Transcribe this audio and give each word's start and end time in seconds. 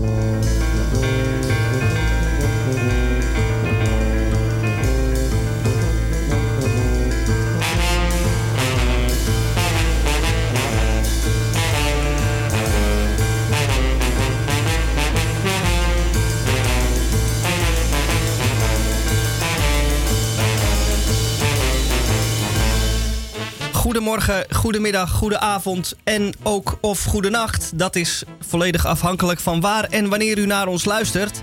Yeah. 0.00 0.29
Goedemiddag, 24.50 25.10
goedenavond 25.10 25.94
en 26.04 26.34
ook 26.42 26.78
of 26.80 27.04
goedenacht. 27.04 27.70
Dat 27.74 27.96
is 27.96 28.22
volledig 28.40 28.86
afhankelijk 28.86 29.40
van 29.40 29.60
waar 29.60 29.84
en 29.84 30.08
wanneer 30.08 30.38
u 30.38 30.46
naar 30.46 30.66
ons 30.66 30.84
luistert. 30.84 31.42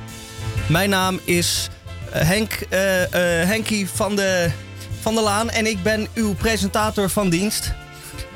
Mijn 0.67 0.89
naam 0.89 1.19
is 1.23 1.69
eh, 2.11 2.21
Henk, 2.21 2.51
eh, 2.69 3.03
eh, 3.03 3.47
Henkie 3.47 3.89
van 3.89 4.15
de, 4.15 4.51
van 5.01 5.15
de 5.15 5.21
Laan 5.21 5.49
en 5.49 5.65
ik 5.65 5.83
ben 5.83 6.07
uw 6.13 6.33
presentator 6.33 7.09
van 7.09 7.29
dienst 7.29 7.73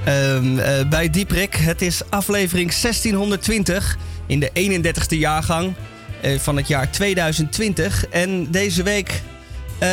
ehm, 0.06 0.60
eh, 0.60 0.88
bij 0.90 1.10
Dieprik. 1.10 1.56
Het 1.56 1.82
is 1.82 2.02
aflevering 2.10 2.74
1620 2.74 3.98
in 4.26 4.40
de 4.40 4.50
31ste 4.54 5.18
jaargang 5.18 5.74
van 6.38 6.58
het 6.58 6.68
jaar 6.68 6.92
2020. 6.92 8.08
En 8.08 8.52
deze 8.52 8.84
week 8.84 9.22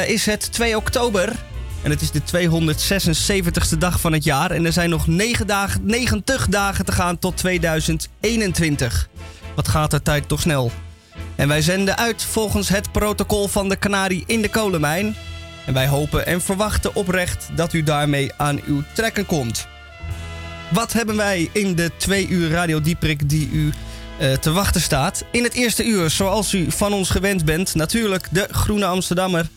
is 0.06 0.26
het 0.26 0.52
2 0.52 0.76
oktober. 0.76 1.32
En 1.82 1.90
het 1.90 2.00
is 2.00 2.10
de 2.10 2.20
276ste 2.20 3.78
dag 3.78 4.00
van 4.00 4.12
het 4.12 4.24
jaar. 4.24 4.50
En 4.50 4.66
er 4.66 4.72
zijn 4.72 4.90
nog 4.90 5.06
9 5.06 5.46
dagen, 5.46 5.80
90 5.84 6.48
dagen 6.48 6.84
te 6.84 6.92
gaan 6.92 7.18
tot 7.18 7.36
2021. 7.36 9.08
Wat 9.54 9.68
gaat 9.68 9.90
de 9.90 10.02
tijd 10.02 10.28
toch 10.28 10.40
snel? 10.40 10.70
En 11.36 11.48
wij 11.48 11.62
zenden 11.62 11.96
uit 11.96 12.22
volgens 12.24 12.68
het 12.68 12.92
protocol 12.92 13.48
van 13.48 13.68
de 13.68 13.78
Canarie 13.78 14.24
in 14.26 14.42
de 14.42 14.48
kolenmijn. 14.48 15.16
En 15.66 15.74
wij 15.74 15.88
hopen 15.88 16.26
en 16.26 16.40
verwachten 16.40 16.94
oprecht 16.94 17.48
dat 17.54 17.72
u 17.72 17.82
daarmee 17.82 18.32
aan 18.36 18.60
uw 18.66 18.82
trekken 18.92 19.26
komt. 19.26 19.66
Wat 20.68 20.92
hebben 20.92 21.16
wij 21.16 21.50
in 21.52 21.74
de 21.74 21.90
twee 21.96 22.28
uur 22.28 22.50
Radio 22.50 22.80
Dieprik 22.80 23.28
die 23.28 23.50
u 23.50 23.72
eh, 24.18 24.32
te 24.32 24.52
wachten 24.52 24.80
staat? 24.80 25.24
In 25.32 25.42
het 25.42 25.54
eerste 25.54 25.84
uur, 25.84 26.10
zoals 26.10 26.54
u 26.54 26.70
van 26.70 26.92
ons 26.92 27.10
gewend 27.10 27.44
bent, 27.44 27.74
natuurlijk 27.74 28.28
de 28.30 28.46
Groene 28.50 28.84
Amsterdammer 28.84 29.48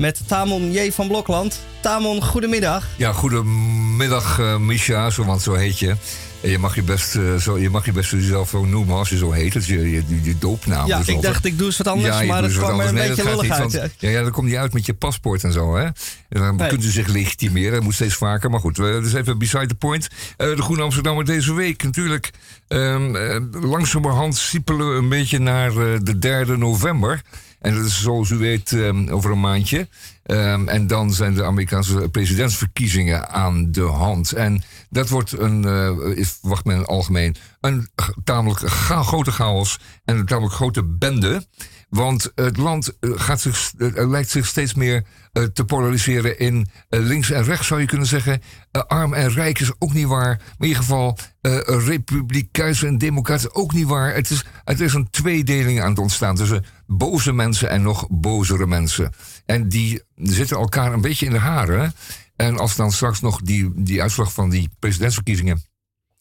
met 0.00 0.20
Tamon 0.26 0.72
J. 0.72 0.90
van 0.92 1.08
Blokland. 1.08 1.60
Tamon, 1.80 2.22
goedemiddag. 2.24 2.86
Ja, 2.96 3.12
goedemiddag 3.12 4.38
uh, 4.38 4.56
Misha, 4.56 5.10
zo, 5.10 5.24
want 5.24 5.42
zo 5.42 5.54
heet 5.54 5.78
je. 5.78 5.94
En 6.40 6.50
je 6.50 6.58
mag 6.58 6.74
je 6.74 6.82
best, 6.82 7.14
uh, 7.14 7.34
zo, 7.36 7.58
je 7.58 7.70
mag 7.70 7.84
je 7.84 7.92
best 7.92 8.10
jezelf 8.10 8.48
zo 8.48 8.64
noemen 8.64 8.96
als 8.96 9.08
je 9.08 9.16
zo 9.16 9.30
heet. 9.30 9.52
Dat 9.52 9.66
je, 9.66 9.90
je, 9.90 10.02
je 10.22 10.38
doopnaam. 10.38 10.86
Ja, 10.86 10.98
dus 10.98 11.08
ik 11.08 11.22
dacht 11.22 11.44
ik 11.44 11.58
doe 11.58 11.66
eens 11.66 11.76
wat 11.76 11.86
anders, 11.88 12.18
Ja, 12.18 12.24
maar 12.24 12.42
wat 12.42 12.52
kwam 12.52 12.80
er 12.80 12.86
een. 12.88 12.94
Nee, 12.94 13.08
beetje 13.08 13.22
dat 13.24 13.32
lullig 13.34 13.50
uit. 13.50 13.72
want- 13.72 13.90
Ja, 13.98 14.08
ja, 14.10 14.22
dan 14.22 14.30
komt 14.30 14.50
hij 14.50 14.60
uit 14.60 14.72
met 14.72 14.86
je 14.86 14.94
paspoort 14.94 15.44
en 15.44 15.52
zo, 15.52 15.76
hè. 15.76 15.82
En 15.84 15.92
dan 16.28 16.56
Nee. 16.56 16.68
kunt 16.68 16.84
u 16.84 16.90
zich 16.90 17.06
legitimeren. 17.06 17.72
Dat 17.72 17.82
moet 17.82 17.94
steeds 17.94 18.14
vaker. 18.14 18.50
Maar 18.50 18.60
goed, 18.60 18.76
we- 18.76 18.92
dat 18.92 19.04
is 19.04 19.12
even 19.12 19.38
beside 19.38 19.66
the 19.66 19.74
point. 19.74 20.08
Eh, 20.36 20.56
de 20.56 20.62
Groene 20.62 20.82
Amsterdammer 20.82 21.24
deze 21.24 21.54
week 21.54 21.82
natuurlijk. 21.82 22.30
eh, 22.68 23.36
langzamerhand 23.52 24.36
siepelen 24.36 24.90
we 24.92 24.94
een 24.98 25.08
beetje 25.08 25.38
naar 25.38 25.72
de 26.02 26.16
3 26.18 26.56
november. 26.56 27.22
En 27.60 27.74
dat 27.74 27.84
is 27.84 28.02
zoals 28.02 28.30
u 28.30 28.36
weet 28.36 28.72
ehm, 28.72 29.08
over 29.08 29.30
een 29.30 29.40
maandje. 29.40 29.88
Ehm, 30.22 30.68
en 30.68 30.86
dan 30.86 31.12
zijn 31.12 31.34
de 31.34 31.44
Amerikaanse 31.44 32.08
presidentsverkiezingen 32.10 33.28
aan 33.28 33.72
de 33.72 33.82
hand. 33.82 34.32
En 34.32 34.62
dat 34.90 35.08
wordt 35.08 35.32
een, 35.38 35.64
eh, 35.64 36.16
is, 36.16 36.38
verwacht 36.40 36.64
men 36.64 36.86
algemeen, 36.86 37.36
een 37.60 37.88
tamelijk 38.24 38.70
grote 39.10 39.32
chaos 39.32 39.78
en 40.04 40.16
een 40.16 40.26
tamelijk 40.26 40.54
grote 40.54 40.84
bende. 40.84 41.46
Want 41.90 42.32
het 42.34 42.56
land 42.56 42.98
eh, 43.00 43.10
gaat 43.14 43.40
zich, 43.40 43.72
eh, 43.78 44.08
lijkt 44.08 44.30
zich 44.30 44.46
steeds 44.46 44.74
meer 44.74 45.04
eh, 45.32 45.42
te 45.42 45.64
polariseren 45.64 46.38
in 46.38 46.68
eh, 46.88 47.00
links 47.00 47.30
en 47.30 47.44
rechts, 47.44 47.66
zou 47.66 47.80
je 47.80 47.86
kunnen 47.86 48.06
zeggen. 48.06 48.42
Eh, 48.70 48.82
arm 48.82 49.14
en 49.14 49.32
rijk 49.32 49.58
is 49.58 49.72
ook 49.78 49.92
niet 49.92 50.06
waar. 50.06 50.36
Maar 50.36 50.54
in 50.58 50.66
ieder 50.66 50.82
geval, 50.82 51.18
eh 51.40 51.58
republikeins 51.66 52.82
en 52.82 52.98
democraten 52.98 53.54
ook 53.54 53.72
niet 53.72 53.86
waar. 53.86 54.14
Het 54.14 54.30
is, 54.30 54.44
het 54.64 54.80
is 54.80 54.94
een 54.94 55.10
tweedeling 55.10 55.80
aan 55.82 55.90
het 55.90 55.98
ontstaan 55.98 56.36
tussen 56.36 56.64
boze 56.86 57.32
mensen 57.32 57.70
en 57.70 57.82
nog 57.82 58.06
bozere 58.10 58.66
mensen. 58.66 59.12
En 59.46 59.68
die 59.68 60.02
zitten 60.16 60.56
elkaar 60.56 60.92
een 60.92 61.00
beetje 61.00 61.26
in 61.26 61.32
de 61.32 61.38
haren. 61.38 61.94
En 62.36 62.58
als 62.58 62.76
dan 62.76 62.92
straks 62.92 63.20
nog 63.20 63.40
die, 63.40 63.70
die 63.74 64.02
uitslag 64.02 64.32
van 64.32 64.50
die 64.50 64.68
presidentsverkiezingen 64.78 65.62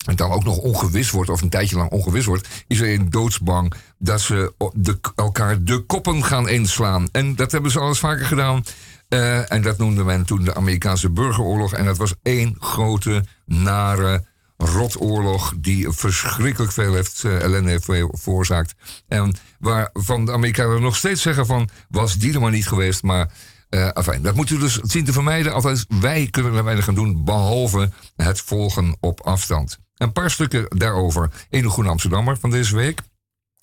en 0.05 0.15
dan 0.15 0.31
ook 0.31 0.43
nog 0.43 0.57
ongewis 0.57 1.11
wordt, 1.11 1.29
of 1.29 1.41
een 1.41 1.49
tijdje 1.49 1.75
lang 1.75 1.89
ongewis 1.91 2.25
wordt, 2.25 2.47
is 2.67 2.77
iedereen 2.77 3.09
doodsbang 3.09 3.73
dat 3.97 4.21
ze 4.21 4.53
elkaar 5.15 5.63
de 5.63 5.79
koppen 5.79 6.23
gaan 6.23 6.49
inslaan. 6.49 7.07
En 7.11 7.35
dat 7.35 7.51
hebben 7.51 7.71
ze 7.71 7.79
al 7.79 7.87
eens 7.87 7.99
vaker 7.99 8.25
gedaan. 8.25 8.63
Eh, 9.09 9.51
en 9.51 9.61
dat 9.61 9.77
noemde 9.77 10.03
men 10.03 10.25
toen 10.25 10.43
de 10.43 10.55
Amerikaanse 10.55 11.09
burgeroorlog. 11.09 11.73
En 11.73 11.85
dat 11.85 11.97
was 11.97 12.13
één 12.23 12.55
grote, 12.59 13.23
nare 13.45 14.23
rotoorlog 14.57 15.53
die 15.57 15.89
verschrikkelijk 15.89 16.71
veel 16.71 16.93
heeft, 16.93 17.23
eh, 17.23 17.41
ellende 17.41 17.69
heeft 17.69 17.85
ve- 17.85 18.09
veroorzaakt. 18.11 18.73
En 19.07 19.35
waarvan 19.59 20.25
de 20.25 20.31
Amerikanen 20.31 20.81
nog 20.81 20.95
steeds 20.95 21.21
zeggen 21.21 21.45
van, 21.45 21.69
was 21.89 22.15
die 22.15 22.33
er 22.33 22.41
maar 22.41 22.51
niet 22.51 22.67
geweest, 22.67 23.03
maar... 23.03 23.31
eh 23.69 23.87
afijn, 23.89 24.21
dat 24.21 24.35
moeten 24.35 24.55
we 24.55 24.61
dus 24.61 24.75
zien 24.75 25.05
te 25.05 25.13
vermijden. 25.13 25.53
Althans, 25.53 25.85
wij 25.99 26.27
kunnen 26.31 26.53
er 26.55 26.63
weinig 26.63 26.87
aan 26.87 26.95
doen, 26.95 27.23
behalve 27.23 27.91
het 28.15 28.41
volgen 28.41 28.97
op 28.99 29.21
afstand. 29.21 29.77
Een 29.99 30.11
paar 30.11 30.31
stukken 30.31 30.65
daarover 30.77 31.29
in 31.49 31.61
de 31.61 31.69
Groene 31.69 31.89
Amsterdammer 31.89 32.37
van 32.37 32.49
deze 32.49 32.75
week. 32.75 33.01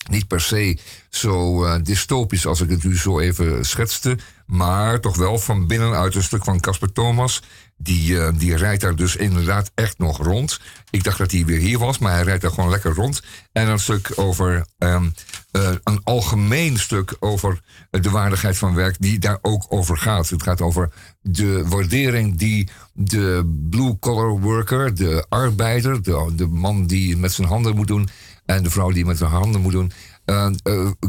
Niet 0.09 0.27
per 0.27 0.41
se 0.41 0.77
zo 1.09 1.65
eh, 1.65 1.83
dystopisch 1.83 2.45
als 2.45 2.61
ik 2.61 2.69
het 2.69 2.83
u 2.83 2.97
zo 2.97 3.19
even 3.19 3.65
schetste. 3.65 4.17
Maar 4.45 4.99
toch 4.99 5.15
wel 5.15 5.39
van 5.39 5.67
binnenuit 5.67 6.15
een 6.15 6.23
stuk 6.23 6.43
van 6.43 6.59
Casper 6.59 6.91
Thomas. 6.91 7.41
Die, 7.77 8.19
eh, 8.19 8.33
die 8.37 8.55
rijdt 8.55 8.81
daar 8.81 8.95
dus 8.95 9.15
inderdaad 9.15 9.71
echt 9.75 9.97
nog 9.97 10.17
rond. 10.17 10.59
Ik 10.89 11.03
dacht 11.03 11.17
dat 11.17 11.31
hij 11.31 11.45
weer 11.45 11.59
hier 11.59 11.79
was, 11.79 11.97
maar 11.97 12.11
hij 12.11 12.23
rijdt 12.23 12.41
daar 12.41 12.51
gewoon 12.51 12.69
lekker 12.69 12.93
rond. 12.93 13.21
En 13.51 13.67
een 13.67 13.79
stuk 13.79 14.11
over 14.15 14.65
ehm, 14.77 15.09
eh, 15.51 15.71
een 15.83 16.01
algemeen 16.03 16.79
stuk 16.79 17.15
over 17.19 17.59
de 17.89 18.09
waardigheid 18.09 18.57
van 18.57 18.75
werk, 18.75 18.95
die 18.99 19.19
daar 19.19 19.37
ook 19.41 19.65
over 19.69 19.97
gaat. 19.97 20.29
Het 20.29 20.43
gaat 20.43 20.61
over 20.61 20.89
de 21.21 21.67
waardering 21.67 22.37
die 22.37 22.69
de 22.93 23.57
blue-collar 23.69 24.39
worker, 24.39 24.95
de 24.95 25.25
arbeider, 25.29 26.01
de, 26.01 26.31
de 26.35 26.47
man 26.47 26.87
die 26.87 27.17
met 27.17 27.31
zijn 27.31 27.47
handen 27.47 27.75
moet 27.75 27.87
doen 27.87 28.09
en 28.45 28.63
de 28.63 28.69
vrouw 28.69 28.91
die 28.91 29.05
met 29.05 29.19
haar 29.19 29.29
handen 29.29 29.61
moet 29.61 29.71
doen, 29.71 29.91
eh, 30.25 30.49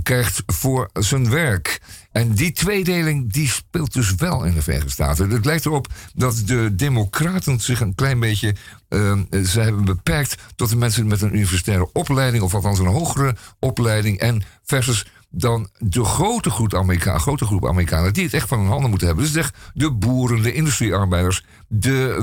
krijgt 0.02 0.42
voor 0.46 0.90
zijn 0.92 1.30
werk. 1.30 1.80
En 2.18 2.32
die 2.32 2.52
tweedeling 2.52 3.32
die 3.32 3.48
speelt 3.48 3.92
dus 3.92 4.14
wel 4.14 4.44
in 4.44 4.54
de 4.54 4.62
Verenigde 4.62 4.90
Staten. 4.90 5.30
Het 5.30 5.44
lijkt 5.44 5.66
erop 5.66 5.86
dat 6.14 6.42
de 6.44 6.74
Democraten 6.74 7.60
zich 7.60 7.80
een 7.80 7.94
klein 7.94 8.20
beetje. 8.20 8.54
eh, 8.88 9.18
ze 9.44 9.60
hebben 9.60 9.84
beperkt 9.84 10.36
tot 10.56 10.68
de 10.68 10.76
mensen 10.76 11.06
met 11.06 11.22
een 11.22 11.34
universitaire 11.34 11.92
opleiding, 11.92 12.42
of 12.42 12.54
althans 12.54 12.78
een 12.78 12.86
hogere 12.86 13.36
opleiding. 13.58 14.18
En 14.18 14.42
versus 14.64 15.06
dan 15.30 15.68
de 15.78 16.04
grote 16.04 16.50
groep, 16.50 16.74
Amerika, 16.74 17.18
grote 17.18 17.44
groep 17.44 17.66
Amerikanen 17.66 18.12
die 18.12 18.24
het 18.24 18.34
echt 18.34 18.48
van 18.48 18.58
hun 18.58 18.68
handen 18.68 18.90
moeten 18.90 19.06
hebben. 19.06 19.24
Dus 19.24 19.34
echt 19.34 19.56
de 19.74 19.92
boeren, 19.92 20.42
de 20.42 20.52
industriearbeiders, 20.52 21.44
de, 21.68 22.16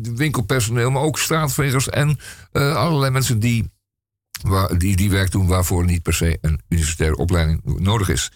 de 0.00 0.14
winkelpersoneel, 0.14 0.90
maar 0.90 1.02
ook 1.02 1.18
straatvegers 1.18 1.88
en 1.88 2.18
eh, 2.52 2.76
allerlei 2.76 3.10
mensen 3.10 3.38
die 3.38 3.70
waar, 4.42 4.78
die, 4.78 4.96
die 4.96 5.10
werk 5.10 5.30
doen 5.30 5.46
waarvoor 5.46 5.84
niet 5.84 6.02
per 6.02 6.14
se 6.14 6.38
een 6.40 6.60
universitaire 6.68 7.16
opleiding 7.16 7.60
nodig 7.64 8.08
is. 8.08 8.30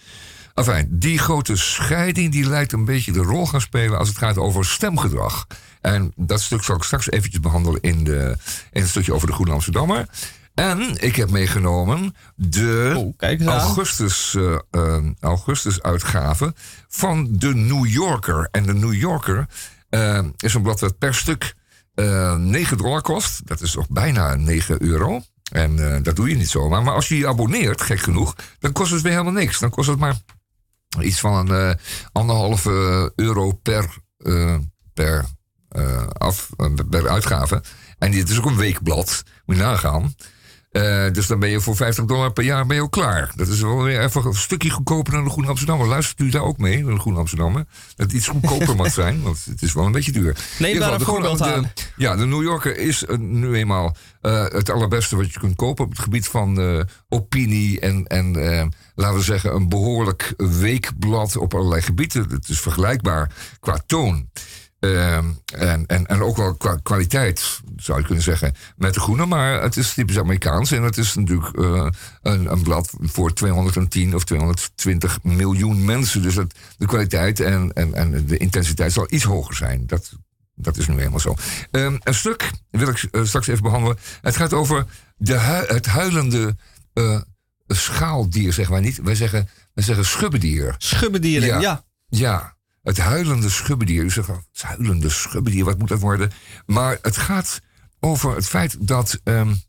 Enfin, 0.55 0.87
die 0.91 1.19
grote 1.19 1.57
scheiding 1.57 2.33
die 2.33 2.49
lijkt 2.49 2.73
een 2.73 2.85
beetje 2.85 3.13
de 3.13 3.23
rol 3.23 3.47
gaan 3.47 3.61
spelen 3.61 3.99
als 3.99 4.09
het 4.09 4.19
gaat 4.19 4.39
over 4.39 4.65
stemgedrag. 4.65 5.47
En 5.81 6.13
dat 6.17 6.41
stuk 6.41 6.63
zal 6.63 6.77
ik 6.77 6.83
straks 6.83 7.11
eventjes 7.11 7.41
behandelen 7.41 7.81
in, 7.81 8.05
de, 8.05 8.37
in 8.73 8.81
het 8.81 8.91
stukje 8.91 9.15
over 9.15 9.27
de 9.27 9.33
Groene 9.33 9.53
Amsterdammer. 9.53 10.09
En 10.55 10.97
ik 11.01 11.17
heb 11.17 11.31
meegenomen 11.31 12.15
de 12.35 12.93
Oh, 12.97 13.49
augustus, 13.49 14.37
eh, 14.71 14.97
augustus 15.21 15.83
uitgave 15.83 16.55
van 16.89 17.29
de 17.31 17.55
New 17.55 17.87
Yorker. 17.87 18.49
En 18.51 18.67
de 18.67 18.75
New 18.75 18.95
Yorker 18.95 19.47
eh, 19.89 20.25
is 20.37 20.55
een 20.55 20.63
blad 20.63 20.79
dat 20.79 20.99
per 20.99 21.15
stuk 21.15 21.55
eh 21.95 22.37
9 22.37 22.77
dollar 22.77 23.03
kost. 23.03 23.47
Dat 23.47 23.61
is 23.61 23.75
nog 23.75 23.89
bijna 23.89 24.35
9 24.35 24.83
euro. 24.83 25.21
En 25.53 26.03
dat 26.03 26.17
doe 26.17 26.29
je 26.29 26.37
niet 26.37 26.49
zomaar. 26.49 26.83
Maar 26.83 26.95
als 26.95 27.09
je 27.09 27.19
je 27.19 27.27
abonneert, 27.27 27.83
gek 27.83 28.01
genoeg, 28.01 28.35
dan 28.59 28.73
kost 28.73 28.93
het 28.93 29.03
weer 29.03 29.13
helemaal 29.13 29.33
niks. 29.33 29.59
Dan 29.59 29.71
kost 29.71 29.89
het 29.89 29.99
maar 29.99 30.17
iets 31.01 31.21
van 31.21 31.51
een 31.51 31.71
eh, 31.71 31.77
anderhalve 32.13 33.13
euro 33.17 33.53
per, 33.53 33.99
eh, 34.19 34.57
per, 34.95 35.25
eh, 35.69 36.07
af, 36.07 36.51
eh, 36.57 36.73
per 36.91 37.09
uitgave. 37.09 37.63
En 37.99 38.11
dit 38.11 38.29
is 38.29 38.39
ook 38.39 38.47
een 38.47 38.57
weekblad, 38.57 39.23
moet 39.45 39.57
je 39.57 39.63
nagaan. 39.63 40.15
Eh, 40.75 41.13
dus 41.13 41.27
dan 41.27 41.39
ben 41.39 41.51
je 41.51 41.61
voor 41.61 41.77
50 41.77 42.05
dollar 42.05 42.33
per 42.33 42.45
jaar 42.45 42.67
ben 42.67 42.77
je 42.77 42.83
ook 42.83 42.93
klaar. 42.93 43.33
Dat 43.37 43.49
is 43.49 43.61
wel 43.61 43.83
weer 43.83 44.01
even 44.01 44.27
een 44.27 44.35
stukje 44.35 44.71
goedkoper 44.71 45.13
dan 45.13 45.25
de 45.25 45.31
Groene 45.31 45.49
Amsterdammer. 45.49 45.89
Luistert 45.89 46.21
u 46.21 46.29
daar 46.29 46.43
ook 46.43 46.59
mee, 46.59 46.85
de 46.85 46.99
Groene 46.99 47.19
Amsterdammer? 47.19 47.65
Dat 47.97 48.07
het 48.07 48.13
iets 48.13 48.29
goedkoper 48.29 48.77
mag 48.83 48.93
zijn, 48.93 49.23
want 49.23 49.45
het 49.45 49.63
is 49.63 49.73
wel 49.73 49.87
een 49.87 49.93
beetje 49.93 50.13
duur. 50.13 50.37
Nee, 50.59 50.79
daar 50.79 50.93
een 50.93 51.01
voorbeeld 51.01 51.43
aan. 51.43 51.73
Ja, 51.97 52.17
de 52.17 52.27
New 52.27 52.43
Yorker 52.43 52.77
is 52.77 53.05
nu 53.19 53.55
eenmaal 53.55 53.97
uh, 54.23 54.45
het 54.49 54.71
allerbeste 54.71 55.17
wat 55.17 55.33
je 55.33 55.39
kunt 55.39 55.57
kopen 55.57 55.85
op 55.85 55.91
het 55.91 56.01
gebied 56.01 56.29
van 56.29 56.87
opinie 57.09 57.81
en, 57.81 58.07
en 58.07 58.33
laten 58.95 59.17
we 59.17 59.23
zeggen, 59.25 59.55
een 59.55 59.69
behoorlijk 59.69 60.35
weekblad 60.37 61.37
op 61.37 61.55
allerlei 61.55 61.83
gebieden. 61.83 62.27
Het 62.31 62.49
is 62.49 62.61
vergelijkbaar 62.61 63.31
qua 63.61 63.83
toon. 63.87 64.29
Ehm, 64.85 65.25
en, 65.55 65.87
en, 65.87 66.07
en 66.07 66.23
ook 66.23 66.37
wel 66.37 66.55
qua 66.55 66.79
kwaliteit, 66.83 67.61
zou 67.77 67.99
je 67.99 68.05
kunnen 68.05 68.25
zeggen, 68.25 68.55
met 68.77 68.95
de 68.95 69.01
groene. 69.01 69.27
Maar 69.27 69.63
het 69.63 69.77
is 69.77 69.95
typisch 69.95 70.19
Amerikaans. 70.19 70.71
En 70.71 70.83
het 70.83 70.97
is 70.97 71.15
natuurlijk 71.15 71.59
uh, 71.59 71.87
een, 72.23 72.53
een, 72.53 72.63
blad 72.63 72.93
voor 73.01 73.33
210 73.33 74.15
of 74.15 74.25
220 74.25 75.23
miljoen 75.23 75.85
mensen. 75.85 76.23
Dus 76.23 76.35
het, 76.35 76.55
de 76.77 76.87
kwaliteit 76.87 77.41
en, 77.41 77.73
en, 77.73 77.95
en 77.95 78.27
de 78.27 78.37
intensiteit 78.37 78.93
zal 78.93 79.07
iets 79.11 79.25
hoger 79.25 79.55
zijn. 79.55 79.87
Dat, 79.87 80.13
dat 80.55 80.77
is 80.77 80.87
nu 80.87 80.97
helemaal 80.97 81.21
zo. 81.21 81.35
Um, 81.71 81.99
een 82.03 82.15
stuk 82.15 82.51
wil 82.71 82.89
ik 82.89 83.09
uh, 83.11 83.25
straks 83.25 83.47
even 83.47 83.63
behandelen. 83.63 83.99
Het 84.21 84.37
gaat 84.37 84.53
over 84.53 84.87
de 85.17 85.39
hu 85.39 85.75
het 85.75 85.87
huilende 85.87 86.57
uh, 86.95 87.21
schaaldier, 87.69 88.53
zeggen 88.53 88.75
wij 88.75 88.83
niet. 88.83 89.01
Wij 89.03 89.15
zeggen, 89.15 89.49
wij 89.75 89.85
zeggen 89.85 90.05
schubbedier. 90.05 90.75
Schubbedieren, 90.79 91.49
ja. 91.49 91.61
ja. 91.61 91.85
ja. 92.09 92.57
Het 92.85 92.99
huilende 92.99 93.51
schubbedier. 93.51 94.03
U 94.05 94.11
zegt, 94.11 94.29
het 94.29 94.63
huilende 94.63 95.11
schubbedier, 95.11 95.65
wat 95.65 95.79
moet 95.79 95.89
dat 95.89 96.01
worden? 96.01 96.31
Maar 96.67 96.99
het 97.03 97.17
gaat 97.17 97.61
over 98.01 98.35
het 98.35 98.47
feit 98.47 98.77
dat, 98.89 99.21
um, 99.25 99.63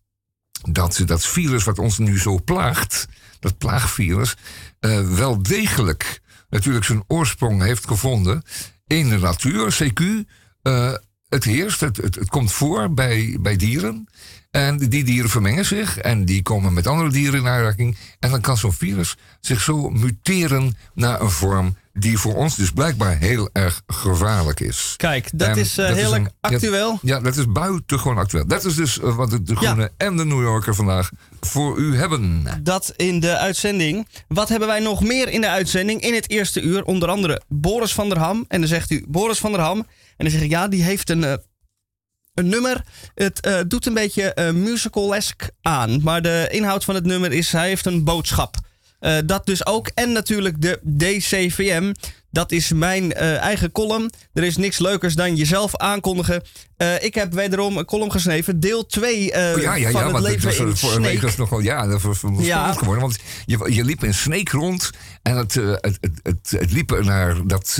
dat 0.69 1.01
dat 1.05 1.25
virus 1.25 1.63
wat 1.63 1.79
ons 1.79 1.97
nu 1.97 2.19
zo 2.19 2.39
plaagt, 2.43 3.07
dat 3.39 3.57
plaagvirus, 3.57 4.35
uh, 4.79 5.09
wel 5.15 5.43
degelijk 5.43 6.21
natuurlijk 6.49 6.85
zijn 6.85 7.03
oorsprong 7.07 7.61
heeft 7.61 7.87
gevonden 7.87 8.43
in 8.87 9.09
de 9.09 9.17
natuur, 9.17 9.77
CQ. 9.83 10.01
Uh, 10.63 10.93
het 11.35 11.43
heerst, 11.43 11.79
het, 11.79 11.97
het, 11.97 12.15
het, 12.15 12.29
komt 12.29 12.51
voor 12.51 12.93
bij, 12.93 13.37
bij 13.39 13.55
dieren. 13.55 14.07
En 14.51 14.77
die 14.77 15.03
dieren 15.03 15.29
vermengen 15.29 15.65
zich 15.65 15.97
en 15.97 16.25
die 16.25 16.41
komen 16.41 16.73
met 16.73 16.87
andere 16.87 17.09
dieren 17.09 17.39
in 17.39 17.47
aanraking. 17.47 17.97
En 18.19 18.29
dan 18.29 18.41
kan 18.41 18.57
zo'n 18.57 18.73
virus 18.73 19.15
zich 19.39 19.61
zo 19.61 19.89
muteren 19.89 20.77
naar 20.93 21.21
een 21.21 21.29
vorm 21.29 21.75
die 21.93 22.17
voor 22.17 22.35
ons 22.35 22.55
dus 22.55 22.71
blijkbaar 22.71 23.17
heel 23.17 23.49
erg 23.53 23.81
gevaarlijk 23.87 24.59
is. 24.59 24.93
Kijk, 24.97 25.29
dat 25.33 25.57
is 25.57 25.77
uh, 25.77 25.85
heel 25.85 26.15
is 26.15 26.21
actueel. 26.41 26.99
Ja, 27.01 27.19
dat 27.19 27.35
is 27.37 27.51
buitengewoon 27.51 28.17
actueel. 28.17 28.47
Dat 28.47 28.65
is 28.65 28.75
dus 28.75 28.97
uh, 28.97 29.15
wat 29.15 29.29
de, 29.29 29.43
de 29.43 29.55
Groene 29.55 29.91
en 29.97 30.17
de 30.17 30.25
New 30.25 30.41
Yorker 30.41 30.75
vandaag 30.75 31.09
voor 31.41 31.77
u 31.77 31.95
hebben. 31.95 32.43
Dat 32.63 32.93
in 32.95 33.19
de 33.19 33.37
uitzending. 33.37 34.07
Wat 34.27 34.49
hebben 34.49 34.67
wij 34.67 34.79
nog 34.79 35.03
meer 35.03 35.29
in 35.29 35.41
de 35.41 35.49
uitzending? 35.49 36.01
In 36.01 36.13
het 36.13 36.29
eerste 36.29 36.61
uur 36.61 36.83
onder 36.83 37.09
andere 37.09 37.41
Boris 37.47 37.93
van 37.93 38.09
der 38.09 38.17
Ham. 38.17 38.45
En 38.47 38.59
dan 38.59 38.69
zegt 38.69 38.91
u 38.91 39.05
Boris 39.07 39.39
van 39.39 39.51
der 39.51 39.61
Ham. 39.61 39.85
En 40.17 40.25
dan 40.25 40.29
zeg 40.29 40.41
ik 40.41 40.49
ja, 40.49 40.67
die 40.67 40.83
heeft 40.83 41.09
een... 41.09 41.21
Uh, 41.21 41.33
een 42.35 42.47
nummer. 42.49 42.81
Het 43.13 43.47
uh, 43.47 43.59
doet 43.67 43.85
een 43.85 43.93
beetje 43.93 44.35
uh, 44.39 44.51
musical-esque 44.51 45.51
aan. 45.61 46.01
Maar 46.03 46.21
de 46.21 46.47
inhoud 46.51 46.83
van 46.83 46.95
het 46.95 47.05
nummer 47.05 47.31
is: 47.31 47.51
hij 47.51 47.67
heeft 47.67 47.85
een 47.85 48.03
boodschap. 48.03 48.55
Dat 49.25 49.45
dus 49.45 49.65
ook. 49.65 49.91
En 49.93 50.11
natuurlijk 50.11 50.61
de 50.61 50.79
DCVM. 50.97 51.93
Dat 52.31 52.51
is 52.51 52.71
mijn 52.73 53.13
eigen 53.13 53.71
column. 53.71 54.09
Er 54.33 54.43
is 54.43 54.57
niks 54.57 54.79
leukers 54.79 55.15
dan 55.15 55.35
jezelf 55.35 55.77
aankondigen. 55.77 56.43
Ik 56.99 57.15
heb 57.15 57.33
wederom 57.33 57.77
een 57.77 57.85
column 57.85 58.11
geschreven. 58.11 58.59
Deel 58.59 58.85
2 58.85 59.15
uh, 59.15 59.53
oh, 59.55 59.61
ja, 59.61 59.75
ja, 59.75 59.91
van 59.91 60.07
ja, 60.07 60.13
het 60.13 60.23
leven 60.23 60.45
was, 60.45 60.57
in 60.57 60.77
voor 60.77 60.95
een 60.95 61.01
week 61.01 61.21
was 61.21 61.35
nogal, 61.35 61.59
ja, 61.59 61.87
dat 61.87 62.01
was, 62.01 62.21
was 62.21 62.45
ja. 62.45 62.73
geworden. 62.73 63.03
Want 63.03 63.17
je, 63.45 63.73
je 63.73 63.83
liep 63.83 64.03
in 64.03 64.13
Snake 64.13 64.57
rond. 64.57 64.89
En 65.21 65.37
het, 65.37 65.53
het, 65.53 65.81
het, 65.81 66.19
het, 66.23 66.55
het 66.59 66.71
liep 66.71 66.99
naar 67.01 67.47
dat, 67.47 67.79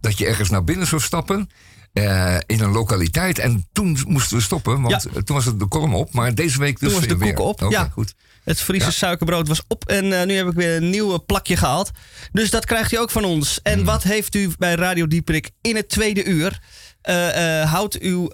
dat 0.00 0.18
je 0.18 0.26
ergens 0.26 0.50
naar 0.50 0.64
binnen 0.64 0.86
zou 0.86 1.00
stappen. 1.00 1.48
Uh, 1.92 2.36
in 2.46 2.60
een 2.60 2.70
lokaliteit. 2.70 3.38
En 3.38 3.68
toen 3.72 3.98
moesten 4.06 4.36
we 4.36 4.42
stoppen, 4.42 4.82
want 4.82 5.02
ja. 5.02 5.22
toen 5.22 5.36
was 5.36 5.44
het 5.44 5.58
de 5.58 5.68
column 5.68 5.94
op. 5.94 6.12
Maar 6.12 6.34
deze 6.34 6.58
week 6.58 6.80
dus 6.80 6.90
Toen 6.90 6.98
was 6.98 7.08
de 7.08 7.16
weer. 7.16 7.34
koek 7.34 7.46
op, 7.46 7.62
okay, 7.62 7.70
ja. 7.70 7.88
Goed. 7.92 8.14
Het 8.44 8.60
Friese 8.60 8.84
ja. 8.84 8.90
suikerbrood 8.90 9.48
was 9.48 9.62
op 9.68 9.88
en 9.88 10.04
uh, 10.04 10.22
nu 10.22 10.34
heb 10.34 10.46
ik 10.46 10.52
weer 10.52 10.76
een 10.76 10.90
nieuw 10.90 11.24
plakje 11.24 11.56
gehaald. 11.56 11.90
Dus 12.32 12.50
dat 12.50 12.64
krijgt 12.64 12.92
u 12.92 12.96
ook 12.96 13.10
van 13.10 13.24
ons. 13.24 13.60
En 13.62 13.78
mm. 13.78 13.84
wat 13.84 14.02
heeft 14.02 14.34
u 14.34 14.50
bij 14.58 14.74
Radio 14.74 15.06
Dieprik 15.06 15.50
in 15.60 15.76
het 15.76 15.88
tweede 15.88 16.24
uur? 16.24 16.60
Uh, 17.08 17.72
houdt, 17.72 18.02
u, 18.02 18.28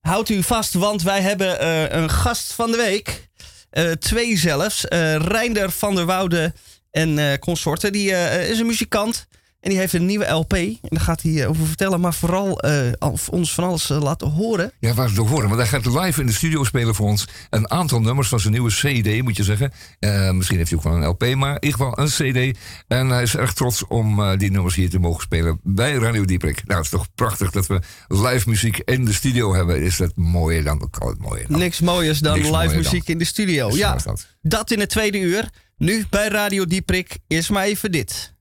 houdt 0.00 0.28
u 0.28 0.42
vast, 0.42 0.74
want 0.74 1.02
wij 1.02 1.20
hebben 1.20 1.66
een 1.96 2.10
gast 2.10 2.52
van 2.52 2.70
de 2.70 2.76
week. 2.76 3.28
twee 3.98 4.36
zelfs. 4.36 4.84
Reinder 5.18 5.70
van 5.70 5.94
der 5.94 6.06
Woude 6.06 6.54
en 6.90 7.38
consorten. 7.38 7.92
Die 7.92 8.10
is 8.48 8.58
een 8.58 8.66
muzikant. 8.66 9.26
En 9.66 9.72
die 9.72 9.80
heeft 9.80 9.92
een 9.92 10.06
nieuwe 10.06 10.26
LP. 10.26 10.52
En 10.52 10.78
daar 10.80 11.00
gaat 11.00 11.22
hij 11.22 11.42
eh, 11.42 11.48
over 11.48 11.66
vertellen. 11.66 12.00
Maar 12.00 12.14
vooral 12.14 12.64
uh, 12.66 13.12
ons 13.30 13.54
van 13.54 13.64
alles 13.64 13.90
uh, 13.90 14.02
laten 14.02 14.30
horen. 14.30 14.72
Ja, 14.78 14.94
waar 14.94 15.08
het 15.08 15.16
horen. 15.16 15.48
Want 15.48 15.56
hij 15.56 15.66
gaat 15.66 15.86
live 15.86 16.20
in 16.20 16.26
de 16.26 16.32
studio 16.32 16.64
spelen 16.64 16.94
voor 16.94 17.06
ons. 17.06 17.28
Een 17.50 17.70
aantal 17.70 18.00
nummers 18.00 18.28
van 18.28 18.40
zijn 18.40 18.52
nieuwe 18.52 18.70
CD, 18.70 19.22
moet 19.22 19.36
je 19.36 19.42
zeggen. 19.42 19.72
Misschien 20.36 20.56
heeft 20.56 20.70
hij 20.70 20.78
ook 20.78 20.84
wel 20.84 20.94
een 20.94 21.06
LP, 21.06 21.34
maar 21.34 21.54
in 21.54 21.64
ieder 21.64 21.78
geval 21.80 21.98
een 21.98 22.06
CD. 22.06 22.58
En 22.88 23.08
hij 23.08 23.22
is 23.22 23.36
erg 23.36 23.52
trots 23.52 23.86
om 23.86 24.36
die 24.36 24.50
nummers 24.50 24.74
hier 24.74 24.90
te 24.90 24.98
mogen 24.98 25.22
spelen 25.22 25.60
bij 25.62 25.94
Radio 25.94 26.24
Dieprik. 26.24 26.62
Nou, 26.64 26.76
het 26.76 26.84
is 26.84 26.90
toch 26.90 27.06
prachtig 27.14 27.50
dat 27.50 27.66
we 27.66 27.80
live 28.08 28.48
muziek 28.48 28.78
in 28.78 29.04
de 29.04 29.12
studio 29.12 29.54
hebben. 29.54 29.82
Is 29.82 29.96
dat 29.96 30.12
mooier 30.14 30.64
dan? 30.64 30.90
Kan 30.90 31.08
het 31.08 31.18
mooier 31.18 31.46
dan. 31.48 31.58
Niks 31.58 31.80
mooiers 31.80 32.18
dan 32.18 32.38
Niks 32.38 32.50
live 32.50 32.76
muziek 32.76 33.06
dan. 33.06 33.12
in 33.12 33.18
de 33.18 33.24
studio. 33.24 33.76
Ja, 33.76 33.96
dat. 34.04 34.26
dat 34.42 34.70
in 34.70 34.80
het 34.80 34.88
tweede 34.88 35.18
uur. 35.18 35.50
Nu 35.76 36.04
bij 36.10 36.28
Radio 36.28 36.66
Dieprik 36.66 37.18
is 37.26 37.48
maar 37.48 37.64
even 37.64 37.92
dit. 37.92 38.34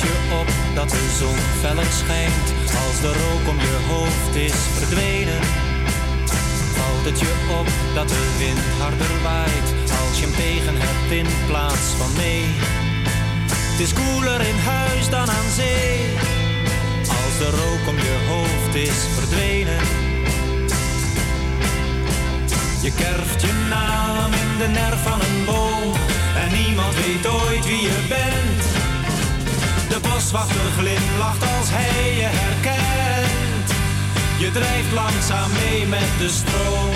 Je 0.00 0.14
op 0.40 0.48
dat 0.74 0.90
de 0.90 1.14
zon 1.18 1.38
feller 1.60 1.92
schijnt 2.02 2.48
als 2.86 3.00
de 3.00 3.12
rook 3.22 3.44
om 3.48 3.58
je 3.58 3.76
hoofd 3.88 4.34
is 4.34 4.58
verdwenen? 4.78 5.42
Valt 6.76 7.04
het 7.04 7.18
je 7.20 7.32
op 7.60 7.68
dat 7.94 8.08
de 8.08 8.24
wind 8.38 8.64
harder 8.78 9.14
waait 9.22 9.68
als 10.00 10.18
je 10.18 10.26
hem 10.26 10.34
tegen 10.34 10.74
hebt 10.76 11.10
in 11.20 11.28
plaats 11.46 11.88
van 11.98 12.12
mee? 12.16 12.44
Het 13.70 13.80
is 13.80 13.92
koeler 13.92 14.40
in 14.40 14.58
huis 14.58 15.08
dan 15.08 15.28
aan 15.38 15.50
zee 15.56 16.00
als 17.18 17.34
de 17.38 17.50
rook 17.60 17.84
om 17.88 17.96
je 17.96 18.16
hoofd 18.28 18.74
is 18.74 18.98
verdwenen. 19.16 19.82
Je 22.82 22.92
kerft 22.94 23.40
je 23.40 23.52
naam 23.68 24.32
in 24.32 24.58
de 24.58 24.68
nerf 24.68 25.02
van 25.02 25.20
een 25.20 25.44
boom 25.44 25.92
en 26.42 26.48
niemand 26.58 26.94
weet 26.94 27.26
ooit 27.26 27.66
wie 27.66 27.82
je 27.82 27.98
bent. 28.08 28.57
De 29.88 30.00
boswachter 30.00 30.70
glimlacht 30.78 31.42
als 31.42 31.68
hij 31.70 32.14
je 32.14 32.28
herkent. 32.30 33.70
Je 34.38 34.50
drijft 34.50 34.92
langzaam 34.92 35.50
mee 35.52 35.86
met 35.86 36.10
de 36.18 36.28
stroom. 36.28 36.94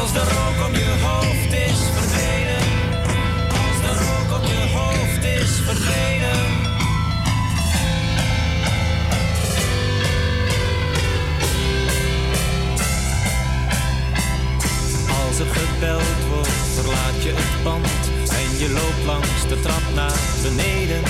Als 0.00 0.12
de 0.12 0.18
rook 0.18 0.66
om 0.66 0.74
je 0.74 0.94
hoofd 1.06 1.52
is 1.52 1.80
verdwenen. 1.96 2.64
Als 3.62 3.78
de 3.84 3.92
rook 4.04 4.40
om 4.40 4.46
je 4.46 4.62
hoofd 4.76 5.24
is 5.24 5.52
verdwenen. 5.68 6.42
Als 15.26 15.38
het 15.38 15.52
gebeld 15.52 16.16
wordt, 16.28 16.48
verlaat 16.74 17.22
je 17.22 17.32
het 17.34 17.62
pand 17.62 18.13
je 18.58 18.70
loopt 18.70 19.04
langs 19.04 19.48
de 19.48 19.60
trap 19.60 19.82
naar 19.94 20.20
beneden. 20.42 21.02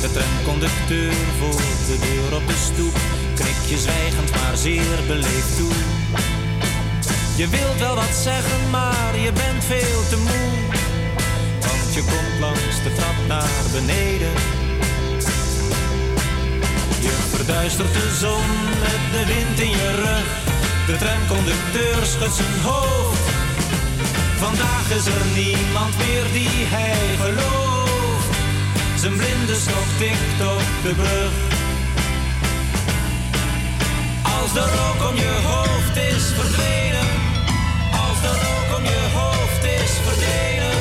De 0.00 0.10
tramconducteur 0.12 1.12
voor 1.38 1.60
de 1.88 1.96
deur 2.06 2.36
op 2.38 2.46
de 2.46 2.58
stoep 2.72 2.96
knikt 3.34 3.68
je 3.68 3.78
zwijgend 3.78 4.30
maar 4.30 4.56
zeer 4.56 4.98
beleefd 5.06 5.56
toe. 5.56 5.72
Je 7.36 7.48
wilt 7.48 7.78
wel 7.78 7.94
wat 7.94 8.14
zeggen, 8.22 8.70
maar 8.70 9.18
je 9.18 9.32
bent 9.32 9.64
veel 9.64 10.02
te 10.10 10.16
moe. 10.16 10.50
Want 11.66 11.94
je 11.94 12.00
komt 12.00 12.40
langs 12.40 12.76
de 12.82 12.92
trap 12.94 13.18
naar 13.28 13.64
beneden. 13.72 14.32
Je 17.06 17.14
verduistert 17.34 17.92
de 17.92 18.16
zon 18.20 18.48
met 18.84 19.02
de 19.14 19.24
wind 19.32 19.60
in 19.60 19.70
je 19.70 19.90
rug. 20.04 20.28
De 20.86 20.96
tramconducteur 20.96 22.06
schudt 22.06 22.34
zijn 22.34 22.60
hoofd 22.62 23.31
Vandaag 24.42 24.90
is 24.90 25.06
er 25.06 25.24
niemand 25.34 25.98
meer 25.98 26.24
die 26.32 26.66
hij 26.74 27.16
gelooft. 27.16 28.36
Zijn 28.96 29.16
blinde 29.16 29.54
stok 29.54 29.88
tikt 29.98 30.40
op 30.54 30.66
de 30.82 30.94
brug. 30.94 31.32
Als 34.40 34.52
de 34.52 34.60
rook 34.60 35.10
om 35.10 35.16
je 35.16 35.34
hoofd 35.44 35.96
is 35.96 36.24
verdwenen. 36.38 37.08
Als 38.04 38.20
de 38.20 38.32
rook 38.44 38.78
om 38.78 38.84
je 38.84 39.02
hoofd 39.14 39.64
is 39.64 39.92
verdwenen. 40.06 40.78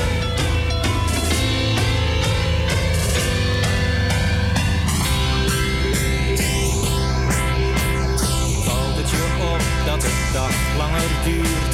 Valt 8.65 8.95
het 8.97 9.09
je 9.09 9.23
op 9.53 9.61
dat 9.85 10.01
de 10.01 10.29
dag 10.33 10.53
langer 10.77 11.09
duurt? 11.23 11.70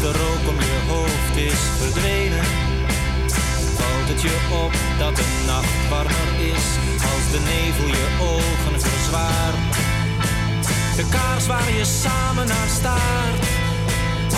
de 0.00 0.12
rook 0.12 0.48
om 0.48 0.58
je 0.60 0.78
hoofd 0.88 1.36
is 1.36 1.60
verdwenen. 1.80 2.44
Valt 3.78 4.08
het 4.08 4.22
je 4.22 4.36
op 4.64 4.72
dat 4.98 5.16
de 5.16 5.28
nacht 5.46 5.88
warmer 5.88 6.30
is 6.54 6.64
als 7.10 7.24
de 7.32 7.40
nevel 7.52 7.86
je 7.86 8.06
ogen 8.20 8.80
verzwaart? 8.80 9.74
De 10.96 11.04
kaars 11.10 11.46
waar 11.46 11.70
je 11.72 11.84
samen 11.84 12.46
naar 12.46 12.68
staart, 12.78 13.44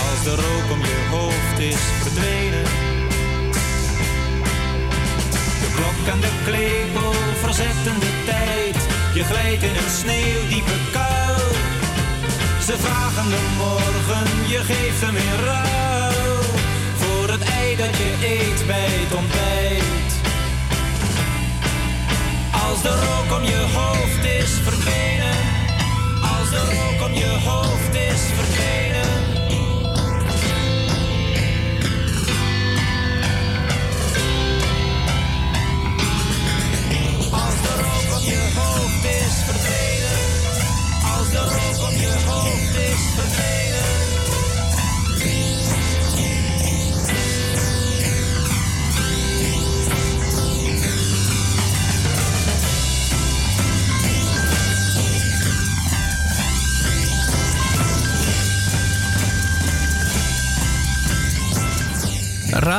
als 0.06 0.20
de 0.24 0.34
rook 0.44 0.66
om 0.76 0.80
je 0.80 1.00
hoofd 1.10 1.58
is 1.58 1.82
verdwenen. 2.02 2.64
De 5.62 5.70
klok 5.76 6.14
en 6.14 6.20
de 6.20 6.32
klepel 6.44 7.12
verzetten 7.42 8.00
de 8.00 8.12
tijd, 8.26 8.76
je 9.14 9.24
glijdt 9.24 9.62
in 9.62 9.76
een 9.76 9.90
sneeuwdiepe 10.00 10.76
kuil 10.92 11.12
de 12.72 12.78
morgen, 13.58 14.48
je 14.48 14.58
geeft 14.58 15.00
hem 15.00 15.16
in 15.16 15.44
ruil 15.44 16.42
voor 16.96 17.28
het 17.30 17.42
ei 17.42 17.76
dat 17.76 17.96
je 17.96 18.12
eet 18.22 18.66
bij 18.66 18.88
het 18.88 19.14
ontbijt. 19.14 20.12
Als 22.68 22.82
de 22.82 22.88
rook 22.88 23.38
om 23.38 23.44
je 23.44 23.66
hoofd 23.74 24.24
is 24.24 24.50
verdwenen, 24.50 25.36
als 26.38 26.50
de 26.50 26.62
rook 26.74 27.08
om 27.08 27.14
je 27.14 27.38
hoofd 27.44 27.94
is 27.94 28.20
verdwenen. 28.36 29.21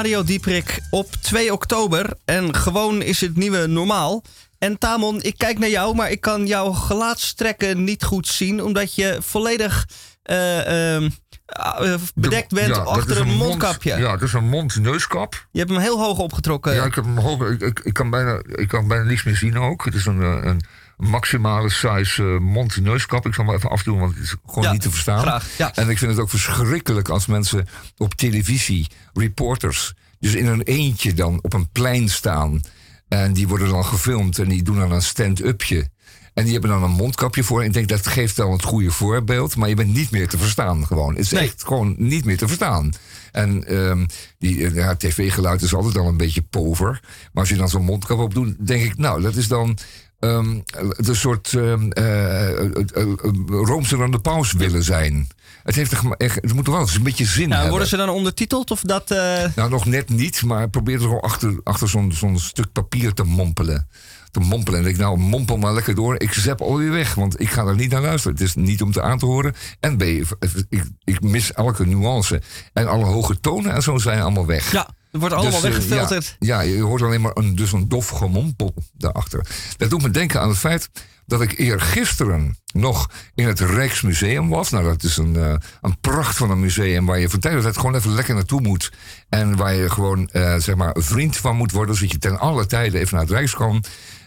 Radio 0.04 0.24
Dieprik 0.24 0.80
op 0.90 1.12
2 1.22 1.54
oktober. 1.54 2.14
En 2.26 2.56
gewoon 2.56 3.02
is 3.02 3.22
het 3.22 3.36
nieuwe 3.36 3.68
normaal. 3.68 4.24
En 4.60 4.78
Tamon, 4.78 5.22
ik 5.22 5.38
kijk 5.38 5.60
naar 5.60 5.70
jou, 5.70 5.96
maar 5.96 6.12
ik 6.12 6.22
kan 6.22 6.48
jouw 6.48 6.72
gelaatstrekken 6.72 7.84
niet 7.84 8.04
goed 8.04 8.28
zien. 8.28 8.64
Omdat 8.64 8.96
je 8.96 9.18
volledig 9.22 9.88
eh, 10.24 10.96
ehm, 10.96 11.10
eh, 11.46 11.94
bedekt 12.16 12.54
bent 12.54 12.76
Ja, 12.76 12.82
achter 12.82 13.18
een, 13.18 13.28
mond- 13.28 13.40
mondkapje. 13.40 13.98
ja, 13.98 14.20
is 14.20 14.34
een 14.34 14.50
mond-neuskap. 14.50 15.48
Je 15.52 15.60
hebt 15.60 15.72
hem 15.72 15.80
heel 15.82 16.00
hoog 16.00 16.18
opgetrokken. 16.18 16.74
Ja, 16.74 16.86
ik, 16.86 16.96
heb 16.96 17.04
hem 17.04 17.18
hoog, 17.18 17.50
ik, 17.50 17.62
ik, 17.62 17.80
ik 17.80 17.94
kan 17.94 18.10
bijna, 18.10 18.42
ik 18.56 18.68
kan 18.68 18.88
bijna 18.88 19.04
niets 19.04 19.24
meer 19.24 19.36
zien 19.36 19.58
ook. 19.58 19.86
Het 19.86 19.94
is 19.94 20.06
een, 20.06 20.22
eh, 20.22 20.38
een 20.42 20.62
maximale 21.10 21.70
size 21.70 22.24
eh, 22.24 22.40
mond-neuskap. 22.40 23.26
Ik 23.26 23.34
zal 23.34 23.46
hem 23.46 23.56
even 23.56 23.70
afdoen, 23.70 24.00
want 24.00 24.14
het 24.16 24.24
is 24.24 24.36
gewoon 24.46 24.64
Ja, 24.64 24.72
niet 24.72 24.82
te 24.82 24.90
verstaan. 24.92 25.20
graag, 25.20 25.58
ja. 25.58 25.76
En 25.76 25.90
ik 25.90 25.98
vind 25.98 26.12
het 26.12 26.20
ook 26.20 26.30
verschrikkelijk 26.30 27.10
als 27.10 27.26
mensen 27.26 27.68
op 27.98 28.14
televisie, 28.14 28.88
reporters, 29.14 29.94
dus 30.20 30.34
in 30.36 30.46
een 30.46 30.62
eentje 30.62 31.14
dan 31.14 31.40
op 31.42 31.54
een 31.54 31.70
plein 31.70 32.10
staan. 32.10 32.62
En 33.08 33.34
die 33.34 33.48
worden 33.48 33.70
dan 33.70 33.86
gefilmd 33.86 34.40
en 34.40 34.50
die 34.50 34.64
doen 34.64 34.76
dan 34.80 34.92
een 34.92 35.02
stand-upje. 35.02 35.92
En 36.34 36.44
die 36.44 36.52
hebben 36.54 36.70
dan 36.72 36.84
een 36.84 36.92
mondkapje 36.92 37.44
voor. 37.44 37.60
En 37.62 37.66
ik 37.68 37.74
denk 37.74 37.88
dat 37.88 38.08
geeft 38.08 38.38
wel 38.38 38.52
het 38.52 38.64
goede 38.64 38.92
voorbeeld. 38.92 39.56
Maar 39.56 39.70
je 39.70 39.76
bent 39.76 39.94
niet 39.94 40.12
meer 40.12 40.28
te 40.28 40.38
verstaan 40.38 40.86
gewoon. 40.88 41.10
Het 41.10 41.20
is 41.26 41.32
Nee. 41.32 41.44
echt 41.44 41.64
gewoon 41.64 41.96
niet 41.98 42.26
meer 42.26 42.38
te 42.38 42.48
verstaan. 42.48 42.92
En 43.32 43.64
ehm, 43.68 44.06
die 44.40 44.66
eh, 44.66 44.76
ja, 44.76 44.96
tv-geluid 44.96 45.62
is 45.62 45.74
altijd 45.74 45.98
al 45.98 46.08
een 46.08 46.18
beetje 46.18 46.42
pover. 46.42 47.00
Maar 47.02 47.44
als 47.44 47.50
je 47.50 47.56
dan 47.56 47.70
zo'n 47.70 47.84
mondkap 47.86 48.20
op 48.20 48.34
doet, 48.34 48.68
denk 48.68 48.84
ik, 48.84 48.98
nou, 48.98 49.22
dat 49.22 49.36
is 49.36 49.48
dan 49.48 49.78
ehm 50.24 50.60
de 50.98 51.14
soort 51.14 51.54
ehm 51.54 51.92
eh, 51.92 52.50
eh, 52.50 52.66
eh, 52.94 53.02
eh, 53.02 53.34
roomser 53.48 53.98
dan 53.98 54.12
de 54.12 54.20
paus 54.20 54.52
willen 54.54 54.84
zijn. 54.84 55.28
Het, 55.64 55.76
heeft 55.76 55.94
echt, 56.18 56.36
het 56.36 56.54
moet 56.54 56.68
wel 56.68 56.80
eens 56.80 56.96
een 56.96 57.04
beetje 57.04 57.26
zin 57.26 57.42
Nou, 57.42 57.52
hebben. 57.52 57.70
worden 57.70 57.88
ze 57.88 57.98
dan 57.98 58.10
ondertiteld 58.10 58.72
of 58.72 58.82
dat... 58.82 59.10
Nou, 59.56 59.70
nog 59.70 59.86
net 59.86 60.10
niet, 60.10 60.44
maar 60.44 60.70
probeer 60.70 60.96
er 60.96 61.02
gewoon 61.02 61.22
achter, 61.22 61.60
achter 61.64 61.90
zo'n 61.90 62.12
zo'n 62.12 62.40
stuk 62.40 62.72
papier 62.72 63.14
te 63.14 63.24
mompelen. 63.24 63.88
Te 64.32 64.40
mompelen. 64.40 64.80
En 64.80 64.86
ik 64.86 64.98
nou, 64.98 65.18
mompel 65.18 65.58
maar 65.58 65.74
lekker 65.74 65.96
door. 65.96 66.16
Ik 66.20 66.34
zep 66.34 66.62
alweer 66.62 66.92
weg, 66.92 67.16
want 67.16 67.40
ik 67.40 67.50
ga 67.50 67.66
er 67.66 67.76
niet 67.76 67.92
naar 67.92 68.02
luisteren. 68.02 68.38
Het 68.38 68.48
is 68.48 68.56
niet 68.56 68.82
om 68.82 68.92
te 68.92 69.02
aan 69.02 69.18
te 69.18 69.26
horen. 69.26 69.54
En 69.80 69.98
B, 69.98 70.02
ik, 70.02 70.84
ik 71.04 71.22
mis 71.22 71.54
elke 71.54 71.86
nuance. 71.86 72.42
En 72.74 72.88
alle 72.88 73.06
hoge 73.06 73.40
tonen 73.40 73.74
en 73.74 73.82
zo 73.82 73.98
zijn 73.98 74.22
allemaal 74.22 74.46
weg. 74.46 74.72
ja, 74.72 74.90
het 75.14 75.22
wordt 75.22 75.36
allemaal 75.36 75.62
Dus, 75.62 75.70
eh, 75.70 75.76
weggefilterd. 75.76 76.36
Ja, 76.40 76.62
ja, 76.62 76.74
je 76.74 76.82
hoort 76.82 77.02
alleen 77.02 77.22
maar 77.22 77.32
een, 77.34 77.56
dus 77.56 77.72
een 77.72 77.88
dof 77.88 78.08
gemompel 78.08 78.74
daarachter. 78.94 79.48
Dat 79.78 79.90
doet 79.90 80.02
me 80.02 80.12
denken 80.12 80.42
aan 80.42 80.50
het 80.50 80.58
feit 80.58 80.90
dat 81.26 81.42
ik 81.42 81.58
eergisteren 81.58 82.58
nog 82.74 83.10
in 83.36 83.48
het 83.48 83.60
Rijksmuseum 83.60 84.50
was. 84.50 84.70
Nou, 84.70 84.84
dat 84.84 85.04
is 85.04 85.18
een, 85.18 85.36
eh, 85.36 85.56
een 85.82 86.00
pracht 86.00 86.38
van 86.38 86.52
een 86.52 86.60
museum 86.60 87.06
waar 87.06 87.20
je 87.20 87.30
van 87.30 87.40
tijd 87.40 87.54
tot 87.54 87.64
tijd 87.64 87.78
gewoon 87.78 87.96
even 87.96 88.14
lekker 88.14 88.36
naartoe 88.36 88.62
moet. 88.62 88.92
En 89.30 89.56
waar 89.56 89.74
je 89.74 89.90
gewoon, 89.90 90.30
eh, 90.30 90.56
zeg 90.58 90.76
maar, 90.76 90.96
vriend 91.00 91.38
van 91.38 91.56
moet 91.56 91.72
worden. 91.72 91.96
Zodat 91.96 92.12
je 92.12 92.18
ten 92.18 92.40
alle 92.40 92.66
tijden 92.66 93.00
even 93.00 93.16
naar 93.16 93.26
het 93.26 93.34
Rijks 93.34 93.56
kan. 93.56 93.84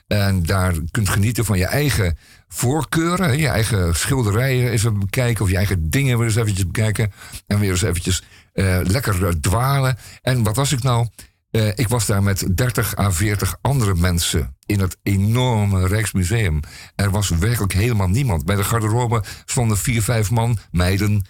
En 0.06 0.42
daar 0.42 0.74
kunt 0.90 1.08
genieten 1.08 1.44
van 1.44 1.58
je 1.58 1.66
eigen 1.66 2.18
voorkeuren. 2.48 3.38
Je 3.38 3.48
eigen 3.48 3.96
schilderijen 3.96 4.70
even 4.70 4.98
bekijken. 4.98 5.44
Of 5.44 5.50
je 5.50 5.56
eigen 5.56 5.90
dingen 5.90 6.18
weer 6.18 6.26
eens 6.26 6.36
eventjes 6.36 6.66
bekijken. 6.66 7.12
En 7.46 7.58
weer 7.58 7.70
eens 7.70 7.82
eventjes 7.82 8.22
eh, 8.56 8.78
lekker 8.82 9.26
eh, 9.26 9.32
dwalen. 9.32 9.98
En 10.22 10.42
wat 10.42 10.56
was 10.56 10.72
ik 10.72 10.82
nou? 10.82 11.06
Eh, 11.50 11.68
ik 11.68 11.88
was 11.88 12.06
daar 12.06 12.22
met 12.22 12.56
30 12.56 12.98
à 12.98 13.10
40 13.10 13.56
andere 13.60 13.94
mensen 13.94 14.56
in 14.66 14.80
het 14.80 14.96
enorme 15.02 15.86
Rijksmuseum. 15.86 16.60
Er 16.94 17.10
was 17.10 17.28
werkelijk 17.28 17.72
helemaal 17.72 18.08
niemand. 18.08 18.44
Bij 18.44 18.56
de 18.56 18.64
garderobe 18.64 19.22
stonden 19.44 19.76
vier, 19.76 20.02
vijf 20.02 20.30
man, 20.30 20.58
meiden, 20.70 21.26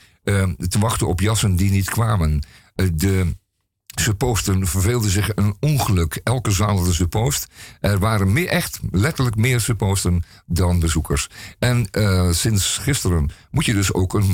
te 0.69 0.79
wachten 0.79 1.07
op 1.07 1.21
jassen 1.21 1.57
die 1.57 1.71
niet 1.71 1.91
kwamen. 1.91 2.43
De 2.95 3.37
supposten 3.87 4.67
verveelden 4.67 5.11
zich 5.11 5.31
een 5.35 5.57
ongeluk. 5.61 6.21
Elke 6.25 6.51
zaal 6.51 6.77
had 6.77 6.95
een. 6.95 7.47
Er 7.81 7.99
waren 7.99 8.33
meer, 8.33 8.49
echt 8.49 8.81
letterlijk 8.91 9.37
meer 9.37 9.61
supposten 9.61 10.25
dan 10.47 10.81
bezoekers. 10.81 11.29
En 11.59 11.89
sinds 12.31 12.79
gisteren 12.79 13.31
moet 13.51 13.65
je 13.65 13.75
dus 13.75 13.93
ook 13.93 14.15
een 14.15 14.31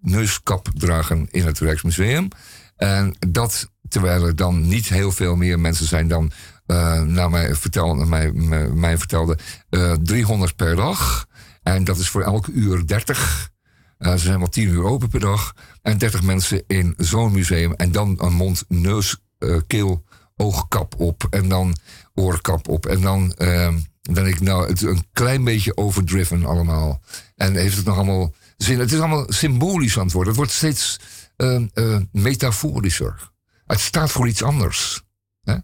mondneuskap 0.00 0.68
dragen 0.74 1.28
in 1.30 1.46
het 1.46 1.58
Rijksmuseum. 1.58 2.28
En 2.76 3.14
dat 3.28 3.70
terwijl 3.88 4.26
er 4.26 4.36
dan 4.36 4.68
niet 4.68 4.88
heel 4.88 5.12
veel 5.12 5.36
meer 5.36 5.60
mensen 5.60 5.86
zijn 5.86 6.08
dan, 6.08 6.32
eh 6.66 7.02
naar 7.02 7.30
mij, 7.30 7.54
vertel, 7.54 7.94
mij, 7.94 8.98
vertelde, 8.98 9.38
eh 9.70 9.92
300 10.02 10.56
per 10.56 10.76
dag. 10.76 11.26
En 11.62 11.84
dat 11.84 11.98
is 11.98 12.08
voor 12.08 12.22
elk 12.22 12.46
uur 12.46 12.86
30. 12.86 13.50
Eh, 13.98 14.12
ze 14.12 14.18
zijn 14.18 14.38
wel 14.38 14.48
10 14.48 14.68
uur 14.68 14.84
open 14.84 15.08
per 15.08 15.20
dag. 15.20 15.54
En 15.82 15.98
30 15.98 16.22
mensen 16.22 16.62
in 16.66 16.94
zo'n 16.96 17.32
museum. 17.32 17.72
En 17.72 17.92
dan 17.92 18.18
een 18.20 18.32
mond, 18.32 18.64
neus, 18.68 19.16
eh, 19.38 19.56
keel, 19.66 20.04
oogkap 20.36 20.94
op. 21.00 21.26
En 21.30 21.48
dan 21.48 21.76
oorkap 22.14 22.68
op. 22.68 22.86
En 22.86 23.00
dan 23.00 23.32
eh, 23.32 23.74
dan 24.02 24.26
ik, 24.26 24.40
nou, 24.40 24.68
het 24.68 24.82
is 24.82 24.88
een 24.88 25.06
klein 25.12 25.44
beetje 25.44 25.76
overdriven 25.76 26.44
allemaal. 26.44 27.00
En 27.36 27.54
heeft 27.54 27.76
het 27.76 27.86
nog 27.86 27.96
allemaal 27.96 28.34
Het 28.66 28.92
is 28.92 28.98
allemaal 28.98 29.24
symbolisch 29.28 29.98
aan 29.98 30.04
het 30.04 30.12
worden. 30.12 30.28
Het 30.32 30.42
wordt 30.42 30.56
steeds 30.56 30.98
eh, 31.36 31.62
eh, 31.72 32.00
metaforischer. 32.12 33.30
Het 33.66 33.80
staat 33.80 34.10
voor 34.10 34.28
iets 34.28 34.42
anders. 34.42 35.02
Hè? 35.42 35.56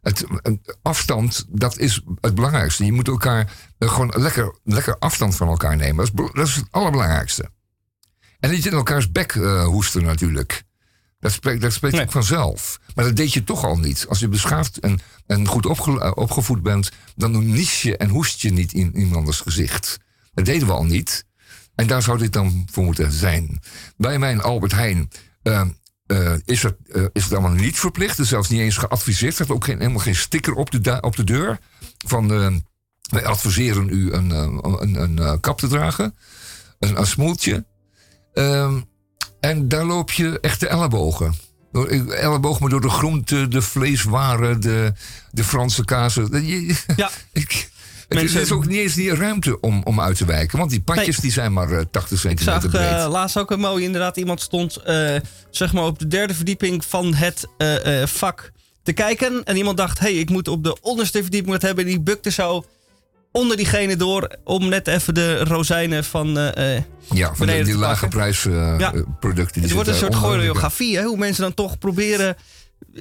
Het, 0.00 0.26
afstand, 0.82 1.44
dat 1.48 1.78
is 1.78 2.02
het 2.20 2.34
belangrijkste. 2.34 2.84
Je 2.84 2.92
moet 2.92 3.08
elkaar 3.08 3.52
eh, 3.78 3.88
gewoon 3.88 4.12
lekker, 4.16 4.58
lekker 4.64 4.98
afstand 4.98 5.36
van 5.36 5.48
elkaar 5.48 5.76
nemen. 5.76 5.96
Dat 5.96 6.04
is, 6.06 6.12
be- 6.12 6.30
dat 6.38 6.46
is 6.48 6.54
het 6.54 6.66
allerbelangrijkste. 6.70 7.50
En 8.40 8.50
niet 8.50 8.66
in 8.66 8.72
elkaars 8.72 9.12
bek 9.12 9.32
eh, 9.32 9.64
hoesten 9.64 10.02
natuurlijk. 10.04 10.62
Dat 11.20 11.32
spreekt, 11.32 11.60
dat 11.60 11.72
spreekt 11.72 11.94
Nee. 11.94 12.04
ook 12.04 12.12
vanzelf. 12.12 12.80
Maar 12.94 13.04
dat 13.04 13.16
deed 13.16 13.32
je 13.32 13.44
toch 13.44 13.64
al 13.64 13.78
niet. 13.78 14.06
Als 14.08 14.18
je 14.18 14.28
beschaafd 14.28 14.78
en, 14.78 15.00
en 15.26 15.46
goed 15.46 15.66
opge- 15.66 16.14
opgevoed 16.14 16.62
bent... 16.62 16.90
dan 17.16 17.50
nies 17.50 17.82
je 17.82 17.96
en 17.96 18.08
hoest 18.08 18.40
je 18.40 18.50
niet 18.52 18.72
in 18.72 18.96
iemands 18.98 19.40
gezicht. 19.40 19.98
Dat 20.34 20.44
deden 20.44 20.66
we 20.68 20.72
al 20.74 20.84
niet. 20.84 21.26
En 21.78 21.86
daar 21.86 22.02
zou 22.02 22.18
dit 22.18 22.32
dan 22.32 22.66
voor 22.70 22.84
moeten 22.84 23.12
zijn. 23.12 23.60
Bij 23.96 24.18
mijn 24.18 24.40
Albert 24.40 24.72
Heijn 24.72 25.10
eh, 25.42 25.62
eh, 26.08 26.32
is, 26.44 26.62
het, 26.62 26.76
eh, 26.92 27.04
is 27.12 27.24
het 27.24 27.32
allemaal 27.32 27.50
niet 27.50 27.78
verplicht. 27.78 28.16
Er 28.16 28.22
is 28.22 28.28
zelfs 28.28 28.48
niet 28.48 28.60
eens 28.60 28.76
geadviseerd. 28.76 29.38
Er 29.38 29.44
staat 29.44 29.56
ook 29.56 29.64
geen, 29.64 29.78
helemaal 29.78 30.00
geen 30.00 30.16
sticker 30.16 30.54
op 30.54 30.70
de, 30.70 31.00
op 31.00 31.16
de 31.16 31.24
deur. 31.24 31.58
Van 32.06 32.32
eh, 32.32 32.54
wij 33.10 33.24
adviseren 33.24 33.88
u 33.88 34.12
een, 34.12 34.30
een, 34.30 34.94
een, 34.94 35.40
kap 35.40 35.58
te 35.58 35.66
dragen. 35.66 36.14
Een, 36.78 36.98
een 36.98 37.06
smoeltje. 37.06 37.66
Ehm, 38.32 38.80
en 39.40 39.68
daar 39.68 39.84
loop 39.84 40.10
je 40.10 40.40
echt 40.40 40.60
de 40.60 40.68
ellebogen. 40.68 41.34
Elleboog, 42.08 42.60
maar 42.60 42.70
door 42.70 42.80
de 42.80 42.90
groente, 42.90 43.48
de 43.48 43.62
vleeswaren, 43.62 44.60
de, 44.60 44.92
de 45.30 45.44
Franse 45.44 45.84
kazen. 45.84 46.30
Dat 46.30 46.46
Ja. 46.96 47.10
ik, 47.32 47.70
Mensen- 48.08 48.36
er 48.36 48.42
is 48.44 48.52
ook 48.52 48.66
niet 48.66 48.78
eens 48.78 48.94
die 48.94 49.14
ruimte 49.14 49.60
om, 49.60 49.80
om 49.84 50.00
uit 50.00 50.16
te 50.16 50.24
wijken. 50.24 50.58
Want 50.58 50.70
die 50.70 50.80
padjes 50.80 51.06
Nee. 51.06 51.20
die 51.20 51.30
zijn 51.32 51.52
maar 51.52 51.70
eh, 51.70 51.84
80 51.90 52.12
Ik 52.12 52.18
centimeter 52.18 52.60
zag 52.70 52.70
breed. 52.70 53.00
eh, 53.04 53.08
laatst 53.10 53.36
ook 53.38 53.50
een 53.50 53.60
mooi, 53.60 53.84
inderdaad, 53.84 54.16
iemand 54.16 54.40
stond 54.40 54.76
eh, 54.76 55.14
zeg 55.50 55.72
maar 55.72 55.84
op 55.84 55.98
de 55.98 56.06
derde 56.06 56.34
verdieping 56.34 56.84
van 56.84 57.14
het 57.14 57.46
vak 58.04 58.52
te 58.82 58.92
kijken. 58.92 59.44
En 59.44 59.56
iemand 59.56 59.76
dacht, 59.76 59.98
hey, 59.98 60.12
ik 60.14 60.30
moet 60.30 60.48
op 60.48 60.64
de 60.64 60.80
onderste 60.80 61.20
verdieping 61.22 61.52
wat 61.52 61.62
hebben. 61.62 61.84
En 61.84 61.90
die 61.90 62.00
bukte 62.00 62.30
zo 62.30 62.64
onder 63.32 63.56
diegene 63.56 63.96
door 63.96 64.36
om 64.44 64.68
net 64.68 64.86
even 64.86 65.14
de 65.14 65.38
rozijnen 65.44 66.04
van 66.04 66.38
eh, 66.38 66.82
Ja, 67.12 67.34
van 67.34 67.46
die, 67.46 67.64
die 67.64 67.76
lage 67.76 67.90
pakken. 68.00 68.08
prijs 68.18 68.46
eh, 68.46 68.74
Ja. 68.78 68.92
producten. 69.20 69.54
Het 69.60 69.64
die 69.64 69.74
wordt 69.74 69.88
een 69.88 69.94
soort 69.94 70.14
choreografie, 70.14 70.96
hè? 70.96 71.04
hoe 71.04 71.16
mensen 71.18 71.42
dan 71.42 71.54
toch 71.54 71.78
proberen 71.78 72.36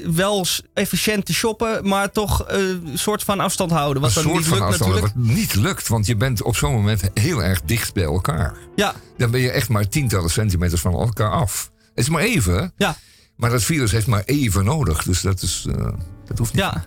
wel 0.04 0.46
efficiënt 0.74 1.26
te 1.26 1.34
shoppen, 1.34 1.88
maar 1.88 2.12
toch 2.12 2.46
eh, 2.46 2.60
een 2.68 2.92
soort 2.94 3.24
van 3.24 3.40
afstand 3.40 3.72
houden. 3.72 4.02
Wat 4.02 4.16
Een 4.16 4.22
soort 4.22 4.36
niet 4.36 4.46
van 4.46 4.58
lukt 4.58 4.70
afstand, 4.70 4.92
natuurlijk. 4.92 5.16
wat 5.16 5.36
niet 5.36 5.56
lukt. 5.56 5.88
Want 5.88 6.06
je 6.06 6.16
bent 6.16 6.42
op 6.42 6.56
zo'n 6.56 6.74
moment 6.74 7.02
heel 7.14 7.44
erg 7.44 7.62
dicht 7.62 7.94
bij 7.94 8.04
elkaar. 8.04 8.56
Ja, 8.76 8.94
Dan 9.18 9.32
ben 9.32 9.40
je 9.42 9.52
echt 9.52 9.70
maar 9.70 9.88
tientallen 9.88 10.30
centimeters 10.30 10.82
van 10.82 10.94
elkaar 10.94 11.32
af. 11.32 11.72
Het 11.90 12.06
is 12.06 12.10
maar 12.10 12.22
even, 12.22 12.74
ja, 12.78 12.98
maar 13.36 13.50
dat 13.50 13.64
virus 13.64 13.92
heeft 13.92 14.08
maar 14.08 14.24
even 14.26 14.64
nodig. 14.66 15.04
Dus 15.04 15.22
dat, 15.22 15.42
is, 15.42 15.66
eh, 15.70 15.88
dat, 16.26 16.38
hoeft, 16.38 16.54
niet, 16.54 16.62
ja. 16.62 16.86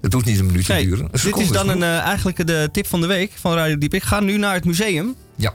dat 0.00 0.12
hoeft 0.12 0.24
niet 0.26 0.38
een 0.38 0.46
minuut 0.46 0.64
te 0.64 0.72
Nee, 0.72 0.84
duren. 0.84 1.04
Een 1.04 1.20
dit 1.22 1.38
is 1.38 1.48
dan 1.48 1.68
een, 1.68 1.82
eh, 1.82 1.98
eigenlijk 1.98 2.46
de 2.46 2.68
tip 2.72 2.86
van 2.86 3.00
de 3.00 3.06
week 3.06 3.32
van 3.34 3.54
Radio 3.54 3.78
Diep. 3.78 3.94
Ik 3.94 4.02
ga 4.02 4.20
nu 4.20 4.36
naar 4.36 4.54
het 4.54 4.64
museum. 4.64 5.14
Ja, 5.36 5.54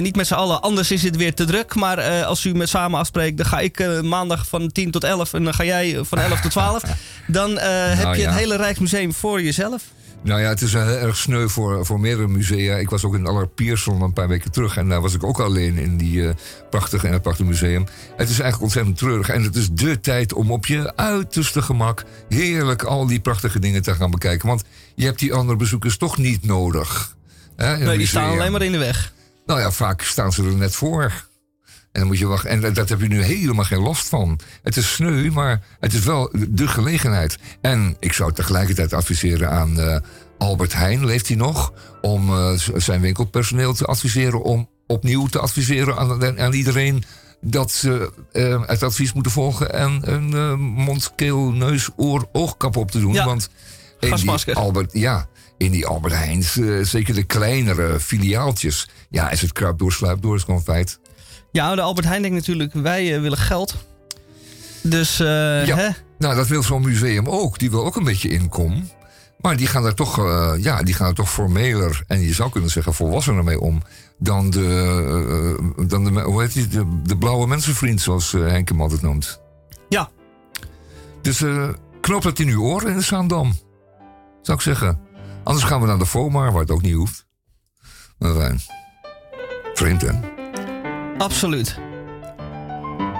niet 0.00 0.16
met 0.16 0.26
z'n 0.26 0.34
allen, 0.34 0.62
anders 0.62 0.90
is 0.90 1.02
het 1.02 1.16
weer 1.16 1.34
te 1.34 1.44
druk. 1.44 1.74
Maar 1.74 1.98
eh, 1.98 2.26
als 2.26 2.44
u 2.44 2.54
met 2.54 2.68
samen 2.68 2.98
afspreekt, 2.98 3.36
dan 3.36 3.46
ga 3.46 3.58
ik 3.60 3.80
eh, 3.80 4.00
maandag 4.00 4.46
van 4.46 4.72
10 4.72 4.90
tot 4.90 5.04
11 5.04 5.32
en 5.32 5.44
dan 5.44 5.54
ga 5.54 5.64
jij 5.64 5.96
eh, 5.96 6.04
van 6.04 6.18
11 6.18 6.40
tot 6.40 6.50
12. 6.50 6.82
Dan 7.26 7.58
eh, 7.58 7.98
heb 7.98 8.14
je 8.14 8.20
ja. 8.20 8.30
het 8.30 8.38
hele 8.38 8.56
Rijksmuseum 8.56 9.12
voor 9.12 9.42
jezelf. 9.42 9.82
nou 10.22 10.40
ja, 10.40 10.48
het 10.48 10.60
is 10.60 10.72
heel 10.72 10.82
erg 10.82 11.16
sneu 11.16 11.48
voor, 11.48 11.86
voor 11.86 12.00
meerdere 12.00 12.28
musea. 12.28 12.76
Ik 12.76 12.90
was 12.90 13.04
ook 13.04 13.14
in 13.14 13.26
Aller 13.26 13.48
Pierson 13.48 14.00
een 14.00 14.12
paar 14.12 14.28
weken 14.28 14.50
terug. 14.50 14.76
En 14.76 14.88
daar 14.88 15.00
was 15.00 15.14
ik 15.14 15.24
ook 15.24 15.40
alleen 15.40 15.76
in, 15.76 15.96
die, 15.96 16.28
eh, 16.28 16.34
prachtige, 16.70 17.06
het 17.06 17.22
prachtige 17.22 17.48
museum. 17.48 17.86
Het 18.16 18.28
is 18.28 18.40
eigenlijk 18.40 18.62
ontzettend 18.62 18.98
treurig. 18.98 19.28
En 19.28 19.42
het 19.42 19.56
is 19.56 19.70
dé 19.70 19.96
tijd 19.96 20.32
om 20.32 20.50
op 20.50 20.66
je 20.66 20.96
uiterste 20.96 21.62
gemak... 21.62 22.04
heerlijk 22.28 22.82
al 22.82 23.06
die 23.06 23.20
prachtige 23.20 23.58
dingen 23.58 23.82
te 23.82 23.94
gaan 23.94 24.10
bekijken. 24.10 24.48
Want 24.48 24.64
je 24.94 25.04
hebt 25.04 25.18
die 25.18 25.34
andere 25.34 25.58
bezoekers 25.58 25.96
toch 25.96 26.18
niet 26.18 26.44
nodig. 26.44 27.16
Hè, 27.56 27.76
Nee, 27.76 27.98
die 27.98 28.06
staan 28.06 28.30
alleen 28.30 28.52
maar 28.52 28.62
in 28.62 28.72
de 28.72 28.78
weg. 28.78 29.12
Nou 29.48 29.60
ja, 29.60 29.70
vaak 29.70 30.02
staan 30.02 30.32
ze 30.32 30.44
er 30.44 30.54
net 30.56 30.74
voor. 30.74 31.02
En 31.92 32.00
dan 32.00 32.06
moet 32.06 32.18
je 32.18 32.26
wachten. 32.26 32.50
En 32.50 32.74
dat- 32.74 32.88
heb 32.88 33.00
je 33.00 33.08
nu 33.08 33.22
helemaal 33.22 33.64
geen 33.64 33.78
last 33.80 34.08
van. 34.08 34.38
Het 34.62 34.76
is 34.76 34.94
sneu, 34.94 35.30
maar 35.30 35.62
het 35.80 35.92
is 35.92 36.04
wel 36.04 36.32
de 36.48 36.68
gelegenheid. 36.68 37.38
En 37.60 37.96
ik 38.00 38.12
zou 38.12 38.32
tegelijkertijd 38.32 38.92
adviseren 38.92 39.50
aan 39.50 39.80
eh, 39.80 39.96
Albert 40.38 40.72
Heijn, 40.72 41.04
leeft 41.04 41.28
hij 41.28 41.36
nog? 41.36 41.72
Om 42.00 42.28
eh, 42.30 42.52
zijn 42.76 43.00
winkelpersoneel 43.00 43.74
te 43.74 43.84
adviseren. 43.84 44.42
Om 44.42 44.68
opnieuw 44.86 45.26
te 45.26 45.38
adviseren 45.38 45.96
aan, 45.96 46.38
aan 46.40 46.52
iedereen 46.52 47.04
dat 47.40 47.70
ze 47.70 48.12
eh, 48.32 48.62
het 48.66 48.82
advies 48.82 49.12
moeten 49.12 49.32
volgen 49.32 49.72
en 49.72 50.12
een 50.12 50.58
mond, 50.60 51.12
keel, 51.14 51.50
neus, 51.50 51.88
oor, 51.96 52.28
oogkap 52.32 52.76
op 52.76 52.90
te 52.90 53.00
doen. 53.00 53.12
Ja, 53.12 53.24
Want 53.24 53.48
gasmasker. 54.00 54.54
Albert, 54.54 54.92
ja, 54.92 55.28
in 55.58 55.70
die 55.70 55.86
Albert 55.86 56.14
Heijns, 56.14 56.56
eh, 56.56 56.78
zeker 56.82 57.14
de 57.14 57.22
kleinere 57.22 58.00
filiaaltjes, 58.00 58.88
ja, 59.10 59.30
is 59.30 59.40
het 59.40 59.52
kruip 59.52 59.78
door, 59.78 59.92
sluip 59.92 60.22
door, 60.22 60.36
is 60.36 60.42
gewoon 60.42 60.62
feit. 60.62 60.98
Ja, 61.52 61.74
de 61.74 61.80
Albert 61.80 62.06
Heijn 62.06 62.22
denkt 62.22 62.36
natuurlijk, 62.36 62.72
wij 62.72 63.14
eh, 63.14 63.20
willen 63.20 63.38
geld. 63.38 63.74
Dus, 64.82 65.20
eh, 65.20 65.66
Ja. 65.66 65.76
hè? 65.76 65.88
Nou, 66.18 66.34
dat 66.34 66.46
wil 66.46 66.62
zo'n 66.62 66.82
museum 66.82 67.28
ook. 67.28 67.58
Die 67.58 67.70
wil 67.70 67.84
ook 67.84 67.96
een 67.96 68.04
beetje 68.04 68.28
inkom. 68.28 68.88
Maar 69.40 69.56
die 69.56 69.66
gaan 69.66 69.84
er 69.84 69.94
toch, 69.94 70.16
ja, 70.60 70.82
die 70.82 70.94
gaan 70.94 71.08
er 71.08 71.14
toch 71.14 71.30
formeler 71.30 72.02
en 72.06 72.20
je 72.20 72.32
zou 72.32 72.50
kunnen 72.50 72.70
zeggen 72.70 72.94
volwassener 72.94 73.44
mee 73.44 73.60
om 73.60 73.82
dan 74.18 74.50
de, 74.50 75.74
dan 75.86 76.04
de 76.04 76.20
hoe 76.20 76.42
heet 76.42 76.52
die, 76.52 76.68
de, 76.68 77.00
de 77.02 77.16
blauwe 77.16 77.46
mensenvriend, 77.46 78.00
zoals 78.00 78.32
hem 78.32 78.80
altijd 78.80 79.02
noemt. 79.02 79.40
Ja. 79.88 80.10
Dus 81.22 81.42
knoop 82.00 82.22
dat 82.22 82.38
in 82.38 82.48
uw 82.48 82.62
oren 82.62 82.90
in 82.90 82.96
de 82.96 83.02
Zaandam, 83.02 83.54
zou 84.42 84.56
ik 84.56 84.62
zeggen. 84.64 85.00
Anders 85.48 85.66
gaan 85.66 85.80
we 85.80 85.86
naar 85.86 85.98
de 85.98 86.06
FOMA, 86.06 86.50
waar 86.50 86.60
het 86.60 86.70
ook 86.70 86.82
niet 86.82 86.94
hoeft. 86.94 87.26
Maar 88.18 88.34
fijn. 88.34 88.60
Vreemd, 89.74 90.02
hè? 90.02 90.10
Absoluut. 91.18 91.78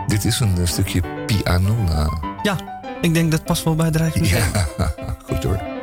Dit 0.07 0.25
is 0.25 0.41
een 0.41 0.59
eh, 0.59 0.67
stukje 0.67 1.25
pianola. 1.27 2.11
Ja, 2.43 2.81
ik 3.01 3.15
denk 3.15 3.31
dat 3.31 3.45
past 3.45 3.65
wel 3.65 3.75
bij 3.75 3.87
het 3.87 3.97
Rijksmuseum. 3.97 4.53
Ja, 4.79 4.95
goed 5.27 5.43
hoor. 5.43 5.78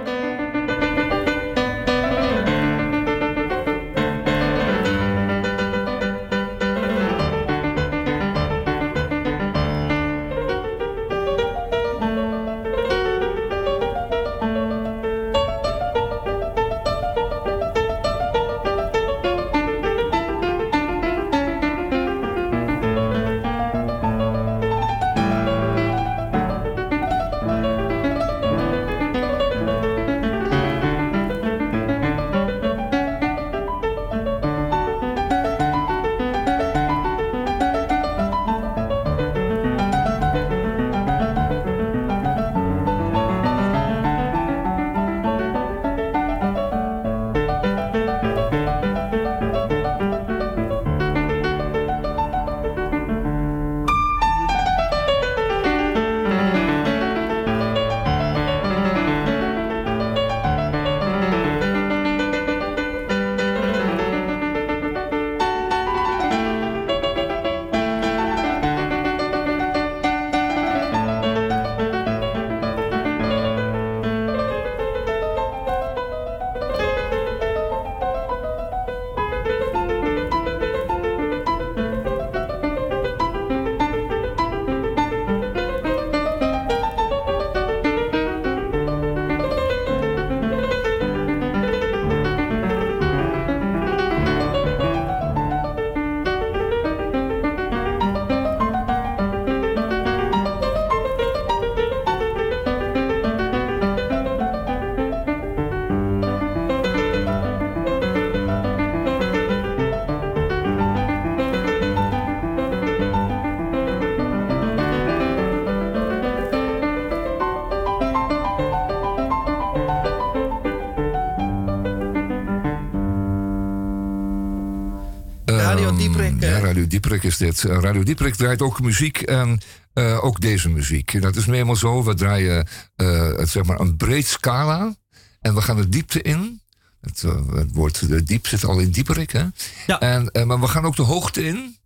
Radio 126.86 127.00
Dieprek 127.00 127.24
is 127.24 127.38
dit. 127.38 127.64
Eh, 127.66 127.80
Radio 127.80 128.04
Dieprek 128.04 128.36
draait 128.36 128.62
ook 128.62 128.82
muziek 128.82 129.22
en 129.22 129.60
eh, 129.94 130.24
ook 130.24 130.42
deze 130.42 130.70
muziek. 130.70 131.22
Dat 131.22 131.36
is 131.36 131.46
nu 131.46 131.54
eenmaal 131.54 131.76
zo. 131.76 132.04
We 132.04 132.14
draaien 132.14 132.68
eh, 132.96 133.38
het, 133.38 133.50
zeg 133.50 133.64
maar 133.64 133.80
een 133.80 133.96
breed 133.98 134.28
scala 134.28 134.96
en 135.42 135.56
we 135.56 135.62
gaan 135.62 135.76
de 135.76 135.90
diepte 135.90 136.22
in. 136.22 136.62
Het, 137.02 137.22
het 137.54 137.72
woord 137.74 138.28
diep 138.28 138.48
zit 138.48 138.66
al 138.66 138.80
in 138.80 138.90
Dieprek, 138.92 139.32
hè? 139.32 139.44
Ja. 139.88 140.00
En, 140.00 140.48
maar 140.48 140.60
we 140.60 140.68
gaan 140.68 140.86
ook 140.86 140.96
de 140.96 141.02
hoogte 141.02 141.46
in. 141.46 141.78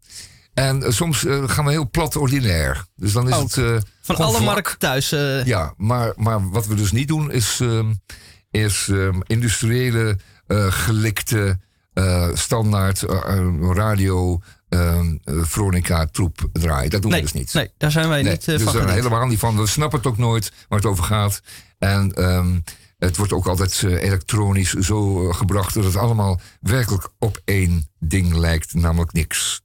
En 0.54 0.94
soms 0.94 1.26
gaan 1.46 1.66
we 1.66 1.72
heel 1.72 1.90
plat 1.90 2.16
ordinair. 2.16 2.86
Dus 2.96 3.12
dan 3.12 3.28
is 3.28 3.36
Oh, 3.36 3.42
het. 3.42 3.84
Van 4.02 4.16
alle 4.16 4.38
vlak. 4.38 4.54
markten 4.54 4.78
thuis. 4.80 5.10
Ja, 5.46 5.74
maar, 5.78 6.14
maar 6.16 6.50
wat 6.50 6.68
we 6.68 6.76
dus 6.76 6.92
niet 6.92 7.08
doen 7.08 7.32
is, 7.32 7.60
ehm, 7.62 7.94
is 8.52 8.88
ehm, 8.92 9.20
industriële, 9.28 10.18
gelikte, 10.70 11.60
standaard 12.34 13.02
radio 13.62 14.42
eh, 14.70 15.00
Veronica 15.26 16.06
troep 16.06 16.50
draaien. 16.54 16.90
Dat 16.90 17.02
doen 17.02 17.12
Nee, 17.12 17.20
we 17.20 17.26
dus 17.32 17.36
niet. 17.42 17.54
nee, 17.54 17.72
daar 17.78 17.92
zijn 17.92 18.10
wij 18.10 18.22
Nee, 18.22 18.32
niet 18.32 18.40
eh, 18.42 18.46
dus 18.48 18.56
van 18.64 18.74
daar 18.74 18.82
gewend. 18.82 19.04
helemaal 19.04 19.28
niet 19.28 19.40
van. 19.40 19.58
We 19.58 19.68
snappen 19.68 19.98
het 20.00 20.08
ook 20.08 20.18
nooit 20.18 20.52
waar 20.68 20.80
het 20.80 20.88
over 20.88 21.04
gaat. 21.04 21.42
En 21.80 22.12
ehm, 22.14 22.60
het 22.98 23.18
wordt 23.18 23.34
ook 23.34 23.48
altijd 23.48 23.84
eh, 23.84 24.04
elektronisch 24.04 24.74
zo 24.74 25.30
eh, 25.30 25.36
gebracht 25.36 25.74
dat 25.74 25.84
het 25.84 25.96
allemaal 25.96 26.40
werkelijk 26.62 27.10
op 27.20 27.42
één 27.46 27.88
ding 28.00 28.34
lijkt, 28.34 28.74
namelijk 28.74 29.14
niks. 29.14 29.62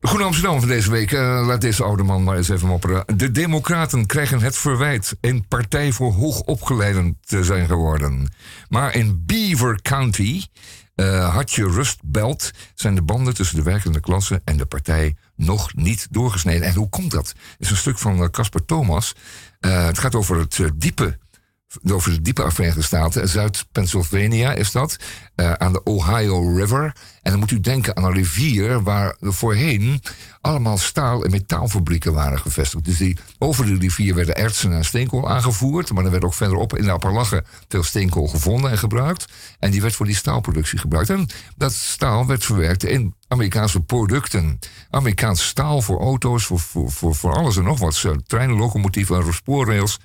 Goed 0.00 0.22
Amsterdam 0.22 0.58
van 0.58 0.68
deze 0.68 0.90
week. 0.90 1.10
Laat 1.12 1.60
deze 1.60 1.84
oude 1.84 2.02
man 2.02 2.24
maar 2.24 2.36
eens 2.36 2.48
even 2.48 2.68
mopperen. 2.68 3.04
De 3.16 3.30
Democraten 3.30 4.06
krijgen 4.06 4.40
het 4.40 4.56
verwijt 4.56 5.16
een 5.20 5.44
partij 5.48 5.92
voor 5.92 6.12
hoogopgeleiden 6.12 7.18
te 7.24 7.44
zijn 7.44 7.66
geworden. 7.66 8.28
Maar 8.68 8.94
in 8.94 9.22
Beaver 9.26 9.82
County, 9.82 10.42
eh 10.94 11.32
Hartje 11.32 11.64
Rust 11.64 12.00
Belt, 12.04 12.50
zijn 12.74 12.94
de 12.94 13.02
banden 13.02 13.34
tussen 13.34 13.56
de 13.56 13.62
werkende 13.62 14.00
klasse 14.00 14.40
en 14.44 14.56
de 14.56 14.66
partij 14.66 15.16
nog 15.36 15.74
niet 15.74 16.06
doorgesneden. 16.10 16.68
En 16.68 16.74
hoe 16.74 16.88
komt 16.88 17.10
dat? 17.10 17.28
Het 17.28 17.56
is 17.58 17.70
een 17.70 17.76
stuk 17.76 17.98
van 17.98 18.22
eh, 18.22 18.28
Casper 18.28 18.64
Thomas. 18.64 19.14
Eh, 19.60 19.84
het 19.84 19.98
gaat 19.98 20.14
over 20.14 20.38
het 20.38 20.60
diepe 20.74 21.18
over 21.90 22.10
de 22.10 22.22
diepe 22.22 22.50
Verenigde 22.50 22.82
Staten. 22.82 23.28
Zuid-Pennsylvania 23.28 24.52
is 24.52 24.70
dat. 24.72 24.96
eh, 25.34 25.52
aan 25.52 25.72
de 25.72 25.82
Ohio 25.82 26.56
River. 26.56 26.84
En 27.22 27.30
dan 27.30 27.38
moet 27.38 27.50
u 27.50 27.60
denken 27.60 27.96
aan 27.96 28.04
een 28.04 28.12
rivier 28.12 28.82
waar 28.82 29.16
voorheen 29.20 30.02
allemaal 30.40 30.78
staal- 30.78 31.24
en 31.24 31.30
metaalfabrieken 31.30 32.12
waren 32.12 32.38
gevestigd. 32.38 32.84
Dus 32.84 32.96
die, 32.96 33.16
over 33.38 33.66
de 33.66 33.74
rivier 33.78 34.14
werden 34.14 34.36
ertsen 34.36 34.72
en 34.72 34.84
steenkool 34.84 35.30
aangevoerd. 35.30 35.92
Maar 35.92 36.04
er 36.04 36.10
werd 36.10 36.24
ook 36.24 36.34
verderop 36.34 36.76
in 36.76 36.84
de 36.84 36.90
Appalachen 36.90 37.44
veel 37.68 37.82
steenkool 37.82 38.26
gevonden 38.26 38.70
en 38.70 38.78
gebruikt. 38.78 39.24
En 39.58 39.70
die 39.70 39.80
werd 39.82 39.94
voor 39.94 40.06
die 40.06 40.14
staalproductie 40.14 40.78
gebruikt. 40.78 41.10
En 41.10 41.26
dat 41.56 41.72
staal 41.72 42.26
werd 42.26 42.44
verwerkt 42.44 42.84
in 42.84 43.14
Amerikaanse 43.28 43.80
producten. 43.80 44.58
Amerikaans 44.90 45.46
staal 45.46 45.82
voor 45.82 46.00
auto's, 46.00 46.44
voor, 46.44 46.60
voor, 46.60 46.90
voor, 46.90 47.14
voor 47.14 47.34
alles 47.34 47.56
en 47.56 47.64
nog 47.64 47.78
wat. 47.78 48.04
Treinen, 48.26 48.56
locomotieven, 48.56 49.34
spoorrails. 49.34 49.98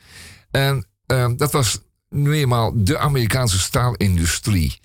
En 0.52 0.86
Ehm, 1.10 1.36
dat 1.36 1.52
was 1.52 1.80
nu 2.10 2.34
eenmaal 2.34 2.72
de 2.76 2.98
Amerikaanse 2.98 3.60
staalindustrie. 3.60 4.80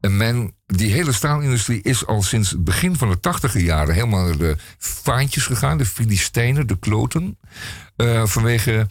En 0.00 0.16
men, 0.16 0.54
die 0.66 0.92
hele 0.92 1.12
staalindustrie 1.12 1.82
is 1.82 2.06
al 2.06 2.22
sinds 2.22 2.50
het 2.50 2.64
begin 2.64 2.96
van 2.96 3.08
de 3.10 3.20
tachtige 3.20 3.62
jaren 3.62 3.94
helemaal 3.94 4.24
naar 4.24 4.36
de 4.36 4.56
vaantjes 4.78 5.46
gegaan. 5.46 5.78
De 5.78 5.86
Filistijnen, 5.86 6.66
de 6.66 6.78
kloten. 6.78 7.38
eh, 7.96 8.26
vanwege, 8.26 8.86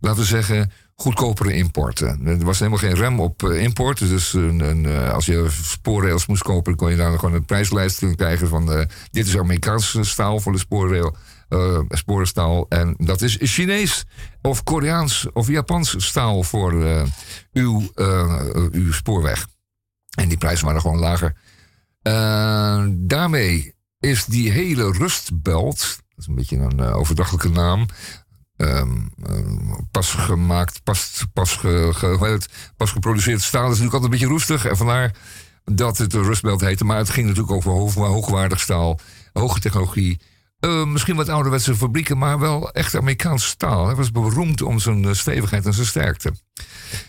laten 0.00 0.20
we 0.20 0.26
zeggen, 0.26 0.72
goedkopere 0.94 1.52
importen. 1.54 2.26
Er 2.26 2.44
was 2.44 2.58
helemaal 2.58 2.78
geen 2.78 2.94
rem 2.94 3.20
op 3.20 3.42
eh, 3.42 3.62
import. 3.62 3.98
Dus 3.98 4.32
een, 4.32 4.86
eh, 4.86 5.12
als 5.12 5.26
je 5.26 5.46
spoorrails 5.62 6.26
moest 6.26 6.42
kopen, 6.42 6.76
kon 6.76 6.90
je 6.90 6.96
daar 6.96 7.18
gewoon 7.18 7.34
een 7.34 7.44
prijslijst 7.44 8.14
krijgen 8.16 8.48
van 8.48 8.86
dit 9.10 9.26
is 9.26 9.38
Amerikaanse 9.38 10.04
staal 10.04 10.40
voor 10.40 10.52
de 10.52 10.58
spoorrail. 10.58 11.16
Eh 11.52 11.80
sporenstaal. 11.88 12.66
En 12.68 12.94
dat 12.98 13.22
is 13.22 13.38
Chinees 13.40 14.04
of 14.42 14.62
Koreaans 14.62 15.26
of 15.32 15.48
Japans 15.48 15.94
staal 16.06 16.42
voor 16.42 16.84
eh, 16.84 17.02
uw, 17.52 17.90
eh, 17.94 18.46
uw 18.70 18.92
spoorweg. 18.92 19.46
En 20.14 20.28
die 20.28 20.38
prijzen 20.38 20.66
waren 20.66 20.80
gewoon 20.80 20.98
lager. 20.98 21.36
Daarmee 23.06 23.74
is 24.00 24.24
die 24.24 24.50
hele 24.50 24.92
rustbelt, 24.92 25.78
dat 25.78 26.18
is 26.18 26.26
een 26.26 26.34
beetje 26.34 26.56
een 26.56 26.80
overdachtelijke 26.80 27.48
naam, 27.48 27.86
ehm, 28.56 29.00
pas 29.90 30.10
gemaakt, 30.10 30.82
pas, 30.82 31.24
pas, 31.32 31.56
ge, 31.56 32.40
pas 32.76 32.90
geproduceerd 32.90 33.42
staal 33.42 33.62
is 33.62 33.68
natuurlijk 33.68 33.94
altijd 33.94 34.12
een 34.12 34.18
beetje 34.18 34.34
roestig. 34.34 34.64
En 34.66 34.76
vandaar 34.76 35.14
dat 35.64 35.98
het 35.98 36.10
de 36.10 36.22
rustbelt 36.22 36.60
heette. 36.60 36.84
Maar 36.84 36.96
het 36.96 37.10
ging 37.10 37.26
natuurlijk 37.26 37.54
over 37.54 37.70
hoog, 37.70 37.94
hoogwaardig 37.94 38.60
staal, 38.60 38.98
hoge 39.32 39.60
technologie. 39.60 40.20
Eh, 40.62 40.84
misschien 40.84 41.16
wat 41.16 41.28
ouderwetse 41.28 41.76
fabrieken, 41.76 42.18
maar 42.18 42.38
wel 42.38 42.70
echt 42.72 42.96
Amerikaans 42.96 43.46
staal. 43.46 43.86
Hij 43.86 43.94
was 43.94 44.10
beroemd 44.10 44.62
om 44.62 44.78
zijn 44.78 45.04
eh, 45.04 45.12
stevigheid 45.12 45.66
en 45.66 45.74
zijn 45.74 45.86
sterkte. 45.86 46.32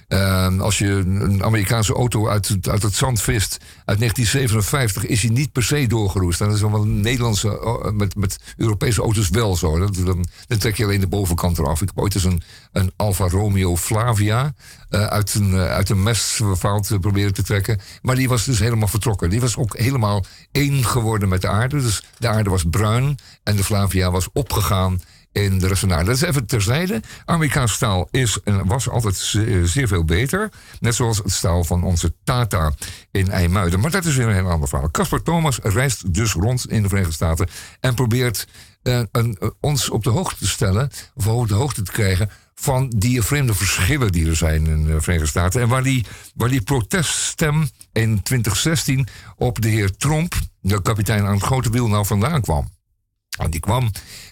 Eh, 0.08 0.60
als 0.60 0.78
je 0.78 0.90
een 0.90 1.44
Amerikaanse 1.44 1.94
auto 1.94 2.28
uit, 2.28 2.58
uit 2.62 2.84
het 2.84 2.94
zand 2.94 3.22
vist 3.22 3.58
uit 3.86 4.00
1957, 4.00 5.06
is 5.06 5.22
hij 5.22 5.32
niet 5.32 5.52
per 5.52 5.64
se 5.64 5.88
doorgeroest. 5.88 6.40
Dat 6.40 6.54
is 6.54 6.62
wel 6.62 6.82
een 6.82 7.02
Nederlandse, 7.02 7.60
eh, 7.60 7.92
met, 7.92 8.16
met 8.16 8.38
Europese 8.58 9.02
auto's 9.02 9.30
wel 9.30 9.56
zo. 9.56 9.80
Dan, 9.80 10.26
dan 10.48 10.58
trek 10.58 10.76
je 10.76 10.84
alleen 10.84 11.00
de 11.00 11.08
bovenkant 11.08 11.58
eraf. 11.58 11.82
Ik 11.82 11.88
heb 11.88 12.00
ooit 12.00 12.16
eens 12.16 12.24
een, 12.24 12.42
een 12.74 12.92
Alfa 12.96 13.28
Romeo 13.28 13.78
Flavia 13.78 14.54
eh, 14.90 15.06
uit, 15.06 15.34
een, 15.34 15.54
eh, 15.54 15.72
uit 15.72 15.90
een 15.90 16.04
mestfout 16.04 16.90
uh, 16.90 17.00
proberen 17.00 17.34
te 17.34 17.44
trekken. 17.44 17.80
Maar 18.02 18.16
die 18.16 18.30
was 18.30 18.46
dus 18.46 18.60
helemaal 18.60 18.88
vertrokken. 18.88 19.30
Die 19.30 19.42
was 19.42 19.58
ook 19.58 19.78
helemaal 19.78 20.26
één 20.52 20.86
geworden 20.86 21.30
met 21.30 21.42
de 21.42 21.48
aarde. 21.48 21.82
Dus 21.82 22.04
de 22.18 22.28
aarde 22.28 22.50
was 22.50 22.64
bruin 22.70 23.18
en 23.44 23.56
de 23.56 23.64
Flavia 23.64 24.12
was 24.12 24.28
opgegaan 24.34 25.02
in 25.34 25.60
de 25.60 25.68
rest. 25.68 25.90
Dat 25.90 26.08
is 26.08 26.22
even 26.22 26.46
terzijde. 26.46 27.02
Amerikaans 27.26 27.74
staal 27.74 28.08
is 28.12 28.40
en 28.44 28.66
was 28.66 28.90
altijd 28.90 29.16
zeer, 29.64 29.88
veel 29.88 30.06
beter. 30.06 30.52
Net 30.80 30.96
zoals 30.96 31.18
het 31.18 31.32
staal 31.32 31.64
van 31.64 31.84
onze 31.84 32.14
Tata 32.24 32.74
in 33.12 33.32
IJmuiden. 33.32 33.80
Maar 33.80 33.92
dat 33.92 34.06
is 34.06 34.16
weer 34.16 34.28
een 34.28 34.34
heel 34.34 34.50
ander 34.50 34.70
verhaal. 34.70 34.92
Casper 34.92 35.24
Thomas 35.24 35.60
reist 35.64 36.14
dus 36.14 36.34
rond 36.34 36.70
in 36.70 36.82
de 36.82 36.88
Verenigde 36.88 37.16
Staten 37.16 37.48
en 37.80 37.94
probeert 37.94 38.48
eh, 38.84 39.00
eh, 39.00 39.26
ons 39.60 39.90
op 39.90 40.04
de 40.04 40.10
hoogte 40.10 40.38
te 40.38 40.48
stellen, 40.48 40.90
of 41.16 41.28
op 41.28 41.48
de 41.48 41.54
hoogte 41.54 41.82
te 41.82 41.92
krijgen 41.92 42.30
van 42.56 42.90
die 42.96 43.22
vreemde 43.22 43.54
verschillen 43.54 44.12
die 44.12 44.28
er 44.30 44.36
zijn 44.36 44.68
in 44.68 44.86
de 44.86 45.02
Verenigde 45.02 45.30
Staten. 45.30 45.62
En 45.62 45.68
waar 45.68 45.84
die, 45.84 46.06
waar 46.36 46.50
die 46.50 46.62
proteststem 46.62 47.68
in 47.92 48.22
2016 48.24 49.08
op 49.36 49.62
de 49.62 49.70
heer 49.70 49.98
Trump, 49.98 50.34
de 50.62 50.82
kapitein 50.82 51.26
aan 51.26 51.34
het 51.34 51.44
grote 51.44 51.70
wiel, 51.70 51.88
nou 51.88 52.06
vandaan 52.06 52.42
kwam. 52.42 52.72
En 53.38 53.50
die 53.50 53.60
kwam 53.60 53.92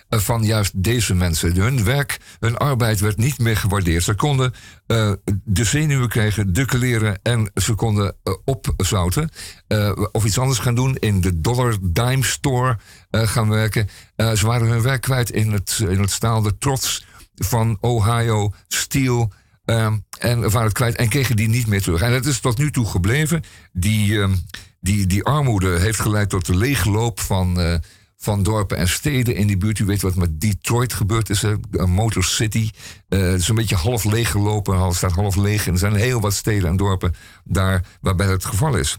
eh, 0.10 0.20
van 0.20 0.44
juist 0.44 0.84
deze 0.84 1.14
mensen. 1.16 1.56
Hun 1.56 1.84
werk, 1.84 2.20
hun 2.40 2.58
arbeid 2.58 3.00
werd 3.00 3.18
niet 3.18 3.40
meer 3.40 3.58
gewaardeerd. 3.58 4.04
Ze 4.04 4.14
konden 4.16 4.54
eh, 4.88 5.12
de 5.44 5.64
zenuwen 5.64 6.10
krijgen, 6.10 6.54
de 6.54 6.66
kleren 6.66 7.20
en 7.24 7.52
ze 7.54 7.74
konden 7.74 8.16
eh, 8.24 8.34
opzouten. 8.46 9.30
eh, 9.68 9.92
of 10.12 10.26
iets 10.26 10.40
anders 10.40 10.60
gaan 10.60 10.76
doen, 10.76 10.96
in 10.96 11.22
de 11.22 11.42
Dollar 11.42 11.78
Dime 11.82 12.24
Store 12.24 12.78
eh, 13.10 13.28
gaan 13.28 13.50
werken. 13.50 13.90
Eh, 14.16 14.32
ze 14.32 14.46
waren 14.46 14.68
hun 14.68 14.82
werk 14.82 15.02
kwijt 15.02 15.30
in 15.30 15.52
het, 15.52 15.78
in 15.88 16.00
het 16.00 16.12
staal, 16.12 16.42
de 16.42 16.58
trots 16.58 17.06
van 17.44 17.78
Ohio 17.80 18.54
Steel. 18.68 19.32
ehm, 19.66 19.98
en 20.20 20.42
waren 20.42 20.64
het 20.64 20.74
kwijt 20.74 20.96
en 20.96 21.10
kregen 21.10 21.36
die 21.36 21.48
niet 21.48 21.68
meer 21.68 21.82
terug. 21.82 22.02
En 22.02 22.12
dat 22.12 22.26
is 22.26 22.40
tot 22.40 22.58
nu 22.58 22.72
toe 22.72 22.86
gebleven. 22.86 23.44
Die, 23.74 24.22
ehm, 24.22 24.36
die, 24.80 25.08
die 25.08 25.24
armoede 25.24 25.80
heeft 25.80 26.00
geleid 26.00 26.30
tot 26.30 26.46
de 26.46 26.56
leegloop 26.56 27.20
van, 27.20 27.60
eh, 27.60 27.76
van 28.18 28.44
dorpen 28.44 28.78
en 28.78 28.88
steden 28.88 29.36
in 29.36 29.48
die 29.48 29.58
buurt. 29.58 29.80
U 29.80 29.86
weet 29.86 30.02
wat 30.02 30.16
met 30.16 30.42
Detroit 30.42 30.94
gebeurd 30.94 31.30
is? 31.30 31.44
Een 31.72 31.90
Motor 31.90 32.24
City. 32.24 32.70
Eh, 33.08 33.20
het 33.20 33.40
is 33.40 33.48
een 33.48 33.56
beetje 33.56 33.76
half 33.76 34.04
leeggelopen, 34.04 34.76
half 34.76 34.96
staat 34.96 35.12
half 35.12 35.36
leeg. 35.36 35.68
En 35.68 35.74
er 35.74 35.80
zijn 35.80 35.96
heel 35.96 36.22
wat 36.22 36.34
steden 36.34 36.70
en 36.70 36.78
dorpen 36.78 37.16
daar 37.44 37.86
waarbij 38.02 38.26
dat 38.26 38.36
het 38.36 38.46
geval 38.46 38.76
is. 38.76 38.98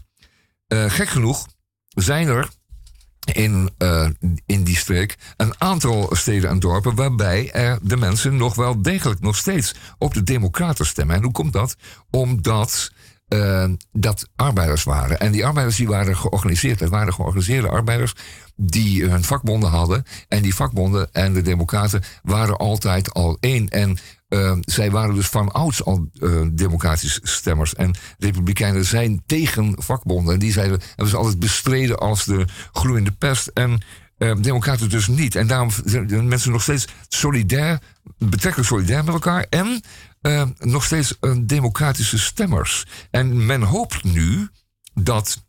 Eh, 0.67 0.85
gek 0.89 1.07
genoeg 1.07 1.47
zijn 1.89 2.27
er 2.27 2.49
in, 3.31 3.69
eh, 3.77 4.07
in 4.45 4.63
die 4.63 4.77
streek 4.77 5.15
een 5.37 5.53
aantal 5.57 6.09
steden 6.11 6.49
en 6.49 6.59
dorpen 6.59 6.95
waarbij 6.95 7.51
er 7.51 7.79
de 7.81 7.97
mensen 7.97 8.35
nog 8.35 8.55
wel 8.55 8.81
degelijk 8.81 9.19
nog 9.19 9.35
steeds 9.35 9.75
op 9.97 10.13
de 10.13 10.23
Democraten 10.23 10.85
stemmen. 10.85 11.15
En 11.15 11.23
hoe 11.23 11.31
komt 11.31 11.53
dat? 11.53 11.75
Omdat 12.09 12.91
eh, 13.33 13.69
dat 13.91 14.27
arbeiders 14.35 14.83
waren. 14.83 15.19
En 15.19 15.31
die 15.31 15.45
arbeiders 15.45 15.75
die 15.75 15.87
waren 15.87 16.17
georganiseerd. 16.17 16.79
Het 16.79 16.89
waren 16.89 17.13
georganiseerde 17.13 17.69
arbeiders 17.69 18.13
die 18.55 19.05
hun 19.05 19.23
vakbonden 19.23 19.69
hadden. 19.69 20.05
En 20.27 20.41
die 20.41 20.55
vakbonden 20.55 21.09
en 21.11 21.33
de 21.33 21.41
Democraten 21.41 22.03
waren 22.23 22.57
altijd 22.57 23.13
al 23.13 23.37
één. 23.39 23.67
En 23.69 23.97
uh, 24.29 24.57
zij 24.61 24.91
waren 24.91 25.15
dus 25.15 25.27
van 25.27 25.51
ouds 25.51 25.83
al 25.83 26.07
uh, 26.13 26.41
democratische 26.51 27.19
stemmers. 27.23 27.75
En 27.75 27.95
republikeinen 28.17 28.85
zijn 28.85 29.23
tegen 29.25 29.75
vakbonden. 29.77 30.33
En 30.33 30.39
die 30.39 30.51
zeiden, 30.51 30.81
hebben 30.87 31.07
ze 31.07 31.17
altijd 31.17 31.39
bestreden 31.39 31.97
als 31.99 32.25
de 32.25 32.45
gloeiende 32.71 33.11
pest. 33.11 33.47
En 33.47 33.81
democraten 34.41 34.89
dus 34.89 35.07
niet. 35.07 35.35
En 35.35 35.47
daarom 35.47 35.69
zijn 35.85 36.27
mensen 36.27 36.51
nog 36.51 36.61
steeds 36.61 36.87
solidair, 37.07 37.79
betrekkelijk 38.17 38.69
solidair 38.69 39.03
met 39.03 39.13
elkaar. 39.13 39.45
En 39.49 39.81
uh, 40.23 40.43
nog 40.57 40.83
steeds 40.83 41.17
democratische 41.41 42.19
stemmers. 42.19 42.85
En 43.11 43.45
men 43.45 43.61
hoopt 43.61 44.03
nu 44.03 44.49
dat 44.93 45.43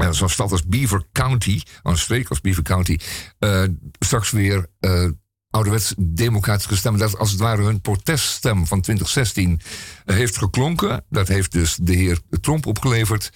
uh, 0.00 0.10
zo'n 0.10 0.28
stad 0.28 0.52
als 0.52 0.66
Beaver 0.66 1.02
County, 1.12 1.62
een 1.82 1.98
streek 1.98 2.28
als 2.28 2.40
Beaver 2.40 2.62
County, 2.62 2.98
straks 3.98 4.30
weer 4.30 4.66
uh, 4.80 5.08
ouderwets 5.50 5.94
democratische 5.98 6.76
stemmen, 6.76 7.00
dat 7.00 7.18
als 7.18 7.30
het 7.30 7.40
ware 7.40 7.62
hun 7.62 7.80
proteststem 7.80 8.66
van 8.66 8.80
2016 8.80 9.60
heeft 10.04 10.38
geklonken. 10.38 11.04
Dat 11.08 11.28
heeft 11.28 11.52
dus 11.52 11.76
de 11.82 11.94
heer 11.94 12.20
Trump 12.40 12.66
opgeleverd, 12.66 13.32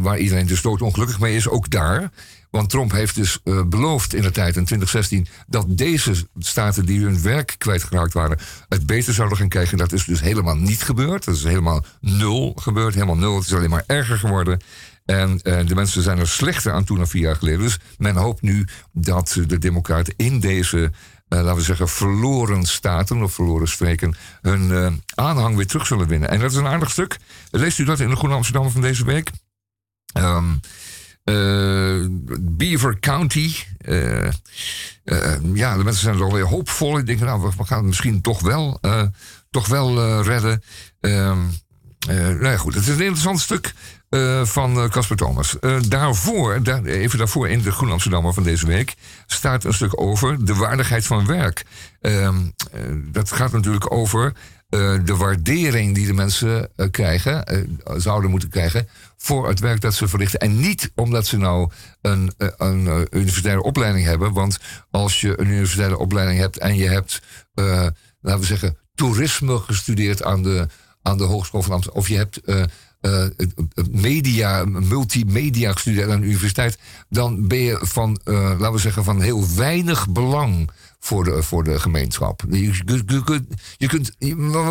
waar 0.00 0.18
iedereen 0.18 0.46
dus 0.46 0.62
doodongelukkig 0.62 1.20
mee 1.20 1.36
is, 1.36 1.48
ook 1.48 1.70
daar. 1.70 2.10
Want 2.52 2.70
Trump 2.70 2.92
heeft 2.92 3.14
dus 3.14 3.38
uh, 3.44 3.62
beloofd 3.62 4.14
in 4.14 4.22
de 4.22 4.30
tijd 4.30 4.56
in 4.56 4.64
2016 4.64 5.26
dat 5.46 5.64
deze 5.68 6.14
staten 6.38 6.86
die 6.86 7.00
hun 7.00 7.22
werk 7.22 7.54
kwijtgeraakt 7.58 8.12
waren, 8.12 8.38
het 8.68 8.86
beter 8.86 9.14
zouden 9.14 9.38
gaan 9.38 9.48
krijgen. 9.48 9.78
Dat 9.78 9.92
is 9.92 10.04
dus 10.04 10.20
helemaal 10.20 10.56
niet 10.56 10.82
gebeurd. 10.82 11.24
Dat 11.24 11.34
is 11.34 11.44
helemaal 11.44 11.84
nul 12.00 12.52
gebeurd, 12.56 12.94
helemaal 12.94 13.16
nul. 13.16 13.34
Het 13.34 13.44
is 13.44 13.54
alleen 13.54 13.70
maar 13.70 13.84
erger 13.86 14.18
geworden. 14.18 14.60
En 15.04 15.38
de 15.38 15.74
mensen 15.74 16.02
zijn 16.02 16.18
er 16.18 16.28
slechter 16.28 16.72
aan 16.72 16.84
toe 16.84 16.96
dan 16.96 17.08
vier 17.08 17.22
jaar 17.22 17.36
geleden. 17.36 17.60
Dus 17.60 17.78
men 17.98 18.16
hoopt 18.16 18.42
nu 18.42 18.66
dat 18.92 19.38
de 19.46 19.58
Democraten 19.58 20.14
in 20.16 20.40
deze 20.40 20.92
laten 21.28 21.54
we 21.54 21.62
zeggen, 21.62 21.88
verloren 21.88 22.64
staten 22.64 23.22
of 23.22 23.34
verloren 23.34 23.68
streken 23.68 24.16
hun 24.42 25.02
aanhang 25.14 25.56
weer 25.56 25.66
terug 25.66 25.86
zullen 25.86 26.08
winnen. 26.08 26.28
En 26.28 26.40
dat 26.40 26.50
is 26.50 26.56
een 26.56 26.66
aardig 26.66 26.90
stuk. 26.90 27.16
Leest 27.50 27.78
u 27.78 27.84
dat 27.84 28.00
in 28.00 28.08
de 28.08 28.16
Groene 28.16 28.34
Amsterdam 28.34 28.70
van 28.70 28.80
deze 28.80 29.04
week? 29.04 29.30
Um, 30.18 30.60
Beaver 32.40 32.98
County. 32.98 33.54
Uh, 33.84 34.28
ja, 35.54 35.76
de 35.76 35.84
mensen 35.84 36.02
zijn 36.02 36.16
er 36.16 36.24
alweer 36.24 36.46
hoopvol. 36.46 36.98
Ik 36.98 37.06
denk, 37.06 37.20
nou, 37.20 37.52
we 37.56 37.64
gaan 37.64 37.78
het 37.78 37.86
misschien 37.86 38.20
toch 38.20 38.40
wel, 38.40 38.80
toch 39.50 39.66
wel 39.66 40.22
redden. 40.22 40.62
Um, 41.00 41.50
nou 42.06 42.44
ja, 42.44 42.56
goed. 42.56 42.74
Het 42.74 42.82
is 42.82 42.94
een 42.94 43.00
interessant 43.00 43.40
stuk 43.40 43.72
van 44.42 44.88
Casper 44.90 45.16
Thomas. 45.16 45.56
daarvoor, 45.88 46.62
daar, 46.62 46.84
even 46.84 47.18
daarvoor 47.18 47.48
in 47.48 47.62
de 47.62 47.72
Groen 47.72 47.90
Amsterdammer 47.90 48.34
van 48.34 48.42
deze 48.42 48.66
week... 48.66 48.94
staat 49.26 49.64
een 49.64 49.74
stuk 49.74 50.00
over 50.00 50.44
de 50.44 50.54
waardigheid 50.54 51.06
van 51.06 51.26
werk. 51.26 51.64
Um, 52.00 52.54
dat 53.12 53.32
gaat 53.32 53.52
natuurlijk 53.52 53.92
over 53.92 54.32
de 55.04 55.16
waardering 55.16 55.94
die 55.94 56.06
de 56.06 56.12
mensen 56.12 56.70
krijgen, 56.90 57.44
zouden 57.96 58.30
moeten 58.30 58.48
krijgen 58.48 58.88
voor 59.22 59.48
het 59.48 59.60
werk 59.60 59.80
dat 59.80 59.94
ze 59.94 60.08
verrichten. 60.08 60.40
En 60.40 60.60
niet 60.60 60.92
omdat 60.94 61.26
ze 61.26 61.36
nou 61.36 61.70
een, 62.00 62.32
een 62.56 63.06
universitaire 63.10 63.62
opleiding 63.62 64.06
hebben. 64.06 64.32
Want 64.32 64.58
als 64.90 65.20
je 65.20 65.40
een 65.40 65.46
universitaire 65.46 65.98
opleiding 65.98 66.38
hebt 66.38 66.58
en 66.58 66.76
je 66.76 66.88
hebt, 66.88 67.22
laten 68.20 68.40
we 68.40 68.46
zeggen, 68.46 68.76
toerisme 68.94 69.58
gestudeerd 69.58 70.22
aan 70.22 70.42
de, 70.42 70.68
aan 71.02 71.18
de 71.18 71.24
Hogeschool 71.24 71.62
van 71.62 71.72
Amsterdam. 71.72 72.00
Of 72.00 72.08
je 72.08 72.16
hebt 72.16 72.40
media, 73.90 74.64
multimedia 74.64 75.72
gestudeerd 75.72 76.10
aan 76.10 76.20
de 76.20 76.26
universiteit. 76.26 76.78
Dan 77.08 77.48
ben 77.48 77.58
je 77.58 77.78
van, 77.80 78.20
laten 78.24 78.72
we 78.72 78.78
zeggen, 78.78 79.04
van 79.04 79.20
heel 79.20 79.54
weinig 79.54 80.08
belang 80.08 80.70
voor 81.04 81.24
de, 81.24 81.42
voor 81.42 81.64
de 81.64 81.80
gemeenschap. 81.80 82.42
Je, 82.50 82.82
kunt, 83.24 83.50
je 83.76 83.86
kunt 83.86 84.12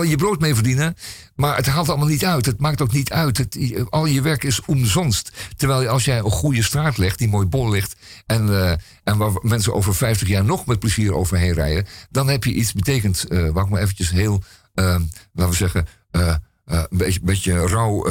je 0.08 0.16
brood 0.18 0.40
mee 0.40 0.54
verdienen, 0.54 0.96
maar 1.36 1.56
het 1.56 1.66
haalt 1.66 1.90
allemaal 1.90 2.08
niet 2.08 2.26
uit. 2.26 2.46
Het 2.46 2.60
maakt 2.60 2.82
ook 2.82 2.92
niet 2.92 3.12
uit. 3.12 3.48
Al 3.90 4.06
je 4.06 4.22
werk 4.22 4.44
is 4.44 4.66
omzonst. 4.66 5.32
Terwijl 5.58 5.88
als 5.88 6.06
jij 6.06 6.18
een 6.18 6.32
goede 6.32 6.64
straat 6.64 6.98
legt, 6.98 7.18
die 7.18 7.28
mooi 7.28 7.48
bol 7.48 7.70
ligt, 7.70 7.96
en, 8.26 8.48
uh, 8.48 8.72
en 9.04 9.18
waar 9.18 9.32
mensen 9.42 9.74
over 9.74 9.96
50 9.96 10.28
jaar 10.28 10.46
nog 10.46 10.66
met 10.66 10.80
plezier 10.80 11.14
overheen 11.14 11.54
rijden, 11.54 11.86
dan 12.10 12.28
heb 12.28 12.44
je 12.44 12.54
iets 12.54 12.74
betekend. 12.74 13.26
Uh, 13.30 13.50
waar 13.50 13.64
ik 13.64 13.70
maar 13.70 13.82
eventjes 13.82 14.10
heel, 14.10 14.44
uh, 14.76 14.86
laten 15.34 15.52
we 15.52 15.56
zeggen, 15.56 15.88
een 16.12 16.88
beetje, 16.90 17.20
beetje 17.24 17.68
rauw 17.68 18.08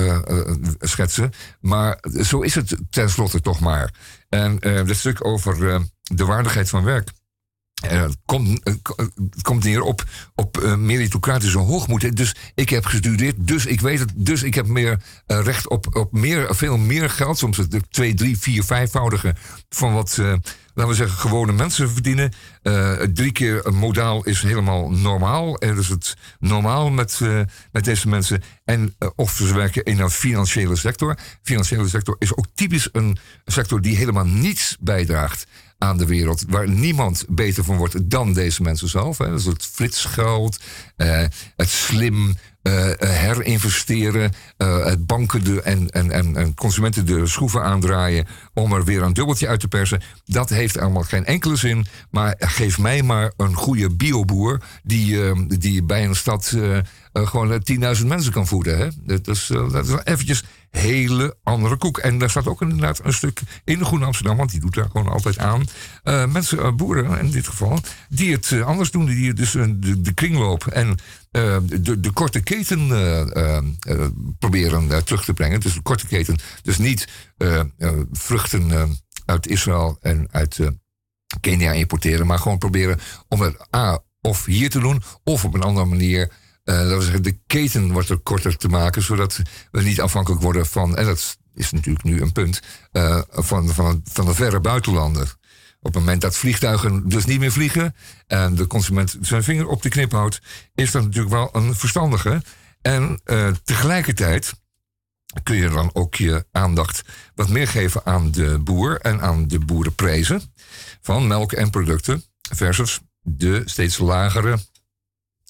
schetsen. 0.80 1.32
Maar 1.60 2.04
zo 2.22 2.40
is 2.40 2.54
het 2.54 2.76
tenslotte 2.90 3.40
toch 3.40 3.60
maar. 3.60 3.94
En 4.28 4.58
dit 4.58 4.96
stuk 4.96 5.24
over 5.24 5.80
de 6.02 6.24
waardigheid 6.24 6.68
van 6.68 6.84
werk. 6.84 7.08
Uh, 7.84 8.02
het, 8.02 8.16
komt, 8.24 8.68
uh, 8.68 8.74
het 9.30 9.42
komt 9.42 9.64
neer 9.64 9.82
op, 9.82 10.04
op 10.34 10.76
meritocratische 10.78 11.58
hoogmoed. 11.58 12.16
Dus 12.16 12.34
ik 12.54 12.70
heb 12.70 12.84
gestudeerd, 12.84 13.36
dus 13.38 13.66
ik 13.66 13.80
weet 13.80 13.98
het. 13.98 14.12
Dus 14.14 14.42
ik 14.42 14.54
heb 14.54 14.66
meer 14.66 15.02
recht 15.26 15.68
op, 15.68 15.96
op 15.96 16.12
meer, 16.12 16.54
veel 16.54 16.76
meer 16.76 17.10
geld. 17.10 17.38
Soms 17.38 17.56
het 17.56 17.76
twee, 17.90 18.14
drie, 18.14 18.38
vier, 18.38 18.64
vijfvoudige 18.64 19.34
van 19.68 19.92
wat, 19.92 20.16
laten 20.74 20.90
we 20.90 20.94
zeggen, 20.94 21.18
gewone 21.18 21.52
mensen 21.52 21.90
verdienen. 21.90 22.32
drie 23.14 23.32
keer 23.32 23.66
een 23.66 23.74
modaal 23.74 24.24
is 24.24 24.42
helemaal 24.42 24.90
normaal. 24.90 25.58
En 25.58 25.74
dus 25.74 25.88
het 25.88 26.16
normaal 26.38 26.90
met, 26.90 27.20
met 27.72 27.84
deze 27.84 28.08
mensen. 28.08 28.42
En 28.64 28.94
of 29.16 29.32
ze 29.32 29.54
werken 29.54 29.84
in 29.84 30.00
een 30.00 30.10
financiële 30.10 30.76
sector. 30.76 31.18
Financiële 31.42 31.88
sector 31.88 32.16
is 32.18 32.36
ook 32.36 32.46
typisch 32.54 32.88
een 32.92 33.18
sector 33.44 33.80
die 33.80 33.96
helemaal 33.96 34.26
niets 34.26 34.76
bijdraagt 34.80 35.46
aan 35.82 35.98
de 35.98 36.06
wereld. 36.06 36.44
Waar 36.48 36.68
niemand 36.68 37.24
beter 37.28 37.64
van 37.64 37.76
wordt 37.76 38.10
dan 38.10 38.32
deze 38.32 38.62
mensen 38.62 38.88
zelf. 38.88 39.18
Hè. 39.18 39.34
Is 39.34 39.44
het 39.44 39.66
flitsgeld, 39.72 40.60
uh, 40.96 41.24
het 41.56 41.68
slim 41.68 42.36
herinvesteren, 42.98 44.32
uh, 44.58 44.84
het 44.84 45.06
banken 45.06 45.44
de, 45.44 45.62
en, 45.62 45.90
en, 45.90 46.10
en, 46.10 46.36
en, 46.36 46.54
consumenten 46.54 47.06
de 47.06 47.26
schroeven 47.26 47.62
aandraaien 47.62 48.26
om 48.54 48.72
er 48.72 48.84
weer 48.84 49.02
een 49.02 49.12
dubbeltje 49.12 49.48
uit 49.48 49.60
te 49.60 49.68
persen. 49.68 50.02
Dat 50.24 50.48
heeft 50.48 50.78
allemaal 50.78 51.02
geen 51.02 51.24
enkele 51.24 51.56
zin. 51.56 51.86
Maar 52.10 52.34
geef 52.38 52.78
mij 52.78 53.02
maar 53.02 53.32
een 53.36 53.54
goede 53.54 53.90
bioboer 53.90 54.62
die, 54.82 55.18
die 55.58 55.82
bij 55.82 56.04
een 56.04 56.16
stad 56.16 56.56
gewoon 57.12 57.62
10.000 57.98 58.06
mensen 58.06 58.32
kan 58.32 58.46
voeden. 58.46 58.78
Hè? 58.78 58.88
Dat, 59.02 59.28
is, 59.28 59.46
dat 59.46 59.88
is 59.88 59.94
eventjes 60.04 60.44
hele 60.70 61.36
andere 61.42 61.76
koek. 61.76 61.98
En 61.98 62.18
daar 62.18 62.30
staat 62.30 62.46
ook 62.46 62.62
inderdaad 62.62 63.00
een 63.04 63.12
stuk 63.12 63.40
in 63.64 63.78
de 63.78 63.84
Groene 63.84 64.04
Amsterdam, 64.04 64.36
want 64.36 64.50
die 64.50 64.60
doet 64.60 64.74
daar 64.74 64.88
gewoon 64.90 65.08
altijd 65.08 65.38
aan. 65.38 65.64
Mensen, 66.32 66.76
boeren 66.76 67.18
in 67.18 67.30
dit 67.30 67.48
geval, 67.48 67.78
die 68.08 68.32
het 68.32 68.62
anders 68.62 68.90
doen, 68.90 69.06
die 69.06 69.32
dus 69.32 69.52
de, 69.52 70.00
de 70.00 70.12
kringloop 70.14 70.66
en 70.66 70.98
de, 71.30 72.00
de 72.00 72.10
korte 72.12 72.40
keten 72.40 72.88
proberen 74.38 75.04
terug 75.04 75.24
te 75.24 75.32
brengen. 75.32 75.60
Dus 75.60 75.74
de 75.74 75.82
korte 75.82 76.06
keten, 76.06 76.38
dus 76.62 76.78
niet 76.78 77.08
vruchten 78.12 78.96
uit 79.24 79.46
Israël 79.46 79.98
en 80.00 80.28
uit 80.30 80.58
Kenia 81.40 81.72
importeren, 81.72 82.26
maar 82.26 82.38
gewoon 82.38 82.58
proberen 82.58 83.00
om 83.28 83.40
het 83.40 83.74
A 83.76 84.02
of 84.20 84.44
hier 84.44 84.70
te 84.70 84.80
doen, 84.80 85.02
of 85.24 85.44
op 85.44 85.54
een 85.54 85.62
andere 85.62 85.86
manier 85.86 86.32
dat 86.64 87.02
zeggen, 87.02 87.22
de 87.22 87.38
keten 87.46 87.92
wordt 87.92 88.08
er 88.08 88.18
korter 88.18 88.56
te 88.56 88.68
maken, 88.68 89.02
zodat 89.02 89.40
we 89.70 89.82
niet 89.82 90.00
afhankelijk 90.00 90.42
worden 90.42 90.66
van, 90.66 90.96
en 90.96 91.04
dat 91.04 91.38
is 91.54 91.70
natuurlijk 91.70 92.04
nu 92.04 92.20
een 92.20 92.32
punt, 92.32 92.60
van, 93.28 93.68
van, 93.68 94.00
van 94.04 94.24
de 94.24 94.34
verre 94.34 94.60
buitenlanden. 94.60 95.28
Op 95.82 95.94
het 95.94 96.02
moment 96.02 96.20
dat 96.20 96.36
vliegtuigen 96.36 97.08
dus 97.08 97.24
niet 97.24 97.38
meer 97.38 97.52
vliegen 97.52 97.94
en 98.26 98.54
de 98.54 98.66
consument 98.66 99.16
zijn 99.20 99.42
vinger 99.42 99.66
op 99.66 99.82
de 99.82 99.88
knip 99.88 100.12
houdt, 100.12 100.40
is 100.74 100.90
dat 100.90 101.02
natuurlijk 101.02 101.34
wel 101.34 101.48
een 101.52 101.74
verstandige. 101.74 102.42
En 102.82 103.20
uh, 103.24 103.48
tegelijkertijd 103.64 104.52
kun 105.42 105.56
je 105.56 105.68
dan 105.68 105.90
ook 105.92 106.14
je 106.14 106.46
aandacht 106.52 107.02
wat 107.34 107.48
meer 107.48 107.68
geven 107.68 108.04
aan 108.04 108.30
de 108.30 108.58
boer 108.58 109.00
en 109.00 109.20
aan 109.20 109.48
de 109.48 109.58
boerenprijzen 109.58 110.54
van 111.00 111.26
melk 111.26 111.52
en 111.52 111.70
producten 111.70 112.24
versus 112.54 113.00
de 113.20 113.62
steeds 113.64 113.98
lagere 113.98 114.58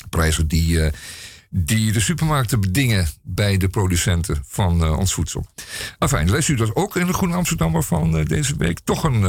prijzen 0.09 0.49
die, 0.49 0.77
uh, 0.77 0.89
die 1.53 1.93
de 1.93 2.01
supermarkten 2.01 2.61
bedingen 2.61 3.07
bij 3.23 3.57
de 3.57 3.69
producenten 3.69 4.43
van 4.47 4.85
uh, 4.85 4.99
ons 4.99 5.15
voedsel. 5.15 5.47
Enfin, 5.99 6.31
leest 6.31 6.49
u 6.49 6.55
dat 6.55 6.75
ook 6.75 6.97
in 6.97 7.07
de 7.07 7.13
Groene 7.13 7.35
Amsterdammer 7.35 7.83
van 7.83 8.19
uh, 8.19 8.25
deze 8.25 8.57
week? 8.57 8.81
Toch 8.85 9.05
een, 9.05 9.23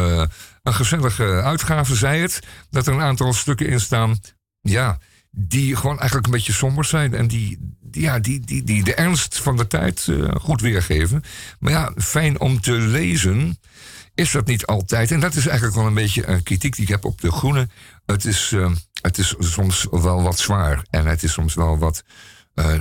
een 0.64 0.74
gezellige 0.74 1.24
uitgave, 1.24 1.96
zei 1.96 2.22
het. 2.22 2.40
Dat 2.70 2.88
er 2.88 2.94
een 2.94 3.02
aantal 3.02 3.34
stukken 3.34 3.68
in 3.68 3.80
staan. 3.80 4.20
Ja, 4.62 5.00
die 5.32 5.76
gewoon 5.76 5.98
eigenlijk 5.98 6.26
een 6.26 6.34
beetje 6.34 6.54
somber 6.54 6.86
zijn. 6.86 7.14
En 7.14 7.28
die 7.28 7.76
ja, 7.92 8.20
die, 8.20 8.40
die, 8.40 8.64
die 8.64 8.84
de 8.84 8.94
ernst 8.94 9.40
van 9.40 9.58
de 9.58 9.68
tijd 9.68 10.08
goed 10.34 10.62
weergeven. 10.62 11.24
Maar 11.60 11.72
ja, 11.72 11.92
fijn 11.98 12.40
om 12.40 12.62
te 12.62 12.72
lezen 12.72 13.58
is 14.16 14.32
dat 14.32 14.48
niet 14.48 14.66
altijd. 14.66 15.12
En 15.12 15.20
dat 15.20 15.36
is 15.36 15.48
eigenlijk 15.48 15.78
wel 15.78 15.88
een 15.88 15.94
beetje 15.94 16.28
een 16.28 16.44
kritiek 16.44 16.76
die 16.76 16.84
ik 16.84 16.90
heb 16.90 17.06
op 17.06 17.22
de 17.22 17.32
Groene. 17.32 17.68
Het 18.06 18.26
is 18.26 18.54
het 19.02 19.18
is 19.18 19.36
soms 19.40 19.88
wel 19.92 20.22
wat 20.22 20.40
zwaar 20.40 20.86
en 20.90 21.06
het 21.06 21.24
is 21.24 21.32
soms 21.32 21.54
wel 21.54 21.78
wat, 21.78 22.04
uh, 22.56 22.74
uh, 22.74 22.80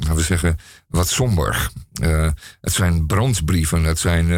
laten 0.00 0.14
we 0.14 0.22
zeggen, 0.22 0.56
wat 0.88 1.08
somber. 1.08 1.70
Uh, 2.02 2.30
het 2.60 2.72
zijn 2.72 3.06
brandbrieven, 3.06 3.84
het 3.84 3.98
zijn, 3.98 4.30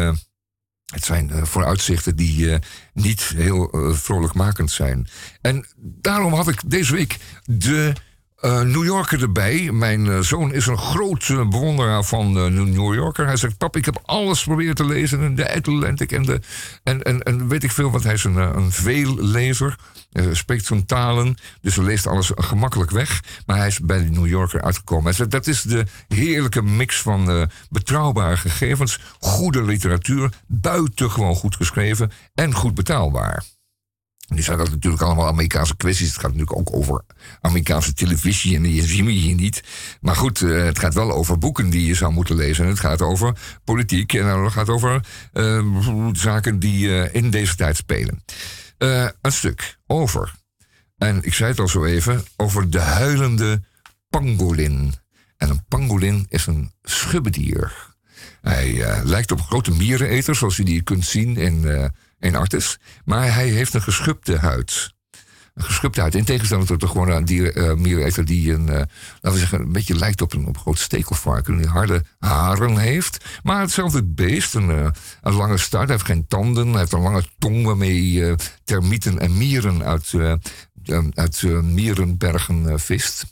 het 0.85 1.03
zijn 1.03 1.47
vooruitzichten 1.47 2.15
die 2.15 2.59
niet 2.93 3.21
heel 3.21 3.69
vrolijkmakend 3.95 4.71
zijn. 4.71 5.07
En 5.41 5.65
daarom 5.77 6.33
had 6.33 6.47
ik 6.47 6.61
deze 6.65 6.93
week 6.93 7.17
de 7.43 7.93
uh, 8.41 8.61
New 8.61 8.83
Yorker 8.83 9.21
erbij. 9.21 9.71
Mijn 9.71 10.05
uh, 10.05 10.19
zoon 10.19 10.53
is 10.53 10.65
een 10.65 10.77
groot 10.77 11.27
uh, 11.27 11.47
bewonderaar 11.47 12.03
van 12.03 12.33
New 12.53 12.93
Yorker. 12.93 13.25
Hij 13.25 13.37
zegt: 13.37 13.57
Pap, 13.57 13.75
ik 13.75 13.85
heb 13.85 14.01
alles 14.05 14.43
proberen 14.43 14.75
te 14.75 14.85
lezen. 14.85 15.21
En 15.21 15.35
de 15.35 15.55
Atlantic 15.55 16.11
en, 16.11 16.23
de, 16.23 16.39
en, 16.83 17.01
en, 17.01 17.23
en 17.23 17.47
weet 17.47 17.63
ik 17.63 17.71
veel, 17.71 17.91
want 17.91 18.03
hij 18.03 18.13
is 18.13 18.23
een, 18.23 18.35
een 18.35 18.71
veellezer. 18.71 19.75
Spreekt 20.31 20.65
zo'n 20.65 20.85
talen, 20.85 21.37
dus 21.61 21.75
hij 21.75 21.85
leest 21.85 22.07
alles 22.07 22.31
gemakkelijk 22.35 22.91
weg. 22.91 23.23
Maar 23.45 23.57
hij 23.57 23.67
is 23.67 23.79
bij 23.79 24.03
de 24.03 24.09
New 24.09 24.27
Yorker 24.27 24.61
uitgekomen. 24.61 25.03
Hij 25.03 25.13
zegt: 25.13 25.31
Dat 25.31 25.47
is 25.47 25.61
de 25.61 25.85
heerlijke 26.07 26.61
mix 26.61 27.01
van 27.01 27.49
betrouwbare 27.69 28.37
gegevens, 28.37 28.99
goede 29.19 29.63
literatuur, 29.63 30.29
buitengewoon 30.47 31.35
goed 31.35 31.55
geschreven 31.55 32.11
en 32.33 32.53
goed 32.53 32.75
betaalbaar. 32.75 33.43
Nu 34.31 34.41
zijn 34.41 34.57
dat 34.57 34.69
natuurlijk 34.69 35.03
allemaal 35.03 35.27
Amerikaanse 35.27 35.75
kwesties. 35.75 36.07
Het 36.07 36.19
gaat 36.19 36.33
natuurlijk 36.33 36.57
ook 36.57 36.75
over 36.75 37.01
Amerikaanse 37.41 37.93
televisie 37.93 38.55
en 38.55 38.61
die 38.61 38.83
zien 38.83 39.05
we 39.05 39.11
hier 39.11 39.35
niet. 39.35 39.63
Maar 40.01 40.15
goed, 40.15 40.41
uh, 40.41 40.63
het 40.63 40.79
gaat 40.79 40.93
wel 40.93 41.11
over 41.11 41.37
boeken 41.37 41.69
die 41.69 41.85
je 41.85 41.93
zou 41.93 42.13
moeten 42.13 42.35
lezen. 42.35 42.63
En 42.63 42.69
het 42.69 42.79
gaat 42.79 43.01
over 43.01 43.37
politiek 43.63 44.13
en 44.13 44.25
het 44.25 44.51
gaat 44.51 44.69
over 44.69 45.05
uh, 45.33 46.07
zaken 46.11 46.59
die 46.59 46.87
uh, 46.87 47.13
in 47.13 47.29
deze 47.29 47.55
tijd 47.55 47.75
spelen. 47.77 48.23
een 48.77 49.31
stuk 49.31 49.77
over, 49.87 50.33
en 50.97 51.23
ik 51.23 51.33
zei 51.33 51.49
het 51.49 51.59
al 51.59 51.67
zo 51.67 51.85
even, 51.85 52.23
over 52.37 52.69
de 52.69 52.79
huilende 52.79 53.61
pangolin. 54.09 54.93
En 55.37 55.49
een 55.49 55.65
pangolin 55.67 56.25
is 56.29 56.45
een 56.45 56.71
schubbedier. 56.83 57.89
Hij 58.41 58.83
eh, 58.83 59.03
lijkt 59.03 59.31
op 59.31 59.41
grote 59.41 59.71
miereneter, 59.71 60.35
zoals 60.35 60.57
je 60.57 60.63
die 60.63 60.81
kunt 60.81 61.05
zien 61.05 61.37
in, 61.37 61.91
in 62.21 62.35
Artis. 62.35 62.79
Maar 63.05 63.33
hij 63.33 63.47
heeft 63.47 63.73
een 63.73 63.81
geschubde 63.81 64.37
huid. 64.37 64.93
Een 65.53 65.63
geschubde 65.63 66.01
huid. 66.01 66.15
In 66.15 66.25
tegenstelling 66.25 66.67
tot 66.67 66.79
de 66.79 66.87
gewone 66.87 67.23
dier, 67.23 67.77
miereneter 67.77 68.25
die 68.25 68.53
een, 68.53 68.65
laten 68.65 68.89
we 69.21 69.37
zeggen, 69.37 69.59
een 69.61 69.71
beetje 69.71 69.95
lijkt 69.95 70.21
op 70.21 70.33
een, 70.33 70.47
op 70.47 70.55
een 70.55 70.61
groot 70.61 70.79
stekelvarken. 70.79 71.57
Die 71.57 71.67
harde 71.67 72.03
haren 72.19 72.77
heeft. 72.77 73.25
Maar 73.43 73.61
hetzelfde 73.61 74.03
beest. 74.03 74.53
Een, 74.53 74.69
een 75.21 75.33
lange 75.33 75.57
staart. 75.57 75.87
Hij 75.87 75.95
heeft 75.95 76.09
geen 76.09 76.27
tanden. 76.27 76.69
Hij 76.69 76.79
heeft 76.79 76.93
een 76.93 77.01
lange 77.01 77.23
tong 77.37 77.65
waarmee 77.65 78.35
termieten 78.63 79.19
en 79.19 79.37
mieren 79.37 79.83
uit, 79.83 80.13
uit 81.13 81.43
mierenbergen 81.63 82.79
vist. 82.79 83.25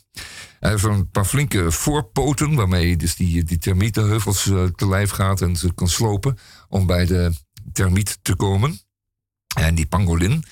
Hij 0.60 0.70
heeft 0.70 0.84
een 0.84 1.10
paar 1.10 1.24
flinke 1.24 1.70
voorpoten, 1.70 2.54
waarmee 2.54 2.96
dus 2.96 3.16
die, 3.16 3.44
die 3.44 3.58
termietenheuvels 3.58 4.42
te 4.76 4.88
lijf 4.88 5.10
gaat 5.10 5.40
en 5.40 5.56
ze 5.56 5.74
kan 5.74 5.88
slopen 5.88 6.38
om 6.68 6.86
bij 6.86 7.06
de 7.06 7.32
termiet 7.72 8.18
te 8.22 8.36
komen. 8.36 8.80
En 9.56 9.74
die 9.74 9.86
pangolin, 9.86 10.44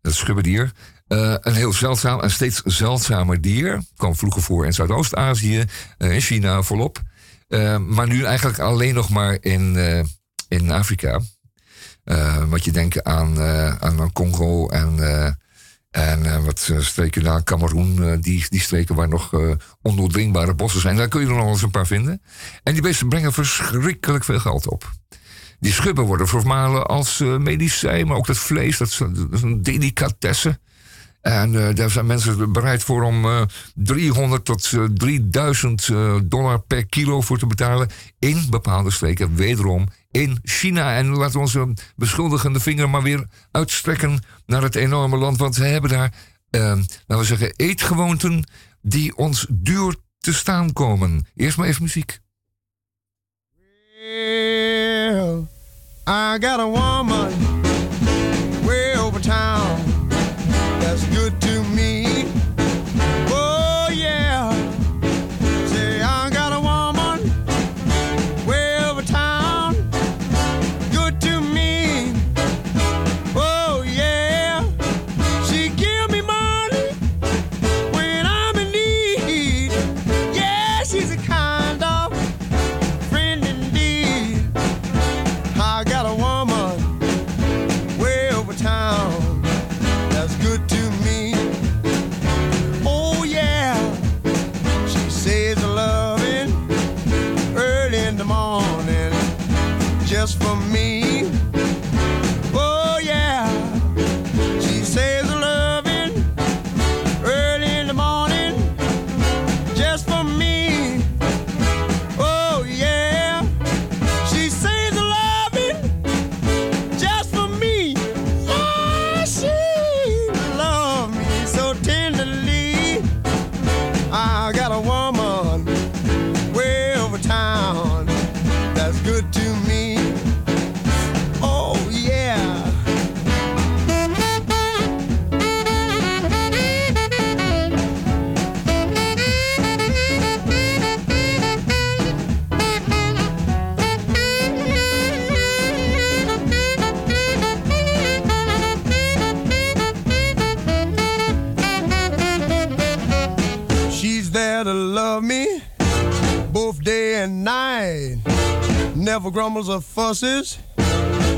dat 0.00 0.14
schubbedier, 0.14 0.72
uh, 1.08 1.34
een 1.40 1.54
heel 1.54 1.72
zeldzaam 1.72 2.20
en 2.20 2.30
steeds 2.30 2.62
zeldzamer 2.64 3.40
dier. 3.40 3.82
Kwam 3.96 4.16
vroeger 4.16 4.42
voor 4.42 4.66
in 4.66 4.72
Zuidoost-Azië, 4.72 5.64
uh, 5.98 6.14
in 6.14 6.20
China 6.20 6.62
volop. 6.62 7.02
maar 7.86 8.06
nu 8.06 8.24
eigenlijk 8.24 8.58
alleen 8.58 8.94
nog 8.94 9.08
maar 9.10 9.36
in, 9.40 9.76
in 10.48 10.70
Afrika. 10.70 11.20
wat 12.48 12.64
je 12.64 12.72
denkt 12.72 13.04
aan, 13.04 13.40
aan 13.80 14.12
Congo 14.12 14.68
en 14.68 14.98
en 15.90 16.44
wat 16.44 16.70
streken 16.78 17.22
daar, 17.22 17.42
Cameroen, 17.42 18.20
die, 18.20 18.44
die 18.48 18.60
streken 18.60 18.94
waar 18.94 19.08
nog 19.08 19.32
ondoordringbare 19.82 20.54
bossen 20.54 20.80
zijn. 20.80 20.96
Daar 20.96 21.08
kun 21.08 21.20
je 21.20 21.26
er 21.26 21.32
nog 21.32 21.42
wel 21.42 21.52
eens 21.52 21.62
een 21.62 21.70
paar 21.70 21.86
vinden. 21.86 22.22
En 22.62 22.72
die 22.72 22.82
beesten 22.82 23.08
brengen 23.08 23.32
verschrikkelijk 23.32 24.24
veel 24.24 24.40
geld 24.40 24.68
op. 24.68 24.90
Die 25.60 25.72
schubben 25.72 26.04
worden 26.04 26.28
vermalen 26.28 26.86
als 26.86 27.18
medicijn, 27.18 28.06
maar 28.06 28.16
ook 28.16 28.26
dat 28.26 28.38
vlees, 28.38 28.78
dat 28.78 28.88
is, 28.88 29.00
een 29.42 29.62
delicatesse. 29.62 30.58
En 31.20 31.74
daar 31.74 31.90
zijn 31.90 32.06
mensen 32.06 32.52
bereid 32.52 32.82
voor 32.82 33.02
om 33.02 33.46
300 33.74 34.44
tot 34.44 34.72
3000 34.94 35.88
dollar 36.24 36.60
per 36.60 36.86
kilo 36.86 37.20
voor 37.20 37.38
te 37.38 37.46
betalen. 37.46 37.88
In 38.18 38.46
bepaalde 38.50 38.90
streken, 38.90 39.34
wederom 39.34 39.88
in 40.10 40.38
China. 40.42 40.96
En 40.96 41.08
laten 41.08 41.32
we 41.32 41.38
onze 41.38 41.72
beschuldigende 41.96 42.60
vinger 42.60 42.90
maar 42.90 43.02
weer 43.02 43.26
uitstrekken 43.50 44.22
naar 44.46 44.62
het 44.62 44.74
enorme 44.74 45.16
land. 45.16 45.38
Want 45.38 45.54
ze 45.54 45.64
hebben 45.64 45.90
daar, 45.90 46.12
uh, 46.50 46.60
laten 46.60 46.86
we 47.06 47.24
zeggen, 47.24 47.52
eetgewoonten 47.56 48.44
die 48.82 49.16
ons 49.16 49.46
duur 49.48 49.94
te 50.18 50.34
staan 50.34 50.72
komen. 50.72 51.26
Eerst 51.36 51.56
maar 51.56 51.66
even 51.66 51.82
muziek. 51.82 52.20
Well, 55.12 55.48
I 56.06 56.38
got 56.38 56.60
a 56.60 56.68
woman 56.68 57.59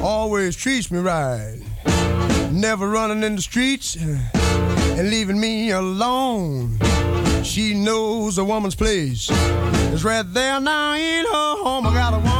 always 0.03 0.57
treats 0.57 0.91
me 0.91 0.99
right. 0.99 1.59
Never 2.51 2.89
running 2.89 3.23
in 3.23 3.37
the 3.37 3.43
streets 3.43 3.97
and 3.97 5.11
leaving 5.11 5.39
me 5.39 5.73
alone. 5.73 6.79
She 7.43 7.75
knows 7.75 8.39
a 8.39 8.45
woman's 8.45 8.75
place 8.75 9.29
is 9.93 10.05
right 10.05 10.25
there 10.33 10.59
now 10.59 10.95
in 10.95 11.27
her 11.27 11.57
home. 11.63 11.87
I 11.87 11.93
got 11.93 12.15
a 12.15 12.32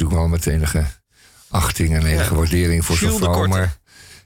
natuurlijk 0.00 0.20
wel 0.20 0.28
met 0.28 0.46
enige 0.46 0.84
achting 1.48 1.94
en 1.94 2.06
enige 2.06 2.34
waardering 2.34 2.84
voor 2.84 2.98
de 2.98 3.12
vrouw. 3.12 3.46
Maar, 3.46 3.78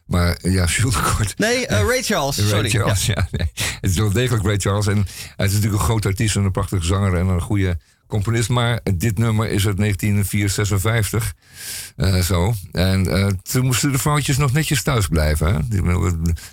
maar 0.07 0.39
ja, 0.43 0.65
Jules 0.65 1.01
Kort. 1.01 1.39
Nee, 1.39 1.67
eh, 1.67 1.87
Ray 1.87 2.03
Charles. 2.09 2.39
Ray 2.39 2.49
Sorry. 2.49 2.71
Charles, 2.71 3.07
ja. 3.07 3.29
nee. 3.31 3.51
Het 3.55 3.91
is 3.91 3.97
wel 3.97 4.13
degelijk 4.13 4.45
Ray 4.45 4.59
Charles. 4.59 4.87
En 4.87 5.07
hij 5.37 5.47
is 5.47 5.53
natuurlijk 5.53 5.81
een 5.81 5.89
groot 5.89 6.07
artiest 6.07 6.37
en 6.37 6.45
een 6.45 6.51
prachtige 6.51 6.85
zanger 6.85 7.17
en 7.17 7.27
een 7.27 7.41
goede 7.41 7.79
componist. 8.15 8.49
Maar 8.49 8.81
dit 8.95 9.19
nummer 9.19 9.49
is 9.49 9.67
uit 9.67 9.77
1956. 9.77 11.35
eh, 11.97 12.21
zo. 12.21 12.55
En 12.73 13.07
eh, 13.07 13.27
toen 13.43 13.65
moesten 13.65 13.93
de 13.93 13.99
vrouwtjes 13.99 14.37
nog 14.37 14.53
netjes 14.53 14.83
thuis 14.83 15.07
blijven. 15.09 15.55
Hè? 15.55 15.81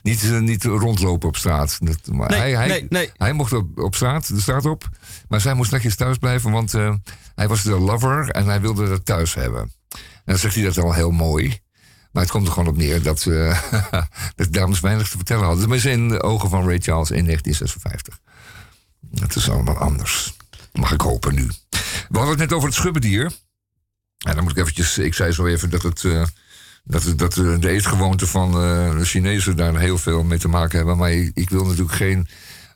Niet, 0.01 0.23
eh, 0.23 0.39
niet 0.39 0.63
rondlopen 0.63 1.27
op 1.27 1.37
straat. 1.37 1.77
Dat, 1.81 1.99
maar 2.11 2.29
Nee, 2.29 2.39
hij, 2.39 2.51
hij, 2.53 2.67
nee, 2.67 2.85
nee. 2.89 3.11
hij 3.17 3.33
mocht 3.33 3.53
op, 3.53 3.79
op 3.79 3.95
straat, 3.95 4.27
de 4.27 4.41
straat 4.41 4.65
op. 4.65 4.89
Maar 5.27 5.41
zij 5.41 5.53
moest 5.53 5.71
netjes 5.71 5.95
thuis 5.95 6.17
blijven, 6.17 6.51
want 6.51 6.71
hij 7.35 7.47
was 7.47 7.63
de 7.63 7.79
lover 7.79 8.29
en 8.29 8.45
hij 8.45 8.61
wilde 8.61 8.89
dat 8.89 9.05
thuis 9.05 9.33
hebben. 9.33 9.61
En 9.91 9.99
dan 10.25 10.37
zegt 10.37 10.55
hij 10.55 10.63
dat 10.63 10.77
al 10.77 10.93
heel 10.93 11.11
mooi. 11.11 11.59
Maar 12.11 12.23
het 12.23 12.31
komt 12.31 12.47
er 12.47 12.53
gewoon 12.53 12.67
op 12.67 12.77
neer 12.77 13.01
dat, 13.01 13.25
eh 13.25 13.61
dat 14.35 14.53
dames 14.53 14.79
weinig 14.79 15.09
te 15.09 15.17
vertellen 15.17 15.43
hadden. 15.43 15.61
Tenminste 15.61 15.91
in 15.91 16.09
de 16.09 16.21
ogen 16.23 16.49
van 16.49 16.67
Ray 16.67 16.79
Charles 16.79 17.11
in 17.11 17.25
1956. 17.25 18.19
Het 19.19 19.35
is 19.35 19.49
allemaal 19.49 19.77
anders. 19.77 20.33
Mag 20.71 20.91
ik 20.91 21.01
hopen 21.01 21.35
nu. 21.35 21.49
We 22.09 22.17
hadden 22.17 22.29
het 22.29 22.39
net 22.39 22.53
over 22.53 22.67
het 22.67 22.77
schubbedier. 22.77 23.31
En 24.25 24.35
dan 24.35 24.43
moet 24.43 24.51
ik 24.51 24.57
eventjes, 24.57 24.97
ik 24.97 25.13
zei 25.13 25.31
zo 25.31 25.45
even 25.45 25.69
dat 25.69 25.81
het. 25.81 26.03
Uh, 26.03 26.25
dat, 26.83 27.13
dat 27.15 27.33
de 27.33 27.69
eetgewoonten 27.69 28.27
van 28.27 28.47
uh, 28.47 28.97
de 28.97 29.05
Chinezen 29.05 29.55
daar 29.55 29.79
heel 29.79 29.97
veel 29.97 30.23
mee 30.23 30.39
te 30.39 30.47
maken 30.47 30.77
hebben. 30.77 30.97
Maar 30.97 31.11
ik, 31.11 31.31
ik 31.33 31.49
wil 31.49 31.65
natuurlijk 31.65 31.95
geen 31.95 32.27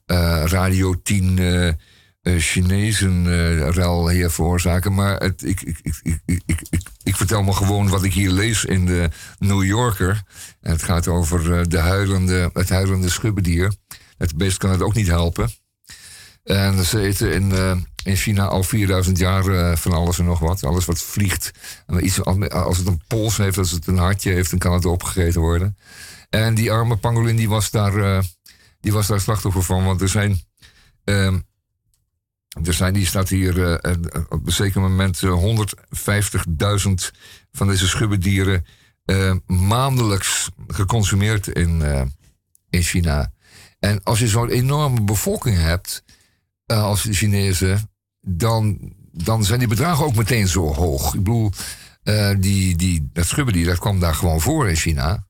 uh, 0.05 0.43
Radio 0.45 1.01
10 1.01 1.77
Chinezen 2.21 3.27
rel 3.71 4.09
hier 4.09 4.29
veroorzaken. 4.29 4.93
Maar 4.93 5.17
het, 5.17 5.43
ik, 5.43 5.61
ik, 5.61 6.01
ik, 7.03 7.15
vertel 7.15 7.43
me 7.43 7.53
gewoon 7.53 7.89
wat 7.89 8.03
ik 8.03 8.13
hier 8.13 8.29
lees 8.29 8.65
in 8.65 8.85
de 8.85 9.09
New 9.39 9.63
Yorker. 9.63 10.23
En 10.61 10.71
het 10.71 10.83
gaat 10.83 11.07
over 11.07 11.69
de 11.69 11.79
huilende, 11.79 12.49
het 12.53 12.69
huilende 12.69 13.09
schubbedier. 13.09 13.73
Het 14.17 14.37
beest 14.37 14.57
kan 14.57 14.69
het 14.69 14.81
ook 14.81 14.93
niet 14.93 15.07
helpen. 15.07 15.49
En 16.45 16.83
ze 16.83 16.99
eten 16.99 17.33
in, 17.33 17.49
uh, 17.49 17.75
in 18.03 18.15
China 18.15 18.45
al 18.45 18.63
4000 18.63 19.17
jaar 19.17 19.45
uh, 19.45 19.75
van 19.75 19.91
alles 19.91 20.19
en 20.19 20.25
nog 20.25 20.39
wat. 20.39 20.63
Alles 20.63 20.85
wat 20.85 20.99
vliegt. 20.99 21.51
En 21.87 22.05
iets, 22.05 22.23
als 22.23 22.77
het 22.77 22.87
een 22.87 23.01
pols 23.07 23.37
heeft, 23.37 23.57
als 23.57 23.71
het 23.71 23.87
een 23.87 23.97
hartje 23.97 24.31
heeft, 24.31 24.49
dan 24.49 24.59
kan 24.59 24.73
het 24.73 24.85
opgegeten 24.85 25.41
worden. 25.41 25.77
En 26.29 26.55
die 26.55 26.71
arme 26.71 26.97
pangolin 26.97 27.35
die 27.35 27.49
was 27.49 27.71
daar, 27.71 27.93
uh, 27.93 28.19
die 28.79 28.93
was 28.93 29.07
daar 29.07 29.21
slachtoffer 29.21 29.63
van. 29.63 29.85
Want 29.85 30.01
er 30.01 30.09
zijn. 30.09 30.39
Ehm, 31.03 31.39
er 32.63 32.73
zijn, 32.73 32.93
die 32.93 33.05
staat 33.05 33.29
hier 33.29 33.79
op 34.29 34.45
een 34.45 34.51
zeker 34.51 34.81
moment 34.81 35.21
150.000 35.21 37.11
van 37.51 37.67
deze 37.67 37.87
schubbedieren 37.87 38.65
maandelijks 39.45 40.49
geconsumeerd 40.67 41.47
in, 41.47 41.81
in 42.69 42.81
China. 42.81 43.31
En 43.79 44.03
als 44.03 44.19
je 44.19 44.27
zo'n 44.27 44.49
enorme 44.49 45.01
bevolking 45.01 45.57
hebt, 45.57 46.03
uh, 46.71 46.83
als 46.83 47.03
de 47.03 47.13
Chinezen, 47.13 47.91
dan, 48.21 48.93
dan 49.11 49.43
zijn 49.43 49.59
die 49.59 49.67
bedragen 49.67 50.05
ook 50.05 50.15
meteen 50.15 50.47
zo 50.47 50.73
hoog. 50.73 51.13
Ik 51.13 51.23
bedoel, 51.23 51.51
uh, 52.03 52.35
die, 52.39 52.75
die, 52.77 53.09
dat 53.13 53.25
schubbedier, 53.25 53.65
dat 53.65 53.79
kwam 53.79 53.99
daar 53.99 54.15
gewoon 54.15 54.41
voor 54.41 54.69
in 54.69 54.75
China. 54.75 55.27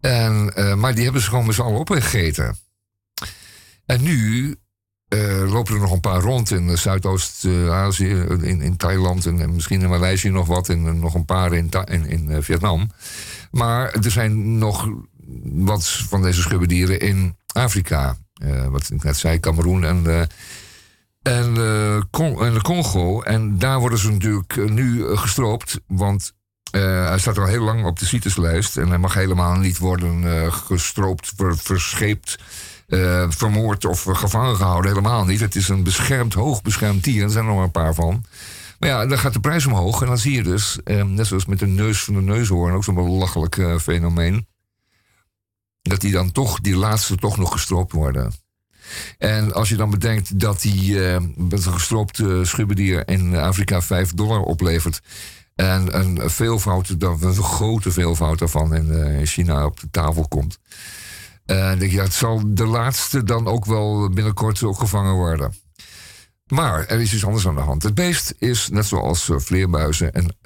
En, 0.00 0.52
uh, 0.56 0.74
maar 0.74 0.94
die 0.94 1.04
hebben 1.04 1.22
ze 1.22 1.28
gewoon 1.28 1.46
met 1.46 1.54
z'n 1.54 1.60
allen 1.60 1.78
opgegeten. 1.78 2.56
En 3.86 4.02
nu 4.02 4.54
lopen 5.46 5.74
er 5.74 5.80
nog 5.80 5.92
een 5.92 6.00
paar 6.00 6.20
rond 6.20 6.50
in 6.50 6.78
Zuidoost-Azië, 6.78 8.26
in, 8.42 8.60
in 8.60 8.76
Thailand 8.76 9.26
en, 9.26 9.54
misschien 9.54 9.82
in 9.82 9.88
Maleisië 9.88 10.28
nog 10.28 10.46
wat, 10.46 10.68
en 10.68 10.98
nog 10.98 11.14
een 11.14 11.24
paar 11.24 11.52
in, 11.52 11.70
in, 11.84 12.06
in 12.06 12.42
Vietnam. 12.42 12.90
Maar 13.50 13.92
er 13.92 14.10
zijn 14.10 14.58
nog 14.58 14.88
wat 15.42 15.88
van 15.88 16.22
deze 16.22 16.40
schubbedieren 16.40 17.00
in 17.00 17.36
Afrika. 17.52 18.16
Uh, 18.42 18.66
wat 18.66 18.90
ik 18.90 19.02
net 19.02 19.16
zei, 19.16 19.40
Cameroen 19.40 19.84
en, 19.84 20.02
uh, 20.06 20.20
en, 21.22 21.54
uh, 21.56 21.94
en 21.94 22.54
de 22.54 22.60
Congo. 22.62 23.22
En 23.22 23.58
daar 23.58 23.78
worden 23.78 23.98
ze 23.98 24.10
natuurlijk 24.10 24.70
nu 24.70 25.16
gestroopt, 25.16 25.80
want 25.86 26.32
hij 26.70 27.18
staat 27.18 27.38
al 27.38 27.46
heel 27.46 27.62
lang 27.62 27.84
op 27.84 27.98
de 27.98 28.06
CITES-lijst. 28.06 28.76
En 28.76 28.88
hij 28.88 28.98
mag 28.98 29.14
helemaal 29.14 29.54
niet 29.54 29.78
worden 29.78 30.52
gestroopt, 30.52 31.32
ver, 31.36 31.58
verscheept, 31.58 32.38
vermoord 33.28 33.84
of 33.84 34.02
gevangen 34.02 34.56
gehouden. 34.56 34.90
Helemaal 34.90 35.24
niet. 35.24 35.40
Het 35.40 35.56
is 35.56 35.68
een 35.68 35.82
beschermd, 35.82 36.34
hoogbeschermd 36.34 37.04
dier. 37.04 37.22
Er 37.22 37.30
zijn 37.30 37.46
er 37.46 37.52
nog 37.52 37.62
een 37.62 37.70
paar 37.70 37.94
van. 37.94 38.24
Maar 38.78 38.88
ja, 38.88 39.06
dan 39.06 39.18
gaat 39.18 39.32
de 39.32 39.40
prijs 39.40 39.66
omhoog. 39.66 40.00
En 40.00 40.06
dan 40.06 40.18
zie 40.18 40.32
je 40.32 40.42
dus, 40.42 40.78
net 40.84 41.26
zoals 41.26 41.46
met 41.46 41.58
de 41.58 41.66
neus 41.66 42.04
van 42.04 42.14
de 42.14 42.22
neushoorn, 42.22 42.74
ook 42.74 42.84
zo'n 42.84 42.94
belachelijk 42.94 43.80
fenomeen 43.80 44.46
dat 45.88 46.00
die 46.00 46.12
dan 46.12 46.32
toch, 46.32 46.60
die 46.60 46.76
laatste 46.76 47.16
toch 47.16 47.36
nog 47.36 47.52
gestroopt 47.52 47.92
worden. 47.92 48.32
En 49.18 49.52
als 49.52 49.68
je 49.68 49.76
dan 49.76 49.90
bedenkt 49.90 50.40
dat 50.40 50.60
die 50.60 50.92
uh, 50.92 51.16
met 51.36 51.66
een 51.66 52.46
schubbedier 52.46 53.08
in 53.08 53.36
Afrika 53.36 53.82
5 53.82 54.14
dollar 54.14 54.40
oplevert. 54.40 55.00
En 55.54 55.98
een 55.98 56.30
veelvoud, 56.30 56.88
een 56.98 57.34
grote 57.34 57.92
veelvoud 57.92 58.38
daarvan 58.38 58.74
in, 58.74 58.86
uh, 58.86 59.18
in 59.18 59.26
China 59.26 59.64
op 59.64 59.80
de 59.80 59.90
tafel 59.90 60.28
komt. 60.28 60.58
En 61.44 61.72
uh, 61.72 61.78
denk 61.78 61.90
je, 61.90 62.00
het 62.00 62.12
zal 62.12 62.40
de 62.54 62.66
laatste 62.66 63.24
dan 63.24 63.46
ook 63.46 63.64
wel 63.64 64.10
binnenkort 64.10 64.62
ook 64.62 64.78
gevangen 64.78 65.14
worden. 65.14 65.54
Maar 66.46 66.86
er 66.86 67.00
is 67.00 67.14
iets 67.14 67.24
anders 67.24 67.46
aan 67.46 67.54
de 67.54 67.60
hand. 67.60 67.82
Het 67.82 67.94
beest 67.94 68.34
is 68.38 68.68
net 68.68 68.86
zoals 68.86 69.30
vleermuizen 69.36 70.12
en, 70.12 70.36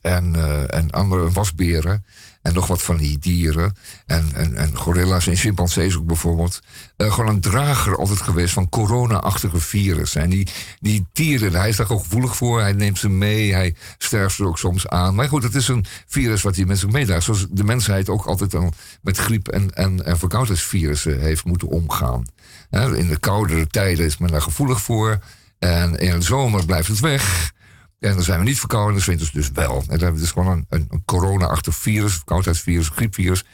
en, 0.00 0.34
en 0.70 0.90
andere 0.90 1.30
wasberen 1.30 2.04
en 2.46 2.54
nog 2.54 2.66
wat 2.66 2.82
van 2.82 2.96
die 2.96 3.18
dieren. 3.18 3.76
En, 4.06 4.30
en, 4.34 4.56
en 4.56 4.76
gorilla's 4.76 5.26
en 5.26 5.36
chimpansees 5.36 5.96
ook 5.96 6.06
bijvoorbeeld. 6.06 6.60
Uh, 6.96 7.12
gewoon 7.12 7.30
een 7.30 7.40
drager 7.40 7.96
altijd 7.96 8.20
geweest 8.20 8.52
van 8.52 8.68
corona-achtige 8.68 9.58
virussen. 9.58 10.22
En 10.22 10.30
die, 10.30 10.48
die 10.80 11.06
dieren, 11.12 11.54
hij 11.54 11.68
is 11.68 11.76
daar 11.76 11.90
ook 11.90 12.02
gevoelig 12.02 12.36
voor. 12.36 12.60
Hij 12.60 12.72
neemt 12.72 12.98
ze 12.98 13.08
mee, 13.08 13.52
hij 13.52 13.74
sterft 13.98 14.38
er 14.38 14.46
ook 14.46 14.58
soms 14.58 14.88
aan. 14.88 15.14
Maar 15.14 15.28
goed, 15.28 15.42
het 15.42 15.54
is 15.54 15.68
een 15.68 15.84
virus 16.06 16.42
wat 16.42 16.54
die 16.54 16.66
mensen 16.66 16.90
meedraagt. 16.90 17.24
Zoals 17.24 17.46
de 17.50 17.64
mensheid 17.64 18.08
ook 18.08 18.26
altijd 18.26 18.54
al 18.54 18.72
met 19.02 19.16
griep 19.16 19.48
en, 19.48 19.74
en, 19.74 20.04
en 20.04 20.18
verkoudheidsvirussen 20.18 21.20
heeft 21.20 21.44
moeten 21.44 21.68
omgaan. 21.68 22.24
in 22.70 23.08
de 23.08 23.18
koudere 23.20 23.66
tijden 23.66 24.06
is 24.06 24.18
men 24.18 24.30
daar 24.30 24.42
gevoelig 24.42 24.80
voor. 24.80 25.18
En 25.58 25.94
in 25.94 26.10
de 26.10 26.22
zomer 26.22 26.64
blijft 26.64 26.88
het 26.88 27.00
weg. 27.00 27.54
En 27.98 28.14
dan 28.14 28.22
zijn 28.22 28.38
we 28.38 28.44
niet 28.44 28.58
verkouden, 28.58 28.94
dan 28.94 29.04
winters 29.06 29.30
dus 29.30 29.50
wel. 29.50 29.76
En 29.80 29.86
dan 29.88 29.98
hebben 29.98 30.20
dus 30.20 30.30
gewoon 30.30 30.66
een, 30.68 30.86
een, 30.90 31.04
corona-achtig 31.04 31.74
virus, 31.76 32.14
verkoudheidsvirus, 32.14 32.88
griepvirus. 32.88 33.44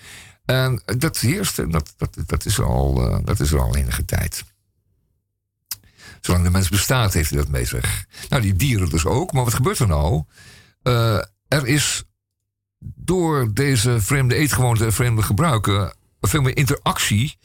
En 0.45 0.83
dat 0.85 1.19
heerst, 1.19 1.73
dat, 1.73 1.95
dat, 1.97 2.17
dat, 2.27 2.45
is 2.45 2.61
al, 2.61 3.11
uh, 3.11 3.19
dat 3.25 3.41
is 3.41 3.55
al 3.55 3.77
enige 3.77 4.05
tijd. 4.05 4.45
Zolang 6.21 6.45
de 6.45 6.51
mens 6.51 6.69
bestaat, 6.69 7.13
heeft 7.13 7.31
hij 7.31 7.39
dat 7.39 7.49
mee 7.49 7.65
zich. 7.65 8.05
Nou, 8.29 8.43
die 8.43 8.55
dieren 8.55 8.89
dus 8.89 9.07
ook. 9.07 9.33
Maar 9.33 9.45
wat 9.45 9.55
gebeurt 9.55 9.79
er 9.79 9.87
nou? 9.87 10.23
Uh, 10.83 11.17
er 11.49 11.67
is 11.67 12.05
door 12.95 13.55
deze 13.55 14.01
vreemde 14.01 14.35
eetgewoonten 14.35 14.87
en 14.87 14.93
vreemde 14.93 15.23
gebruiken 15.23 15.95
veel 16.21 16.43
meer 16.43 16.57
interactie 16.57 17.39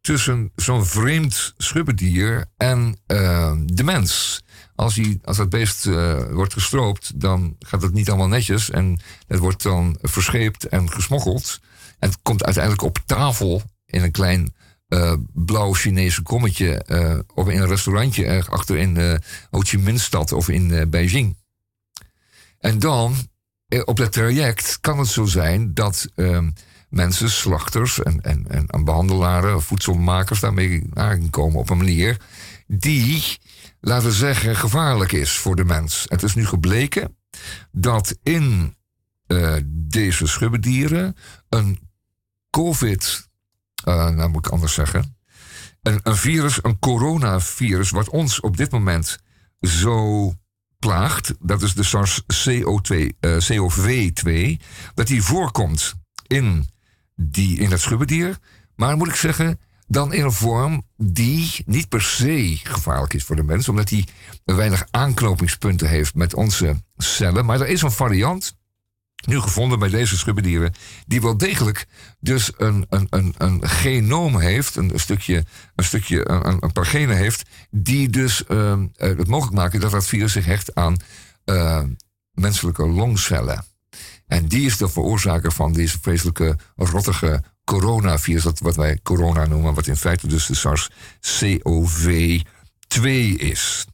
tussen 0.00 0.52
zo'n 0.56 0.86
vreemd 0.86 1.54
schubbedier 1.56 2.44
en 2.56 2.98
uh, 3.06 3.52
de 3.64 3.84
mens 3.84 4.42
als, 4.82 4.96
hij, 4.96 5.18
als 5.24 5.36
dat 5.36 5.48
beest 5.48 5.86
uh, 5.86 6.22
wordt 6.30 6.52
gestroopt, 6.52 7.20
dan 7.20 7.56
gaat 7.58 7.82
het 7.82 7.92
niet 7.92 8.08
allemaal 8.08 8.28
netjes. 8.28 8.70
En 8.70 9.00
het 9.26 9.38
wordt 9.38 9.62
dan 9.62 9.98
verscheept 10.00 10.68
en 10.68 10.90
gesmokkeld. 10.90 11.60
En 11.98 12.08
het 12.08 12.18
komt 12.22 12.44
uiteindelijk 12.44 12.84
op 12.84 12.98
tafel 13.06 13.62
in 13.86 14.02
een 14.02 14.10
klein 14.10 14.54
uh, 14.88 15.12
blauw 15.32 15.72
Chinese 15.72 16.22
kommetje. 16.22 16.84
Uh, 16.86 17.18
of 17.34 17.48
in 17.48 17.60
een 17.60 17.68
restaurantje 17.68 18.44
achter 18.48 18.76
in 18.76 19.20
Ho 19.50 19.60
Chi 19.60 19.78
Minh 19.78 20.00
stad 20.00 20.32
of 20.32 20.48
in 20.48 20.90
Beijing. 20.90 21.36
En 22.58 22.78
dan, 22.78 23.14
op 23.84 23.96
dat 23.96 24.12
traject, 24.12 24.78
kan 24.80 24.98
het 24.98 25.08
zo 25.08 25.24
zijn 25.24 25.74
dat 25.74 26.08
ehm, 26.14 26.50
mensen, 26.88 27.30
slachters 27.30 28.02
en, 28.02 28.20
en, 28.20 28.66
en 28.68 28.84
behandelaren, 28.84 29.62
voedselmakers 29.62 30.40
daarmee 30.40 30.82
aankomen 30.94 31.58
op 31.58 31.70
een 31.70 31.76
manier 31.76 32.16
die 32.66 33.38
laten 33.82 34.08
we 34.08 34.14
zeggen, 34.14 34.56
gevaarlijk 34.56 35.12
is 35.12 35.38
voor 35.38 35.56
de 35.56 35.64
mens. 35.64 36.04
Het 36.08 36.22
is 36.22 36.34
nu 36.34 36.46
gebleken 36.46 37.16
dat 37.70 38.18
in 38.22 38.76
uh, 39.26 39.56
deze 39.66 40.26
schubbedieren 40.26 41.16
een 41.48 41.90
COVID, 42.50 43.28
uh, 43.88 44.08
nou 44.08 44.28
moet 44.28 44.46
ik 44.46 44.52
anders 44.52 44.74
zeggen, 44.74 45.16
een, 45.82 46.00
een 46.02 46.16
virus, 46.16 46.58
een 46.62 46.78
coronavirus, 46.78 47.90
wat 47.90 48.08
ons 48.08 48.40
op 48.40 48.56
dit 48.56 48.70
moment 48.70 49.18
zo 49.60 50.32
plaagt, 50.78 51.34
dat 51.40 51.62
is 51.62 51.74
de 51.74 51.82
SARS-CoV-2, 51.82 52.96
uh, 53.20 53.36
COV2, 53.40 54.56
dat 54.94 55.06
die 55.06 55.22
voorkomt 55.22 55.94
in, 56.26 56.68
die, 57.14 57.58
in 57.58 57.70
het 57.70 57.80
schubbedier. 57.80 58.38
Maar 58.76 58.96
moet 58.96 59.08
ik 59.08 59.14
zeggen, 59.14 59.60
dan 59.92 60.12
in 60.12 60.24
een 60.24 60.32
vorm 60.32 60.82
die 60.96 61.62
niet 61.66 61.88
per 61.88 62.02
se 62.02 62.60
gevaarlijk 62.62 63.14
is 63.14 63.24
voor 63.24 63.36
de 63.36 63.42
mens, 63.42 63.68
omdat 63.68 63.88
die 63.88 64.08
weinig 64.44 64.86
aanknopingspunten 64.90 65.88
heeft 65.88 66.14
met 66.14 66.34
onze 66.34 66.82
cellen. 66.96 67.44
Maar 67.44 67.60
er 67.60 67.68
is 67.68 67.82
een 67.82 67.92
variant, 67.92 68.56
nu 69.26 69.40
gevonden 69.40 69.78
bij 69.78 69.88
deze 69.88 70.18
schubbedieren, 70.18 70.74
die 71.06 71.20
wel 71.20 71.36
degelijk 71.36 71.86
dus 72.20 72.52
een, 72.56 72.86
een, 72.88 73.06
een, 73.10 73.34
een 73.38 73.68
genoom 73.68 74.38
heeft, 74.38 74.76
een, 74.76 74.92
stukje, 74.94 75.44
een, 75.74 75.84
stukje 75.84 76.30
een, 76.30 76.56
een 76.60 76.72
paar 76.72 76.86
genen 76.86 77.16
heeft, 77.16 77.48
die 77.70 78.08
dus 78.08 78.44
uh, 78.48 78.82
het 78.96 79.28
mogelijk 79.28 79.56
maken 79.56 79.80
dat 79.80 79.90
dat 79.90 80.06
virus 80.06 80.32
zich 80.32 80.44
hecht 80.44 80.74
aan 80.74 80.96
uh, 81.44 81.82
menselijke 82.32 82.86
longcellen. 82.86 83.64
En 84.26 84.48
die 84.48 84.66
is 84.66 84.76
de 84.76 84.88
veroorzaker 84.88 85.52
van 85.52 85.72
deze 85.72 85.98
vreselijke, 86.00 86.58
rottige 86.76 87.42
coronavirus, 87.64 88.42
dat 88.42 88.58
wat 88.58 88.76
wij 88.76 89.00
corona 89.02 89.46
noemen, 89.46 89.74
wat 89.74 89.86
in 89.86 89.96
feite 89.96 90.26
dus 90.26 90.46
de 90.46 90.54
SARS-CoV-2 90.54 93.02
is. 93.36 93.86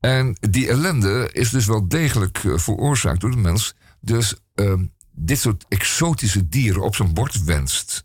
En 0.00 0.36
die 0.40 0.68
ellende 0.68 1.28
is 1.32 1.50
dus 1.50 1.66
wel 1.66 1.88
degelijk 1.88 2.44
eh, 2.44 2.56
veroorzaakt 2.56 3.20
door 3.20 3.30
de 3.30 3.36
mens. 3.36 3.74
Dus 4.00 4.34
uh, 4.54 4.74
dit 5.12 5.38
soort 5.38 5.64
exotische 5.68 6.48
dieren 6.48 6.82
op 6.82 6.94
zijn 6.94 7.14
bord 7.14 7.44
wenst. 7.44 8.04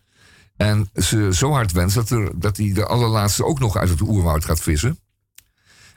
En 0.57 0.89
ze 0.93 1.29
zo 1.33 1.51
hard 1.51 1.71
wenst 1.71 1.95
dat, 1.95 2.09
er, 2.09 2.39
dat 2.39 2.57
hij 2.57 2.73
de 2.73 2.85
allerlaatste 2.85 3.45
ook 3.45 3.59
nog 3.59 3.77
uit 3.77 3.89
het 3.89 4.01
oerwoud 4.01 4.45
gaat 4.45 4.61
vissen. 4.61 4.99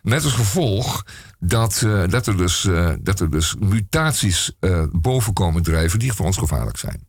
Met 0.03 0.25
als 0.25 0.33
gevolg 0.33 1.07
dat, 1.39 1.83
uh, 1.85 2.09
dat, 2.09 2.27
er, 2.27 2.37
dus, 2.37 2.65
uh, 2.65 2.93
dat 3.01 3.21
er 3.21 3.31
dus 3.31 3.55
mutaties 3.59 4.57
boven 4.93 5.33
komen 5.33 5.63
drijven 5.63 5.99
die 5.99 6.13
voor 6.13 6.27
ons 6.27 6.37
gevaarlijk 6.37 6.77
zijn. 6.77 7.08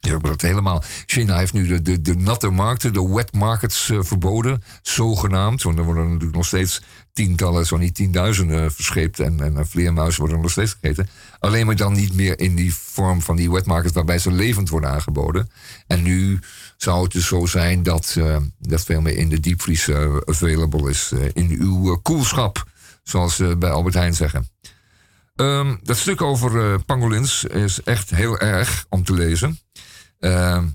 Ja, 0.00 0.18
dat 0.18 0.40
helemaal. 0.40 0.82
China 1.06 1.38
heeft 1.38 1.52
nu 1.52 1.66
de, 1.66 1.82
de, 1.82 2.00
de 2.00 2.16
natte 2.16 2.50
markten, 2.50 2.92
de 2.92 3.08
wet 3.08 3.32
markets 3.32 3.92
verboden, 3.98 4.62
zogenaamd. 4.82 5.62
Want 5.62 5.78
er 5.78 5.84
worden 5.84 6.04
natuurlijk 6.04 6.36
nog 6.36 6.46
steeds 6.46 6.82
tientallen, 7.12 7.66
zo 7.66 7.76
niet 7.76 7.94
tienduizenden 7.94 8.72
verscheept. 8.72 9.20
En, 9.20 9.40
en 9.40 9.66
vleermuizen 9.66 10.20
worden 10.20 10.40
nog 10.40 10.50
steeds 10.50 10.76
gegeten. 10.80 11.08
Alleen 11.38 11.66
maar 11.66 11.76
dan 11.76 11.92
niet 11.92 12.14
meer 12.14 12.40
in 12.40 12.54
die 12.54 12.74
vorm 12.74 13.22
van 13.22 13.36
die 13.36 13.50
wet 13.50 13.66
markets 13.66 13.94
waarbij 13.94 14.18
ze 14.18 14.32
levend 14.32 14.68
worden 14.68 14.90
aangeboden. 14.90 15.50
En 15.86 16.02
nu 16.02 16.38
zou 16.76 17.02
het 17.02 17.12
dus 17.12 17.26
zo 17.26 17.46
zijn 17.46 17.82
dat, 17.82 18.16
dat 18.58 18.82
veel 18.82 19.00
meer 19.00 19.16
in 19.16 19.28
de 19.28 19.40
diepvries 19.40 19.90
available 20.24 20.90
is. 20.90 21.12
In 21.32 21.56
uw 21.58 21.96
koelschap, 21.96 22.64
zoals 23.02 23.36
ze 23.36 23.56
bij 23.56 23.70
Albert 23.70 23.94
Heijn 23.94 24.14
zeggen. 24.14 24.48
Um, 25.36 25.80
dat 25.82 25.96
stuk 25.96 26.22
over 26.22 26.80
pangolins 26.84 27.44
is 27.44 27.82
echt 27.82 28.10
heel 28.10 28.38
erg 28.38 28.86
om 28.88 29.04
te 29.04 29.12
lezen. 29.12 29.58
Ehm, 30.20 30.66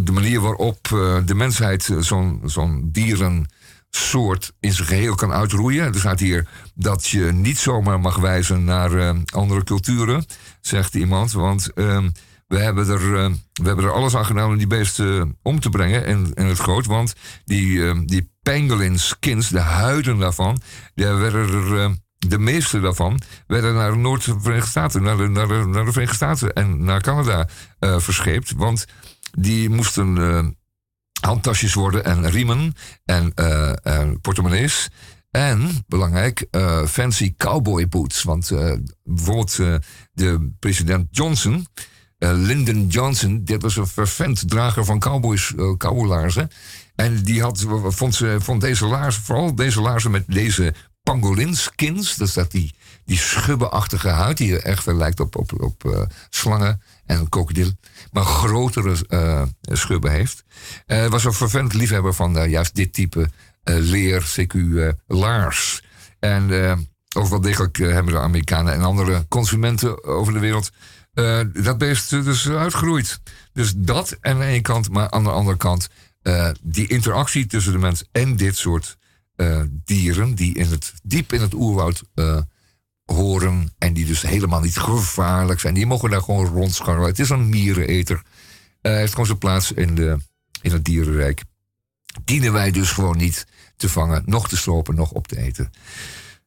de 0.00 0.12
manier 0.12 0.40
waarop 0.40 0.88
de 1.24 1.34
mensheid 1.34 1.90
zo'n 1.98 2.42
zo'n 2.44 2.88
dierensoort 2.92 4.52
in 4.60 4.72
zijn 4.72 4.88
geheel 4.88 5.14
kan 5.14 5.32
uitroeien. 5.32 5.92
Er 5.92 5.98
staat 5.98 6.20
hier 6.20 6.48
dat 6.74 7.06
je 7.06 7.32
niet 7.32 7.58
zomaar 7.58 8.00
mag 8.00 8.16
wijzen 8.16 8.64
naar 8.64 9.14
andere 9.34 9.64
culturen, 9.64 10.26
zegt 10.60 10.94
iemand. 10.94 11.32
Want 11.32 11.72
ehm, 11.72 12.08
we 12.52 12.58
hebben 12.58 12.88
er, 12.88 13.00
uh, 13.00 13.30
we 13.52 13.66
hebben 13.66 13.84
er 13.84 13.92
alles 13.92 14.16
aan 14.16 14.24
gedaan 14.24 14.50
om 14.50 14.56
die 14.56 14.66
beesten 14.66 15.38
om 15.42 15.60
te 15.60 15.68
brengen 15.68 16.06
in, 16.06 16.30
in 16.34 16.46
het 16.46 16.58
groot. 16.58 16.86
Want 16.86 17.14
die, 17.44 17.68
uh, 17.68 17.98
die 18.04 18.30
pangolin 18.42 18.98
skins, 18.98 19.48
de 19.48 19.58
huiden 19.58 20.18
daarvan, 20.18 20.60
daar 20.94 21.18
werden 21.18 21.48
er, 21.48 21.96
de 22.28 22.38
meeste 22.38 22.80
daarvan 22.80 23.20
werden 23.46 23.74
naar 23.74 23.90
de 23.90 23.96
Noord-Verenigde 23.96 24.70
Staten, 24.70 25.02
naar 25.02 25.16
de, 25.16 25.28
naar, 25.28 25.48
de, 25.48 25.54
naar 25.54 25.84
de 25.84 25.92
Verenigde 25.92 26.14
Staten 26.16 26.52
en 26.52 26.84
naar 26.84 27.00
Canada 27.00 27.48
verscheept. 27.78 28.52
Want 28.56 28.84
die 29.38 29.70
moesten 29.70 30.56
handtasjes 31.20 31.74
worden 31.74 32.04
en 32.04 32.30
riemen 32.30 32.74
en, 33.04 33.34
en 33.82 34.20
portemonnees. 34.20 34.88
En, 35.30 35.84
belangrijk, 35.86 36.46
fancy 36.88 37.34
cowboy 37.36 37.88
boots. 37.88 38.22
Want 38.22 38.52
bijvoorbeeld 39.04 39.56
de 40.12 40.52
president 40.58 41.06
Johnson 41.10 41.66
uh, 42.22 42.32
Lyndon 42.34 42.86
Johnson, 42.86 43.44
dit 43.44 43.62
was 43.62 43.76
een 43.76 43.86
fervent 43.86 44.48
drager 44.48 44.84
van 44.84 44.98
cowboys, 44.98 45.52
uh, 45.56 45.76
cowboylaarzen. 45.76 46.50
En 46.94 47.22
die 47.22 47.42
had, 47.42 47.66
vond, 47.84 48.14
ze, 48.14 48.36
vond 48.40 48.60
deze 48.60 48.86
laarzen, 48.86 49.22
vooral 49.22 49.54
deze 49.54 49.80
laarzen 49.80 50.10
met 50.10 50.24
deze 50.26 50.74
pangolinskins, 51.02 52.16
dat 52.16 52.28
is 52.28 52.34
dat 52.34 52.50
die, 52.50 52.74
die 53.04 53.18
schubbenachtige 53.18 54.08
huid, 54.08 54.36
die 54.36 54.58
echt 54.58 54.84
wel 54.84 54.94
lijkt 54.94 55.20
op, 55.20 55.36
op, 55.36 55.62
op 55.62 55.84
uh, 55.84 56.02
slangen 56.30 56.82
en 57.06 57.18
een 57.18 57.28
krokodil, 57.28 57.70
maar 58.12 58.24
grotere 58.24 58.96
uh, 59.08 59.42
schubben 59.62 60.10
heeft. 60.10 60.44
Uh, 60.86 61.06
was 61.06 61.24
een 61.24 61.32
vervent 61.32 61.74
liefhebber 61.74 62.14
van 62.14 62.48
juist 62.50 62.74
dit 62.74 62.92
type 62.92 63.30
leer, 63.64 64.24
CQ 64.40 64.56
laars. 65.06 65.82
En 66.18 66.50
ook 67.16 67.28
wel 67.28 67.40
degelijk 67.40 67.76
hebben 67.76 68.12
de 68.12 68.18
Amerikanen 68.18 68.72
en 68.72 68.82
andere 68.82 69.26
consumenten 69.28 70.04
over 70.04 70.32
de 70.32 70.38
wereld 70.38 70.70
dat 71.52 71.78
beest 71.78 72.10
dus 72.10 72.48
uitgroeit. 72.48 73.20
Dus 73.52 73.72
dat 73.76 74.16
aan 74.20 74.38
de 74.38 74.44
ene 74.44 74.60
kant, 74.60 74.90
maar 74.90 75.10
aan 75.10 75.24
de 75.24 75.30
andere 75.30 75.56
kant 75.56 75.88
die 76.62 76.88
interactie 76.88 77.46
tussen 77.46 77.72
de 77.72 77.78
mens 77.78 78.04
en 78.12 78.36
dit 78.36 78.56
soort 78.56 78.96
uh, 79.36 79.62
dieren, 79.84 80.34
die 80.34 80.54
in 80.54 80.70
het, 80.70 80.92
diep 81.02 81.32
in 81.32 81.40
het 81.40 81.54
oerwoud 81.54 82.02
horen 83.04 83.72
en 83.78 83.92
die 83.92 84.06
dus 84.06 84.22
helemaal 84.22 84.60
niet 84.60 84.76
gevaarlijk 84.76 85.60
zijn, 85.60 85.74
die 85.74 85.86
mogen 85.86 86.10
daar 86.10 86.22
gewoon 86.22 86.46
rondscharrelen. 86.46 87.08
Het 87.08 87.18
is 87.18 87.30
een 87.30 87.48
miereneter. 87.48 88.22
Hij 88.80 88.96
heeft 88.96 89.10
gewoon 89.10 89.26
zijn 89.26 89.38
plaats 89.38 89.72
in, 89.72 89.94
de, 89.94 90.18
in 90.60 90.72
het 90.72 90.84
dierenrijk. 90.84 91.42
Dienen 92.24 92.52
wij 92.52 92.70
dus 92.70 92.90
gewoon 92.90 93.16
niet 93.16 93.46
te 93.76 93.88
vangen, 93.88 94.22
nog 94.26 94.48
te 94.48 94.56
slopen, 94.56 94.94
nog 94.94 95.10
op 95.10 95.26
te 95.26 95.38
eten. 95.38 95.70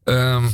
Um, 0.04 0.50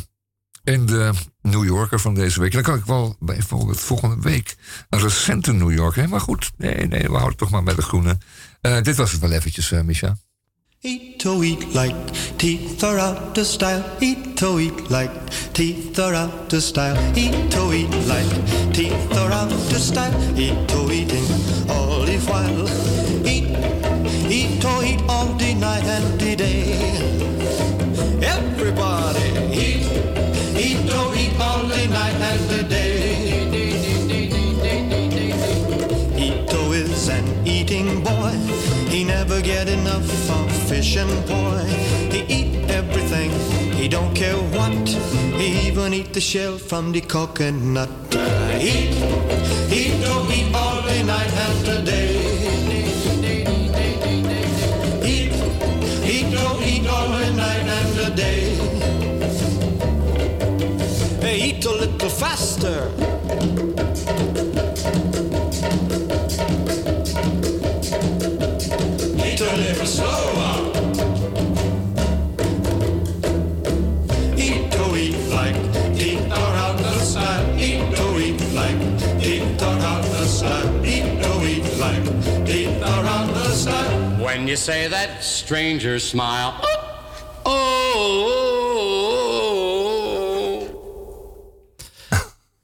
in 0.63 0.85
de 0.85 1.13
New 1.41 1.65
Yorker 1.65 1.99
van 1.99 2.13
deze 2.13 2.39
week. 2.39 2.51
dan 2.51 2.61
kan 2.61 2.77
ik 2.77 2.85
wel 2.85 3.15
bijvoorbeeld 3.19 3.79
volgende 3.79 4.21
week 4.21 4.55
een 4.89 4.99
recente 4.99 5.53
New 5.53 5.71
Yorker. 5.71 6.09
Maar 6.09 6.21
goed, 6.21 6.51
nee, 6.57 6.87
nee, 6.87 7.09
we 7.09 7.15
houden 7.15 7.37
toch 7.37 7.49
maar 7.49 7.63
bij 7.63 7.75
de 7.75 7.81
groene. 7.81 8.17
Dit 8.81 8.95
was 8.95 9.11
het 9.11 9.21
wel 9.21 9.31
eventjes, 9.31 9.71
uh, 9.71 9.81
Misha. 9.81 10.17
Eat 10.83 11.19
to 11.19 11.43
eat 11.43 11.75
like 11.75 11.95
teeth 12.39 12.83
are 12.83 12.97
out 12.97 13.37
of 13.37 13.45
style. 13.45 13.85
Eat 14.01 14.35
to 14.37 14.59
eat 14.59 14.89
like 14.89 15.11
teeth 15.53 15.99
are 15.99 16.15
out 16.15 16.51
of 16.51 16.63
style. 16.63 16.97
Eat 17.15 17.51
to 17.51 17.71
eat 17.71 17.93
like 18.07 18.73
teeth 18.73 19.13
are 19.13 19.31
out 19.31 19.51
of 19.51 19.79
style. 19.79 20.11
Eat 20.35 20.57
to 20.69 20.91
eating 20.91 21.23
all 21.69 22.01
the 22.01 22.17
while. 22.25 22.67
Eat, 23.27 23.45
eat 24.27 24.59
to 24.63 24.81
eat 24.83 25.01
all 25.07 25.27
the 25.37 25.53
night 25.53 25.83
and 25.83 26.19
the 26.19 26.35
day. 26.35 26.73
Everybody 28.25 29.29
eat. 29.53 29.85
Eat, 30.57 30.89
don't 30.89 31.15
eat 31.15 31.39
all 31.39 31.61
the 31.61 31.87
night 31.89 32.15
and 32.29 32.49
the 32.49 32.63
day. 32.63 33.43
Ito 36.17 36.71
is 36.71 37.07
an 37.07 37.45
eating 37.45 38.03
boy. 38.03 38.33
He 38.89 39.03
never 39.03 39.41
get 39.41 39.69
enough 39.69 40.09
of 40.09 40.40
fish 40.71 40.95
and 40.95 41.25
poi. 41.27 41.65
He 42.13 42.21
eat 42.37 42.71
everything. 42.79 43.31
He 43.79 43.89
don't 43.89 44.13
care 44.15 44.39
what. 44.55 44.87
He 45.39 45.67
even 45.67 45.93
eat 45.93 46.13
the 46.13 46.21
shell 46.21 46.57
from 46.57 46.93
the 46.93 47.01
coconut. 47.01 47.89
Eat, 48.71 48.95
eat, 49.79 49.93
don't 50.01 50.31
eat 50.37 50.49
all 50.55 50.81
the 50.89 51.03
night 51.03 51.33
and 51.45 51.57
the 51.67 52.00
you 84.51 84.63
say 84.63 84.89
that, 84.89 85.09
strangers 85.23 86.09
smile. 86.09 86.53
oh. 87.43 87.95
oh, 87.95 88.25
oh. 89.33 89.81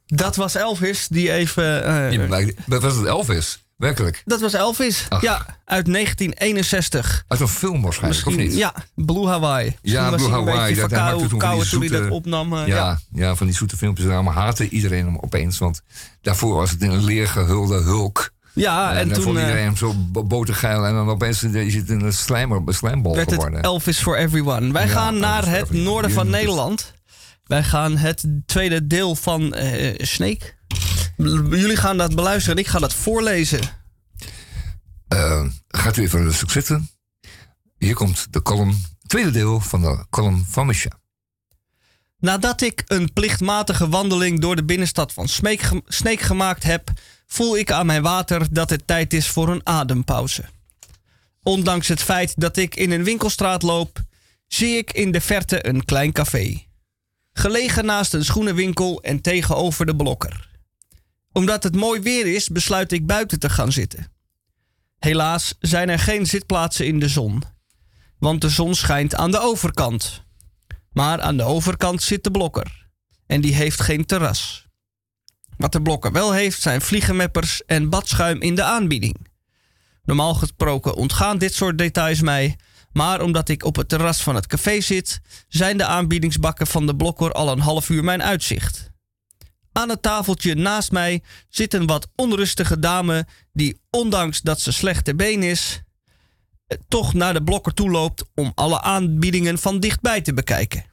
Dat 0.06 0.36
was 0.36 0.56
Elvis, 0.56 1.08
die 1.08 1.32
even... 1.32 1.88
Uh, 1.88 2.48
dat 2.66 2.82
was 2.82 2.96
het 2.96 3.06
Elvis? 3.06 3.66
Werkelijk? 3.78 4.22
Dat 4.26 4.42
was 4.42 4.54
Elvis, 4.54 5.06
Ach. 5.10 5.22
ja, 5.22 5.46
uit 5.66 5.86
1961. 5.86 7.24
Uit 7.28 7.40
een 7.40 7.48
film 7.48 7.82
waarschijnlijk, 7.82 8.26
Misschien, 8.26 8.46
of 8.46 8.52
niet? 8.52 8.60
Ja, 8.60 8.74
Blue 8.96 9.28
Hawaii. 9.28 9.78
Ja, 9.82 10.10
Blue 10.10 10.30
Hawaii. 10.30 10.76
Dat 10.76 10.92
hij 10.92 11.00
maakte 11.00 11.28
toen, 11.28 11.42
zoete, 11.42 11.70
toen 11.70 11.80
hij 11.82 11.90
dat 11.90 12.10
opnam. 12.10 12.54
Uh, 12.54 12.68
ja, 12.68 12.76
ja, 12.76 13.00
ja. 13.12 13.36
van 13.36 13.48
die 13.48 13.56
zoete 13.56 13.78
filmpjes. 13.78 14.08
Daarom 14.08 14.28
haatte 14.28 14.70
iedereen 14.70 15.06
hem 15.06 15.18
opeens. 15.18 15.58
Want 15.58 15.82
daarvoor 16.22 16.56
was 16.56 16.72
het 16.72 16.82
in 16.82 16.90
een 16.90 17.04
leer 17.04 17.28
gehulde 17.28 17.82
hulk. 17.82 18.32
Ja, 18.58 18.92
en, 18.92 18.98
en 18.98 19.14
toen... 19.14 19.24
vond 19.24 19.38
iedereen 19.38 19.64
hem 19.64 19.78
zo 19.78 19.94
botergeil. 20.26 20.86
En 20.86 20.94
dan 20.94 21.10
opeens 21.10 21.44
is 21.44 21.76
het 21.76 21.90
in 21.90 22.02
een 22.02 22.14
slijmer, 22.14 22.62
slijmbal 22.66 23.16
werd 23.16 23.30
geworden. 23.30 23.56
Het 23.56 23.66
Elvis 23.66 24.00
for 24.00 24.18
Everyone. 24.18 24.72
Wij 24.72 24.86
ja, 24.86 24.92
gaan 24.92 25.20
naar 25.20 25.48
het 25.48 25.72
noorden 25.72 26.12
van 26.12 26.30
Nederland. 26.30 26.94
Wij 27.44 27.64
gaan 27.64 27.98
het 27.98 28.26
tweede 28.46 28.88
deel 28.88 29.16
van 29.16 29.42
uh, 29.42 29.94
Snake. 29.98 30.56
Jullie 31.50 31.76
gaan 31.76 31.98
dat 31.98 32.16
beluisteren 32.16 32.58
en 32.58 32.64
ik 32.64 32.70
ga 32.70 32.80
dat 32.80 32.94
voorlezen. 32.94 33.60
Uh, 35.14 35.46
gaat 35.68 35.98
u 35.98 36.02
even 36.02 36.24
rustig 36.24 36.52
zitten. 36.52 36.90
Hier 37.78 37.94
komt 37.94 38.28
de 38.30 38.42
column, 38.42 38.82
tweede 39.06 39.32
deel 39.32 39.60
van 39.60 39.82
de 39.82 40.06
column 40.10 40.46
van 40.50 40.66
Misha. 40.66 40.90
Nadat 42.20 42.62
ik 42.62 42.84
een 42.88 43.14
plichtmatige 43.14 43.90
wandeling 43.90 44.40
door 44.40 44.56
de 44.56 44.66
binnenstad 44.66 45.14
van 45.14 45.28
Sneek 45.88 46.22
gemaakt 46.22 46.64
heb, 46.64 46.92
voel 47.28 47.58
ik 47.58 47.72
aan 47.72 47.86
mijn 47.86 48.02
water 48.02 48.48
dat 48.54 48.70
het 48.70 48.88
tijd 48.88 49.14
is 49.14 49.28
voor 49.28 49.50
een 49.50 49.66
adempauze. 49.68 50.44
Ondanks 51.44 51.88
het 51.88 52.02
feit 52.02 52.34
dat 52.38 52.58
ik 52.58 52.76
in 52.76 52.92
een 52.92 53.04
winkelstraat 53.04 53.62
loop, 53.62 54.02
zie 54.48 54.78
ik 54.78 54.92
in 54.92 55.12
de 55.12 55.22
verte 55.22 55.68
een 55.68 55.86
klein 55.86 56.12
café 56.12 56.66
gelegen 57.38 57.86
naast 57.86 58.14
een 58.14 58.26
schoenenwinkel 58.26 59.02
en 59.02 59.22
tegenover 59.22 59.86
de 59.86 59.96
blokker. 59.96 60.50
Omdat 61.32 61.64
het 61.64 61.76
mooi 61.76 62.02
weer 62.02 62.36
is, 62.36 62.50
besluit 62.50 62.92
ik 62.92 63.06
buiten 63.06 63.40
te 63.40 63.50
gaan 63.50 63.72
zitten. 63.72 64.12
Helaas 65.00 65.56
zijn 65.60 65.90
er 65.90 66.00
geen 66.00 66.26
zitplaatsen 66.26 66.86
in 66.86 67.00
de 67.00 67.08
zon, 67.08 67.44
want 68.20 68.42
de 68.42 68.50
zon 68.50 68.76
schijnt 68.76 69.16
aan 69.16 69.32
de 69.32 69.40
overkant. 69.40 70.24
Maar 70.92 71.22
aan 71.22 71.38
de 71.38 71.44
overkant 71.44 72.02
zit 72.02 72.24
de 72.24 72.32
blokker. 72.32 72.88
En 73.26 73.42
die 73.42 73.56
heeft 73.56 73.82
geen 73.82 74.06
terras. 74.06 74.67
Wat 75.58 75.72
de 75.72 75.82
blokker 75.82 76.12
wel 76.12 76.34
heeft 76.34 76.62
zijn 76.62 76.82
vliegenmeppers 76.82 77.66
en 77.66 77.90
badschuim 77.90 78.42
in 78.42 78.56
de 78.56 78.64
aanbieding. 78.64 79.28
Normaal 80.04 80.34
gesproken 80.34 80.96
ontgaan 80.96 81.38
dit 81.38 81.54
soort 81.54 81.78
details 81.78 82.22
mij. 82.22 82.56
Maar 82.92 83.22
omdat 83.22 83.50
ik 83.50 83.64
op 83.64 83.76
het 83.76 83.90
terras 83.90 84.24
van 84.24 84.36
het 84.36 84.48
café 84.48 84.82
zit, 84.82 85.20
zijn 85.48 85.78
de 85.78 85.86
aanbiedingsbakken 85.86 86.68
van 86.68 86.86
de 86.86 86.96
blokker 86.96 87.32
al 87.32 87.52
een 87.52 87.60
half 87.60 87.90
uur 87.90 88.04
mijn 88.04 88.24
uitzicht. 88.24 88.92
Aan 89.72 89.90
het 89.90 90.02
tafeltje 90.02 90.56
naast 90.56 90.92
mij 90.92 91.24
zit 91.50 91.74
een 91.74 91.86
wat 91.86 92.08
onrustige 92.16 92.80
dame 92.80 93.28
die, 93.54 93.82
ondanks 93.90 94.42
dat 94.42 94.62
ze 94.62 94.72
slechte 94.72 95.16
been 95.16 95.44
is, 95.44 95.82
eh, 96.68 96.78
toch 96.88 97.14
naar 97.14 97.34
de 97.34 97.44
blokker 97.44 97.74
toe 97.74 97.90
loopt 97.90 98.24
om 98.36 98.52
alle 98.56 98.82
aanbiedingen 98.82 99.58
van 99.58 99.80
dichtbij 99.80 100.22
te 100.22 100.34
bekijken. 100.34 100.86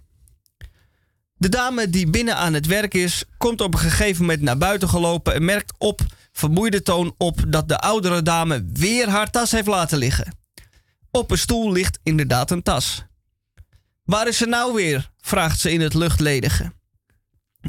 De 1.45 1.51
dame 1.51 1.91
die 1.91 2.11
binnen 2.11 2.37
aan 2.37 2.55
het 2.55 2.67
werk 2.67 2.95
is, 2.95 3.25
komt 3.37 3.61
op 3.61 3.75
een 3.75 3.81
gegeven 3.81 4.21
moment 4.21 4.41
naar 4.43 4.59
buiten 4.59 4.89
gelopen 4.89 5.35
en 5.35 5.45
merkt 5.45 5.73
op 5.79 6.01
vermoeide 6.33 6.83
toon 6.83 7.15
op 7.19 7.45
dat 7.49 7.69
de 7.69 7.79
oudere 7.79 8.23
dame 8.23 8.65
weer 8.73 9.09
haar 9.09 9.31
tas 9.31 9.51
heeft 9.51 9.67
laten 9.67 9.99
liggen. 9.99 10.37
Op 11.11 11.31
een 11.31 11.39
stoel 11.39 11.73
ligt 11.73 11.99
inderdaad 12.03 12.51
een 12.51 12.63
tas. 12.63 13.05
Waar 14.05 14.29
is 14.29 14.37
ze 14.37 14.47
nou 14.47 14.75
weer? 14.75 15.11
vraagt 15.21 15.61
ze 15.61 15.73
in 15.73 15.81
het 15.81 15.95
luchtledige. 15.95 16.73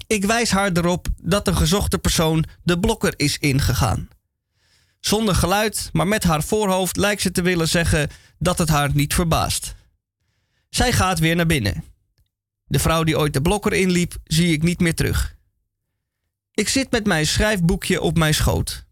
Ik 0.08 0.26
wijs 0.26 0.52
haar 0.52 0.72
erop 0.72 1.08
dat 1.22 1.46
de 1.46 1.56
gezochte 1.56 1.98
persoon 1.98 2.46
de 2.64 2.80
blokker 2.80 3.14
is 3.18 3.38
ingegaan. 3.38 4.08
Zonder 5.00 5.36
geluid, 5.36 5.90
maar 5.92 6.08
met 6.08 6.24
haar 6.24 6.44
voorhoofd 6.44 6.98
lijkt 6.98 7.22
ze 7.22 7.32
te 7.32 7.42
willen 7.42 7.68
zeggen 7.68 8.10
dat 8.40 8.58
het 8.58 8.70
haar 8.70 8.90
niet 8.94 9.14
verbaast. 9.14 9.76
Zij 10.70 10.92
gaat 10.92 11.20
weer 11.20 11.36
naar 11.36 11.46
binnen. 11.46 11.95
De 12.66 12.80
vrouw 12.80 13.04
die 13.04 13.18
ooit 13.18 13.34
de 13.34 13.42
blokker 13.42 13.74
inliep, 13.74 14.16
zie 14.24 14.54
ik 14.54 14.64
niet 14.64 14.80
meer 14.80 14.96
terug. 14.96 15.36
Ik 16.54 16.70
zit 16.70 16.92
met 16.92 17.06
mijn 17.06 17.28
schrijfboekje 17.28 18.02
op 18.02 18.18
mijn 18.18 18.34
schoot. 18.34 18.86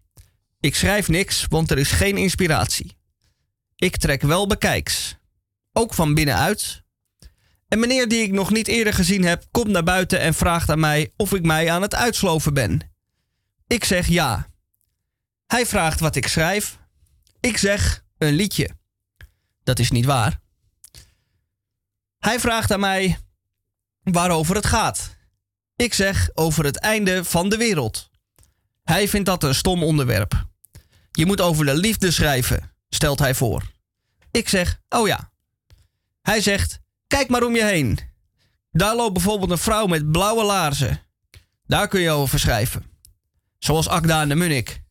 Ik 0.60 0.76
schrijf 0.76 1.08
niks, 1.08 1.46
want 1.50 1.72
er 1.72 1.78
is 1.78 1.92
geen 1.92 2.18
inspiratie. 2.18 2.98
Ik 3.76 3.98
trek 3.98 4.22
wel 4.22 4.48
bekijks. 4.48 5.18
Ook 5.72 5.94
van 5.94 6.14
binnenuit. 6.14 6.84
En 7.68 7.80
meneer 7.80 8.08
die 8.08 8.24
ik 8.24 8.32
nog 8.32 8.52
niet 8.52 8.68
eerder 8.68 8.94
gezien 8.94 9.24
heb, 9.24 9.46
komt 9.52 9.68
naar 9.68 9.84
buiten 9.84 10.20
en 10.20 10.34
vraagt 10.34 10.70
aan 10.70 10.80
mij 10.80 11.12
of 11.16 11.34
ik 11.34 11.44
mij 11.44 11.72
aan 11.72 11.82
het 11.82 11.96
uitsloven 11.96 12.54
ben. 12.54 12.92
Ik 13.68 13.84
zeg 13.84 14.08
ja. 14.08 14.50
Hij 15.48 15.66
vraagt 15.66 16.00
wat 16.00 16.16
ik 16.16 16.28
schrijf. 16.28 16.80
Ik 17.40 17.58
zeg 17.58 18.04
een 18.18 18.34
liedje. 18.34 18.70
Dat 19.64 19.80
is 19.80 19.92
niet 19.92 20.06
waar. 20.06 20.40
Hij 22.20 22.40
vraagt 22.40 22.72
aan 22.72 22.80
mij 22.80 23.18
waarover 24.04 24.56
het 24.56 24.66
gaat. 24.66 25.16
Ik 25.76 25.94
zeg 25.94 26.30
over 26.34 26.66
het 26.66 26.78
einde 26.78 27.24
van 27.24 27.50
de 27.50 27.58
wereld. 27.58 28.10
Hij 28.84 29.08
vindt 29.08 29.26
dat 29.26 29.44
een 29.44 29.56
stom 29.56 29.84
onderwerp. 29.84 30.48
Je 31.12 31.26
moet 31.26 31.42
over 31.42 31.66
de 31.66 31.76
liefde 31.76 32.12
schrijven, 32.12 32.72
stelt 32.90 33.20
hij 33.20 33.36
voor. 33.36 33.72
Ik 34.32 34.50
zeg, 34.50 34.80
oh 34.90 35.08
ja. 35.08 35.32
Hij 36.22 36.42
zegt, 36.42 36.80
kijk 37.08 37.30
maar 37.30 37.44
om 37.44 37.56
je 37.56 37.66
heen. 37.66 38.00
Daar 38.72 38.96
loopt 38.96 39.14
bijvoorbeeld 39.14 39.52
een 39.52 39.58
vrouw 39.58 39.86
met 39.86 40.12
blauwe 40.12 40.44
laarzen. 40.44 41.02
Daar 41.66 41.88
kun 41.88 42.00
je 42.00 42.10
over 42.10 42.40
schrijven. 42.40 42.86
Zoals 43.60 43.88
Akda 43.88 44.22
en 44.22 44.30
de 44.30 44.36
Munnik. 44.36 44.82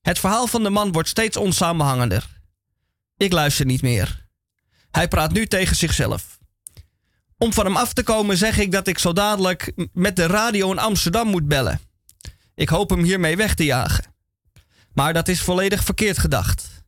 Het 0.00 0.18
verhaal 0.18 0.46
van 0.46 0.62
de 0.62 0.70
man 0.70 0.92
wordt 0.92 1.08
steeds 1.08 1.36
onsamenhangender. 1.36 2.40
Ik 3.16 3.32
luister 3.32 3.66
niet 3.66 3.82
meer. 3.82 4.26
Hij 4.90 5.08
praat 5.08 5.32
nu 5.32 5.46
tegen 5.46 5.76
zichzelf. 5.76 6.33
Om 7.44 7.52
van 7.52 7.64
hem 7.64 7.76
af 7.76 7.92
te 7.92 8.02
komen 8.02 8.36
zeg 8.36 8.58
ik 8.58 8.72
dat 8.72 8.86
ik 8.86 8.98
zo 8.98 9.12
dadelijk 9.12 9.72
met 9.92 10.16
de 10.16 10.26
radio 10.26 10.70
in 10.70 10.78
Amsterdam 10.78 11.28
moet 11.28 11.48
bellen. 11.48 11.80
Ik 12.54 12.68
hoop 12.68 12.90
hem 12.90 13.02
hiermee 13.02 13.36
weg 13.36 13.54
te 13.54 13.64
jagen. 13.64 14.04
Maar 14.92 15.12
dat 15.12 15.28
is 15.28 15.40
volledig 15.40 15.84
verkeerd 15.84 16.18
gedacht. 16.18 16.84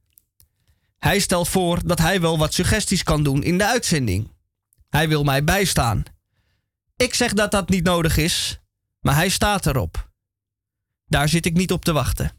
Hij 0.99 1.19
stelt 1.19 1.49
voor 1.49 1.87
dat 1.87 1.99
hij 1.99 2.21
wel 2.21 2.39
wat 2.39 2.55
suggesties 2.55 3.03
kan 3.03 3.23
doen 3.23 3.43
in 3.43 3.59
de 3.59 3.67
uitzending. 3.67 4.33
Hij 4.89 5.09
wil 5.09 5.25
mij 5.25 5.45
bijstaan. 5.45 6.03
Ik 6.97 7.15
zeg 7.15 7.33
dat 7.33 7.51
dat 7.51 7.69
niet 7.69 7.85
nodig 7.85 8.17
is, 8.17 8.61
maar 9.01 9.15
hij 9.15 9.29
staat 9.29 9.67
erop. 9.67 10.11
Daar 11.07 11.29
zit 11.29 11.47
ik 11.47 11.55
niet 11.55 11.73
op 11.73 11.85
te 11.85 11.93
wachten. 11.93 12.33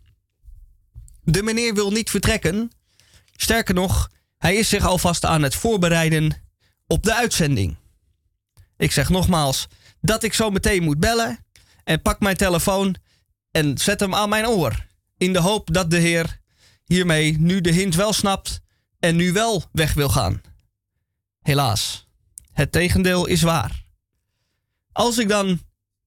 De 1.24 1.44
meneer 1.44 1.74
wil 1.74 1.92
niet 1.92 2.10
vertrekken. 2.10 2.72
Sterker 3.36 3.74
nog, 3.74 4.12
hij 4.38 4.56
is 4.56 4.70
zich 4.70 4.86
alvast 4.86 5.26
aan 5.26 5.44
het 5.44 5.56
voorbereiden 5.56 6.36
op 6.88 7.04
de 7.04 7.16
uitzending. 7.16 7.78
Ik 8.78 8.92
zeg 8.92 9.10
nogmaals 9.10 9.68
dat 10.02 10.24
ik 10.24 10.34
zo 10.34 10.50
meteen 10.50 10.84
moet 10.84 11.00
bellen 11.00 11.46
en 11.84 12.02
pak 12.02 12.20
mijn 12.20 12.38
telefoon 12.38 12.96
en 13.52 13.78
zet 13.78 14.00
hem 14.00 14.16
aan 14.16 14.30
mijn 14.30 14.48
oor. 14.48 14.86
In 15.18 15.34
de 15.34 15.40
hoop 15.40 15.74
dat 15.74 15.92
de 15.92 15.98
heer 15.98 16.40
hiermee 16.86 17.40
nu 17.40 17.62
de 17.62 17.72
hint 17.72 17.96
wel 17.96 18.14
snapt 18.14 18.60
en 19.00 19.16
nu 19.16 19.32
wel 19.32 19.64
weg 19.72 19.94
wil 19.94 20.10
gaan. 20.10 20.42
Helaas, 21.42 22.08
het 22.52 22.72
tegendeel 22.72 23.26
is 23.26 23.42
waar. 23.42 23.86
Als 24.92 25.18
ik 25.18 25.30
dan 25.30 25.62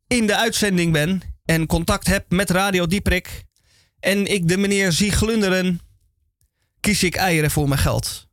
in 0.07 0.27
de 0.27 0.37
uitzending 0.37 0.93
ben 0.93 1.23
en 1.45 1.67
contact 1.67 2.07
heb 2.07 2.31
met 2.31 2.51
Radio 2.51 2.87
Dieprik 2.87 3.45
en 4.01 4.27
ik 4.27 4.49
de 4.49 4.57
meneer 4.57 4.93
zie 4.93 5.13
glunderen, 5.13 5.81
kies 6.81 7.03
ik 7.03 7.15
eieren 7.15 7.51
voor 7.51 7.69
mijn 7.69 7.81
geld. 7.81 8.29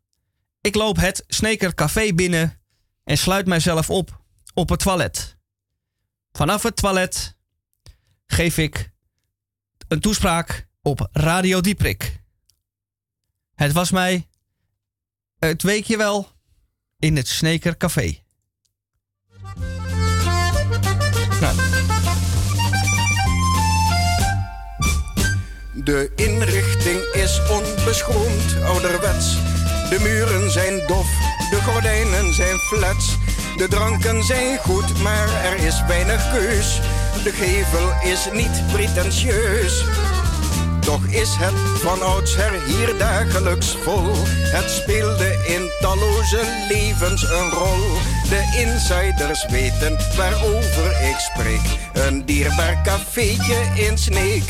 Ik 0.61 0.75
loop 0.75 0.97
het 0.97 1.23
Sneker 1.27 1.73
Café 1.73 2.13
binnen 2.13 2.61
en 3.03 3.17
sluit 3.17 3.47
mijzelf 3.47 3.89
op 3.89 4.25
op 4.57 4.69
het 4.69 4.79
toilet. 4.79 5.37
Vanaf 6.31 6.63
het 6.63 6.75
toilet 6.75 7.35
geef 8.25 8.57
ik 8.57 8.91
een 9.87 9.99
toespraak 9.99 10.67
op 10.81 11.09
Radio 11.11 11.61
Dieprik. 11.61 12.23
Het 13.55 13.71
was 13.71 13.91
mij 13.91 14.27
het 15.39 15.63
weekje 15.63 15.97
wel 15.97 16.31
in 16.99 17.15
het 17.15 17.27
Sneker 17.27 17.77
Café. 17.77 18.23
Nou. 21.41 21.55
De 25.73 26.11
inrichting 26.15 26.99
is 27.13 27.41
onbeschoond, 27.49 28.63
ouderwets. 28.63 29.33
De 29.89 29.97
muren 29.99 30.51
zijn 30.51 30.87
dof, 30.87 31.07
de 31.49 31.61
gordijnen 31.61 32.33
zijn 32.33 32.57
flats. 32.57 33.15
De 33.57 33.67
dranken 33.67 34.23
zijn 34.23 34.57
goed, 34.57 35.01
maar 35.01 35.43
er 35.43 35.65
is 35.65 35.83
weinig 35.87 36.31
keus. 36.31 36.81
De 37.23 37.31
gevel 37.31 38.11
is 38.11 38.27
niet 38.33 38.63
pretentieus. 38.73 39.85
Toch 40.79 41.05
is 41.05 41.35
het 41.39 41.79
van 41.79 42.01
oudsher 42.01 42.63
hier 42.65 42.97
dagelijks 42.97 43.77
vol. 43.83 44.13
Het 44.27 44.69
speelde 44.69 45.43
in 45.47 45.69
talloze 45.79 46.41
levens 46.69 47.23
een 47.23 47.49
rol. 47.49 47.97
De 48.29 48.65
insiders 48.65 49.45
weten 49.45 49.97
waarover 50.17 51.07
ik 51.09 51.17
spreek. 51.17 51.77
Een 51.93 52.25
dierbaar 52.25 52.81
cafeetje 52.83 53.55
in 53.75 53.97
Sneek. 53.97 54.43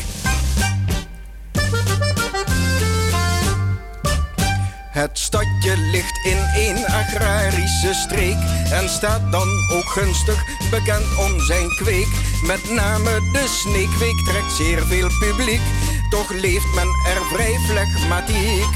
Het 4.98 5.18
stadje 5.18 5.76
ligt 5.76 6.24
in 6.24 6.38
een 6.54 6.86
agrarische 6.86 7.94
streek 7.94 8.36
en 8.70 8.88
staat 8.88 9.32
dan 9.32 9.48
ook 9.72 9.88
gunstig 9.88 10.44
bekend 10.70 11.16
om 11.18 11.40
zijn 11.40 11.68
kweek. 11.68 12.08
Met 12.42 12.70
name 12.70 13.10
de 13.32 13.44
sneekweek 13.46 14.24
trekt 14.24 14.52
zeer 14.52 14.86
veel 14.86 15.08
publiek, 15.20 15.60
toch 16.10 16.30
leeft 16.30 16.74
men 16.74 16.86
er 16.86 17.22
vrij 17.32 17.58
flegmatiek. 17.66 18.74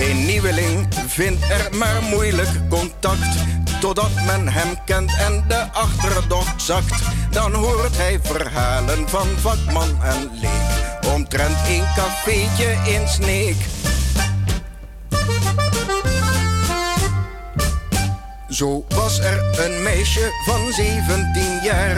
Een 0.00 0.26
nieuweling 0.26 0.86
vindt 1.06 1.50
er 1.50 1.76
maar 1.76 2.02
moeilijk 2.02 2.68
contact, 2.68 3.36
totdat 3.80 4.14
men 4.26 4.48
hem 4.48 4.84
kent 4.84 5.16
en 5.18 5.44
de 5.48 5.72
achterdocht 5.72 6.62
zakt. 6.62 7.02
Dan 7.30 7.54
hoort 7.54 7.96
hij 7.96 8.20
verhalen 8.22 9.08
van 9.08 9.26
vakman 9.36 10.02
en 10.02 10.30
leek, 10.32 11.12
omtrent 11.14 11.56
een 11.68 11.84
cafeetje 11.94 12.92
in 12.92 13.08
Sneek. 13.08 13.56
Zo 18.56 18.84
was 18.88 19.18
er 19.18 19.64
een 19.64 19.82
meisje 19.82 20.30
van 20.44 20.72
17 20.72 21.60
jaar, 21.62 21.96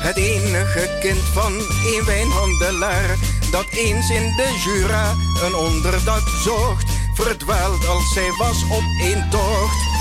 het 0.00 0.16
enige 0.16 0.98
kind 1.00 1.18
van 1.18 1.52
een 1.52 2.02
wijnhandelaar, 2.06 3.16
dat 3.50 3.66
eens 3.70 4.10
in 4.10 4.36
de 4.36 4.62
Jura 4.64 5.14
een 5.44 5.54
onderdak 5.54 6.28
zocht, 6.44 6.90
verdwaald 7.14 7.86
als 7.86 8.12
zij 8.12 8.30
was 8.38 8.62
op 8.62 8.84
een 9.02 9.30
tocht. 9.30 9.97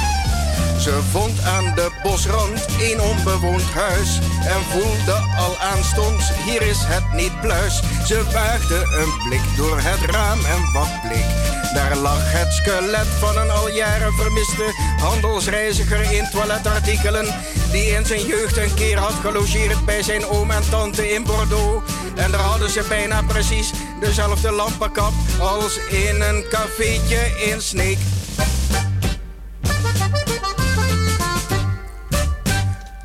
Ze 0.80 1.00
vond 1.12 1.42
aan 1.42 1.74
de 1.76 1.92
bosrand 2.04 2.66
een 2.80 3.02
onbewoond 3.02 3.72
huis 3.74 4.20
en 4.46 4.64
voelde 4.72 5.14
al 5.38 5.58
aanstonds, 5.58 6.32
hier 6.46 6.62
is 6.62 6.80
het 6.80 7.14
niet 7.14 7.42
pluis. 7.42 7.82
Ze 8.06 8.24
waagde 8.34 8.76
een 8.76 9.28
blik 9.28 9.58
door 9.58 9.80
het 9.80 10.12
raam 10.12 10.40
en 10.40 10.72
wat 10.74 11.02
bleek. 11.02 11.58
Daar 11.74 11.96
lag 11.96 12.22
het 12.22 12.54
skelet 12.54 13.08
van 13.20 13.38
een 13.38 13.50
al 13.50 13.70
jaren 13.70 14.14
vermiste 14.14 14.74
handelsreiziger 14.98 16.12
in 16.12 16.30
toiletartikelen. 16.32 17.26
Die 17.72 17.86
in 17.86 18.06
zijn 18.06 18.26
jeugd 18.26 18.58
een 18.58 18.74
keer 18.74 18.98
had 18.98 19.14
gelogeerd 19.22 19.86
bij 19.86 20.04
zijn 20.04 20.26
oom 20.26 20.52
en 20.52 20.70
tante 20.70 21.10
in 21.10 21.24
Bordeaux. 21.24 21.92
En 22.16 22.32
daar 22.32 22.42
hadden 22.42 22.70
ze 22.70 22.86
bijna 22.90 23.22
precies 23.22 23.72
dezelfde 24.00 24.52
lampenkap 24.52 25.14
als 25.40 25.78
in 25.78 26.22
een 26.22 26.46
cafeetje 26.50 27.50
in 27.52 27.62
Sneek. 27.62 27.98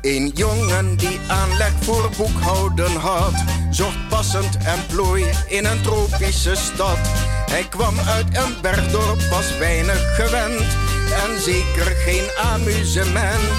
Een 0.03 0.31
jongen 0.35 0.95
die 0.97 1.19
aanleg 1.27 1.71
voor 1.81 2.09
boekhouden 2.17 2.95
had, 2.95 3.33
zocht 3.69 4.07
passend 4.09 4.57
emplooi 4.57 5.25
in 5.47 5.65
een 5.65 5.81
tropische 5.81 6.55
stad. 6.55 6.97
Hij 7.49 7.65
kwam 7.69 7.99
uit 7.99 8.25
een 8.37 8.61
bergdorp, 8.61 9.21
was 9.21 9.57
weinig 9.57 10.15
gewend 10.15 10.67
en 11.25 11.41
zeker 11.41 11.85
geen 11.85 12.23
amusement. 12.43 13.53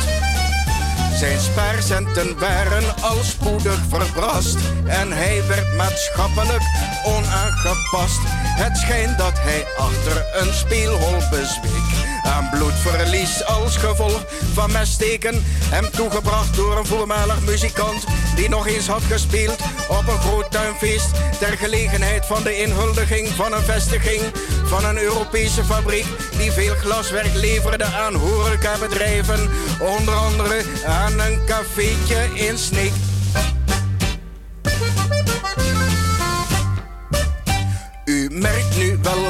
Zijn 1.18 1.40
spaarcenten 1.40 2.38
waren 2.38 3.02
al 3.02 3.22
spoedig 3.22 3.80
verbrast 3.88 4.58
en 4.86 5.12
hij 5.12 5.46
werd 5.48 5.76
maatschappelijk 5.76 6.62
onaangepast. 7.04 8.20
Het 8.34 8.76
schijnt 8.76 9.18
dat 9.18 9.38
hij 9.38 9.64
achter 9.76 10.24
een 10.34 10.54
speelhol 10.54 11.18
bezweek 11.30 12.13
bloedverlies 12.54 13.44
als 13.44 13.76
gevolg 13.76 14.24
van 14.52 14.72
messteken. 14.72 15.44
Hem 15.46 15.90
toegebracht 15.90 16.56
door 16.56 16.78
een 16.78 16.86
voormalig 16.86 17.40
muzikant 17.40 18.04
die 18.36 18.48
nog 18.48 18.66
eens 18.66 18.86
had 18.86 19.02
gespeeld 19.02 19.60
op 19.88 20.08
een 20.08 20.20
groot 20.20 20.50
tuinfeest. 20.50 21.10
Ter 21.38 21.56
gelegenheid 21.56 22.26
van 22.26 22.42
de 22.42 22.60
inhuldiging 22.62 23.28
van 23.28 23.52
een 23.52 23.62
vestiging 23.62 24.22
van 24.64 24.84
een 24.84 24.98
Europese 24.98 25.64
fabriek 25.64 26.06
die 26.38 26.52
veel 26.52 26.74
glaswerk 26.74 27.34
leverde 27.34 27.84
aan 27.84 28.14
horecabedrijven. 28.14 29.50
Onder 29.80 30.14
andere 30.14 30.62
aan 30.86 31.20
een 31.20 31.40
cafeetje 31.46 32.28
in 32.34 32.58
Sneek. 32.58 33.13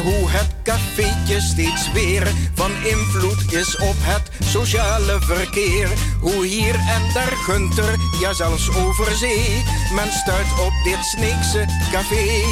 Hoe 0.02 0.30
het 0.30 0.46
cafeetje 0.62 1.40
steeds 1.40 1.92
weer 1.92 2.26
van 2.54 2.70
invloed 2.84 3.52
is 3.52 3.76
op 3.76 3.94
het 3.98 4.30
sociale 4.44 5.16
verkeer. 5.20 5.88
Hoe 6.20 6.46
hier 6.46 6.74
en 6.74 7.02
daar 7.14 7.36
Gunter, 7.36 7.94
ja 8.20 8.32
zelfs 8.32 8.76
over 8.76 9.16
zee, 9.16 9.62
men 9.94 10.12
stuit 10.12 10.60
op 10.60 10.72
dit 10.84 11.04
Sneekse 11.04 11.64
café. 11.92 12.42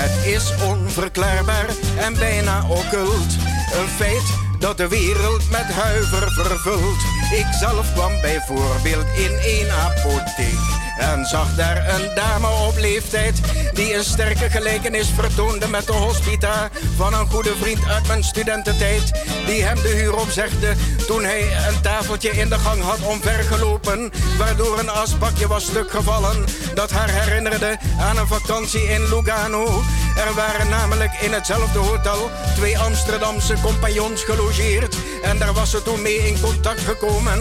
Het 0.00 0.26
is 0.26 0.54
onverklaarbaar 0.64 1.68
en 1.98 2.14
bijna 2.14 2.64
occult. 2.68 3.32
Een 3.72 3.88
feit 3.96 4.36
dat 4.58 4.76
de 4.76 4.88
wereld 4.88 5.50
met 5.50 5.66
huiver 5.72 6.32
vervult. 6.32 7.00
Ik 7.30 7.46
zelf 7.60 7.92
kwam 7.92 8.20
bijvoorbeeld 8.20 9.06
in 9.16 9.32
een 9.42 9.70
apotheek 9.70 10.87
en 10.98 11.26
zag 11.26 11.54
daar 11.54 11.94
een 11.94 12.14
dame 12.14 12.48
op 12.66 12.78
leeftijd 12.78 13.40
die 13.72 13.94
een 13.94 14.04
sterke 14.04 14.50
gelijkenis 14.50 15.08
vertoonde 15.14 15.68
met 15.68 15.86
de 15.86 15.92
hospita 15.92 16.70
van 16.96 17.14
een 17.14 17.26
goede 17.26 17.56
vriend 17.60 17.84
uit 17.88 18.06
mijn 18.06 18.24
studententijd. 18.24 19.12
Die 19.46 19.62
hem 19.62 19.82
de 19.82 19.88
huur 19.88 20.16
opzegde 20.16 20.74
toen 21.06 21.24
hij 21.24 21.42
een 21.68 21.80
tafeltje 21.80 22.30
in 22.30 22.48
de 22.48 22.58
gang 22.58 22.82
had 22.82 23.00
omvergelopen, 23.00 24.10
waardoor 24.38 24.78
een 24.78 24.90
asbakje 24.90 25.46
was 25.46 25.64
stuk 25.64 25.90
gevallen 25.90 26.44
dat 26.74 26.90
haar 26.90 27.10
herinnerde 27.10 27.78
aan 28.00 28.18
een 28.18 28.26
vakantie 28.26 28.82
in 28.82 29.08
Lugano. 29.08 29.82
Er 30.16 30.34
waren 30.34 30.68
namelijk 30.68 31.12
in 31.20 31.32
hetzelfde 31.32 31.78
hotel 31.78 32.30
twee 32.56 32.78
Amsterdamse 32.78 33.54
compagnons 33.62 34.22
gelogeerd 34.22 34.96
en 35.22 35.38
daar 35.38 35.52
was 35.52 35.70
ze 35.70 35.82
toen 35.82 36.02
mee 36.02 36.28
in 36.28 36.40
contact 36.40 36.80
gekomen 36.80 37.40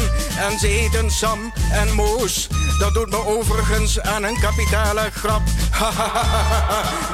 en 0.49 0.59
ze 0.59 0.67
heten 0.67 1.11
Sam 1.11 1.53
en 1.71 1.93
Moos. 1.93 2.47
Dat 2.79 2.93
doet 2.93 3.09
me 3.09 3.17
overigens 3.49 4.01
aan 4.01 4.23
een 4.23 4.39
kapitale 4.39 5.09
grap. 5.13 5.41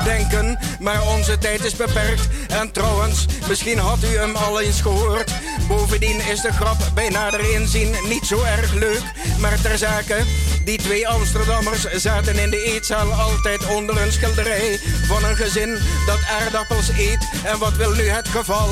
Denken, 0.04 0.60
maar 0.80 1.08
onze 1.08 1.38
tijd 1.38 1.64
is 1.64 1.76
beperkt. 1.76 2.28
En 2.48 2.72
trouwens, 2.72 3.26
misschien 3.48 3.78
had 3.78 4.04
u 4.04 4.18
hem 4.18 4.36
al 4.36 4.62
eens 4.62 4.82
gehoord. 4.82 5.32
Bovendien 5.68 6.22
is 6.28 6.42
de 6.42 6.52
grap 6.52 6.78
bij 6.94 7.10
nader 7.10 7.54
inzien 7.54 7.96
niet 8.08 8.26
zo 8.26 8.42
erg 8.42 8.74
leuk. 8.74 9.02
Maar 9.40 9.62
ter 9.62 9.78
zake, 9.78 10.18
die 10.64 10.78
twee 10.78 11.08
Amsterdammers 11.08 11.82
zaten 11.92 12.38
in 12.38 12.50
de 12.50 12.64
eetzaal 12.64 13.12
altijd 13.12 13.66
onder 13.66 14.02
een 14.02 14.12
schilderij 14.12 14.80
van 15.08 15.24
een 15.24 15.36
gezin 15.36 15.78
dat 16.06 16.20
aardappels 16.40 16.90
eet. 16.90 17.30
En 17.44 17.60
wat 17.60 17.74
wil 17.74 17.92
nu 17.92 18.08
het 18.08 18.28
geval? 18.28 18.70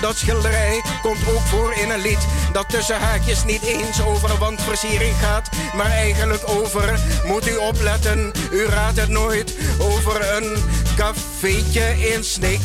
Dat 0.00 0.16
schilderij 0.16 0.82
komt 1.02 1.28
ook 1.28 1.46
voor 1.46 1.74
in 1.74 1.90
een 1.90 2.00
lied 2.00 2.26
dat 2.56 2.68
tussen 2.68 3.00
haakjes 3.00 3.44
niet 3.44 3.62
eens 3.62 4.02
over 4.02 4.38
wandversiering 4.38 5.14
gaat, 5.16 5.48
maar 5.74 5.90
eigenlijk 5.90 6.42
over, 6.48 6.95
moet 7.24 7.48
u 7.48 7.56
opletten, 7.56 8.32
u 8.52 8.64
raadt 8.64 9.00
het 9.00 9.08
nooit, 9.08 9.54
over 9.78 10.36
een 10.36 10.56
cafeetje 10.96 12.08
in 12.14 12.24
Sneek. 12.24 12.60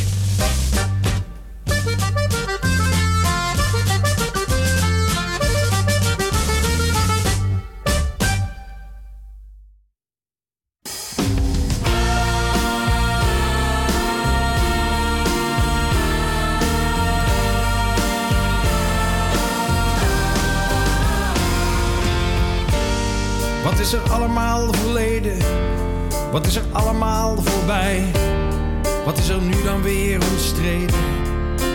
Wat 26.32 26.46
is 26.46 26.56
er 26.56 26.64
allemaal 26.72 27.38
voorbij? 27.42 28.12
Wat 29.06 29.18
is 29.18 29.30
er 29.30 29.42
nu 29.42 29.64
dan 29.64 29.82
weer 29.82 30.20
omstreden? 30.32 31.00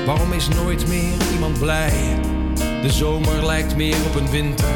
Waarom 0.07 0.33
is 0.33 0.49
nooit 0.49 0.89
meer 0.89 1.15
iemand 1.33 1.59
blij? 1.59 2.21
De 2.83 2.91
zomer 2.91 3.47
lijkt 3.47 3.77
meer 3.77 3.97
op 4.07 4.15
een 4.15 4.31
winter. 4.31 4.75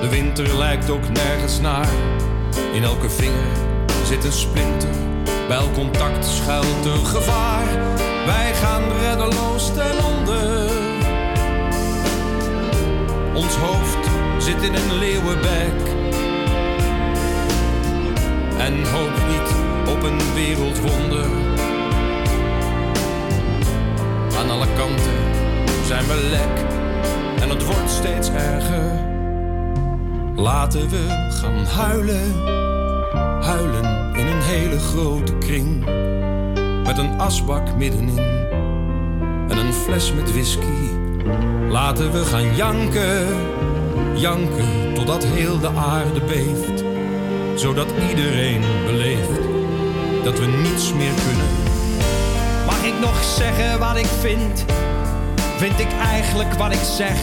De 0.00 0.08
winter 0.10 0.56
lijkt 0.56 0.90
ook 0.90 1.08
nergens 1.08 1.60
naar. 1.60 1.88
In 2.72 2.84
elke 2.84 3.10
vinger 3.10 3.56
zit 4.04 4.24
een 4.24 4.32
splinter. 4.32 4.94
Bij 5.48 5.56
elk 5.56 5.74
contact 5.74 6.24
schuilt 6.24 6.84
een 6.84 7.06
gevaar. 7.06 7.66
Wij 8.26 8.54
gaan 8.54 8.82
reddeloos 9.00 9.72
ten 9.74 10.04
onder. 10.04 10.70
Ons 13.34 13.56
hoofd 13.56 14.08
zit 14.38 14.62
in 14.62 14.74
een 14.74 14.98
leeuwenbek. 14.98 15.95
En 18.66 18.86
hoop 18.86 19.16
niet 19.28 19.54
op 19.94 20.02
een 20.02 20.34
wereldwonder. 20.34 21.26
Aan 24.38 24.50
alle 24.50 24.66
kanten 24.76 25.18
zijn 25.84 26.06
we 26.06 26.28
lek 26.30 26.64
en 27.42 27.48
het 27.48 27.64
wordt 27.64 27.90
steeds 27.90 28.30
erger. 28.30 29.04
Laten 30.34 30.88
we 30.88 31.28
gaan 31.30 31.64
huilen, 31.64 32.32
huilen 33.42 34.14
in 34.14 34.26
een 34.26 34.42
hele 34.42 34.78
grote 34.78 35.38
kring. 35.38 35.84
Met 36.84 36.98
een 36.98 37.18
asbak 37.20 37.76
middenin 37.76 38.46
en 39.48 39.58
een 39.58 39.72
fles 39.72 40.12
met 40.12 40.32
whisky. 40.32 40.90
Laten 41.68 42.12
we 42.12 42.24
gaan 42.24 42.56
janken, 42.56 43.26
janken 44.14 44.94
totdat 44.94 45.24
heel 45.24 45.58
de 45.58 45.68
aarde 45.68 46.20
beeft. 46.20 46.85
Zodat 47.56 47.86
iedereen 48.08 48.60
beleeft 48.84 49.30
dat 50.24 50.38
we 50.38 50.46
niets 50.46 50.92
meer 50.92 51.12
kunnen. 51.26 51.46
Mag 52.66 52.84
ik 52.84 53.00
nog 53.00 53.24
zeggen 53.24 53.78
wat 53.78 53.96
ik 53.96 54.06
vind? 54.20 54.64
Vind 55.56 55.80
ik 55.80 55.92
eigenlijk 56.02 56.52
wat 56.52 56.72
ik 56.72 56.82
zeg? 56.96 57.18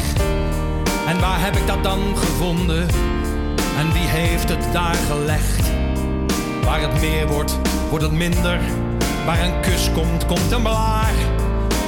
En 1.08 1.20
waar 1.20 1.42
heb 1.42 1.56
ik 1.56 1.68
dat 1.68 1.84
dan 1.84 2.18
gevonden? 2.18 2.88
En 3.78 3.92
wie 3.92 4.08
heeft 4.08 4.50
het 4.50 4.66
daar 4.72 4.96
gelegd? 4.96 5.72
Waar 6.64 6.82
het 6.82 7.02
meer 7.02 7.28
wordt, 7.28 7.60
wordt 7.90 8.06
het 8.06 8.14
minder. 8.14 8.60
Waar 9.26 9.44
een 9.44 9.62
kus 9.62 9.90
komt, 9.94 10.26
komt 10.26 10.52
een 10.52 10.62
blaar. 10.62 11.14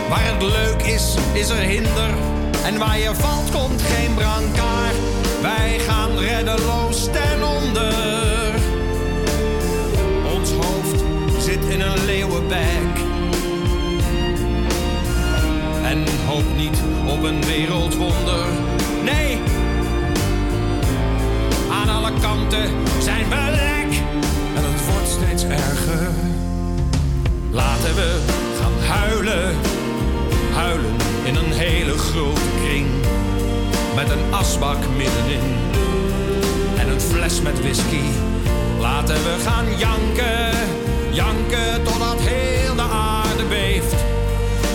Waar 0.10 0.24
het 0.24 0.42
leuk 0.42 0.82
is, 0.82 1.16
is 1.34 1.50
er 1.50 1.62
hinder. 1.62 2.10
En 2.66 2.78
waar 2.78 2.98
je 2.98 3.12
valt, 3.16 3.52
komt 3.52 3.82
geen 3.82 4.14
brancard. 4.14 4.96
Wij 5.42 5.80
gaan 5.80 6.18
reddeloos 6.18 7.04
ten 7.04 7.44
onder. 7.44 8.25
Zit 11.62 11.74
in 11.74 11.82
een 11.82 12.06
leeuwenbek. 12.06 12.96
En 15.84 16.04
hoop 16.28 16.44
niet 16.58 16.78
op 17.08 17.24
een 17.24 17.46
wereldwonder. 17.46 18.46
Nee, 19.04 19.40
aan 21.72 21.90
alle 21.90 22.12
kanten 22.22 22.70
zijn 23.00 23.30
we 23.30 23.36
lek 23.52 24.00
en 24.56 24.64
het 24.72 24.86
wordt 24.92 25.10
steeds 25.10 25.44
erger. 25.44 26.10
Laten 27.52 27.96
we 27.96 28.22
gaan 28.60 28.98
huilen, 28.98 29.56
huilen 30.54 30.96
in 31.24 31.36
een 31.36 31.52
hele 31.52 31.98
grote 31.98 32.42
kring. 32.64 32.88
Met 33.96 34.10
een 34.10 34.34
asbak 34.34 34.78
middenin 34.98 35.56
en 36.78 36.90
een 36.90 37.02
fles 37.02 37.42
met 37.42 37.62
whisky. 37.62 38.06
Laten 38.80 39.16
we 39.16 39.36
gaan 39.46 39.78
janken, 39.78 40.85
janken 41.16 41.84
totdat 41.84 42.20
heel 42.20 42.76
de 42.76 42.82
aarde 42.82 43.44
beeft. 43.44 43.96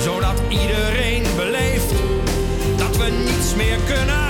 Zodat 0.02 0.42
iedereen 0.48 1.22
beleeft 1.36 1.92
dat 2.76 2.96
we 2.96 3.10
niets 3.24 3.54
meer 3.54 3.78
kunnen. 3.86 4.29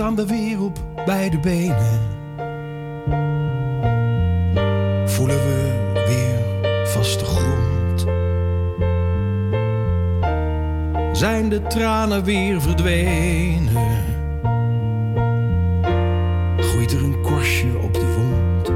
Staan 0.00 0.16
we 0.16 0.26
weer 0.26 0.62
op 0.62 0.78
beide 1.06 1.38
benen. 1.38 2.00
Voelen 5.06 5.36
we 5.36 5.92
weer 6.06 6.38
vaste 6.88 7.24
grond. 7.24 8.00
Zijn 11.18 11.48
de 11.48 11.62
tranen 11.62 12.24
weer 12.24 12.60
verdwenen? 12.60 14.04
Groeit 16.56 16.92
er 16.92 17.02
een 17.02 17.20
korstje 17.22 17.78
op 17.82 17.94
de 17.94 18.14
wond? 18.16 18.68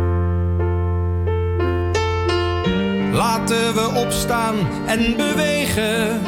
Laten 3.15 3.75
we 3.75 4.03
opstaan 4.05 4.55
en 4.87 5.17
bewegen. 5.17 6.23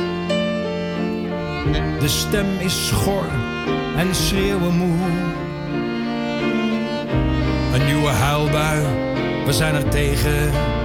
De 2.01 2.09
stem 2.09 2.47
is 2.59 2.87
schor 2.87 3.47
en 3.97 4.15
schreeuwen 4.15 4.75
moe. 4.77 4.97
Een 7.75 7.87
nieuwe 7.87 8.09
huilbui, 8.09 8.83
we 9.45 9.53
zijn 9.53 9.75
er 9.75 9.89
tegen. 9.89 10.76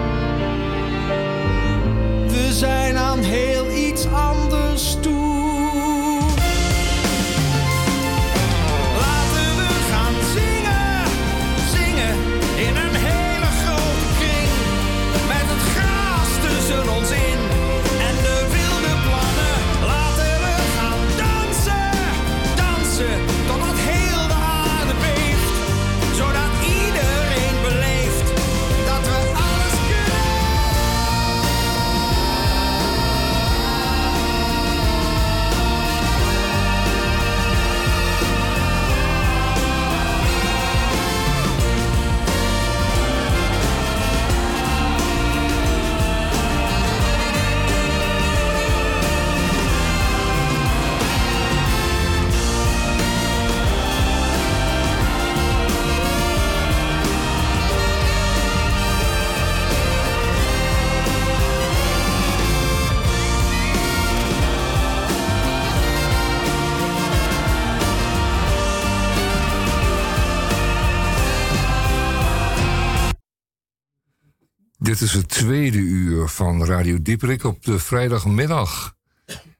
Dit 74.82 75.01
is 75.01 75.13
het 75.13 75.29
tweede 75.29 75.77
uur 75.77 76.27
van 76.27 76.65
Radio 76.65 77.01
Dieperik 77.01 77.43
op 77.43 77.63
de 77.63 77.79
vrijdagmiddag. 77.79 78.95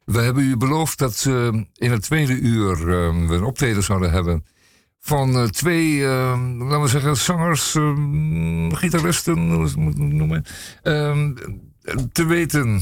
We 0.06 0.20
hebben 0.20 0.44
u 0.44 0.58
beloofd 0.58 0.98
dat 0.98 1.24
we 1.24 1.66
in 1.76 1.92
het 1.92 2.02
tweede 2.02 2.34
uur 2.40 2.72
eh, 2.72 3.28
we 3.28 3.36
een 3.36 3.44
optreden 3.44 3.84
zouden 3.84 4.12
hebben 4.12 4.46
van 5.00 5.36
eh, 5.36 5.44
twee, 5.44 6.04
eh, 6.04 6.42
laten 6.58 6.82
we 6.82 6.88
zeggen, 6.88 7.18
zangers, 7.18 7.76
eh, 7.76 7.94
gitaristen, 8.72 9.52
hoe 9.52 9.94
noemen. 9.96 10.46
Te 12.12 12.26
weten, 12.26 12.82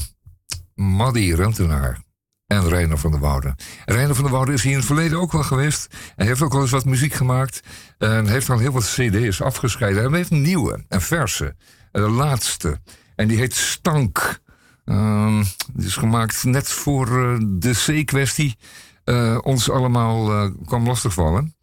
Maddy 0.74 1.32
Rentenaar 1.32 2.02
en 2.46 2.68
Reiner 2.68 2.98
van 2.98 3.10
der 3.10 3.20
Woude. 3.20 3.54
Reiner 3.84 4.14
van 4.14 4.24
der 4.24 4.32
Woude 4.32 4.52
is 4.52 4.62
hier 4.62 4.72
in 4.72 4.78
het 4.78 4.86
verleden 4.86 5.20
ook 5.20 5.32
wel 5.32 5.42
geweest. 5.42 5.94
Hij 6.16 6.26
heeft 6.26 6.42
ook 6.42 6.52
wel 6.52 6.60
eens 6.62 6.70
wat 6.70 6.84
muziek 6.84 7.12
gemaakt. 7.12 7.62
En 7.98 8.26
heeft 8.26 8.50
al 8.50 8.58
heel 8.58 8.72
wat 8.72 8.94
cd's 8.96 9.40
afgescheiden. 9.40 10.02
En 10.02 10.08
hij 10.08 10.18
heeft 10.18 10.30
nieuwe, 10.30 10.84
een 10.88 11.00
verse. 11.00 11.54
De 11.92 12.00
laatste. 12.00 12.80
En 13.16 13.28
die 13.28 13.38
heet 13.38 13.54
Stank. 13.54 14.40
Ehm, 14.84 15.42
die 15.72 15.86
is 15.86 15.96
gemaakt 15.96 16.44
net 16.44 16.68
voor 16.68 17.06
eh, 17.06 17.38
de 17.42 18.02
C-kwestie 18.02 18.56
eh, 19.04 19.38
ons 19.42 19.70
allemaal 19.70 20.30
eh, 20.30 20.50
kwam 20.64 20.86
lastigvallen. 20.86 21.54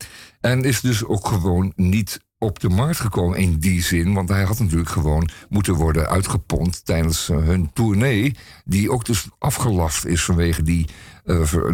En 0.42 0.64
is 0.64 0.82
dus 0.82 1.06
ook 1.06 1.28
gewoon 1.28 1.74
niet 1.76 2.20
op 2.40 2.60
de 2.60 2.70
markt 2.70 3.00
gekomen 3.00 3.38
in 3.38 3.60
die 3.60 3.82
zin. 3.82 4.14
Want 4.14 4.30
hij 4.30 4.44
had 4.44 4.60
natuurlijk 4.60 4.90
gewoon 4.90 5.30
moeten 5.50 5.74
worden 5.74 6.08
uitgepompt 6.08 6.86
tijdens 6.86 7.30
eh, 7.30 7.38
hun 7.38 7.70
tournee. 7.74 8.36
Die 8.66 8.92
ook 8.92 9.06
dus 9.06 9.28
afgelast 9.40 10.06
is 10.06 10.24
vanwege 10.24 10.64
die, 10.64 10.86
eh, 10.86 10.94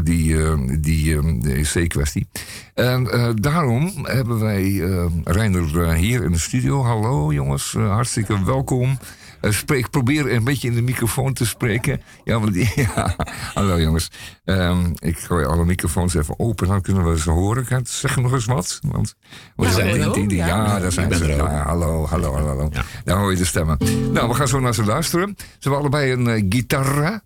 die, 0.03 0.43
eh, 0.43 0.53
die 0.79 1.17
eh, 1.17 1.61
C-kwestie. 1.73 2.27
En 2.73 3.11
eh, 3.11 3.29
daarom 3.35 3.91
hebben 4.03 4.39
wij 4.39 4.81
eh 4.83 5.05
Reiner 5.23 5.81
eh, 5.81 5.93
hier 5.93 6.23
in 6.23 6.31
de 6.31 6.37
studio. 6.39 6.83
Hallo 6.83 7.33
jongens, 7.33 7.75
eh, 7.75 7.89
hartstikke 7.91 8.43
welkom. 8.45 8.97
Eh, 9.41 9.51
spreek, 9.51 9.89
probeer 9.89 10.31
een 10.33 10.43
beetje 10.43 10.67
in 10.67 10.75
de 10.75 10.81
microfoon 10.81 11.33
te 11.33 11.45
spreken. 11.45 12.01
Ja, 12.23 12.39
want, 12.39 12.55
ja. 12.75 13.15
hallo 13.53 13.79
jongens. 13.81 14.11
Ehm, 14.45 14.91
ik 14.99 15.17
gooi 15.17 15.45
alle 15.45 15.65
microfoons 15.65 16.13
even 16.15 16.39
open, 16.39 16.67
dan 16.67 16.81
kunnen 16.81 17.11
we 17.11 17.19
ze 17.19 17.29
horen. 17.29 17.65
Kan- 17.65 17.85
Zeg 17.85 18.17
nog 18.17 18.33
eens 18.33 18.45
wat. 18.45 18.79
Want, 18.87 19.15
we 19.55 19.65
Ja, 19.65 19.71
zijn 19.71 19.99
hallo. 20.01 20.13
ding. 20.13 20.31
Ja, 20.31 20.47
Ja, 20.47 20.79
daar 20.79 20.91
zijn 20.91 21.13
ze. 21.13 21.25
Ja, 21.27 21.63
hallo, 21.63 22.05
hallo, 22.05 22.33
hallo. 22.33 22.47
hallo. 22.47 22.69
Daar 23.03 23.17
hoor 23.17 23.31
je 23.31 23.37
de 23.37 23.45
stemmen. 23.45 23.77
Nou, 24.11 24.27
we 24.27 24.33
gaan 24.33 24.47
zo 24.47 24.59
naar 24.59 24.73
ze 24.73 24.83
luisteren. 24.85 25.33
Ze 25.37 25.45
hebben 25.59 25.79
allebei 25.79 26.11
een 26.11 26.27
eh, 26.27 26.43
gitaar. 26.49 27.21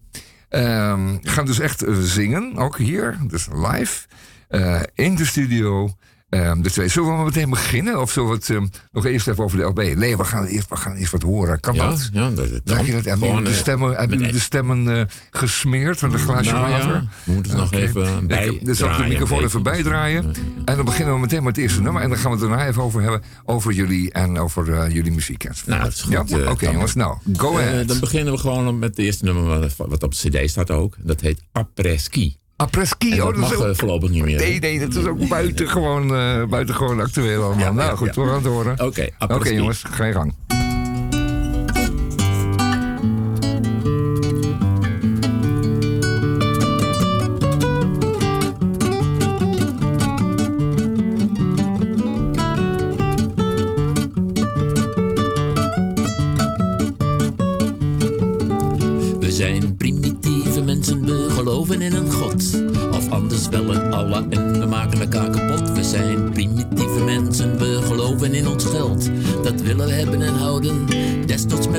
Ehm, 0.50 1.18
gaan 1.22 1.46
dus 1.46 1.60
echt 1.60 1.82
eh, 1.84 1.96
zingen, 2.00 2.58
ook 2.58 2.78
hier. 2.78 3.18
Dus 3.28 3.48
live. 3.54 4.08
eh, 4.48 4.82
in 4.94 5.16
de 5.16 5.26
studio. 5.26 5.90
Ehm, 6.30 6.62
de 6.62 6.72
twee. 6.72 6.88
Zullen 6.88 7.10
we 7.10 7.16
maar 7.16 7.26
meteen 7.26 7.50
beginnen? 7.50 8.02
Of 8.02 8.12
zullen 8.12 8.30
we 8.30 8.36
het 8.36 8.50
ehm, 8.50 8.66
nog 8.92 9.06
eerst 9.06 9.28
even 9.28 9.44
over 9.44 9.58
de 9.58 9.64
LB? 9.64 9.96
Nee, 9.98 10.18
we 10.18 10.24
gaan 10.24 10.46
eerst, 10.46 10.70
we 10.70 10.76
gaan 10.76 10.96
eerst 10.96 11.12
wat 11.12 11.22
horen. 11.22 11.60
Kan 11.60 11.74
Ja, 11.74 11.90
dat? 11.90 12.10
ja, 12.14 12.30
dat, 12.30 12.50
dat 12.64 12.86
je 12.86 12.92
dat? 12.92 13.06
Hebben 13.06 13.28
jullie 13.30 13.44
de 13.44 13.50
eh, 13.50 13.56
stemmen, 13.56 13.96
hebben 13.96 14.18
jullie 14.18 14.34
de 14.34 14.40
stemmen 14.40 14.98
eh, 15.00 15.06
gesmeerd 15.32 16.02
met 16.02 16.14
een 16.14 16.20
glaasje 16.20 16.52
Nou 16.52 16.70
ja, 16.70 16.78
water? 16.78 17.08
we 17.24 17.32
moeten 17.34 17.52
het 17.52 17.62
nog 17.62 17.72
even 17.74 18.28
bij 18.28 18.48
Ik- 18.48 18.66
Dus 18.66 18.78
zal 18.78 18.90
ik 18.90 18.98
de 18.98 19.04
microfoon 19.08 19.44
even 19.44 19.64
bijdraaien. 19.64 20.34
En 20.66 20.76
dan 20.76 20.86
beginnen 20.86 21.14
we 21.14 21.20
meteen 21.20 21.44
met 21.44 21.56
het 21.56 21.66
eerste 21.66 21.82
nummer. 21.82 22.02
En 22.02 22.10
dan 22.10 22.18
gaan 22.18 22.32
we 22.32 22.38
het 22.38 22.48
daarna 22.50 22.68
even 22.68 22.82
over 22.84 23.02
hebben. 23.02 23.22
Over 23.46 23.72
jullie 23.74 24.12
en 24.12 24.38
over 24.40 24.74
eh, 24.74 24.92
jullie 24.94 25.12
muziek. 25.12 25.44
Nou, 25.66 25.84
dat 25.84 25.92
is 25.94 26.02
goed. 26.02 26.12
Ja? 26.12 26.24
eh, 26.44 26.50
Oké 26.52 26.70
jongens, 26.70 26.94
nou, 26.96 27.18
go 27.38 27.58
Eh, 27.58 27.66
ahead. 27.68 27.88
dan 27.88 28.00
beginnen 28.00 28.34
we 28.34 28.40
gewoon 28.40 28.80
met 28.80 28.90
het 28.90 29.00
eerste 29.00 29.24
nummer 29.26 29.60
wat, 29.60 29.74
wat 29.78 30.04
op 30.04 30.16
de 30.16 30.30
cd 30.30 30.50
staat 30.50 30.72
ook. 30.72 30.96
Dat 31.00 31.22
heet 31.22 31.42
Après-ski. 31.52 31.58
Après-ski, 31.82 32.38
En 32.58 33.22
oh, 33.22 33.26
dat 33.26 33.36
mag 33.36 33.56
ook- 33.56 33.64
eh, 33.66 33.76
voorlopig 33.76 34.10
niet 34.10 34.24
meer. 34.24 34.38
Nee, 34.38 34.60
nee, 34.60 34.80
dat 34.80 34.96
is 34.96 35.06
ook 35.06 35.28
buitengewoon, 35.28 36.16
eh 36.16 36.44
buitengewoon 36.44 37.00
actueel 37.00 37.44
allemaal. 37.44 37.66
Ja, 37.66 37.72
nou 37.72 37.90
ja, 37.90 37.96
goed, 37.96 38.16
ja. 38.16 38.22
we 38.22 38.28
gaan 38.28 38.38
het 38.38 38.46
horen. 38.46 38.72
Oké, 38.86 39.10
Oké 39.28 39.50
jongens, 39.50 39.84
ga 39.90 40.06
je 40.06 40.14
gang. 40.14 40.34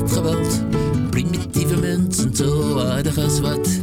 Met 0.00 0.12
geweld. 0.12 0.62
Primitieve 1.10 1.76
mensen, 1.76 2.36
zo 2.36 2.78
aardig 2.78 3.18
als 3.18 3.40
wat. 3.40 3.80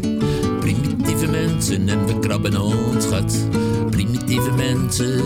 Primitieve 0.60 1.28
mensen 1.28 1.90
en 1.90 2.06
we 2.06 2.20
krabben 2.20 2.62
ons 2.62 3.06
gat. 3.06 3.48
Primitieve 3.90 4.52
mensen, 4.52 5.24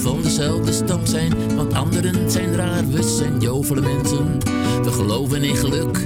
van 0.00 0.22
dezelfde 0.22 0.72
stam 0.72 1.06
zijn. 1.06 1.56
Want 1.56 1.72
anderen 1.74 2.30
zijn 2.30 2.54
raar, 2.54 2.88
we 2.88 3.02
zijn 3.02 3.40
jovele 3.40 3.80
mensen. 3.80 4.38
We 4.82 4.92
geloven 4.92 5.42
in 5.42 5.56
geluk, 5.56 5.96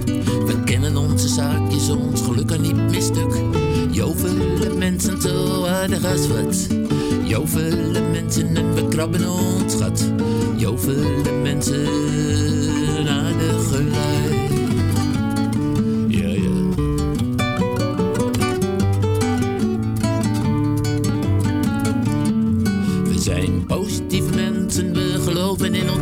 we 0.47 0.63
kennen 0.65 0.97
onze 0.97 1.29
zaakjes, 1.29 1.89
ons 1.89 2.21
geluk 2.21 2.47
kan 2.47 2.61
niet 2.61 2.77
misstuk. 2.91 3.43
Jovele 3.91 4.75
mensen, 4.75 5.21
zo 5.21 5.65
aardig 5.65 6.05
als 6.05 6.29
wat. 6.29 6.67
Jovele 7.25 8.01
mensen 8.13 8.57
en 8.57 8.75
we 8.75 8.89
krabben 8.89 9.31
ons 9.31 9.75
gat. 9.75 10.05
Jovele 10.57 11.33
mensen, 11.43 11.89
aardig 13.09 13.69
gelui. 13.69 14.14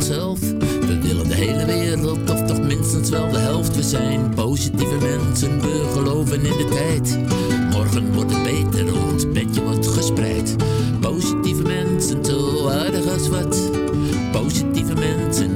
Onszelf. 0.09 0.39
We 0.39 0.99
willen 1.01 1.27
de 1.27 1.33
hele 1.33 1.65
wereld, 1.65 2.29
of 2.31 2.41
toch 2.41 2.61
minstens 2.61 3.09
wel 3.09 3.29
de 3.31 3.37
helft. 3.37 3.75
We 3.75 3.83
zijn 3.83 4.33
positieve 4.35 4.97
mensen, 4.97 5.61
we 5.61 5.89
geloven 5.93 6.45
in 6.45 6.57
de 6.57 6.65
tijd. 6.65 7.19
Morgen 7.71 8.13
wordt 8.13 8.33
het 8.33 8.43
beter, 8.43 9.11
ons 9.11 9.31
bedje 9.31 9.63
wordt 9.63 9.87
gespreid. 9.87 10.55
Positieve 10.99 11.61
mensen, 11.61 12.25
zo 12.25 12.67
aardig 12.67 13.11
als 13.11 13.29
wat. 13.29 13.71
Positieve 14.31 14.93
mensen, 14.93 15.55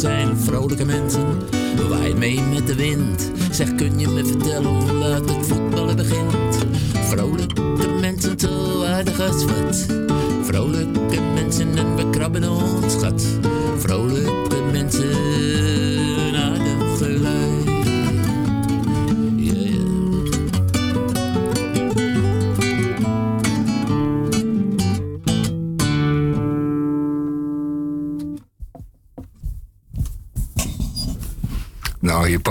zijn 0.00 0.36
vrolijke 0.36 0.84
mensen, 0.84 1.38
we 1.50 1.86
waaien 1.88 2.18
mee 2.18 2.40
met 2.40 2.66
de 2.66 2.74
wind. 2.74 3.30
Zeg, 3.50 3.74
kun 3.74 3.98
je 3.98 4.08
me 4.08 4.24
vertellen 4.24 4.70
hoe 4.70 4.92
laat 4.92 5.28
het 5.30 5.46
voetballen 5.46 5.96
begint? 5.96 6.58
Vrolijke 6.92 7.62
mensen, 8.00 8.38
zo 8.38 8.82
aardig 8.84 9.20
als 9.20 9.44
wat. 9.44 10.05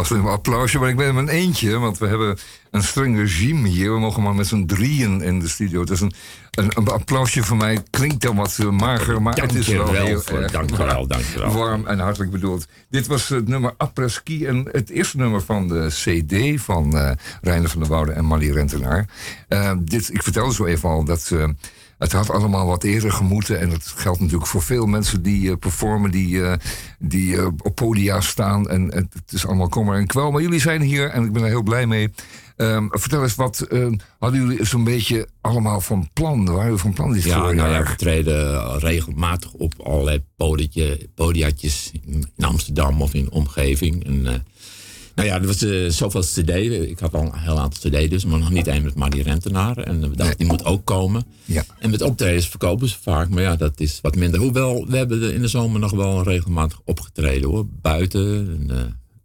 Een 0.10 0.26
applausje, 0.26 0.80
maar 0.80 0.89
ik 0.89 0.95
ben 0.95 1.08
in 1.08 1.14
mijn 1.14 1.30
eentje, 1.30 1.78
want 1.78 1.97
we 1.97 2.08
hebben 2.08 2.38
een 2.72 2.84
streng 2.84 3.18
regime 3.18 3.68
hier. 3.68 3.93
We 3.93 3.99
mogen 3.99 4.24
maar 4.24 4.36
met 4.36 4.47
z'n 4.47 4.66
drieën 4.66 5.22
in 5.22 5.39
de 5.39 5.47
studio. 5.47 5.84
Dus 5.84 6.01
een, 6.01 6.14
een, 6.51 6.72
een 6.76 6.88
applausje 6.88 7.43
voor 7.43 7.58
mij 7.58 7.84
klinkt 7.89 8.22
dan 8.22 8.36
wat 8.36 8.58
eh, 8.60 8.70
mager, 8.70 9.22
maar 9.22 9.36
het 9.41 9.56
is 9.56 9.68
wel 9.68 9.93
heel 9.93 10.22
voor- 10.22 10.39
erg 10.39 10.51
dankjewel, 10.51 11.08
dankjewel. 11.08 11.51
warm 11.51 11.88
en 11.88 11.99
hartelijk 11.99 12.32
bedoeld. 12.32 12.66
Dit 12.89 13.08
was 13.08 13.30
het 13.30 13.47
nummer 13.47 13.74
Après 13.78 14.10
Ski 14.10 14.45
en 14.45 14.70
het 14.72 14.89
eerste 14.89 15.18
nummer 15.18 15.41
van 15.41 15.68
de 15.68 15.88
CD 15.89 16.62
van 16.62 16.97
eh 16.97 17.12
Reiner 17.41 17.70
van 17.70 17.80
der 17.80 17.89
Woude 17.89 18.12
en 18.12 18.26
Mali 18.26 18.51
Rentenaar. 18.51 19.06
Eh, 19.47 19.72
dit, 19.82 20.14
ik 20.14 20.24
vertelde 20.24 20.53
zo 20.53 20.66
even 20.66 20.89
al 20.89 21.03
dat 21.03 21.32
het 21.98 22.12
had 22.12 22.30
allemaal 22.30 22.66
wat 22.66 22.84
eerder 22.84 23.12
gemoeten. 23.12 23.60
En 23.60 23.70
dat 23.70 23.93
geldt 23.96 24.20
natuurlijk 24.20 24.48
voor 24.48 24.62
veel 24.62 24.86
mensen 24.86 25.22
die 25.24 25.50
eh, 25.50 25.58
performen, 25.58 26.12
die, 26.12 26.43
eh, 26.43 26.54
die 27.00 27.38
eh, 27.38 27.46
op 27.46 27.76
podia 27.76 28.22
staan. 28.22 28.70
En 28.70 28.84
het, 28.84 29.14
het 29.14 29.32
is 29.32 29.46
allemaal 29.46 29.70
kommer 29.70 29.98
en 29.98 30.08
kwel. 30.08 30.32
Maar 30.32 30.41
jullie 30.41 30.60
zijn 30.60 30.82
hier 30.82 31.10
en 31.10 31.24
ik 31.24 31.32
ben 31.32 31.41
er 31.43 31.48
heel 31.48 31.64
blij 31.64 31.88
mee. 31.88 32.12
Ehm, 32.56 32.88
vertel 32.89 33.24
eens, 33.24 33.36
wat 33.36 33.60
eh, 33.60 33.88
hadden 34.20 34.41
jullie 34.41 34.66
zo'n 34.66 34.84
beetje 34.84 35.28
allemaal 35.41 35.82
van 35.82 36.10
plan? 36.14 36.46
Waren 36.46 36.64
jullie 36.64 36.80
van 36.80 36.93
plan 36.93 37.14
dit 37.14 37.24
Ja, 37.24 37.39
voorjaar? 37.39 37.56
nou 37.56 37.84
ja, 37.84 37.89
we 37.89 37.96
treden 37.96 38.78
regelmatig 38.80 39.52
op 39.52 39.74
allerlei 39.84 40.24
podiatje, 40.36 41.10
podiatjes 41.16 41.91
in 42.06 42.32
Amsterdam 42.39 43.02
of 43.02 43.14
in 43.14 43.24
de 43.24 43.32
omgeving. 43.32 44.06
En, 44.06 44.46
nou 45.16 45.28
ja, 45.28 45.36
er 45.36 45.45
was 45.45 45.61
eh, 45.61 45.89
zoveel 45.89 46.22
cd. 46.22 46.49
Ik 46.89 46.99
had 46.99 47.13
al 47.13 47.22
een 47.22 47.39
heel 47.39 47.59
aantal 47.59 47.91
cd 47.91 48.09
dus, 48.09 48.26
maar 48.26 48.39
nog 48.39 48.49
niet 48.49 48.68
één 48.68 48.84
met 48.84 48.95
Marie 48.95 49.24
Rentenaar. 49.24 49.78
En 49.78 50.09
we 50.09 50.16
dachten, 50.16 50.38
die 50.38 50.47
moet 50.47 50.66
ook 50.66 50.86
komen. 50.86 51.26
Ja. 51.45 51.63
En 51.80 51.89
met 51.89 52.01
optredens 52.01 52.47
verkopen 52.47 52.88
ze 52.88 52.95
vaak, 53.01 53.30
maar 53.30 53.43
ja, 53.43 53.55
dat 53.55 53.80
is 53.80 53.99
wat 54.01 54.16
minder. 54.16 54.39
Hoewel, 54.39 54.88
we 54.88 54.97
hebben 54.97 55.34
in 55.34 55.41
de 55.41 55.47
zomer 55.47 55.80
nog 55.80 55.91
wel 55.91 56.24
regelmatig 56.24 56.82
opgetreden 56.86 57.49
hoor. 57.49 57.66
Buiten, 57.82 58.68
en, 58.70 58.78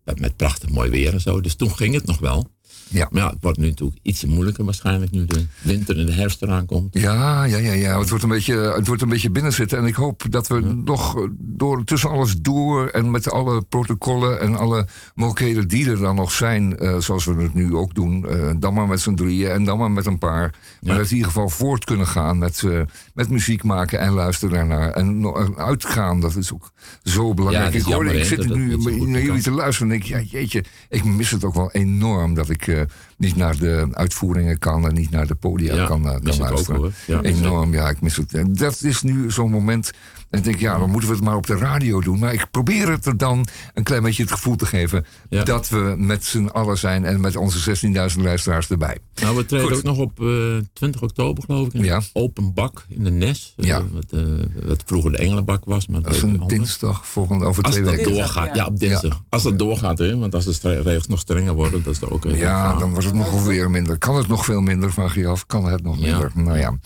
eh, 0.05 0.15
met 0.15 0.37
prachtig 0.37 0.71
mooi 0.71 0.91
weer 0.91 1.13
en 1.13 1.21
zo. 1.21 1.41
Dus 1.41 1.55
toen 1.55 1.77
ging 1.77 1.95
het 1.95 2.07
nog 2.07 2.19
wel. 2.19 2.51
Ja. 2.91 3.09
Maar 3.11 3.23
ja, 3.23 3.31
het 3.31 3.39
wordt 3.41 3.59
nu 3.59 3.69
natuurlijk 3.69 3.99
ietsje 4.03 4.27
moeilijker 4.27 4.65
waarschijnlijk 4.65 5.11
nu 5.11 5.25
de 5.25 5.47
winter 5.63 5.99
en 5.99 6.07
de 6.07 6.13
herfst 6.13 6.43
eraan 6.43 6.67
komt. 6.67 6.99
Ja, 6.99 7.45
ja, 7.45 7.57
ja, 7.57 7.73
ja. 7.73 7.99
Het 7.99 8.09
wordt 8.09 8.25
een 8.25 8.31
beetje, 8.31 8.57
het 8.57 8.87
wordt 8.87 9.03
een 9.03 9.09
beetje 9.09 9.31
binnenzitten. 9.31 9.79
En 9.79 9.85
ik 9.85 9.95
hoop 9.95 10.23
dat 10.31 10.47
we 10.49 10.61
nog 10.61 11.29
door, 11.39 11.85
tussen 11.85 12.11
alles 12.11 12.37
door 12.41 12.89
en 12.89 13.11
met 13.11 13.31
alle 13.31 13.63
protocollen 13.63 14.41
en 14.41 14.57
alle 14.57 14.87
mogelijkheden 15.15 15.69
die 15.69 15.91
er 15.91 15.99
dan 15.99 16.17
nog 16.17 16.33
zijn, 16.33 16.79
eh, 16.79 16.99
zoals 16.99 17.25
we 17.25 17.43
het 17.43 17.55
nu 17.55 17.75
ook 17.75 17.95
doen, 17.95 18.29
eh, 18.29 18.51
dan 18.59 18.75
maar 18.75 18.87
met 18.87 19.01
z'n 19.01 19.15
drieën 19.15 19.51
en 19.51 19.65
dan 19.65 19.79
maar 19.79 19.91
met 19.91 20.07
een 20.07 20.19
paar. 20.19 20.55
Maar 20.81 20.97
dat 20.97 20.97
we 20.97 21.11
in 21.11 21.17
ieder 21.17 21.33
geval 21.33 21.49
voort 21.49 21.85
kunnen 21.85 22.07
gaan 22.07 22.39
met, 22.39 22.63
eh, 22.63 22.81
met 23.15 23.29
muziek 23.29 23.63
maken 23.63 23.99
en 24.01 24.13
luisteren 24.13 24.55
daarnaar. 24.55 24.91
En 24.91 25.35
uitgaan, 25.57 26.21
dat 26.21 26.37
is 26.37 26.53
ook 26.53 26.73
zo 27.03 27.35
belangrijk. 27.35 27.75
Ik, 27.75 27.87
jammer, 27.87 28.15
ik 28.15 28.25
zit 28.25 28.55
nu 28.55 28.77
naar 29.07 29.23
jullie 29.23 29.43
te 29.43 29.51
luisteren 29.51 29.93
en 29.93 29.99
denk 29.99 30.11
ja, 30.11 30.39
jeetje, 30.39 30.65
ik 30.89 31.05
mis 31.05 31.31
het 31.31 31.45
ook 31.45 31.55
wel 31.55 31.73
enorm 31.73 32.35
dat 32.35 32.49
ik 32.49 32.80
eh, 32.81 32.87
niet 33.17 33.37
naar 33.37 33.57
de 33.57 33.89
uitvoeringen 33.93 34.59
kan 34.59 34.87
en 34.89 34.95
niet 34.95 35.11
naar 35.11 35.27
de 35.27 35.35
podia 35.35 35.75
Ja, 35.75 35.87
kan, 35.87 36.05
eh, 36.09 36.11
kan 36.23 36.33
ook, 36.33 36.39
luisteren. 36.39 36.81
hoor. 36.81 36.93
Ja, 37.07 37.21
Enorm, 37.23 37.73
ja, 37.73 37.89
ik 37.89 38.01
mis 38.01 38.17
het. 38.17 38.45
Dat 38.49 38.83
is 38.83 39.03
nu 39.03 39.31
zo'n 39.31 39.51
moment. 39.51 39.91
En 40.31 40.39
ik 40.39 40.45
denk, 40.45 40.59
ja, 40.59 40.79
dan 40.79 40.91
moeten 40.91 41.09
we 41.09 41.15
het 41.15 41.25
maar 41.25 41.37
op 41.37 41.47
de 41.47 41.57
radio 41.57 42.01
doen. 42.01 42.19
Maar 42.19 42.33
ik 42.33 42.47
probeer 42.51 42.89
het 42.91 43.07
er 43.07 43.17
dan 43.17 43.47
een 43.75 43.83
klein 43.83 44.03
beetje 44.03 44.23
het 44.23 44.33
gevoel 44.33 44.57
te 44.57 44.67
geven 44.67 45.07
Ja. 45.29 45.43
dat 45.45 45.69
we 45.69 45.95
met 45.99 46.25
z'n 46.25 46.45
allen 46.47 46.79
zijn 46.79 47.05
en 47.05 47.21
met 47.21 47.37
onze 47.37 47.59
16.000 48.15 48.21
luisteraars 48.23 48.71
erbij. 48.71 48.99
Nou, 49.23 49.37
we 49.37 49.47
treden 49.47 49.67
Goed. 49.69 49.77
ook 49.77 49.83
nog 49.83 49.99
op 49.99 50.21
eh 50.21 50.27
20 50.73 51.03
oktober, 51.03 51.43
geloof 51.47 51.67
ik. 51.67 51.73
In 51.73 51.85
Ja. 51.85 52.01
Open 52.13 52.55
bak 52.55 52.85
in 52.89 53.05
de 53.05 53.11
Nes. 53.11 53.55
eh, 53.57 53.67
Ja. 53.67 53.83
wat, 53.93 54.05
eh, 54.11 54.23
wat 54.67 54.83
vroeger 54.87 55.11
de 55.11 55.19
Engelenbak 55.19 55.65
was. 55.65 55.87
Maar 55.87 56.03
Dat 56.03 56.15
is 56.15 56.23
een 56.23 56.43
dinsdag 56.47 57.07
volgende, 57.07 57.45
over 57.45 57.63
Als 57.63 57.73
twee 57.75 57.85
dat 57.85 57.95
weken. 57.95 58.13
doorgaat, 58.13 58.57
ja, 58.57 58.67
op 58.67 58.79
dinsdag. 58.79 59.23
Als 59.29 59.43
dat 59.43 59.59
doorgaat, 59.59 59.99
hè, 59.99 60.19
want 60.19 60.35
als 60.35 60.61
de 60.61 60.81
regels 60.81 61.07
nog 61.07 61.19
strenger 61.21 61.55
worden, 61.55 61.83
dat 61.83 61.95
is 61.95 62.01
er 62.01 62.13
ook 62.13 62.25
een 62.25 62.37
Ja, 62.37 62.79
dan 62.79 62.91
wordt 62.91 63.05
het 63.07 63.15
nog 63.15 63.45
weer 63.45 63.71
minder. 63.71 63.99
Kan 63.99 64.17
het 64.17 64.29
nog 64.29 64.45
veel 64.45 64.61
minder, 64.61 64.93
vraag 64.93 65.15
je 65.15 65.27
af? 65.27 65.47
Kan 65.47 65.65
het 65.65 65.83
nog 65.83 65.97
Ja. 65.99 66.03
minder? 66.03 66.31
Nou 66.35 66.59
ja. 66.59 66.79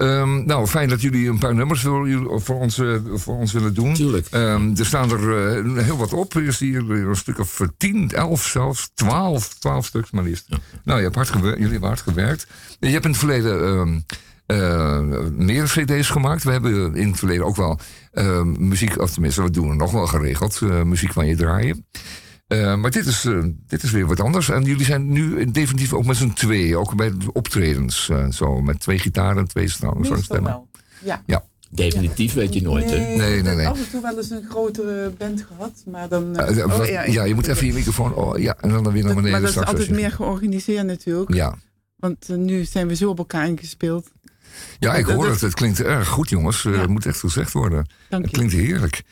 Ehm, 0.00 0.46
nou, 0.46 0.66
fijn 0.66 0.88
dat 0.88 1.00
jullie 1.00 1.28
een 1.28 1.38
paar 1.38 1.54
nummers 1.54 1.80
voor, 1.82 2.08
jullie- 2.08 2.38
voor, 2.40 2.56
ons, 2.56 2.78
eh, 2.78 2.94
voor 3.14 3.36
ons 3.36 3.52
willen 3.52 3.74
doen. 3.74 3.94
Tuurlijk. 3.94 4.26
Ehm, 4.30 4.70
er 4.76 4.86
staan 4.86 5.10
er 5.10 5.56
eh, 5.56 5.84
heel 5.84 5.96
wat 5.96 6.12
op. 6.12 6.34
Er 6.34 6.42
is 6.46 6.58
hier 6.58 6.90
een 6.90 7.16
stuk 7.16 7.38
of 7.38 7.60
10, 7.76 8.10
11 8.10 8.46
zelfs, 8.46 8.90
12, 8.94 9.54
12 9.54 9.86
stuks 9.86 10.10
maar 10.10 10.24
liefst. 10.24 10.48
Nou, 10.84 10.98
je 10.98 11.04
hebt 11.04 11.14
hard 11.14 11.30
gewerkt, 11.30 11.56
jullie 11.56 11.72
hebben 11.72 11.88
hard 11.88 12.00
gewerkt. 12.00 12.46
Je 12.80 12.88
hebt 12.88 13.04
in 13.04 13.10
het 13.10 13.18
verleden 13.18 14.04
eh, 14.46 15.00
meer 15.36 15.64
cd's 15.64 16.08
gemaakt. 16.08 16.42
We 16.42 16.50
hebben 16.50 16.94
in 16.94 17.08
het 17.08 17.18
verleden 17.18 17.46
ook 17.46 17.56
wel 17.56 17.78
ehm, 18.12 18.68
muziek, 18.68 18.98
of 19.00 19.10
tenminste, 19.10 19.42
we 19.42 19.50
doen 19.50 19.70
er 19.70 19.76
nog 19.76 19.92
wel 19.92 20.06
geregeld, 20.06 20.60
eh, 20.62 20.82
muziek 20.82 21.12
van 21.12 21.26
je 21.26 21.36
draaien. 21.36 21.86
Eh, 22.50 22.76
maar 22.76 22.90
dit 22.90 23.06
is, 23.06 23.24
eh, 23.24 23.44
dit 23.66 23.82
is 23.82 23.90
weer 23.90 24.06
wat 24.06 24.20
anders. 24.20 24.48
En 24.48 24.62
jullie 24.62 24.84
zijn 24.84 25.12
nu 25.12 25.50
definitief 25.50 25.92
ook 25.92 26.04
met 26.04 26.16
z'n 26.16 26.28
tweeën, 26.32 26.76
ook 26.76 26.96
bij 26.96 27.10
de 27.10 27.32
optredens. 27.32 28.08
eh, 28.08 28.30
zo, 28.30 28.62
met 28.62 28.80
twee 28.80 28.98
gitaren 28.98 29.38
en 29.38 29.48
twee 29.48 29.68
wel, 30.28 30.68
ja. 31.04 31.22
ja. 31.26 31.44
Definitief 31.70 32.34
weet 32.34 32.54
je 32.54 32.62
nooit, 32.62 32.90
hè? 32.90 32.96
Nee, 32.96 33.42
nee, 33.42 33.54
nee. 33.54 33.66
Af 33.68 33.78
en 33.78 33.90
toe 33.90 34.02
wel 34.02 34.16
eens 34.16 34.30
een 34.30 34.44
grotere 34.48 35.12
band 35.18 35.46
gehad, 35.48 35.82
maar 35.86 36.08
dan... 36.08 36.40
oh, 36.40 36.76
wat- 36.76 36.88
ja, 36.88 37.04
ja, 37.04 37.24
je 37.24 37.34
moet 37.34 37.46
even 37.46 37.66
je 37.66 37.72
microfoon. 37.72 38.14
Oh, 38.14 38.38
ja, 38.38 38.56
en 38.60 38.68
dan 38.68 38.92
weer 38.92 39.04
naar 39.04 39.14
beneden. 39.14 39.30
maar 39.30 39.40
dat 39.40 39.42
is 39.48 39.50
straks 39.54 39.70
altijd 39.70 39.90
meer 39.90 40.10
georganiseerd 40.10 40.86
natuurlijk. 40.86 41.34
Ja. 41.34 41.54
Want 41.96 42.28
nu 42.28 42.64
zijn 42.64 42.88
we 42.88 42.94
zo 42.94 43.08
op 43.08 43.18
elkaar 43.18 43.46
ingespeeld. 43.46 44.10
Ja, 44.78 44.94
ik 44.94 45.04
hoor 45.06 45.24
dat- 45.24 45.32
het. 45.32 45.40
Het 45.40 45.54
klinkt 45.54 45.80
erg 45.82 46.08
goed, 46.08 46.28
jongens. 46.28 46.64
Eh, 46.64 46.80
Het 46.80 46.88
moet 46.90 47.06
echt 47.06 47.18
gezegd 47.18 47.52
worden. 47.52 47.86
Dank 48.08 48.24
het 48.24 48.30
je. 48.36 48.40
Mhm. 48.40 48.48
klinkt 48.48 48.68
heerlijk. 48.68 49.02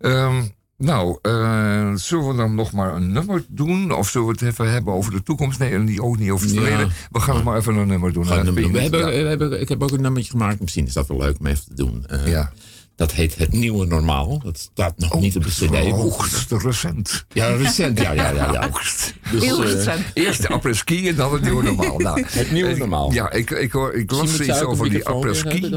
Ehm, 0.00 0.42
nou, 0.84 1.18
eh, 1.22 1.94
zullen 1.94 2.28
we 2.28 2.34
dan 2.36 2.54
nog 2.54 2.72
maar 2.72 2.94
een 2.94 3.12
nummer 3.12 3.44
doen? 3.48 3.92
Of 3.92 4.08
zullen 4.08 4.26
we 4.26 4.32
het 4.32 4.42
even 4.42 4.70
hebben 4.72 4.94
over 4.94 5.12
de 5.12 5.22
toekomst? 5.22 5.58
Nee, 5.58 5.70
en 5.72 5.84
die 5.84 6.02
ook 6.02 6.18
niet 6.18 6.30
over 6.30 6.46
het 6.46 6.54
Ja. 6.54 6.60
verleden. 6.60 6.92
We 7.10 7.20
gaan 7.20 7.34
nog 7.34 7.44
maar 7.44 7.56
even 7.56 7.74
een 7.76 7.86
nummer 7.86 8.12
doen. 8.12 8.24
Eh, 8.30 8.36
een 8.36 8.44
nummer. 8.44 8.70
We 8.72 8.80
hebben, 8.80 9.04
we 9.06 9.28
hebben, 9.28 9.60
ik 9.60 9.68
heb 9.68 9.82
ook 9.82 9.90
een 9.90 10.00
nummertje 10.00 10.30
gemaakt. 10.30 10.60
Misschien 10.60 10.86
is 10.86 10.92
dat 10.92 11.06
wel 11.08 11.18
leuk 11.18 11.36
om 11.38 11.46
even 11.46 11.64
te 11.64 11.74
doen. 11.74 12.04
Eh, 12.06 12.26
Ja. 12.26 12.52
Dat 12.96 13.12
heet 13.12 13.36
Het 13.36 13.52
Nieuwe 13.52 13.86
Normaal. 13.86 14.38
Dat 14.44 14.58
staat 14.58 14.98
nog 14.98 15.20
niet 15.20 15.36
op 15.36 15.42
de 15.42 15.48
cd. 15.50 15.90
Hoogst 15.90 16.52
recent. 16.52 17.24
Ja, 17.32 17.46
recent. 17.56 18.00
Ja, 18.00 18.12
ja, 18.12 18.30
ja. 18.30 18.52
ja. 18.52 18.68
Dus, 19.30 19.42
Heel 19.44 19.64
recent. 19.64 20.00
Eerst 20.14 20.42
de 20.42 20.48
apres-ski 20.48 21.08
en 21.08 21.14
dan 21.16 21.32
het 21.32 21.42
nieuwe 21.42 21.62
normaal. 21.72 21.98
Nou, 21.98 22.24
Het 22.28 22.50
nieuwe 22.50 22.76
normaal. 22.76 23.12
Ja, 23.12 23.30
ik, 23.32 23.50
ik, 23.50 23.72
hoor, 23.72 23.94
ik 23.94 24.10
las 24.10 24.40
iets 24.40 24.62
over 24.62 24.90
die 24.90 25.04
apres-ski. 25.08 25.74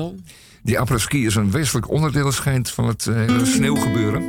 Die 0.64 0.80
apres-ski 0.80 1.26
is 1.26 1.36
een 1.36 1.52
wezenlijk 1.52 1.90
onderdeel 1.92 2.32
schijnt 2.32 2.70
van 2.72 2.88
het 2.88 3.08
eh, 3.08 3.16
hele 3.16 3.46
sneeuwgebeuren. 3.46 4.24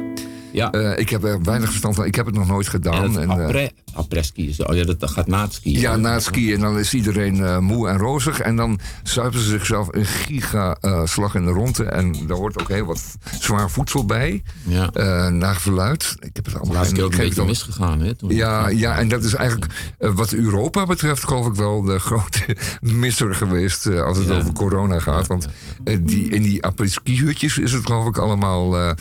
Ja. 0.52 0.70
Eh, 0.70 0.98
ik 0.98 1.08
heb 1.08 1.24
er 1.24 1.42
weinig 1.42 1.68
verstand 1.68 1.94
van. 1.94 2.04
Ik 2.04 2.14
heb 2.14 2.26
het 2.26 2.34
nog 2.34 2.46
nooit 2.48 2.68
gedaan. 2.68 3.04
En 3.18 3.22
En, 3.22 3.30
eh, 3.38 3.44
après, 3.44 3.70
après-ski 3.92 4.54
Oh 4.66 4.74
ja, 4.76 4.84
dat, 4.84 5.00
dat 5.00 5.10
gaat 5.10 5.26
na 5.26 5.42
het 5.42 5.52
skiën. 5.52 5.80
ja, 5.80 5.96
na 5.96 6.12
het 6.12 6.22
skiën. 6.22 6.54
En 6.54 6.60
dan 6.60 6.78
is 6.78 6.94
iedereen 6.94 7.44
eh, 7.44 7.58
moe 7.58 7.88
en 7.88 7.96
rozig. 7.96 8.40
En 8.40 8.56
dan 8.56 8.78
zuipen 9.02 9.40
ze 9.40 9.48
zichzelf 9.48 9.88
een 9.90 10.04
giga 10.06 10.76
eh, 10.80 11.04
slag 11.06 11.34
in 11.34 11.44
de 11.44 11.50
ronde. 11.50 11.84
En 11.84 12.26
daar 12.26 12.36
hoort 12.36 12.60
ook 12.60 12.68
heel 12.68 12.84
wat 12.84 13.16
zwaar 13.40 13.70
voedsel 13.70 14.04
bij. 14.04 14.42
Ja. 14.66 14.90
Naar 15.30 15.56
verluid. 15.56 16.16
Ik 16.20 16.30
heb 16.36 16.44
het 16.44 16.54
allemaal 16.54 16.74
Laatste 16.74 16.94
keer 16.94 17.04
ook 17.04 17.12
een 17.12 17.18
beetje 17.18 17.44
misgegaan, 17.44 18.00
hè? 18.00 18.14
Toen 18.14 18.34
Ja, 18.34 18.68
ja, 18.68 18.98
en 18.98 19.08
dat 19.08 19.24
is 19.24 19.34
eigenlijk 19.34 19.72
wat 19.98 20.32
Europa 20.32 20.86
betreft, 20.86 21.24
geloof 21.24 21.46
ik 21.46 21.54
wel, 21.54 21.82
de 21.82 21.98
grote 22.08 22.56
misser 22.80 23.34
geweest 23.34 23.86
als 23.86 24.18
het 24.18 24.26
Ja. 24.26 24.36
over 24.36 24.52
corona 24.52 24.98
gaat. 24.98 25.26
Want 25.26 25.48
die, 26.00 26.28
in 26.28 26.42
die 26.42 26.64
apres-ski-hutjes 26.64 27.58
is 27.58 27.72
het 27.72 27.86
geloof 27.86 28.06
ik 28.06 28.18
allemaal, 28.18 28.94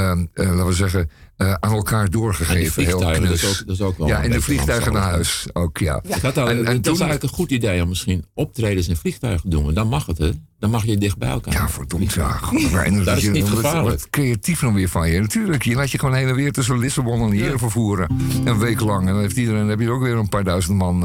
laten 0.00 0.66
we 0.66 0.72
zeggen, 0.72 1.10
eh, 1.36 1.52
aan 1.52 1.72
elkaar 1.72 2.10
doorgegeven. 2.10 2.84
Heel 2.84 3.00
dat 3.00 3.10
is 3.10 3.18
knus. 3.18 3.44
ook- 3.60 3.66
dat 3.66 3.74
is 3.74 3.80
ook 3.80 3.98
wel 3.98 4.06
Ja, 4.06 4.22
en 4.22 4.30
de 4.30 4.40
vliegtuigen 4.40 4.92
naar 4.92 5.02
huis 5.02 5.46
ook, 5.52 5.78
ja. 5.78 6.02
Al, 6.34 6.48
en, 6.48 6.48
en 6.48 6.64
dat 6.64 6.66
is 6.66 6.80
toen, 6.80 6.84
eigenlijk 6.84 7.22
een 7.22 7.28
goed 7.28 7.50
idee 7.50 7.82
om 7.82 7.88
misschien 7.88 8.24
optredens 8.34 8.88
in 8.88 8.96
vliegtuigen 8.96 9.42
te 9.50 9.56
doen. 9.56 9.74
Dan 9.74 9.88
mag 9.88 10.06
het, 10.06 10.18
hè? 10.18 10.30
Dan 10.58 10.70
mag 10.70 10.84
je 10.84 10.98
dicht 10.98 11.18
bij 11.18 11.28
elkaar. 11.28 11.52
Ja, 11.52 11.68
verdomd, 11.68 12.12
ja. 12.12 12.38
En 12.84 13.04
Dat 13.04 13.16
is 13.16 13.22
je- 13.22 13.30
niet 13.30 13.48
gevaarlijk. 13.48 13.84
Wat 14.00 14.10
creatief 14.10 14.62
nog 14.62 14.74
weer 14.74 14.88
van 14.88 15.10
je. 15.10 15.20
Natuurlijk, 15.20 15.62
je 15.62 15.74
laat 15.74 15.90
je 15.90 15.98
gewoon 15.98 16.14
heen 16.14 16.28
en 16.28 16.34
weer 16.34 16.52
tussen 16.52 16.78
Lissabon 16.78 17.20
en 17.20 17.30
hier 17.30 17.58
vervoeren. 17.58 18.16
Een 18.44 18.58
week 18.58 18.80
lang. 18.80 19.00
En 19.06 19.12
dan 19.12 19.20
heeft 19.20 19.36
iedereen, 19.36 19.60
dan 19.60 19.68
heb 19.68 19.80
je 19.80 19.90
ook 19.90 20.02
weer 20.02 20.16
een 20.16 20.28
paar 20.28 20.44
duizend 20.44 20.76
man 20.78 21.02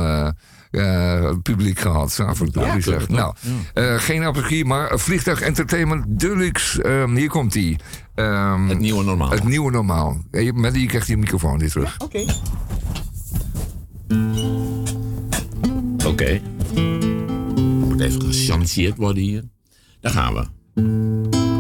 eh, 0.72 1.18
eh, 1.24 1.36
publiek 1.44 1.80
gehad. 1.80 2.16
Ja, 2.18 2.36
verdorie 2.36 2.72
Ja, 2.72 2.78
klopt, 2.80 3.10
Nou, 3.10 3.34
eh, 3.74 3.96
geen 4.00 4.24
apres 4.24 4.64
maar 4.64 5.00
vliegtuig 5.00 5.42
entertainment 5.42 6.20
deluxe. 6.20 6.84
Ehm, 6.84 7.16
hier 7.16 7.30
komt 7.30 7.54
die. 7.54 7.78
het 8.16 8.80
nieuwe 8.80 9.04
normaal. 9.04 9.30
Het 9.30 9.44
nieuwe 9.44 9.72
normaal. 9.72 10.18
Je- 10.32 10.54
Met 10.54 10.74
die 10.74 10.88
krijgt 10.88 11.08
die 11.08 11.18
microfoon 11.18 11.60
weer 11.60 11.70
terug. 11.70 11.96
Oké. 12.00 12.26
Oké. 16.06 16.42
Moet 17.62 18.02
even 18.02 18.22
gechanceerd 18.22 18.98
worden 18.98 19.24
hier. 19.24 19.44
Daar 20.02 20.12
gaan 20.12 20.34
we. 20.34 21.59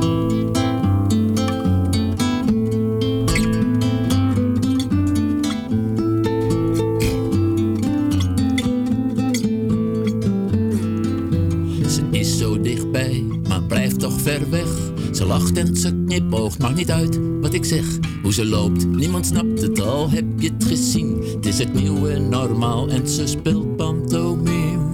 Ze 15.11 15.25
lacht 15.25 15.57
en 15.57 15.75
ze 15.75 16.03
knipoogt, 16.05 16.59
maakt 16.59 16.75
niet 16.75 16.91
uit 16.91 17.19
wat 17.41 17.53
ik 17.53 17.65
zeg. 17.65 17.86
Hoe 18.21 18.34
ze 18.34 18.45
loopt, 18.45 18.88
niemand 18.88 19.25
snapt 19.25 19.61
het 19.61 19.82
al, 19.82 20.09
heb 20.09 20.25
je 20.38 20.49
het 20.53 20.63
gezien? 20.63 21.23
Het 21.36 21.45
is 21.45 21.57
het 21.57 21.73
nieuwe 21.73 22.19
normaal 22.19 22.89
en 22.89 23.07
ze 23.07 23.27
speelt 23.27 23.75
pantomime. 23.75 24.88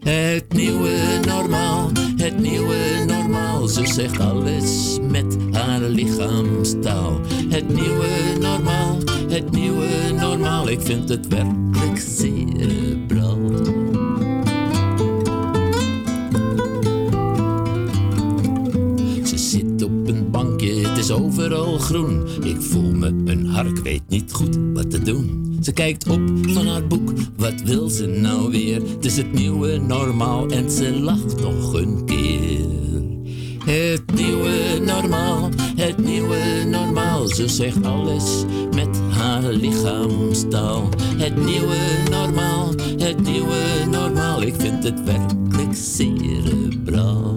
Het 0.00 0.52
nieuwe 0.52 1.20
normaal, 1.26 1.90
het 2.16 2.40
nieuwe 2.40 3.04
normaal. 3.06 3.68
Ze 3.68 3.86
zegt 3.86 4.20
alles 4.20 4.98
met 5.10 5.36
haar 5.50 5.80
lichaamstaal. 5.80 7.20
Het 7.48 7.68
nieuwe 7.68 8.08
normaal, 8.40 8.98
het 9.28 9.50
nieuwe 9.50 9.88
normaal. 10.16 10.68
Ik 10.68 10.80
vind 10.80 11.08
het 11.08 11.28
werkelijk 11.28 11.98
cerebraal. 11.98 13.12
Ze 13.12 13.21
overal 21.12 21.78
groen. 21.78 22.26
Ik 22.42 22.60
voel 22.60 22.92
me 22.92 23.06
een 23.24 23.46
hark, 23.46 23.78
weet 23.78 24.02
niet 24.08 24.32
goed 24.32 24.58
wat 24.72 24.90
te 24.90 25.02
doen. 25.02 25.56
Ze 25.62 25.72
kijkt 25.72 26.08
op 26.08 26.20
van 26.42 26.66
haar 26.66 26.86
boek, 26.86 27.12
wat 27.36 27.62
wil 27.64 27.88
ze 27.88 28.06
nou 28.06 28.50
weer? 28.50 28.82
Het 28.82 29.04
is 29.04 29.16
het 29.16 29.32
nieuwe 29.32 29.76
normaal 29.76 30.48
en 30.48 30.70
ze 30.70 31.00
lacht 31.00 31.40
nog 31.40 31.74
een 31.74 32.04
keer. 32.04 32.82
Het 33.64 34.02
nieuwe 34.14 34.80
normaal, 34.84 35.48
het 35.76 35.98
nieuwe 35.98 36.64
normaal. 36.66 37.26
Ze 37.26 37.48
zegt 37.48 37.86
alles 37.86 38.44
met 38.74 39.00
haar 39.10 39.42
lichaamstaal. 39.42 40.88
Het 41.16 41.36
nieuwe 41.44 41.76
normaal, 42.10 42.72
het 42.98 43.22
nieuwe 43.22 43.86
normaal. 43.90 44.42
Ik 44.42 44.54
vind 44.58 44.84
het 44.84 45.04
werkelijk 45.04 45.74
cerebraal. 45.74 47.36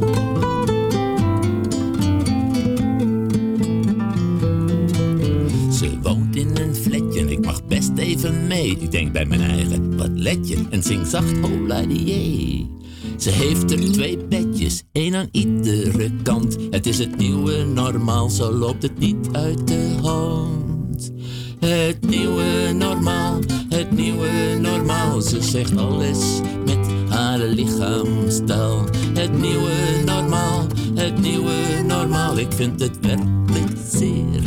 Mee. 8.32 8.78
Ik 8.80 8.92
denk 8.92 9.12
bij 9.12 9.26
mijn 9.26 9.42
eigen, 9.42 9.98
wat 9.98 10.12
let 10.14 10.48
je? 10.48 10.58
En 10.70 10.84
zing 10.84 11.08
zacht 11.08 11.38
hola 11.38 11.82
die 11.82 12.70
Ze 13.18 13.30
heeft 13.30 13.72
er 13.72 13.92
twee 13.92 14.18
bedjes, 14.18 14.84
één 14.92 15.16
aan 15.16 15.30
iedere 15.32 16.12
kant. 16.24 16.58
Het 16.70 16.86
is 16.86 16.98
het 16.98 17.18
nieuwe 17.18 17.64
normaal, 17.64 18.30
zo 18.30 18.52
loopt 18.52 18.84
het 18.84 19.00
niet 19.00 19.28
uit 19.32 19.68
de 19.68 19.96
hand. 20.02 21.12
Het 21.60 22.10
nieuwe 22.10 22.74
normaal, 22.74 23.40
het 23.70 23.92
nieuwe 23.92 24.30
normaal. 24.62 25.22
Ze 25.22 25.42
zegt 25.42 25.78
alles 25.78 26.40
met 26.66 26.78
haar 27.10 27.40
lichaamstaal. 27.40 28.86
Het 29.14 29.42
nieuwe 29.42 29.74
normaal, 30.06 30.66
het 30.96 31.22
nieuwe 31.22 31.84
normaal. 31.88 32.38
Ik 32.38 32.52
vind 32.52 32.80
het 32.80 33.00
werkelijk 33.00 33.78
cerebraal. 33.92 34.45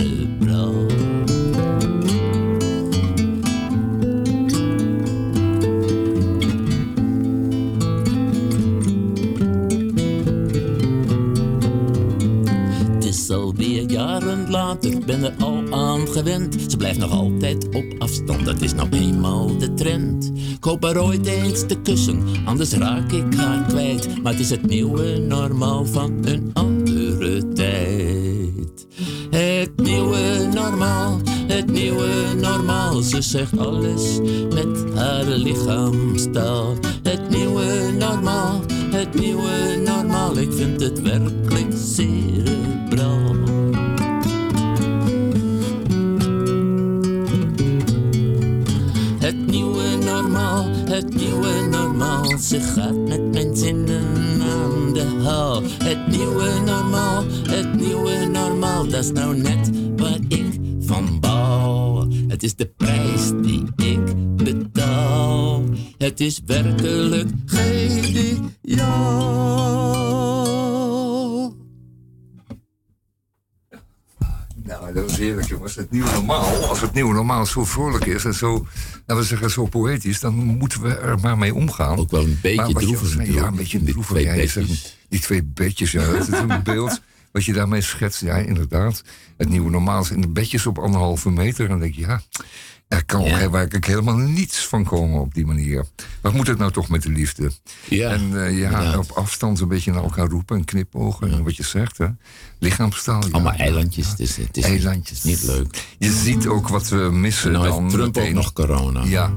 Later, 14.68 15.04
ben 15.06 15.24
er 15.24 15.34
al 15.38 15.62
aan 15.70 16.08
gewend. 16.08 16.56
Ze 16.68 16.76
blijft 16.76 16.98
nog 16.98 17.10
altijd 17.10 17.68
op 17.74 17.84
afstand, 17.98 18.44
dat 18.44 18.60
is 18.60 18.74
nou 18.74 18.88
eenmaal 18.90 19.58
de 19.58 19.74
trend. 19.74 20.32
Ik 20.34 20.64
hoop 20.64 20.82
haar 20.82 21.02
ooit 21.02 21.26
eens 21.26 21.66
te 21.66 21.74
kussen, 21.82 22.22
anders 22.44 22.72
raak 22.72 23.12
ik 23.12 23.34
haar 23.34 23.66
kwijt. 23.68 24.22
Maar 24.22 24.32
het 24.32 24.40
is 24.40 24.50
het 24.50 24.66
nieuwe 24.66 25.18
normaal 25.18 25.84
van 25.84 26.18
een 26.24 26.50
andere 26.52 27.52
tijd. 27.52 28.86
Het 29.30 29.70
nieuwe 29.76 30.48
normaal, 30.54 31.20
het 31.46 31.70
nieuwe 31.70 32.08
normaal. 32.40 33.02
Ze 33.02 33.22
zegt 33.22 33.58
alles 33.58 34.18
met 34.54 34.94
haar 34.94 35.24
lichaamstaal. 35.24 36.76
Het 37.02 37.30
nieuwe 37.30 37.94
normaal, 37.98 38.60
het 38.90 39.14
nieuwe 39.14 39.82
normaal. 39.84 40.38
Ik 40.38 40.52
vind 40.52 40.80
het 40.80 41.02
werkelijk 41.02 41.72
cerebraal. 41.76 42.57
Het 50.98 51.14
nieuwe 51.14 51.66
normaal. 51.70 52.38
Ze 52.38 52.60
gaat 52.60 52.96
met 52.96 53.32
mijn 53.32 53.56
zinnen 53.56 54.02
aan 54.40 54.92
de 54.92 55.20
haal. 55.24 55.62
Het 55.62 56.06
nieuwe 56.06 56.60
normaal, 56.64 57.24
het 57.48 57.74
nieuwe 57.74 58.28
normaal. 58.32 58.88
Dat 58.88 59.04
is 59.04 59.12
nou 59.12 59.36
net 59.36 59.70
waar 59.96 60.18
ik 60.28 60.58
van 60.80 61.20
bouw. 61.20 62.08
Het 62.28 62.42
is 62.42 62.54
de 62.54 62.66
prijs 62.76 63.30
die 63.42 63.62
ik 63.76 64.36
betaal. 64.36 65.62
Het 65.98 66.20
is 66.20 66.40
werkelijk 66.46 67.30
geniaal. 67.46 68.58
Nou, 74.68 74.92
dat 74.92 75.10
is 75.10 75.16
heerlijk, 75.16 75.48
jongens. 75.48 75.74
Het 75.74 75.90
nieuwe 75.90 76.10
normaal, 76.12 76.66
als 76.68 76.80
het 76.80 76.92
nieuwe 76.92 77.14
normaal 77.14 77.46
zo 77.46 77.64
vrolijk 77.64 78.06
is 78.06 78.24
en 78.24 78.34
zo, 78.34 78.66
laten 79.06 79.16
we 79.16 79.22
zeggen, 79.22 79.50
zo 79.50 79.66
poëtisch, 79.66 80.20
dan 80.20 80.34
moeten 80.34 80.82
we 80.82 80.94
er 80.94 81.18
maar 81.18 81.38
mee 81.38 81.54
omgaan. 81.54 81.98
Ook 81.98 82.10
wel 82.10 82.24
een 82.24 82.38
beetje 82.42 82.74
droevig 82.74 83.10
Ja, 83.10 83.16
natuurlijk. 83.18 83.46
een 83.46 83.56
beetje 83.56 83.82
droevig. 83.82 84.22
Ja, 84.22 84.46
zegt, 84.46 84.96
die 85.08 85.20
twee 85.20 85.42
bedjes, 85.42 85.92
ja. 85.92 86.02
Het 86.02 86.28
is 86.28 86.38
een 86.38 86.62
beeld 86.72 87.00
wat 87.32 87.44
je 87.44 87.52
daarmee 87.52 87.80
schetst. 87.80 88.20
Ja, 88.20 88.36
inderdaad. 88.36 89.02
Het 89.36 89.48
nieuwe 89.48 89.70
normaal 89.70 90.00
is 90.00 90.10
in 90.10 90.20
de 90.20 90.28
bedjes 90.28 90.66
op 90.66 90.78
anderhalve 90.78 91.30
meter. 91.30 91.64
En 91.64 91.70
dan 91.70 91.80
denk 91.80 91.94
je, 91.94 92.00
ja, 92.00 92.20
er 92.88 93.04
kan 93.04 93.22
Ja. 93.24 93.50
werkelijk 93.50 93.86
helemaal 93.86 94.16
niets 94.16 94.66
van 94.66 94.84
komen 94.84 95.20
op 95.20 95.34
die 95.34 95.46
manier. 95.46 95.84
Wat 96.20 96.32
moet 96.32 96.46
het 96.46 96.58
nou 96.58 96.72
toch 96.72 96.88
met 96.88 97.02
de 97.02 97.10
liefde? 97.10 97.50
Ja, 97.88 98.10
en 98.10 98.44
eh, 98.44 98.58
ja, 98.58 98.98
op 98.98 99.10
afstand 99.10 99.60
een 99.60 99.68
beetje 99.68 99.92
naar 99.92 100.02
elkaar 100.02 100.28
roepen 100.28 100.56
en 100.56 100.64
knipogen. 100.64 101.32
En 101.32 101.44
wat 101.44 101.56
je 101.56 101.62
zegt, 101.62 101.98
hè. 101.98 102.06
Lichaamstaal. 102.58 103.22
ja. 103.24 103.28
Allemaal 103.30 103.52
eilandjes. 103.52 104.08
Het 104.10 104.20
is, 104.20 104.36
het 104.36 104.56
is, 104.56 104.64
Eilandjes. 104.64 105.22
niet 105.22 105.42
leuk. 105.42 105.84
Je 105.98 106.10
ziet 106.12 106.46
ook 106.46 106.68
wat 106.68 106.88
we 106.88 106.96
missen 106.96 107.52
Nou 107.52 107.68
dan. 107.68 107.88
Trump 107.88 108.16
ook 108.16 108.32
nog 108.32 108.52
corona. 108.52 109.04
Ja. 109.04 109.32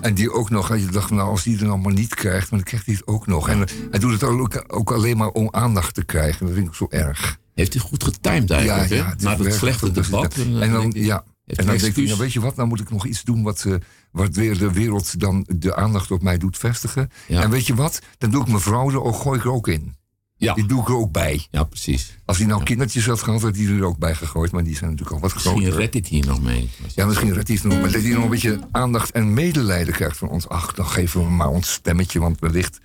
En 0.00 0.14
die 0.14 0.32
ook 0.32 0.50
nog, 0.50 0.76
je 0.76 0.86
dacht, 0.86 1.10
nou, 1.10 1.28
als 1.30 1.42
die 1.42 1.58
er 1.58 1.68
allemaal 1.68 1.92
niet 1.92 2.14
krijgt, 2.14 2.50
dan 2.50 2.62
krijgt 2.62 2.86
hij 2.86 2.94
het 2.94 3.06
ook 3.06 3.26
nog. 3.26 3.48
En 3.48 3.68
hij 3.90 3.98
doet 3.98 4.12
het 4.12 4.22
ook, 4.22 4.64
ook 4.66 4.92
alleen 4.92 5.16
maar 5.16 5.28
om 5.28 5.48
aandacht 5.50 5.94
te 5.94 6.04
krijgen. 6.04 6.46
Dat 6.46 6.54
vind 6.54 6.68
ik 6.68 6.74
zo 6.74 6.86
erg. 6.90 7.38
Heeft 7.54 7.72
hij 7.72 7.82
goed 7.82 8.04
getimed 8.04 8.50
eigenlijk, 8.50 8.90
hè? 8.90 8.96
het 8.96 9.18
is 9.18 9.22
Na 9.24 9.36
dat 9.36 9.46
werkelijk 9.46 9.54
slechte. 9.54 9.90
Dus 9.90 10.06
debat. 10.06 10.34
En 10.60 10.72
dan 10.72 10.92
ja. 10.94 11.24
En 11.46 11.66
dan 11.66 11.76
denk 11.76 11.96
ik, 11.96 12.06
nou, 12.06 12.18
weet 12.18 12.32
je 12.32 12.40
wat, 12.40 12.56
nou 12.56 12.68
moet 12.68 12.80
ik 12.80 12.90
nog 12.90 13.06
iets 13.06 13.22
doen 13.22 13.42
wat, 13.42 13.64
eh, 13.64 13.74
wat 14.10 14.34
weer 14.34 14.58
de 14.58 14.72
wereld 14.72 15.20
dan 15.20 15.46
de 15.56 15.74
aandacht 15.76 16.10
op 16.10 16.22
mij 16.22 16.38
doet 16.38 16.58
vestigen. 16.58 17.10
Ja. 17.28 17.42
En 17.42 17.50
weet 17.50 17.66
je 17.66 17.74
wat, 17.74 18.02
dan 18.18 18.30
doe 18.30 18.42
ik 18.42 18.48
mijn 18.48 18.60
vrouw 18.60 18.90
er 18.90 19.02
ook, 19.02 19.16
gooi 19.16 19.38
ik 19.38 19.44
er 19.44 19.52
ook 19.52 19.68
in. 19.68 19.94
Ja. 20.36 20.54
Die 20.54 20.66
doe 20.66 20.80
ik 20.80 20.88
er 20.88 20.96
ook 20.96 21.12
bij. 21.12 21.46
Ja, 21.50 21.64
precies. 21.64 22.18
Als 22.24 22.38
hij 22.38 22.46
nou 22.46 22.62
kindertjes 22.62 23.06
had 23.06 23.22
gehad, 23.22 23.42
had 23.42 23.56
hij 23.56 23.66
er 23.66 23.84
ook 23.84 23.98
bij 23.98 24.14
gegooid. 24.14 24.52
Maar 24.52 24.64
die 24.64 24.76
zijn 24.76 24.90
natuurlijk 24.90 25.16
al 25.16 25.22
wat 25.22 25.34
Misschien 25.34 25.60
groter. 25.60 25.78
redt 25.78 25.92
dit 25.92 26.06
hier 26.06 26.26
nog 26.26 26.42
mee. 26.42 26.70
Ja, 26.94 27.06
misschien 27.06 27.32
redt 27.32 27.48
hij 27.48 27.56
het 27.56 27.64
nog. 27.64 27.80
Maar 27.80 27.92
dat 27.92 28.02
hij 28.02 28.12
nog 28.12 28.24
een 28.24 28.30
beetje 28.30 28.60
aandacht 28.70 29.10
en 29.10 29.34
medelijden 29.34 29.94
krijgt 29.94 30.16
van 30.16 30.28
ons. 30.28 30.48
Ach, 30.48 30.74
dan 30.74 30.86
geven 30.86 31.20
we 31.20 31.26
hem 31.26 31.36
maar 31.36 31.48
ons 31.48 31.72
stemmetje, 31.72 32.20
want 32.20 32.40
wellicht 32.40 32.80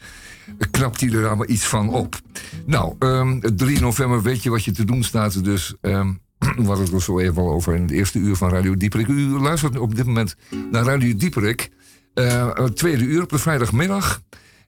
knapt 0.71 1.01
hij 1.01 1.11
er 1.11 1.37
maar 1.37 1.47
iets 1.47 1.63
van 1.65 1.89
op. 1.89 2.19
Nou, 2.65 2.95
ehm 2.99 3.39
3 3.55 3.79
november 3.79 4.21
weet 4.21 4.43
je 4.43 4.49
wat 4.49 4.63
je 4.63 4.71
te 4.71 4.85
doen 4.85 5.03
staat. 5.03 5.43
Dus 5.43 5.75
ehm 5.81 6.13
we 6.57 6.63
hadden 6.63 6.85
het 6.85 6.93
er 6.93 7.01
zo 7.01 7.19
even 7.19 7.41
al 7.41 7.51
over 7.51 7.75
in 7.75 7.81
het 7.81 7.91
eerste 7.91 8.19
uur 8.19 8.35
van 8.35 8.49
Radio 8.49 8.77
Dieperik. 8.77 9.07
U 9.07 9.39
luistert 9.39 9.77
op 9.77 9.95
dit 9.95 10.05
moment 10.05 10.35
naar 10.71 10.83
Radio 10.83 11.15
Dieperik. 11.15 11.69
het 12.13 12.75
tweede 12.75 13.03
uur 13.03 13.23
op 13.23 13.29
de 13.29 13.37
vrijdagmiddag. 13.37 14.21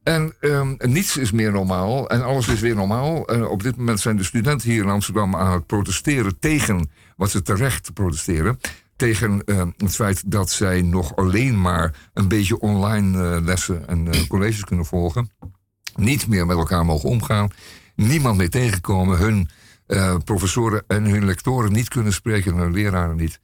En 0.03 0.33
ehm, 0.39 0.75
niets 0.77 1.17
is 1.17 1.31
meer 1.31 1.51
normaal 1.51 2.09
en 2.09 2.23
alles 2.23 2.47
is 2.47 2.59
weer 2.59 2.75
normaal. 2.75 3.21
Op 3.49 3.63
dit 3.63 3.77
moment 3.77 3.99
zijn 3.99 4.17
de 4.17 4.23
studenten 4.23 4.69
hier 4.69 4.83
in 4.83 4.89
Amsterdam 4.89 5.35
aan 5.35 5.53
het 5.53 5.65
protesteren 5.65 6.39
tegen 6.39 6.89
wat 7.15 7.29
ze 7.29 7.41
terecht 7.41 7.93
protesteren. 7.93 8.59
Tegen 8.95 9.43
eh, 9.45 9.67
het 9.77 9.95
feit 9.95 10.31
dat 10.31 10.49
zij 10.49 10.81
nog 10.81 11.15
alleen 11.15 11.61
maar 11.61 12.09
een 12.13 12.27
beetje 12.27 12.59
online 12.59 13.35
eh, 13.35 13.41
lessen 13.43 13.87
en 13.87 14.11
eh, 14.11 14.27
colleges 14.27 14.63
kunnen 14.63 14.85
volgen. 14.85 15.29
Niet 15.95 16.27
meer 16.27 16.45
met 16.45 16.57
elkaar 16.57 16.85
mogen 16.85 17.09
omgaan. 17.09 17.49
Niemand 17.95 18.37
meer 18.37 18.49
tegenkomen. 18.49 19.17
Hun 19.17 19.49
eh, 19.89 20.15
professoren 20.25 20.83
en 20.87 21.05
hun 21.05 21.25
lectoren 21.25 21.71
niet 21.71 21.87
kunnen 21.87 22.13
spreken 22.13 22.51
en 22.51 22.57
hun 22.57 22.73
leraren 22.73 23.15
niet. 23.15 23.39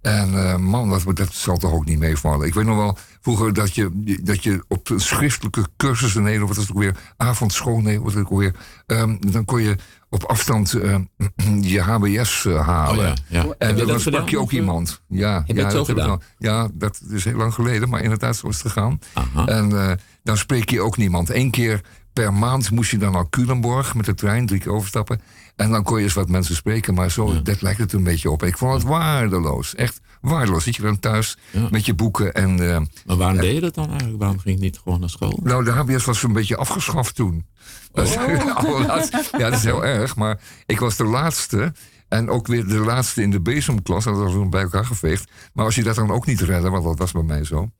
En 0.00 0.34
eh, 0.34 0.56
man, 0.56 0.90
dat, 0.90 1.16
dat 1.16 1.32
zal 1.32 1.56
toch 1.56 1.72
ook 1.72 1.84
niet 1.84 1.98
meevallen. 1.98 2.46
Ik 2.46 2.54
weet 2.54 2.64
nog 2.64 2.76
wel 2.76 2.98
vroeger 3.20 3.52
dat 3.52 3.74
je, 3.74 4.18
dat 4.22 4.42
je 4.42 4.64
op 4.68 4.90
schriftelijke 4.96 5.66
cursussen, 5.76 6.22
nee, 6.22 6.40
wat 6.40 6.56
het 6.56 6.70
ook 6.70 6.78
weer? 6.78 6.96
Avondschool, 7.16 7.80
nee, 7.80 7.94
wat 7.94 8.04
was 8.04 8.14
het 8.14 8.22
ook 8.22 8.38
weer? 8.38 8.54
Ehm, 8.86 9.16
dan 9.20 9.44
kon 9.44 9.62
je 9.62 9.76
op 10.08 10.24
afstand 10.24 10.72
eh, 10.72 10.96
je 11.74 11.80
HBS 11.80 12.44
halen. 12.44 13.10
Oh 13.10 13.16
ja, 13.28 13.46
En 13.58 13.76
dat 13.76 13.88
dan 13.88 14.00
sprak 14.00 14.28
je 14.28 14.38
ook 14.38 14.50
iemand. 14.50 15.02
Ja, 15.08 15.34
heb 15.46 15.56
je 15.56 15.62
ja, 15.62 15.70
ik 15.70 15.84
gedaan? 15.84 16.22
Ja, 16.38 16.68
dat 16.72 17.00
is 17.10 17.24
heel 17.24 17.36
lang 17.36 17.54
geleden, 17.54 17.88
maar 17.88 18.02
inderdaad, 18.02 18.36
zo 18.36 18.48
is 18.48 18.62
het 18.62 18.72
gegaan. 18.72 18.98
Aha. 19.12 19.46
En 19.46 19.98
dan 20.22 20.36
spreek 20.36 20.70
je 20.70 20.80
ook 20.80 20.96
niemand. 20.96 21.30
Eén 21.30 21.50
keer 21.50 21.80
per 22.14 22.32
maand 22.32 22.70
moest 22.70 22.90
je 22.90 22.98
dan 22.98 23.12
naar 23.12 23.28
Culemborg 23.30 23.94
met 23.94 24.06
de 24.06 24.14
trein, 24.14 24.46
drie 24.46 24.60
keer 24.60 24.72
overstappen. 24.72 25.20
En 25.56 25.70
dan 25.70 25.82
kon 25.82 25.98
je 25.98 26.04
eens 26.04 26.12
wat 26.14 26.28
mensen 26.28 26.54
spreken, 26.54 26.94
maar 26.94 27.10
zo, 27.10 27.42
dat 27.42 27.62
lijkt 27.62 27.78
het 27.80 27.92
een 27.92 28.02
beetje 28.04 28.30
op. 28.30 28.42
Ik 28.42 28.58
vond 28.58 28.72
het 28.72 28.82
waardeloos, 28.82 29.74
echt 29.74 30.00
waardeloos. 30.20 30.64
Zit 30.64 30.76
je 30.76 30.82
dan 30.82 30.98
thuis 30.98 31.36
met 31.70 31.86
je 31.86 31.94
boeken 31.94 32.32
en... 32.34 32.70
eh, 32.70 32.80
Maar 33.06 33.16
waarom 33.16 33.38
deed 33.38 33.54
je 33.54 33.60
dat 33.60 33.74
dan 33.74 33.88
eigenlijk? 33.88 34.18
Waarom 34.18 34.38
ging 34.38 34.56
je 34.56 34.62
niet 34.64 34.78
gewoon 34.82 35.00
naar 35.00 35.08
school? 35.10 35.38
nou, 35.42 35.64
de 35.64 35.70
HBS 35.70 36.04
was 36.04 36.22
een 36.22 36.32
beetje 36.32 36.56
afgeschaft 36.56 37.14
toen. 37.14 37.46
Allerlaatst. 38.54 39.12
ja, 39.32 39.38
dat 39.50 39.52
is 39.52 39.64
heel 39.64 39.84
erg. 39.84 40.16
Maar 40.16 40.40
ik 40.66 40.80
was 40.80 40.96
de 40.96 41.04
laatste. 41.04 41.72
En 42.08 42.28
ook 42.30 42.46
weer 42.46 42.66
de 42.66 42.78
laatste 42.78 43.22
in 43.22 43.30
de 43.30 43.40
bezemklas. 43.40 44.04
Dat 44.04 44.16
was 44.16 44.32
dan 44.32 44.50
bij 44.50 44.62
elkaar 44.62 44.86
geveegd. 44.86 45.30
Maar 45.52 45.64
als 45.64 45.74
je 45.74 45.82
dat 45.82 45.94
dan 45.94 46.10
ook 46.10 46.26
niet 46.26 46.40
redde, 46.40 46.70
want 46.70 46.84
dat 46.84 46.98
was 46.98 47.12
bij 47.12 47.22
mij 47.22 47.44
zo. 47.44 47.70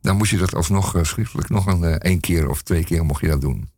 Dan 0.00 0.16
moest 0.16 0.30
je 0.30 0.36
dat 0.38 0.54
alsnog 0.54 0.96
eh, 0.96 1.04
schriftelijk 1.04 1.48
nog 1.48 1.66
een 1.66 1.84
eh, 1.84 1.92
één 1.92 2.20
keer 2.20 2.48
of 2.48 2.62
twee 2.62 2.84
keer 2.84 3.04
mocht 3.04 3.20
je 3.20 3.28
dat 3.28 3.40
doen. 3.40 3.68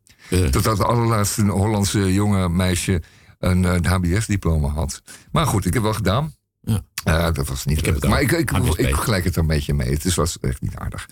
Totdat 0.51 0.77
de 0.77 0.85
allerlaatste 0.85 1.41
Hollandse 1.45 2.13
jonge 2.13 2.49
meisje 2.49 3.01
een 3.43 3.65
eh, 3.65 3.91
HBS-diploma 3.91 4.67
had. 4.67 5.01
Maar 5.31 5.45
goed, 5.45 5.65
ik 5.65 5.73
heb 5.73 5.83
wel 5.83 5.93
gedaan. 5.93 6.33
Ja. 6.61 7.31
Dat 7.31 7.47
was 7.47 7.65
niet 7.65 7.77
Ik 7.77 7.85
leuk. 7.85 7.95
het 7.95 8.09
Maar 8.09 8.21
ik, 8.21 8.31
ik, 8.31 8.51
ik, 8.51 8.95
gelijk 8.95 9.23
het 9.23 9.35
er 9.35 9.41
een 9.41 9.47
beetje 9.47 9.73
mee. 9.73 9.89
Het 9.89 10.05
is, 10.05 10.15
was 10.15 10.37
echt 10.39 10.61
niet 10.61 10.75
aardig. 10.75 11.09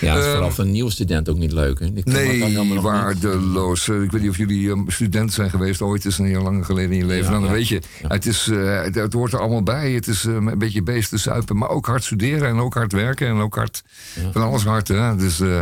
Ja, 0.00 0.16
is 0.16 0.22
Ehm, 0.24 0.30
vooral 0.30 0.50
voor 0.50 0.64
een 0.64 0.70
nieuwe 0.70 0.90
student 0.90 1.28
ook 1.28 1.36
niet 1.36 1.52
leuk. 1.52 1.78
Hè? 1.78 1.86
Nee, 1.86 2.80
waardeloos. 2.80 3.88
Ik 3.88 4.10
weet 4.10 4.20
niet 4.20 4.30
of 4.30 4.36
jullie 4.36 4.68
um, 4.68 4.90
student 4.90 5.32
zijn 5.32 5.50
geweest 5.50 5.80
ooit. 5.82 6.04
is 6.04 6.18
een 6.18 6.26
heel 6.26 6.42
lang 6.42 6.66
geleden 6.66 6.90
in 6.90 6.98
je 6.98 7.04
leven. 7.06 7.24
Ja, 7.24 7.30
Nou, 7.30 7.42
dan 7.42 7.50
ja. 7.50 7.56
weet 7.56 7.68
je, 7.68 7.82
het, 8.08 8.26
is, 8.26 8.48
eh, 8.48 8.82
het, 8.82 8.94
het 8.94 9.12
hoort 9.12 9.32
er 9.32 9.40
allemaal 9.40 9.62
bij. 9.62 9.92
Het 9.92 10.06
is 10.06 10.24
eh, 10.24 10.34
een 10.34 10.58
beetje 10.58 10.82
beesten 10.82 11.18
zuipen. 11.18 11.56
Maar 11.56 11.68
ook 11.68 11.86
hard 11.86 12.04
studeren 12.04 12.48
en 12.48 12.58
ook 12.58 12.74
hard 12.74 12.92
werken. 12.92 13.28
En 13.28 13.36
ook 13.36 13.54
hard, 13.54 13.82
van 14.32 14.42
alles 14.42 14.64
hard. 14.64 14.88
Hè? 14.88 15.16
Dus 15.16 15.40
eh, 15.40 15.60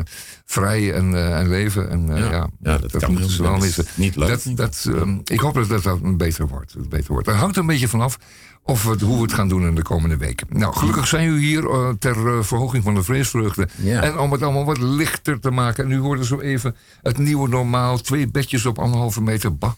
vrij 0.52 0.92
en, 0.92 1.14
eh, 1.14 1.38
en 1.38 1.48
leven. 1.48 1.90
En, 1.90 2.10
eh, 2.14 2.18
Ja. 2.18 2.30
ja, 2.30 2.48
Ja, 2.62 2.78
dat 2.78 2.96
kan 2.96 3.12
moeten 3.12 3.30
ze 3.30 3.42
wel 3.42 3.52
dat 3.52 3.62
is 3.62 3.76
missen. 3.76 3.84
niet 3.94 4.16
leuk, 4.16 4.28
Dat, 4.28 4.46
dat, 4.56 4.86
ehm, 4.94 5.18
ik 5.24 5.40
hoop 5.40 5.54
dat 5.54 5.68
dat, 5.68 5.82
dat 5.82 6.16
beter 6.16 6.48
wordt. 6.48 6.74
Dat 6.76 6.88
beter 6.88 7.12
wordt. 7.12 7.26
Het 7.26 7.36
hangt 7.36 7.56
een 7.56 7.66
beetje 7.66 7.88
vanaf 7.88 8.18
of 8.64 8.82
we 8.84 9.04
hoe 9.04 9.16
we 9.16 9.22
het 9.22 9.32
gaan 9.32 9.48
doen 9.48 9.66
in 9.66 9.74
de 9.74 9.82
komende 9.82 10.16
weken. 10.16 10.46
Nou, 10.50 10.74
gelukkig 10.76 11.06
zijn 11.06 11.28
u 11.28 11.38
hier 11.40 11.70
eh, 11.70 11.88
ter 11.98 12.44
verhoging 12.44 12.84
van 12.84 12.94
de 12.94 13.02
vreesvreugde. 13.02 13.68
Ja. 13.76 14.02
En 14.02 14.18
om 14.18 14.32
het 14.32 14.42
allemaal 14.42 14.64
wat 14.64 14.78
lichter 14.78 15.40
te 15.40 15.50
maken. 15.50 15.84
En 15.84 15.90
nu 15.90 15.98
hoorde 15.98 16.24
zo 16.24 16.40
even 16.40 16.76
het 17.02 17.18
nieuwe 17.18 17.48
normaal. 17.48 17.98
Twee 17.98 18.28
bedjes 18.30 18.66
op 18.66 18.78
anderhalve 18.78 19.22
meter. 19.22 19.56
Bah. 19.56 19.72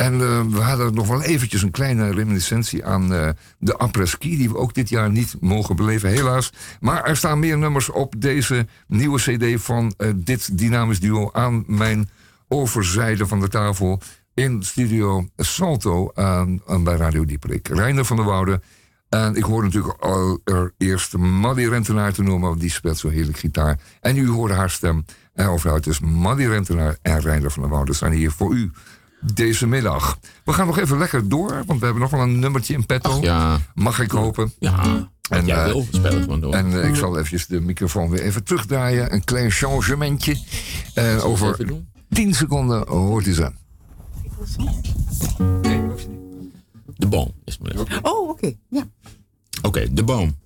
En 0.00 0.20
eh, 0.20 0.40
we 0.40 0.60
hadden 0.60 0.94
nog 0.94 1.06
wel 1.06 1.22
eventjes 1.22 1.62
een 1.62 1.70
kleine 1.70 2.10
reminiscentie 2.10 2.84
aan 2.84 3.14
eh, 3.14 3.28
de 3.58 3.76
après-ski... 3.76 4.36
die 4.36 4.48
we 4.48 4.56
ook 4.56 4.74
dit 4.74 4.88
jaar 4.88 5.10
niet 5.10 5.36
mogen 5.40 5.76
beleven, 5.76 6.10
helaas. 6.10 6.52
Maar 6.80 7.04
er 7.04 7.16
staan 7.16 7.38
meer 7.38 7.58
nummers 7.58 7.90
op 7.90 8.14
deze 8.18 8.66
nieuwe 8.86 9.18
cd 9.18 9.62
van 9.62 9.94
eh, 9.96 10.08
dit 10.16 10.58
dynamisch 10.58 11.00
duo... 11.00 11.30
aan 11.32 11.64
mijn 11.66 12.10
overzijde 12.48 13.26
van 13.26 13.40
de 13.40 13.48
tafel 13.48 14.00
in 14.34 14.62
studio 14.62 15.28
Salto 15.36 16.10
aan, 16.14 16.62
bij 16.84 16.96
Radio 16.96 17.24
Dieperik. 17.24 17.68
Reiner 17.68 18.04
van 18.04 18.16
der 18.16 18.24
Woude. 18.24 18.60
En 19.08 19.34
ik 19.34 19.44
hoor 19.44 19.62
natuurlijk 19.62 20.02
al 20.02 20.40
er 20.44 20.72
eerst 20.78 21.16
Maddy 21.16 21.64
Rentenaar 21.64 22.12
te 22.12 22.22
noemen... 22.22 22.48
want 22.48 22.60
die 22.60 22.70
speelt 22.70 22.98
zo 22.98 23.08
heerlijk 23.08 23.38
gitaar. 23.38 23.78
En 24.00 24.16
u 24.16 24.28
hoorde 24.28 24.54
haar 24.54 24.70
stem 24.70 25.04
erover 25.34 25.82
Dus 25.82 26.00
Maddy 26.00 26.44
Rentenaar 26.44 26.96
en 27.02 27.20
Reiner 27.20 27.50
van 27.50 27.62
der 27.62 27.70
Woude 27.70 27.92
zijn 27.92 28.12
hier 28.12 28.30
voor 28.30 28.54
u 28.54 28.70
deze 29.20 29.66
middag. 29.66 30.18
We 30.44 30.52
gaan 30.52 30.66
nog 30.66 30.78
even 30.78 30.98
lekker 30.98 31.28
door, 31.28 31.62
want 31.66 31.78
we 31.78 31.84
hebben 31.84 32.02
nog 32.02 32.10
wel 32.10 32.20
een 32.20 32.38
nummertje 32.38 32.74
in 32.74 32.86
petto. 32.86 33.10
Ach, 33.10 33.22
ja. 33.22 33.58
Mag 33.74 34.00
ik 34.00 34.10
hopen? 34.10 34.52
Ja, 34.58 35.10
wat 35.28 35.46
jij 35.46 35.56
eh, 35.56 35.64
wil, 35.64 35.86
het 36.02 36.12
gewoon 36.12 36.40
door. 36.40 36.52
En 36.54 36.82
eh, 36.82 36.88
ik 36.88 36.94
zal 36.94 37.14
eventjes 37.14 37.46
de 37.46 37.60
microfoon 37.60 38.10
weer 38.10 38.22
even 38.22 38.44
terugdraaien. 38.44 39.12
Een 39.12 39.24
klein 39.24 39.50
changementje. 39.50 40.36
Eh, 40.94 41.24
over 41.24 41.66
doen? 41.66 41.88
10 42.08 42.34
seconden 42.34 42.88
hoort 42.88 43.26
u 43.26 43.32
ze. 43.32 43.52
De 46.96 47.06
boom 47.06 47.32
is 47.44 47.58
maar 47.58 47.70
even. 47.70 47.86
Oh, 48.02 48.28
oké. 48.28 48.52
Ja. 48.68 48.84
Oké, 49.62 49.92
de 49.92 50.04
boom. 50.04 50.38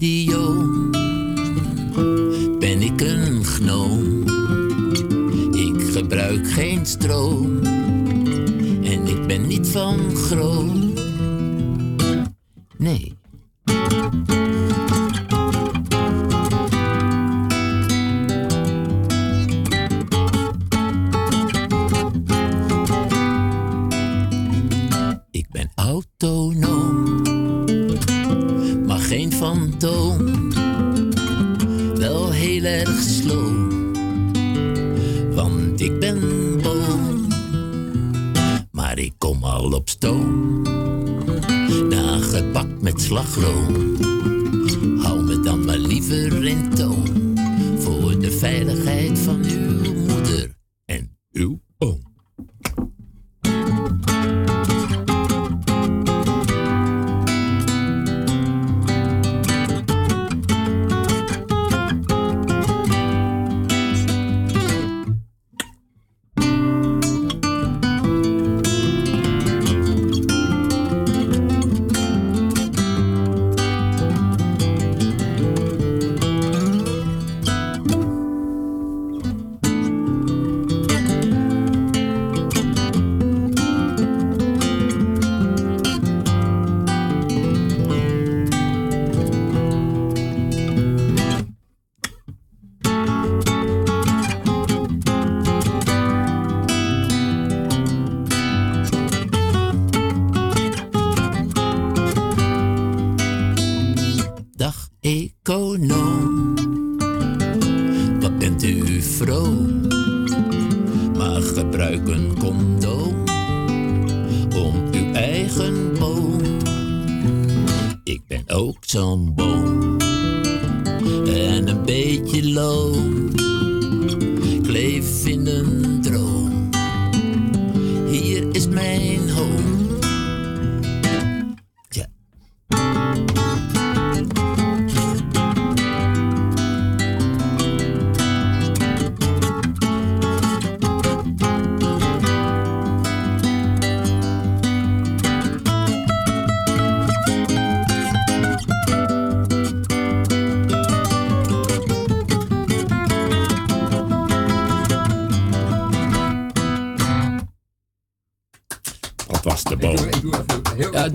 Idioom 0.00 0.90
ben 2.58 2.82
ik 2.82 3.00
een 3.00 3.44
gnoom. 3.44 4.22
Ik 5.52 5.82
gebruik 5.92 6.50
geen 6.50 6.86
stroom 6.86 7.62
en 8.82 9.06
ik 9.06 9.26
ben 9.26 9.46
niet 9.46 9.68
van 9.68 10.16
groot. 10.16 10.97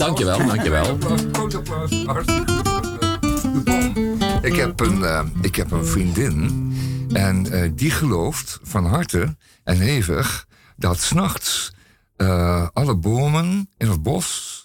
Dankjewel, 0.06 0.48
dankjewel. 0.48 0.98
Groot 1.32 1.56
applaus, 1.56 2.04
hartstikke 2.06 2.62
boom. 3.64 4.18
Ik 4.42 4.56
heb 4.56 4.80
een, 4.80 5.04
eh, 5.04 5.26
ik 5.42 5.56
heb 5.56 5.72
een 5.72 5.86
vriendin 5.86 6.72
en 7.14 7.52
eh, 7.52 7.72
die 7.76 7.92
gelooft 7.92 8.60
van 8.64 8.86
harte 8.86 9.36
en 9.64 9.78
hevig 9.78 10.48
dat 10.76 11.00
s'nachts 11.00 11.74
eh 12.16 12.68
alle 12.74 12.96
bomen 12.96 13.70
in 13.78 13.90
het 13.90 14.04
bos 14.04 14.62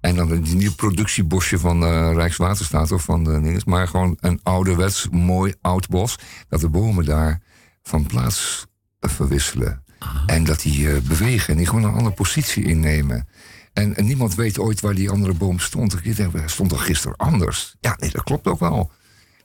en 0.00 0.14
dan 0.14 0.30
een 0.30 0.56
nieuw 0.56 0.74
productiebosje 0.74 1.58
van 1.58 1.84
Rijkswaterstaat 2.14 2.92
of 2.92 3.02
van 3.02 3.24
de 3.24 3.60
maar 3.64 3.88
gewoon 3.88 4.16
een 4.20 4.40
ouderwets 4.42 5.08
mooi 5.10 5.54
oud 5.60 5.88
bos, 5.88 6.18
dat 6.48 6.60
de 6.60 6.68
bomen 6.68 7.04
daar 7.04 7.42
van 7.82 8.06
plaats 8.06 8.66
verwisselen. 9.00 9.84
En 10.26 10.44
dat 10.44 10.60
die 10.60 11.00
bewegen 11.00 11.48
en 11.48 11.56
die 11.56 11.66
gewoon 11.66 11.84
een 11.84 11.94
andere 11.94 12.14
positie 12.14 12.64
innemen. 12.64 13.28
En, 13.80 13.96
en 13.96 14.04
niemand 14.04 14.34
weet 14.34 14.58
ooit 14.58 14.80
waar 14.80 14.94
die 14.94 15.10
andere 15.10 15.34
boom 15.34 15.58
stond. 15.58 15.96
Ik 16.02 16.16
denk, 16.16 16.32
hij 16.32 16.48
stond 16.48 16.68
toch 16.70 16.84
gisteren 16.86 17.16
anders? 17.16 17.76
Ja, 17.80 17.96
nee, 18.00 18.10
dat 18.10 18.22
klopt 18.22 18.46
ook 18.46 18.60
wel. 18.60 18.90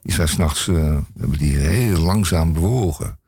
Die 0.02 0.14
zijn 0.14 0.28
s'nachts 0.28 0.66
uh, 0.66 0.96
hebben 1.18 1.38
die 1.38 1.56
heel 1.56 1.98
langzaam 1.98 2.52
bewogen. 2.52 3.18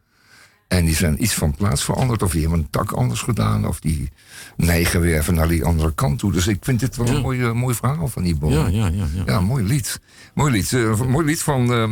En 0.68 0.84
die 0.84 0.94
zijn 0.94 1.22
iets 1.22 1.34
van 1.34 1.54
plaats 1.54 1.84
veranderd. 1.84 2.22
Of 2.22 2.30
die 2.32 2.40
hebben 2.40 2.58
een 2.58 2.70
tak 2.70 2.92
anders 2.92 3.20
gedaan. 3.20 3.66
Of 3.66 3.80
die 3.80 4.10
neigen 4.56 5.00
weer 5.00 5.18
even 5.18 5.34
naar 5.34 5.48
die 5.48 5.64
andere 5.64 5.94
kant 5.94 6.18
toe. 6.18 6.32
Dus 6.32 6.46
ik 6.46 6.58
vind 6.60 6.80
dit 6.80 6.96
wel 6.96 7.08
een 7.08 7.22
mooi, 7.22 7.42
eh, 7.42 7.52
mooi 7.52 7.74
verhaal 7.74 8.08
van 8.08 8.22
die 8.22 8.36
boom. 8.36 8.52
Ja, 8.52 8.66
ja, 8.66 8.86
ja, 8.86 9.06
ja. 9.14 9.22
Ja, 9.26 9.40
mooi 9.40 9.64
lied. 9.64 10.00
Mooi 10.34 10.52
lied. 10.52 10.72
Eh, 10.72 11.00
mooi 11.00 11.26
lied 11.26 11.42
van, 11.42 11.72
eh 11.72 11.90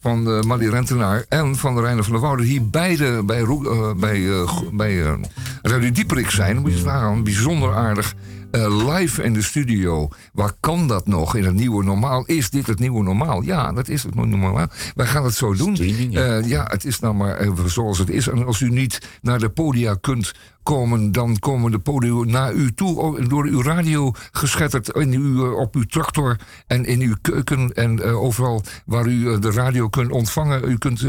van 0.00 0.26
eh 0.30 0.40
Marie 0.42 0.70
Rentenaar 0.70 1.24
en 1.28 1.56
van 1.56 1.80
Reiner 1.80 2.04
van 2.04 2.12
der 2.12 2.22
Woude. 2.22 2.42
Die 2.42 2.60
beide 2.60 3.22
bij, 3.24 3.40
eh, 3.42 3.92
bij, 3.96 4.30
eh, 4.30 4.48
go- 4.48 4.70
bij 4.72 5.02
eh 5.04 5.14
Radio 5.62 5.90
Dieperik 5.90 6.30
zijn. 6.30 6.54
Dan 6.54 6.62
moet 6.62 6.78
je 6.78 6.84
nagaan. 6.84 7.24
Bijzonder 7.24 7.74
aardig. 7.74 8.14
Eh, 8.54 8.86
live 8.86 9.22
in 9.22 9.32
de 9.32 9.42
studio. 9.42 10.08
Waar 10.32 10.52
kan 10.60 10.88
dat 10.88 11.06
nog 11.06 11.34
in 11.36 11.44
het 11.44 11.54
nieuwe 11.54 11.84
normaal? 11.84 12.24
Is 12.24 12.50
dit 12.50 12.66
het 12.66 12.78
nieuwe 12.78 13.02
normaal? 13.02 13.42
Ja, 13.42 13.72
dat 13.72 13.88
is 13.88 14.02
het 14.02 14.14
nieuwe 14.14 14.36
normaal. 14.36 14.66
Wij 14.94 15.06
gaan 15.06 15.24
het 15.24 15.34
zo 15.34 15.54
doen. 15.54 15.76
ja. 16.10 16.36
Eh, 16.36 16.48
ja, 16.48 16.64
het 16.68 16.84
is 16.84 17.00
nou 17.00 17.14
maar 17.14 17.38
even 17.38 17.70
zoals 17.70 17.98
het 17.98 18.10
is. 18.10 18.28
En 18.28 18.46
als 18.46 18.60
u 18.60 18.70
niet 18.70 19.08
naar 19.22 19.38
de 19.38 19.48
podia 19.48 19.94
kunt 20.00 20.34
komen, 20.64 21.12
dan 21.12 21.38
komen 21.38 21.70
de 21.70 21.78
podia 21.78 22.24
naar 22.24 22.52
u 22.52 22.72
toe. 22.74 23.24
Door 23.28 23.44
uw 23.44 23.62
radio 23.62 24.12
geschetterd 24.32 24.88
in 24.88 25.12
uw, 25.12 25.46
eh, 25.46 25.58
op 25.58 25.74
uw 25.74 25.84
tractor 25.84 26.38
en 26.66 26.84
in 26.84 27.00
uw 27.00 27.14
keuken. 27.20 27.72
En 27.72 28.02
eh, 28.02 28.22
overal 28.22 28.62
waar 28.86 29.06
u 29.06 29.32
eh, 29.32 29.40
de 29.40 29.50
radio 29.50 29.88
kunt 29.88 30.10
ontvangen. 30.10 30.68
U 30.70 30.78
kunt 30.78 31.06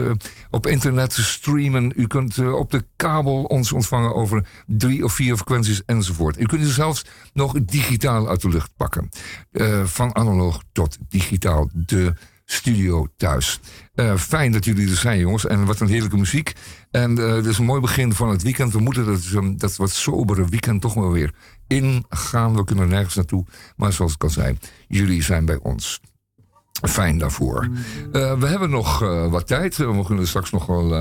op 0.50 0.68
internet 0.68 1.14
streamen. 1.14 1.94
U 1.96 2.08
kunt 2.08 2.38
op 2.38 2.72
de 2.72 2.86
kabel 2.96 3.44
ons 3.44 3.72
ontvangen 3.72 4.16
over 4.16 4.48
drie 4.68 5.04
of 5.04 5.14
vier 5.14 5.36
frequenties 5.36 5.82
enzovoort. 5.86 6.40
U 6.40 6.46
kunt 6.46 6.66
zelfs 6.66 7.06
nog 7.34 7.54
digitaal 7.62 8.30
uit 8.30 8.42
de 8.42 8.50
lucht 8.50 8.72
pakken. 8.78 9.10
Van 9.84 10.16
analoog 10.16 10.64
tot 10.72 10.98
digitaal. 11.10 11.70
De 11.74 12.14
studio 12.46 13.08
thuis. 13.18 13.60
Eh, 13.96 14.16
fijn 14.18 14.52
dat 14.52 14.66
jullie 14.66 14.90
er 14.90 14.96
zijn, 14.96 15.20
jongens. 15.20 15.46
En 15.46 15.66
wat 15.66 15.80
een 15.80 15.88
heerlijke 15.88 16.18
muziek. 16.18 16.54
En 16.92 17.18
eh 17.18 17.36
het 17.36 17.46
is 17.46 17.58
een 17.58 17.66
mooi 17.66 17.82
begin 17.82 18.14
van 18.14 18.30
het 18.30 18.44
weekend. 18.44 18.74
We 18.74 18.80
moeten 18.80 19.06
dat, 19.06 19.26
um, 19.34 19.58
dat 19.58 19.76
wat 19.76 19.90
sobere 19.90 20.50
weekend 20.50 20.82
toch 20.82 20.94
wel 20.94 21.12
weer 21.12 21.32
ingaan. 21.68 22.56
We 22.56 22.64
kunnen 22.64 22.88
nergens 22.88 23.16
naartoe. 23.16 23.46
Maar 23.76 23.94
zoals 23.94 24.14
ik 24.14 24.24
al 24.24 24.30
zei, 24.30 24.58
jullie 24.88 25.24
zijn 25.24 25.46
bij 25.46 25.60
ons. 25.62 26.02
Fijn 26.82 27.18
daarvoor. 27.18 27.70
Eh, 28.12 28.40
we 28.40 28.48
hebben 28.48 28.70
nog 28.70 29.00
wat 29.30 29.48
tijd. 29.48 29.78
We 29.78 30.04
kunnen 30.06 30.28
straks 30.28 30.52
nog 30.52 30.66
wel 30.66 30.94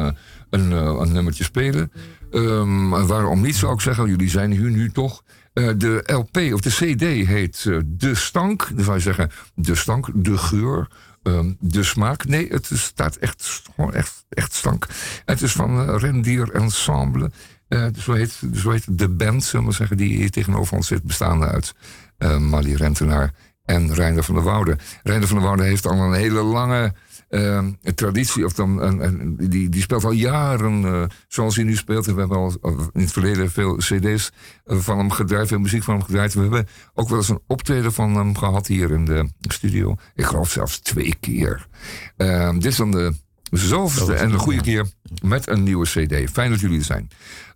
een, 0.50 0.70
een 0.70 1.12
nummertje 1.12 1.44
spelen. 1.44 1.92
Ehm, 2.30 2.88
waarom 2.88 3.40
niet, 3.40 3.56
zou 3.56 3.72
ik 3.72 3.80
zeggen. 3.80 4.08
Jullie 4.08 4.28
zijn 4.28 4.50
hier 4.50 4.70
nu 4.70 4.90
toch. 4.90 5.22
De 5.52 6.02
LP 6.06 6.52
of 6.52 6.60
de 6.60 6.70
CD 6.70 7.26
heet 7.28 7.62
De 7.84 8.14
Stank. 8.14 8.70
Dan 8.74 8.84
zou 8.84 8.96
je 8.96 9.02
zeggen 9.02 9.30
De 9.54 9.74
Stank, 9.74 10.10
De 10.14 10.38
Geur. 10.38 10.88
Ehm, 11.24 11.52
de 11.60 11.82
smaak. 11.82 12.24
Nee, 12.24 12.48
het 12.48 12.70
is- 12.70 12.82
staat 12.82 13.16
echt, 13.16 13.62
gewoon 13.74 13.94
echt, 13.94 14.24
echt 14.28 14.52
stank. 14.54 14.86
Het 15.24 15.42
is 15.42 15.52
van 15.52 15.88
eh, 15.88 15.94
Rendier 15.98 16.50
Ensemble. 16.52 17.30
Eh, 17.68 17.86
zo, 17.98 18.12
heet, 18.12 18.40
zo 18.54 18.70
heet 18.70 18.98
de 18.98 19.08
band, 19.08 19.44
zullen 19.44 19.66
we 19.66 19.72
zeggen, 19.72 19.96
die 19.96 20.16
hier 20.16 20.30
tegenover 20.30 20.76
ons 20.76 20.86
zit, 20.86 21.02
bestaande 21.02 21.46
uit 21.46 21.74
eh 22.18 22.38
Mali 22.38 22.76
Rentenaar 22.76 23.32
en 23.64 23.94
Reinder 23.94 24.24
van 24.24 24.34
der 24.34 24.44
Woude. 24.44 24.76
Reinder 25.02 25.28
van 25.28 25.36
der 25.36 25.46
Woude 25.46 25.62
heeft 25.62 25.86
al 25.86 25.98
een 26.00 26.12
hele 26.12 26.42
lange 26.42 26.94
eh, 27.34 27.92
traditie, 27.94 28.44
of 28.44 28.52
dan, 28.52 28.82
een- 28.82 29.04
een- 29.04 29.36
die, 29.48 29.68
die 29.68 29.82
speelt 29.82 30.04
al 30.04 30.10
jaren 30.12 30.84
eh, 30.84 31.02
zoals 31.28 31.54
hij 31.56 31.64
nu 31.64 31.76
speelt. 31.76 32.06
En 32.06 32.14
we 32.14 32.20
hebben 32.20 32.38
al 32.38 32.52
in 32.92 33.00
het 33.00 33.12
verleden 33.12 33.50
veel 33.50 33.76
cd's 33.76 34.30
van 34.66 34.98
hem 34.98 35.10
gedraaid, 35.10 35.48
veel 35.48 35.58
muziek 35.58 35.82
van 35.82 35.94
hem 35.94 36.02
gedraaid. 36.04 36.34
We 36.34 36.40
hebben 36.40 36.68
ook 36.94 37.08
wel 37.08 37.18
eens 37.18 37.28
een 37.28 37.42
optreden 37.46 37.92
van 37.92 38.16
hem 38.16 38.36
gehad 38.36 38.66
hier 38.66 38.90
in 38.90 39.04
de 39.04 39.28
studio. 39.40 39.96
Ik 40.14 40.24
geloof 40.24 40.50
zelfs 40.50 40.78
twee 40.78 41.14
keer. 41.20 41.66
Eh, 42.16 42.50
dit 42.52 42.64
is 42.64 42.76
dan 42.76 42.90
de 42.90 43.12
zoveelste 43.50 44.14
en 44.14 44.30
de 44.30 44.38
goede 44.38 44.60
keer 44.60 44.86
met 45.22 45.48
een 45.48 45.62
nieuwe 45.62 45.84
cd. 45.86 46.30
Fijn 46.30 46.50
dat 46.50 46.60
jullie 46.60 46.78
er 46.78 46.84
zijn. 46.84 47.08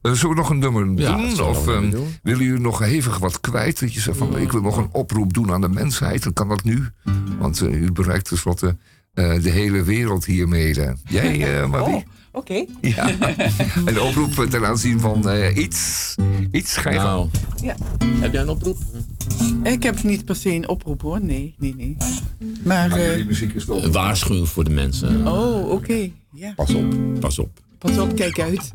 Eh, 0.02 0.12
zullen 0.12 0.34
we 0.36 0.40
nog 0.40 0.50
een 0.50 0.58
nummer 0.58 0.90
Ja, 1.00 1.16
doen? 1.16 1.40
Of 1.46 1.68
ehm, 1.68 1.90
doen. 1.90 2.06
willen 2.22 2.44
jullie 2.44 2.60
nog 2.60 2.78
hevig 2.78 3.18
wat 3.18 3.40
kwijt? 3.40 3.80
Dat 3.80 3.94
je 3.94 4.00
zegt 4.00 4.18
van, 4.18 4.38
ik 4.38 4.52
wil 4.52 4.60
nog 4.60 4.76
een 4.76 4.88
oproep 4.92 5.32
doen 5.32 5.52
aan 5.52 5.60
de 5.60 5.68
mensheid. 5.68 6.22
Dan 6.22 6.32
kan 6.32 6.48
dat 6.48 6.64
nu. 6.64 6.86
Want 7.38 7.60
eh, 7.60 7.80
u 7.82 7.92
bereikt 7.92 8.28
tenslotte 8.28 8.66
eh, 8.66 8.74
de 9.42 9.50
hele 9.50 9.82
wereld 9.82 10.24
hiermee. 10.24 10.74
eh. 10.80 10.92
Jij, 11.08 11.60
eh 11.60 11.66
Marie? 11.70 11.94
Oh, 11.94 12.02
oké. 12.32 12.64
Ja. 12.80 13.10
Een 13.84 14.00
oproep 14.00 14.46
ten 14.50 14.66
aanzien 14.66 15.00
van 15.00 15.28
eh, 15.28 15.56
iets. 15.56 16.14
Iets 16.52 16.76
ga 16.76 16.90
je 16.90 16.96
Nou, 16.98 17.28
Ja. 17.62 17.76
heb 18.04 18.32
jij 18.32 18.42
een 18.42 18.48
oproep? 18.48 18.78
Ik 19.62 19.82
heb 19.82 20.02
niet 20.02 20.24
per 20.24 20.36
se 20.36 20.50
een 20.50 20.68
oproep 20.68 21.02
hoor, 21.02 21.20
nee, 21.24 21.54
nee, 21.58 21.74
nee. 21.76 21.96
Maar, 22.64 22.88
Maar 22.88 22.98
eh, 22.98 23.10
jullie 23.10 23.24
muziek 23.24 23.54
is 23.54 23.64
toch... 23.64 23.82
Een 23.84 23.92
waarschuwing 23.92 24.48
voor 24.48 24.64
de 24.64 24.70
mensen. 24.70 25.26
oh, 25.26 25.70
oké. 25.70 26.10
Ja. 26.34 26.52
Pas 26.56 26.74
op, 26.74 26.94
pas 27.20 27.38
op. 27.38 27.50
Pas 27.78 27.98
op, 27.98 28.16
kijk 28.16 28.40
uit. 28.40 28.72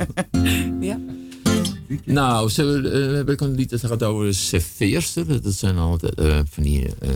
ja. 0.80 0.98
Nou, 2.04 2.48
ze, 2.50 2.90
eh, 3.10 3.16
heb 3.16 3.30
ik 3.30 3.40
een 3.40 3.54
lied 3.54 3.70
dat 3.70 3.80
gaat 3.86 4.02
over 4.02 4.34
serveerster. 4.34 5.42
Dat 5.42 5.54
zijn 5.54 5.76
altijd 5.78 6.14
eh, 6.14 6.38
van 6.50 6.62
die 6.62 6.86
eh, 7.00 7.08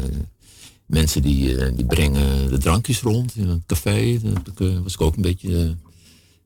mensen 0.86 1.22
die, 1.22 1.56
eh, 1.56 1.76
die 1.76 1.86
brengen 1.86 2.50
de 2.50 2.58
drankjes 2.58 3.00
rond 3.02 3.36
in 3.36 3.48
een 3.48 3.62
café. 3.66 4.18
Daar 4.22 4.68
eh, 4.68 4.78
was 4.82 4.94
ik 4.94 5.00
ook 5.00 5.16
een 5.16 5.22
beetje... 5.22 5.48
eh, 5.62 5.70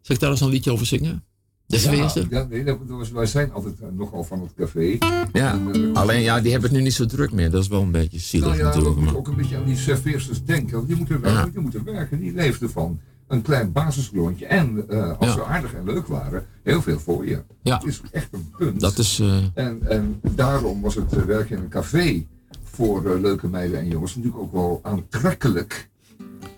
zal 0.01 0.15
ik 0.15 0.21
daar 0.21 0.31
eens 0.31 0.41
een 0.41 0.49
liedje 0.49 0.73
over 0.73 0.87
zingen? 0.87 1.25
De 1.67 1.79
serveerster? 1.79 2.27
Ja, 2.31 2.39
ja, 2.39 2.45
nee, 2.51 2.65
dat, 2.65 2.79
dat 2.89 2.99
was- 2.99 3.11
wij 3.11 3.27
zijn 3.27 3.53
altijd 3.53 3.75
nogal 3.97 4.25
van 4.25 4.41
het 4.41 4.55
café. 4.57 4.99
Ja, 5.33 5.53
En, 5.53 5.95
alleen 5.97 6.21
ja, 6.21 6.41
die 6.41 6.51
hebben 6.53 6.69
het 6.71 6.79
nu 6.79 6.85
niet 6.85 6.95
zo 6.95 7.07
druk 7.07 7.33
meer. 7.33 7.51
Dat 7.51 7.63
is 7.63 7.69
wel 7.69 7.83
een 7.83 7.91
beetje 7.91 8.19
zielig 8.19 8.47
Nou 8.49 8.59
ja, 8.59 8.65
dat 8.65 8.75
natuurlijk. 8.75 9.01
Maar, 9.05 9.17
ook 9.17 9.29
een 9.29 9.37
beetje 9.37 9.57
aan 9.57 9.65
die 9.65 9.77
serveersters 9.77 10.45
denken. 10.45 10.77
Want 10.77 10.89
die 10.89 10.97
moeten 10.97 11.21
werken, 11.21 11.53
die 11.53 11.61
moeten 11.61 11.85
werken, 11.85 12.21
die 12.21 12.33
leefden 12.33 12.71
van 12.71 13.01
een 13.27 13.43
klein 13.43 13.73
basisloontje. 13.73 14.47
En 14.47 14.89
als 15.19 15.29
Ja. 15.29 15.33
ze 15.35 15.45
aardig 15.45 15.75
en 15.75 15.85
leuk 15.85 16.07
waren, 16.07 16.47
heel 16.63 16.83
veel 16.83 16.99
voor 16.99 17.27
je. 17.27 17.43
Ja. 17.63 17.79
Dat 17.79 17.87
is 17.87 18.01
echt 18.13 18.29
een 18.33 18.51
punt. 18.59 18.81
dat 18.81 18.99
is... 18.99 19.23
En, 19.55 19.81
en 19.89 20.21
daarom 20.35 20.81
was 20.81 20.95
het 20.95 21.25
werken 21.25 21.57
in 21.57 21.63
een 21.63 21.69
café 21.69 22.27
voor 22.73 23.13
eh, 23.15 23.21
leuke 23.21 23.47
meiden 23.49 23.79
en 23.79 23.89
jongens 23.89 24.17
natuurlijk 24.17 24.43
ook 24.43 24.53
wel 24.53 24.81
aantrekkelijk. 24.83 25.89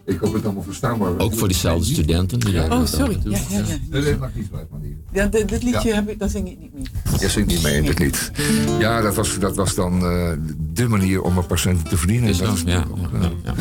Ik 0.05 0.19
hoop 0.19 0.33
het 0.33 0.45
allemaal 0.45 0.63
verstaanbaar. 0.63 1.19
ook 1.19 1.35
voor 1.35 1.49
diezelfde 1.49 1.85
studenten. 1.93 2.41
Die 2.41 2.71
Oh, 2.71 2.87
sorry. 2.87 3.19
Ja, 3.25 3.39
ja, 3.49 3.59
ja. 3.59 3.65
Nee, 3.91 4.03
dat 4.05 4.19
maakt 4.19 4.35
niet 4.35 4.49
uit, 4.55 4.71
manier. 4.71 4.97
ja 5.13 5.27
dit, 5.27 5.49
dit 5.49 5.63
liedje 5.63 5.89
Ja. 5.89 5.95
heb 5.95 6.09
ik, 6.09 6.19
daar 6.19 6.29
zing 6.29 6.51
ik 6.51 6.59
niet 6.61 6.75
mee. 6.75 6.83
Je 7.21 7.29
zingt 7.29 7.49
niet 7.49 7.63
mee, 7.63 7.83
dat 7.83 7.99
niet. 7.99 8.31
Ja, 8.79 9.01
dat 9.01 9.15
was, 9.15 9.39
dat 9.39 9.57
was 9.57 9.75
dan 9.75 10.05
eh, 10.07 10.33
de 10.59 10.89
manier 10.89 11.23
om 11.23 11.37
een 11.39 11.47
patiënt 11.47 11.89
te 11.89 11.97
verdienen. 11.97 12.29
Is 12.29 12.39
dat 12.39 12.47
dat? 12.47 12.61
Ja, 12.65 12.73
ja, 12.73 12.85
eh, 13.21 13.29
ja. 13.45 13.55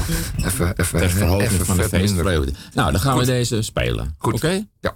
Even, 0.46 0.74
even, 0.78 1.02
even 1.40 1.66
van 1.66 1.78
de 1.78 1.84
feestvreugde. 1.84 2.52
Nou, 2.74 2.92
dan 2.92 3.02
gaan 3.02 3.18
Goed. 3.18 3.26
we 3.26 3.32
deze 3.32 3.62
spelen. 3.62 4.16
Goed. 4.18 4.34
Oké? 4.34 4.66
Ja. 4.80 4.94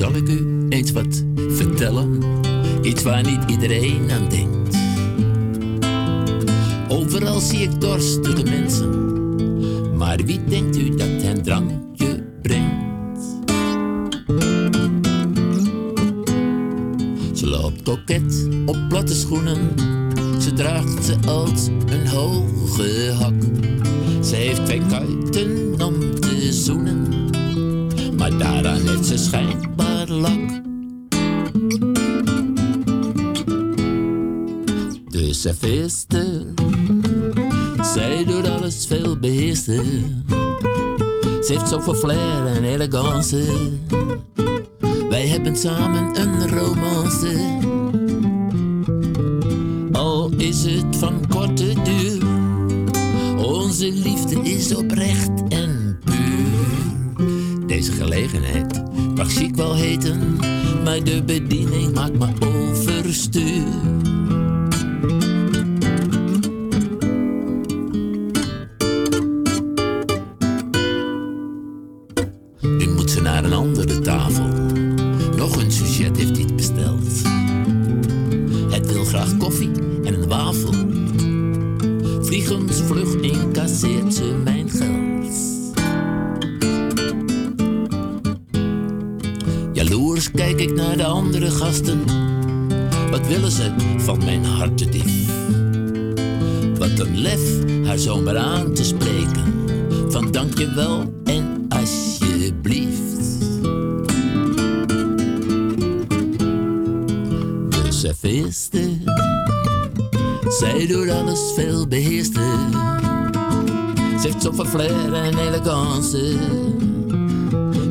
Zal 0.00 0.14
ik 0.14 0.28
u 0.28 0.66
eens 0.68 0.92
wat 0.92 1.24
vertellen, 1.48 2.18
iets 2.82 3.02
waar 3.02 3.22
niet 3.22 3.50
iedereen 3.50 4.10
aan 4.10 4.28
denkt. 4.28 4.76
Overal 6.88 7.40
zie 7.40 7.58
ik 7.58 7.80
dorstige 7.80 8.42
mensen, 8.42 9.96
maar 9.96 10.16
wie 10.24 10.44
denkt 10.44 10.76
u 10.76 10.96
dat 10.96 11.22
hen 11.22 11.42
drankje 11.42 12.24
brengt? 12.42 13.20
Ze 17.32 17.46
loopt 17.46 17.82
koket 17.82 18.48
op 18.66 18.78
platte 18.88 19.14
schoenen, 19.14 19.58
ze 20.40 20.52
draagt 20.52 21.04
ze 21.04 21.16
als 21.26 21.66
een 21.66 22.06
hoge 22.06 23.12
hak. 23.18 23.42
Ze 24.24 24.36
heeft 24.36 24.64
twee 24.64 24.82
kuiten 24.88 25.74
om 25.80 26.20
te 26.20 26.52
zoenen 26.52 27.20
maar 28.20 28.38
daaraan 28.38 28.88
heeft 28.88 29.06
ze 29.06 29.18
lak. 30.10 30.62
De 35.08 35.28
serveerster, 35.30 36.44
zij 37.82 38.24
doet 38.24 38.48
alles 38.48 38.86
veel 38.86 39.18
beheerster. 39.18 39.84
Ze 41.22 41.46
heeft 41.46 41.68
zoveel 41.68 41.94
flair 41.94 42.46
en 42.46 42.64
elegance. 42.64 43.44
Wij 45.08 45.26
hebben 45.26 45.56
samen 45.56 46.20
een 46.20 46.48
romance. 46.48 47.58
Al 49.92 50.30
is 50.36 50.64
het 50.64 50.96
van 50.96 51.26
korte 51.28 51.74
duur, 51.82 52.22
onze 53.36 53.92
liefde 53.92 54.40
is 54.42 54.74
oprecht 54.74 55.48
en 55.48 55.98
puur. 56.04 57.66
Deze 57.66 57.92
gelegenheid 57.92 58.89
mag 59.20 59.32
chic 59.32 59.54
wel 59.54 59.74
heten, 59.74 60.36
maar 60.84 61.04
de 61.04 61.22
bediening 61.22 61.94
maakt 61.94 62.18
me 62.18 62.28
overstuur. 62.40 64.09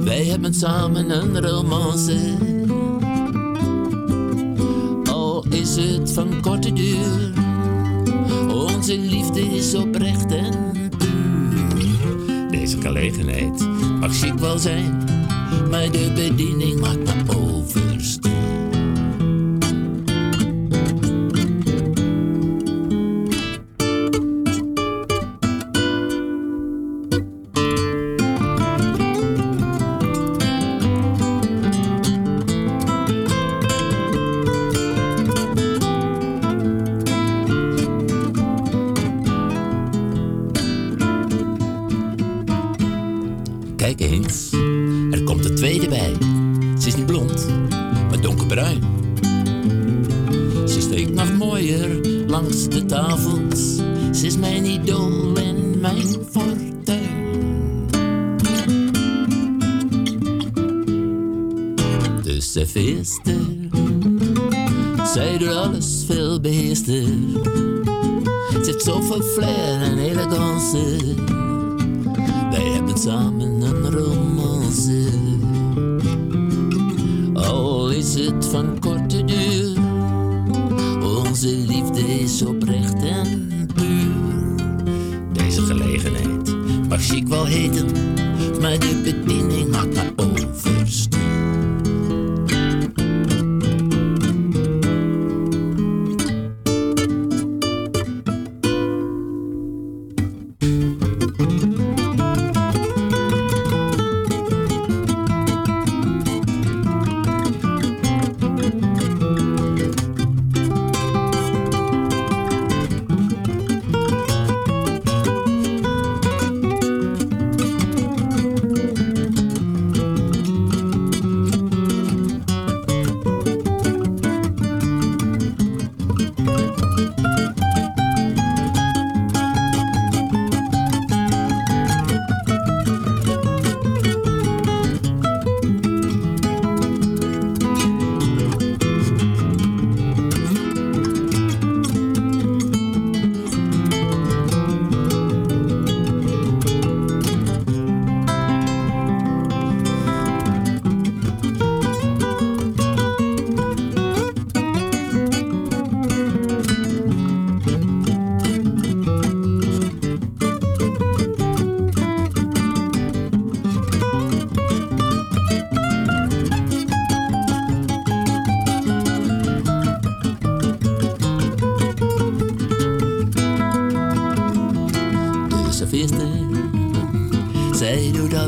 Wij 0.04 0.26
hebben 0.26 0.54
samen 0.54 1.10
een 1.10 1.42
romance. 1.42 2.49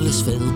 Alles 0.02 0.24
veel 0.24 0.51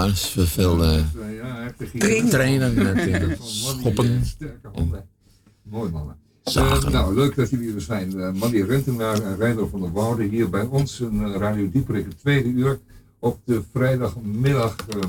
Ja, 0.00 0.06
dat 0.06 0.14
is 0.14 0.36
veel 0.50 0.82
eh, 0.84 1.02
ja, 1.36 1.72
een 1.92 2.28
trainen 2.28 2.96
eh, 2.96 3.20
die, 3.28 3.36
schoppen. 3.40 4.04
eh, 4.04 4.22
Sterke 4.22 4.68
handen. 4.72 5.04
Mooi 5.62 5.90
mannen. 5.90 6.16
Eh, 6.44 6.84
nou, 6.84 7.14
leuk 7.14 7.36
dat 7.36 7.50
jullie 7.50 7.74
er 7.74 7.80
zijn. 7.80 8.16
Uh, 8.16 8.32
Manny 8.32 8.60
Rentenaar 8.62 9.22
en 9.22 9.36
Reiner 9.36 9.68
van 9.68 9.80
der 9.80 9.92
Woude 9.92 10.22
hier 10.24 10.50
bij 10.50 10.64
ons 10.64 11.00
in 11.00 11.24
eh, 11.24 11.34
Radio 11.36 11.70
Dieperik, 11.70 12.04
het 12.04 12.18
tweede 12.18 12.48
uur. 12.48 12.78
Op 13.18 13.38
de 13.44 13.62
vrijdagmiddag 13.72 14.76
eh, 14.88 15.00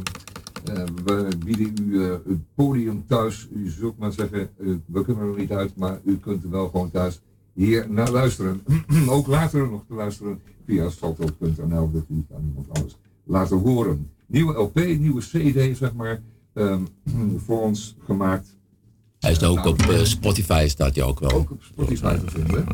eh, 0.76 0.88
we 1.06 1.28
bieden 1.46 1.74
u 1.88 2.04
eh, 2.04 2.12
het 2.12 2.40
podium 2.56 3.04
thuis. 3.08 3.48
U 3.54 3.70
zult 3.70 3.98
maar 3.98 4.12
zeggen, 4.12 4.40
eh, 4.40 4.68
we 4.86 5.04
kunnen 5.06 5.34
er 5.34 5.40
niet 5.40 5.52
uit, 5.52 5.76
maar 5.76 6.00
u 6.06 6.18
kunt 6.18 6.44
er 6.44 6.50
wel 6.50 6.70
gewoon 6.70 6.92
thuis 6.92 7.22
hier 7.54 7.86
naar 7.90 8.12
luisteren. 8.12 8.62
Ook 9.10 9.28
later 9.28 9.70
nog 9.70 9.84
te 9.88 9.94
luisteren 9.94 10.40
via 10.66 10.90
salto.nl, 10.90 11.92
dat 11.92 12.04
u 12.10 12.26
aan 12.36 12.46
iemand 12.48 12.68
anders 12.74 12.98
laten 13.24 13.58
horen. 13.58 14.10
Nieuwe 14.32 14.54
LP, 14.54 14.76
nieuwe 14.76 15.22
CD, 15.22 15.78
zeg 15.78 15.94
maar, 15.94 16.22
ehm, 16.54 16.82
voor 17.46 17.62
ons 17.62 17.96
gemaakt. 18.06 18.58
Hij 19.20 19.32
is 19.32 19.44
ook 19.44 19.66
op 19.66 19.82
eh, 19.82 20.04
Spotify, 20.04 20.66
staat 20.70 20.96
hij 20.96 21.04
ook 21.04 21.20
wel. 21.20 21.32
Ook 21.32 21.52
op 21.52 21.64
Spotify 21.64 22.16
te 22.18 22.30
vinden. 22.30 22.66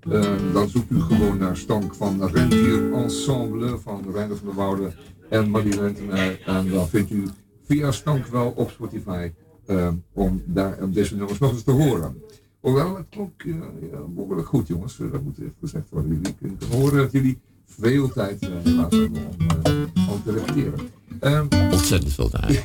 Eh, 0.00 0.52
dan 0.52 0.68
zoekt 0.68 0.90
u 0.90 1.00
gewoon 1.00 1.38
naar 1.38 1.56
Stank 1.56 1.94
van 1.94 2.24
Rentier 2.24 2.92
Ensemble 2.92 3.78
van 3.78 4.04
Reiner 4.12 4.36
van 4.36 4.46
der 4.46 4.56
Woude 4.56 4.92
en 5.28 5.50
Marie 5.50 5.80
Rentenaar. 5.80 6.38
En 6.46 6.70
dan 6.70 6.88
vindt 6.88 7.10
u 7.10 7.24
via 7.66 7.92
Stank 7.92 8.26
wel 8.26 8.52
op 8.56 8.70
Spotify 8.70 9.30
eh, 9.66 9.88
om 10.12 10.42
daar 10.46 10.78
om 10.82 10.92
deze 10.92 11.16
nummers 11.16 11.38
nog 11.38 11.52
eens 11.52 11.62
te 11.62 11.70
horen. 11.70 12.22
Hoewel, 12.60 12.96
het 12.96 13.06
klonk 13.08 13.42
eh, 13.42 13.54
ja, 13.90 14.42
goed 14.42 14.66
jongens, 14.66 15.00
Eh, 15.00 15.12
dat 15.12 15.22
moet 15.22 15.38
even 15.38 15.54
gezegd 15.60 15.90
worden. 15.90 16.10
Jullie 16.10 16.34
kunnen 16.34 16.58
horen 16.70 16.96
dat 16.96 17.12
jullie 17.12 17.38
veel 17.66 18.08
tijd 18.08 18.40
helaas 18.40 18.92
hebben 18.92 19.26
om, 19.26 20.10
om 20.10 20.22
te 20.24 20.32
repeteren. 20.32 20.88
Ehm, 21.24 21.46
Ontzettend 21.72 22.12
veel 22.12 22.28
tijd. 22.28 22.62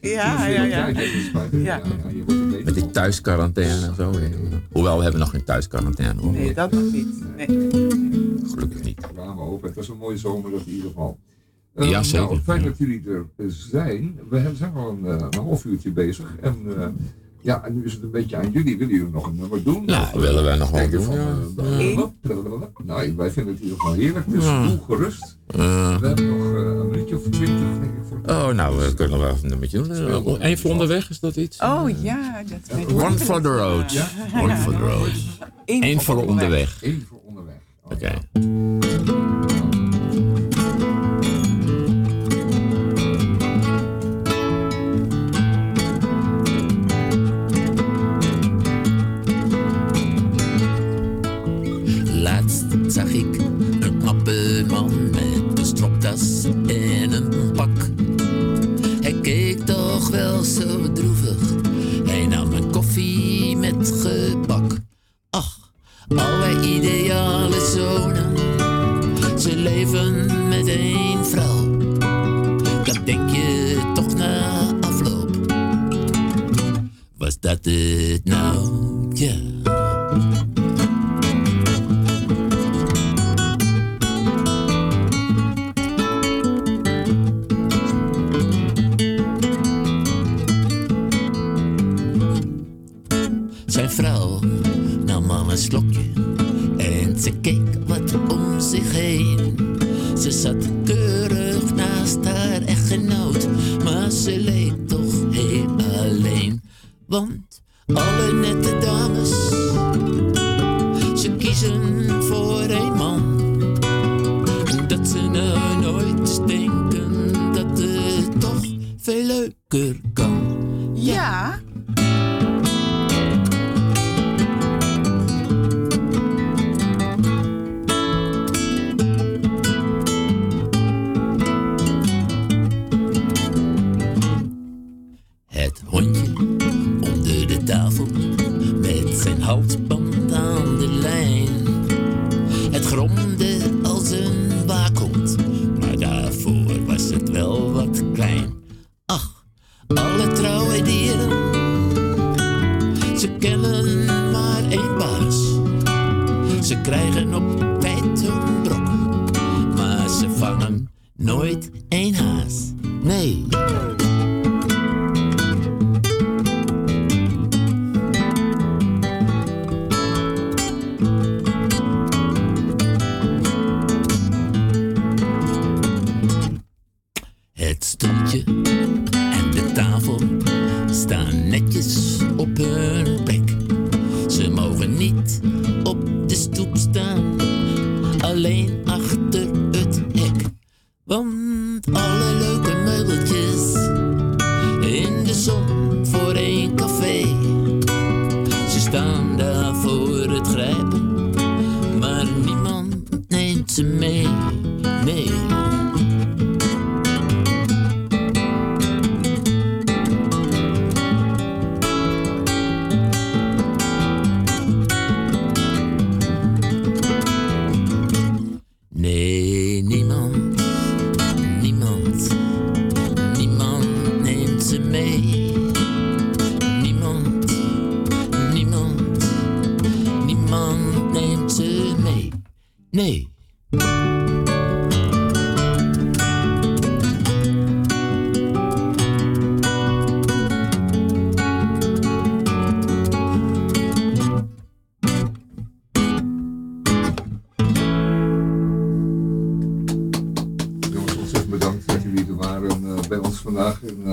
Ja, 0.00 0.46
ja, 0.46 0.62
ja. 0.64 0.86
Ja. 1.52 1.80
Met 2.64 2.74
die 2.74 2.90
thuisquarantaine 2.90 3.86
en 3.86 3.94
zo. 3.94 4.10
ja. 4.12 4.28
Hoewel, 4.72 4.96
we 4.96 5.02
hebben 5.02 5.20
nog 5.20 5.30
geen 5.30 5.44
thuisquarantaine. 5.44 6.20
hoor. 6.20 6.32
Nee, 6.32 6.54
dat 6.54 6.72
nog 6.72 6.92
niet. 6.92 7.06
Nee. 7.36 7.46
Gelukkig 8.52 8.82
niet. 8.82 9.00
Ja, 9.16 9.24
maar 9.24 9.44
hopen. 9.44 9.66
Het 9.66 9.76
was 9.76 9.88
een 9.88 9.96
mooie 9.96 10.16
zomer 10.16 10.50
dat 10.50 10.60
in 10.66 10.72
ieder 10.72 10.88
geval. 10.88 11.18
Eh, 11.74 11.90
Ja, 11.90 12.02
zeker. 12.02 12.26
Nou, 12.26 12.40
fijn 12.40 12.62
dat 12.62 12.78
jullie 12.78 13.02
er 13.06 13.26
zijn. 13.46 14.18
We 14.30 14.38
hebben- 14.38 14.56
zijn 14.58 14.74
al 14.74 14.88
een, 14.90 15.06
eh, 15.06 15.26
een 15.30 15.38
half 15.38 15.64
uurtje 15.64 15.90
bezig. 15.90 16.26
En 16.40 16.56
eh, 16.76 16.86
ja, 17.42 17.64
en 17.64 17.74
nu 17.74 17.84
is 17.84 17.92
het 17.92 18.02
een 18.02 18.10
beetje 18.10 18.36
aan 18.36 18.50
jullie. 18.50 18.78
Willen 18.78 18.94
jullie 18.94 19.12
nog 19.12 19.26
een 19.26 19.36
nummer 19.36 19.62
doen? 19.62 19.84
Nou, 19.84 20.02
Of, 20.02 20.12
eh, 20.14 20.20
willen 20.20 20.44
wij 20.44 20.56
nog 20.56 20.70
wel 20.70 20.90
doen, 20.90 21.02
van, 21.02 21.14
ja. 21.14 21.36
eh? 21.56 21.98
Nou, 22.84 23.14
wij 23.16 23.30
vinden 23.30 23.52
het 23.52 23.62
in 23.62 23.68
ieder 23.68 23.78
geval 23.80 23.92
heerlijk. 23.92 24.30
Dus 24.30 24.44
Ja. 24.44 24.66
doe 24.66 24.78
gerust. 24.86 25.36
We 25.46 25.62
hebben 26.02 26.38
nog 26.38 26.54
eh, 26.54 26.60
een 26.80 26.90
minuutje 26.90 27.16
of 27.16 27.22
twintig, 27.22 27.46
denk 27.80 27.82
ik. 27.84 27.90
Voor 28.08 28.20
oh, 28.34 28.48
nou, 28.48 28.78
we 28.78 28.94
kunnen 28.94 29.18
wel 29.18 29.28
even 29.28 29.42
een 29.44 29.48
nummertje 29.50 29.82
doen. 29.82 30.36
Eén 30.44 30.58
voor 30.58 30.70
onderweg, 30.70 31.10
is 31.10 31.20
dat 31.20 31.36
iets? 31.36 31.58
Oh 31.60 31.88
ja, 32.02 32.42
dat 32.48 32.76
weet 32.76 32.88
ik. 32.90 33.00
One 33.02 33.18
for 33.18 33.40
the 33.40 33.48
road. 33.56 33.92
Ja. 33.92 34.08
One 34.42 34.56
for 34.56 34.72
the 34.72 34.78
road. 34.78 35.10
Eén 35.66 36.00
voor 36.00 36.26
onderweg. 36.26 36.78
Eén 36.82 37.06
voor 37.08 37.18
onderweg. 37.24 37.56
Oké. 37.84 38.12
Laatst 38.32 39.31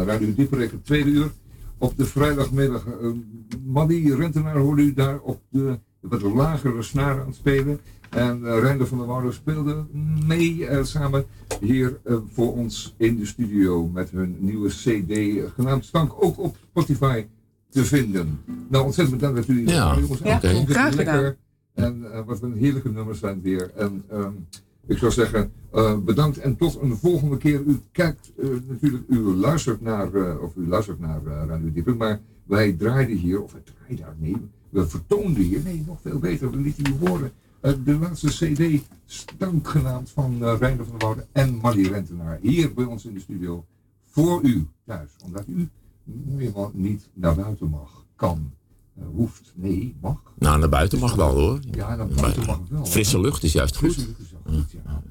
Radio 0.10 0.34
Dieperik, 0.36 0.72
het 0.72 0.86
tweede 0.86 1.10
uur. 1.10 1.32
Op 1.78 1.98
de 1.98 2.06
vrijdagmiddag, 2.06 2.86
uh, 2.86 3.12
Maddy 3.66 4.14
Rentenaar 4.18 4.58
hoorde 4.58 4.82
u 4.82 4.94
daar 4.94 5.20
op 5.20 5.42
de 5.50 5.80
wat 6.00 6.22
lagere 6.22 6.82
snaren 6.82 7.22
aan 7.22 7.28
het 7.28 7.36
spelen. 7.36 7.80
En 8.10 8.40
uh, 8.44 8.60
Reinder 8.60 8.88
van 8.88 8.98
der 8.98 9.08
Woude 9.08 9.32
speelde 9.32 9.86
mee 10.26 10.58
uh, 10.58 10.84
samen 10.84 11.26
hier 11.62 12.00
uh, 12.06 12.18
voor 12.34 12.54
ons 12.54 12.94
in 12.98 13.18
de 13.18 13.26
studio 13.26 13.88
met 13.88 14.12
hun 14.12 14.36
nieuwe 14.40 14.70
CD, 14.70 15.42
genaamd 15.54 15.86
Stank, 15.86 16.12
ook 16.20 16.40
op 16.40 16.56
Spotify 16.70 17.26
te 17.70 17.86
vinden. 17.86 18.40
Nou, 18.70 18.86
ontzettend 18.86 19.20
bedankt 19.20 19.38
dat 19.38 19.46
jullie 19.46 19.74
Ja, 19.74 20.00
jongens. 20.00 20.20
ja, 20.24 20.40
graag 20.66 20.96
gedaan. 20.96 21.36
En 21.74 22.02
uh, 22.02 22.20
wat 22.26 22.42
een 22.42 22.58
heerlijke 22.58 22.90
nummers 22.90 23.20
zijn 23.20 23.42
weer. 23.42 23.72
En 23.76 24.04
um, 24.14 24.48
ik 24.90 24.98
zou 24.98 25.12
zeggen, 25.12 25.52
uh, 25.74 25.98
bedankt 25.98 26.38
en 26.38 26.56
tot 26.56 26.82
een 26.82 26.98
volgende 26.98 27.38
keer. 27.38 27.62
U 27.62 27.80
kijkt 27.92 28.32
uh, 28.38 28.50
natuurlijk, 28.68 29.04
u 29.08 29.18
luistert 29.18 29.82
naar, 29.82 30.14
uh, 30.14 30.42
of 30.42 30.56
u 30.56 30.68
luistert 30.68 31.00
naar 31.00 31.24
Radio 31.24 31.72
Diepen, 31.72 31.98
maar 31.98 32.20
wij 32.44 32.74
draaiden 32.74 33.18
hier, 33.18 33.42
of 33.42 33.52
wij 33.52 33.62
draaiden 33.62 34.06
daar, 34.06 34.16
nee, 34.18 34.36
we 34.70 34.88
vertoonden 34.88 35.44
hier, 35.44 35.62
nee, 35.64 35.84
nog 35.88 36.02
veel 36.02 36.20
beter, 36.20 36.52
we 36.52 36.58
lieten 36.58 36.86
u 36.88 37.08
horen. 37.08 37.32
De 37.62 37.98
laatste 38.00 38.28
CD, 38.28 38.84
Stank 39.06 39.68
genaamd, 39.68 40.10
van 40.10 40.38
uh, 40.42 40.56
Reinder 40.60 40.86
van 40.86 40.98
der 40.98 41.08
Woude 41.08 41.26
en 41.32 41.60
Marie 41.62 41.90
Rentenaar, 41.90 42.40
hier 42.42 42.74
bij 42.74 42.86
ons 42.86 43.06
in 43.06 43.14
de 43.14 43.20
studio, 43.20 43.66
voor 44.06 44.42
u 44.44 44.68
thuis. 44.86 45.10
Omdat 45.26 45.44
u 45.48 45.70
helemaal 46.38 46.72
niet 46.74 47.10
naar 47.14 47.36
buiten 47.36 47.70
mag, 47.70 48.06
kan, 48.16 48.52
hoeft, 49.16 49.54
nee, 49.56 49.96
mag. 50.02 50.22
Nou, 50.38 50.60
naar 50.60 50.70
buiten 50.70 51.00
mag 51.00 51.16
wel 51.16 51.40
hoor. 51.40 51.60
Ja, 51.72 51.96
naar 51.96 52.08
buiten 52.08 52.46
mag 52.46 52.60
het 52.60 52.70
wel. 52.70 52.86
Frisse 52.86 53.20
lucht 53.20 53.44
is 53.44 53.54
juist 53.54 53.78
goed. 53.78 53.92
Frisse 53.94 54.08
lucht 54.08 54.20
is 54.20 54.32
wel 54.32 54.54
goed, 54.56 54.72
ja. 54.72 55.04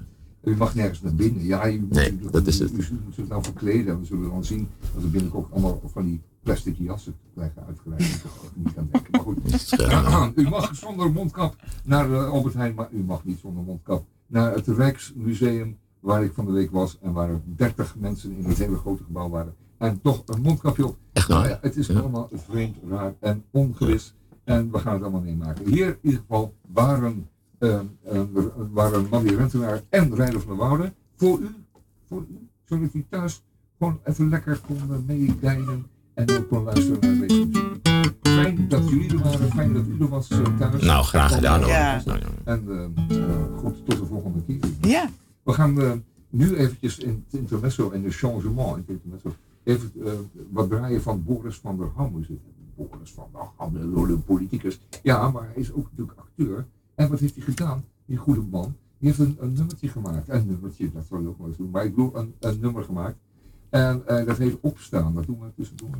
U 0.44 0.56
mag 0.56 0.74
nergens 0.74 1.00
naar 1.00 1.14
binnen. 1.14 1.44
Ja, 1.44 1.70
u, 1.70 1.86
Nee, 1.90 2.12
u, 2.12 2.30
dat 2.30 2.46
is 2.46 2.58
het. 2.58 2.72
U, 2.72 2.98
moet 3.04 3.14
zich 3.14 3.28
nou 3.28 3.42
verkleden. 3.42 3.94
En 3.94 4.00
we 4.00 4.06
zullen 4.06 4.30
dan 4.30 4.44
zien 4.44 4.68
dat 4.94 5.02
er 5.02 5.10
binnenkort 5.10 5.52
allemaal 5.52 5.80
van 5.92 6.04
die 6.04 6.20
plastic 6.42 6.76
jassen 6.78 7.14
krijgen 7.34 7.66
uitgereikt. 7.66 8.04
Ik 8.04 8.24
er 8.24 8.50
niet 8.54 8.76
aan 8.76 8.88
denken. 8.92 9.10
Maar 9.10 9.20
goed. 9.20 10.36
u 10.36 10.48
mag 10.48 10.76
zonder 10.76 11.12
mondkap 11.12 11.56
naar 11.84 12.10
uh, 12.10 12.30
Albert 12.30 12.54
Heijn, 12.54 12.74
maar 12.74 12.88
u 12.92 13.02
mag 13.02 13.24
niet 13.24 13.38
zonder 13.38 13.62
mondkap 13.62 14.04
naar 14.26 14.54
het 14.54 14.66
Rijksmuseum 14.66 15.78
waar 16.00 16.24
ik 16.24 16.32
van 16.32 16.44
de 16.44 16.52
week 16.52 16.70
was 16.70 16.98
en 17.00 17.12
waar 17.12 17.28
er 17.28 17.40
30 17.44 17.96
mensen 17.98 18.36
in 18.36 18.44
het 18.44 18.58
hele 18.58 18.76
grote 18.76 19.04
gebouw 19.04 19.28
waren. 19.28 19.54
En 19.78 20.00
toch 20.00 20.22
een 20.26 20.40
mondkapje 20.42 20.86
op. 20.86 20.96
Echt 21.12 21.28
waar? 21.28 21.38
Nou 21.38 21.50
ja, 21.50 21.58
het 21.60 21.76
is 21.76 21.90
allemaal 21.90 22.28
vreemd, 22.32 22.76
raar 22.88 23.14
en 23.20 23.44
ongewis. 23.50 24.14
En 24.44 24.70
we 24.72 24.78
gaan 24.78 24.92
het 24.92 25.02
allemaal 25.02 25.20
meemaken. 25.20 25.68
Hier 25.68 25.86
in 25.86 25.98
ieder 26.00 26.20
geval 26.20 26.54
waren, 26.72 27.28
uh, 27.58 27.80
uh, 28.12 28.20
waren 28.70 29.06
Mandy 29.10 29.34
Rentenaar 29.34 29.82
en 29.88 30.14
Rijder 30.14 30.40
van 30.40 30.48
der 30.48 30.66
Woude 30.66 30.92
voor 31.16 31.38
u, 31.38 31.54
voor 32.08 32.24
u, 32.30 32.48
zodat 32.64 32.94
u 32.94 33.06
thuis 33.10 33.42
gewoon 33.78 34.00
even 34.04 34.28
lekker 34.28 34.60
kon 34.66 34.80
uh, 34.90 34.96
meedijnen 35.06 35.86
en 36.14 36.30
ook 36.38 36.48
kon 36.48 36.62
luisteren 36.62 36.98
naar 37.00 37.28
deze 37.28 37.46
muziek. 37.46 37.78
Fijn 38.22 38.68
dat 38.68 38.88
jullie 38.88 39.10
er 39.10 39.18
waren, 39.18 39.50
fijn 39.50 39.72
dat 39.72 39.86
u 39.86 40.00
er 40.00 40.08
was 40.08 40.30
uh, 40.30 40.58
thuis. 40.58 40.82
Nou, 40.82 41.04
graag 41.04 41.34
gedaan 41.34 41.60
hoor. 41.60 41.70
Ja. 41.70 42.02
Nou. 42.04 42.20
En 42.44 42.64
uh, 42.66 43.18
uh, 43.18 43.34
goed, 43.56 43.86
tot 43.86 43.98
de 43.98 44.06
volgende 44.06 44.42
keer. 44.46 44.58
Ja. 44.80 45.10
We 45.42 45.52
gaan 45.52 45.80
uh, 45.80 45.92
nu 46.30 46.56
eventjes 46.56 46.98
in 46.98 47.24
het 47.26 47.40
intermezzo 47.40 47.90
en 47.90 48.02
de 48.02 48.10
changement 48.10 48.76
in 48.76 48.84
het 48.86 48.88
intermezzo 48.88 49.34
even 49.68 49.92
uh, 49.94 50.12
wat 50.50 50.68
draaien 50.68 51.02
van 51.02 51.24
Boris 51.24 51.56
van 51.56 51.76
der 51.76 51.90
Ham. 51.94 52.20
Is 52.20 52.28
het. 52.28 52.38
Boris 52.76 53.12
van 53.12 53.28
ach, 53.32 53.52
een 53.58 54.24
politicus. 54.24 54.80
Ja, 55.02 55.30
maar 55.30 55.42
hij 55.42 55.54
is 55.54 55.72
ook 55.72 55.90
natuurlijk 55.90 56.18
acteur. 56.18 56.66
En 56.94 57.10
wat 57.10 57.20
heeft 57.20 57.34
hij 57.34 57.44
gedaan, 57.44 57.84
die 58.04 58.16
goede 58.16 58.40
man? 58.40 58.76
Die 58.98 59.08
heeft 59.08 59.18
een, 59.18 59.52
nummertje 59.52 59.88
gemaakt. 59.88 60.28
Een 60.28 60.46
nummertje, 60.46 60.92
dat 60.92 61.04
zal 61.04 61.20
je 61.20 61.28
ook 61.28 61.38
wel 61.38 61.46
eens 61.46 61.56
doen. 61.56 61.70
Maar 61.70 61.84
ik 61.84 61.94
bedoel, 61.94 62.16
een, 62.16 62.60
nummer 62.60 62.84
gemaakt. 62.84 63.16
En 63.68 64.02
uh, 64.08 64.26
dat 64.26 64.38
heet 64.38 64.58
Opstaan. 64.60 65.14
Dat 65.14 65.26
doen 65.26 65.40
we 65.40 65.52
tussendoor. 65.54 65.98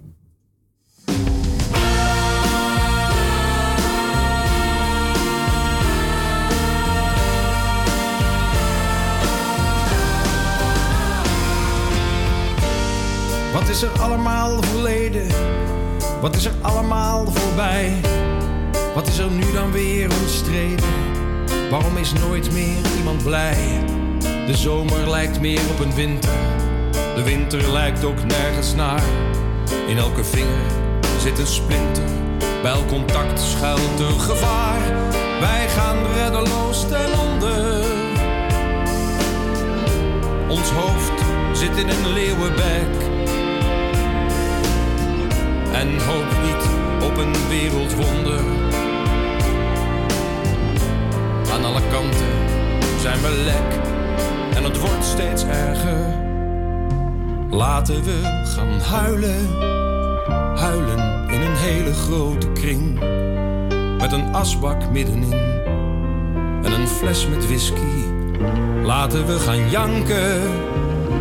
Wat 13.59 13.69
is 13.69 13.83
er 13.83 14.01
allemaal 14.01 14.63
verleden? 14.63 15.27
Wat 16.21 16.37
is 16.37 16.45
er 16.45 16.53
allemaal 16.61 17.27
voorbij? 17.33 18.01
Wat 18.95 19.07
is 19.07 19.19
er 19.19 19.31
nu 19.31 19.53
dan 19.53 19.73
weer 19.73 20.11
omstreden? 20.21 20.85
Waarom 21.71 21.97
is 21.97 22.13
nooit 22.13 22.53
meer 22.53 22.77
iemand 22.97 23.23
blij? 23.23 23.85
De 24.47 24.57
zomer 24.57 25.11
lijkt 25.11 25.41
meer 25.41 25.61
op 25.71 25.79
een 25.81 25.95
winter. 25.95 26.39
De 27.15 27.23
winter 27.23 27.73
lijkt 27.73 28.05
ook 28.05 28.25
nergens 28.25 28.75
naar. 28.75 29.03
In 29.87 29.99
elke 29.99 30.25
vinger 30.25 30.71
zit 31.21 31.39
een 31.39 31.47
splinter. 31.47 32.09
Bij 32.63 32.71
elk 32.71 32.89
contact 32.89 33.41
schuilt 33.41 34.01
een 34.01 34.21
gevaar. 34.21 35.11
Wij 35.41 35.69
gaan 35.69 35.99
reddeloos 36.15 36.89
ten 36.89 37.19
onder. 37.19 37.85
Ons 40.49 40.71
hoofd 40.71 41.23
zit 41.53 41.77
in 41.77 41.89
een 41.89 42.13
leeuwenbek 42.13 43.08
en 45.73 45.89
hoop 46.01 46.31
niet 46.45 46.69
op 47.03 47.17
een 47.17 47.49
wereldwonder. 47.49 48.41
Aan 51.53 51.65
alle 51.65 51.83
kanten 51.91 52.35
zijn 53.01 53.21
we 53.21 53.43
lek 53.45 53.87
en 54.57 54.65
het 54.65 54.81
wordt 54.81 55.05
steeds 55.05 55.45
erger. 55.45 56.27
Laten 57.51 58.03
we 58.03 58.43
gaan 58.45 58.81
huilen, 58.81 59.49
huilen 60.57 61.29
in 61.31 61.41
een 61.41 61.57
hele 61.57 61.95
grote 61.95 62.53
kring. 62.53 62.99
Met 63.99 64.13
een 64.13 64.35
asbak 64.35 64.91
middenin 64.91 65.33
en 66.63 66.73
een 66.73 66.89
fles 66.89 67.29
met 67.29 67.47
whisky. 67.47 68.07
Laten 68.83 69.27
we 69.27 69.39
gaan 69.39 69.71
janken, 69.71 70.41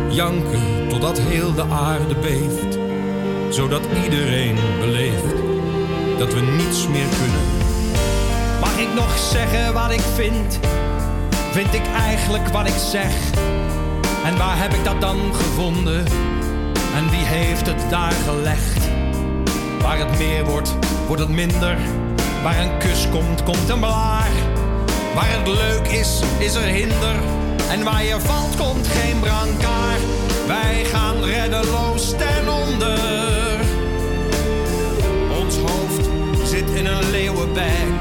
janken 0.08 0.88
totdat 0.88 1.18
heel 1.20 1.54
de 1.54 1.64
aarde 1.70 2.14
beeft 2.14 2.77
zodat 3.48 3.82
iedereen 4.04 4.56
beleeft 4.80 5.36
dat 6.18 6.34
we 6.34 6.40
niets 6.40 6.88
meer 6.88 7.06
kunnen. 7.18 7.46
Mag 8.60 8.78
ik 8.78 8.94
nog 8.94 9.18
zeggen 9.18 9.72
wat 9.72 9.90
ik 9.90 10.00
vind? 10.14 10.58
Vind 11.50 11.74
ik 11.74 11.86
eigenlijk 11.96 12.48
wat 12.48 12.66
ik 12.66 12.76
zeg? 12.90 13.12
En 14.24 14.36
waar 14.36 14.58
heb 14.58 14.72
ik 14.72 14.84
dat 14.84 15.00
dan 15.00 15.34
gevonden? 15.34 16.04
En 16.94 17.10
wie 17.10 17.24
heeft 17.24 17.66
het 17.66 17.90
daar 17.90 18.12
gelegd? 18.12 18.88
Waar 19.82 19.98
het 19.98 20.18
meer 20.18 20.44
wordt, 20.44 20.74
wordt 21.06 21.22
het 21.22 21.30
minder. 21.30 21.76
Waar 22.42 22.58
een 22.58 22.78
kus 22.78 23.08
komt, 23.10 23.42
komt 23.42 23.68
een 23.68 23.78
blaar. 23.78 24.30
Waar 25.14 25.28
het 25.28 25.46
leuk 25.46 25.86
is, 25.86 26.20
is 26.38 26.54
er 26.54 26.62
hinder. 26.62 27.16
En 27.70 27.84
waar 27.84 28.04
je 28.04 28.20
valt, 28.20 28.56
komt 28.56 28.86
geen 28.86 29.20
brancard. 29.20 30.02
Wij 30.46 30.84
gaan 30.84 31.24
reddeloos 31.24 32.10
ten 32.10 32.48
onder. 32.48 33.27
In 36.78 36.86
een 36.86 37.10
leeuwenbek. 37.10 38.00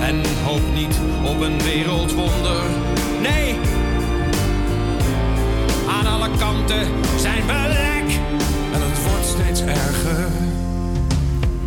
En 0.00 0.22
hoop 0.44 0.60
niet 0.74 1.00
op 1.24 1.40
een 1.40 1.62
wereldwonder. 1.62 2.62
Nee, 3.20 3.56
aan 5.88 6.06
alle 6.06 6.28
kanten 6.38 6.86
zijn 7.18 7.46
we 7.46 7.68
lek. 7.68 8.18
En 8.72 8.80
het 8.80 9.02
wordt 9.08 9.26
steeds 9.26 9.60
erger. 9.60 10.28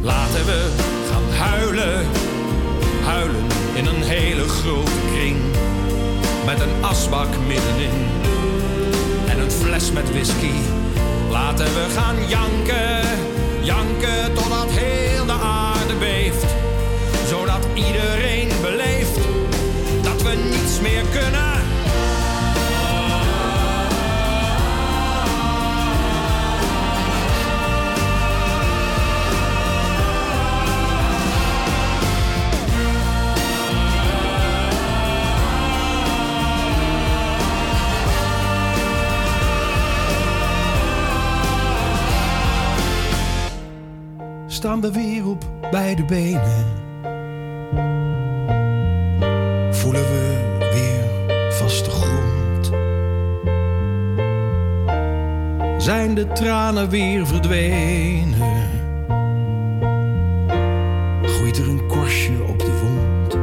Laten 0.02 0.46
we 0.46 0.72
gaan 1.12 1.48
huilen. 1.48 2.06
Huilen 3.04 3.46
in 3.74 3.86
een 3.86 4.04
hele 4.04 4.48
grote 4.48 4.92
kring. 5.14 5.38
Met 6.46 6.60
een 6.60 6.84
asbak 6.84 7.30
middenin. 7.48 8.08
En 9.28 9.40
een 9.40 9.52
fles 9.52 9.92
met 9.92 10.12
whisky. 10.12 10.54
Laten 11.30 11.66
we 11.66 11.86
gaan 11.96 12.28
janken 12.28 13.33
Janken 13.64 14.34
totdat 14.34 14.70
heel 14.70 15.26
de 15.26 15.32
aarde 15.32 15.96
beeft. 16.00 16.46
Zodat 17.28 17.68
iedereen 17.74 18.50
beleeft 18.62 19.18
dat 20.02 20.22
we 20.22 20.36
niets 20.50 20.80
meer 20.80 21.04
kunnen. 21.12 21.53
Staan 44.64 44.82
we 44.82 44.92
weer 44.92 45.28
op 45.28 45.46
beide 45.72 46.06
benen. 46.06 46.66
Voelen 49.72 50.02
we 50.02 50.58
weer 50.74 51.52
vaste 51.52 51.90
grond. 51.90 52.72
Zijn 55.84 56.16
de 56.16 56.28
tranen 56.28 56.90
weer 56.90 57.28
verdwenen? 57.28 58.70
Groeit 61.24 61.58
er 61.58 61.68
een 61.68 61.88
korstje 61.88 62.44
op 62.48 62.60
de 62.60 62.80
wond? 62.82 63.34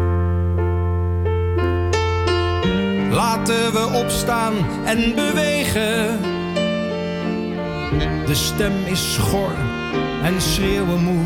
Laten 3.13 3.73
we 3.73 4.01
opstaan 4.05 4.55
en 4.85 5.15
bewegen. 5.15 6.21
De 8.27 8.35
stem 8.35 8.73
is 8.87 9.15
schor 9.15 9.70
en 10.23 10.41
schreeuwen 10.41 11.03
moe. 11.03 11.25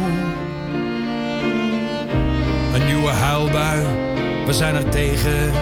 Een 2.75 2.87
nieuwe 2.87 3.11
huilbui, 3.11 3.87
we 4.47 4.53
zijn 4.53 4.75
er 4.75 4.89
tegen. 4.89 5.53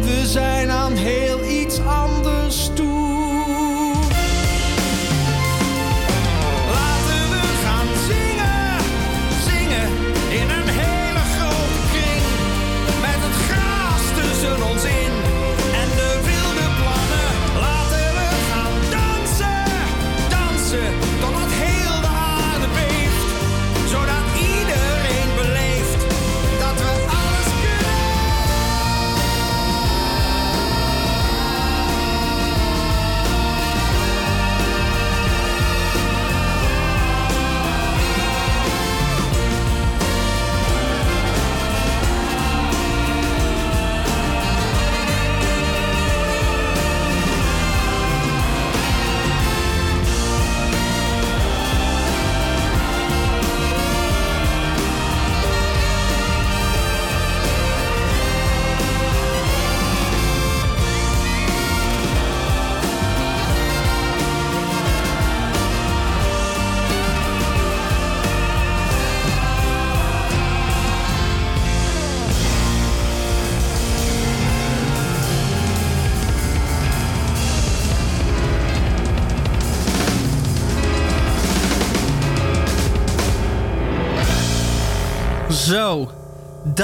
We 0.00 0.22
zijn 0.24 0.70
aan 0.70 0.92
heel 0.92 1.31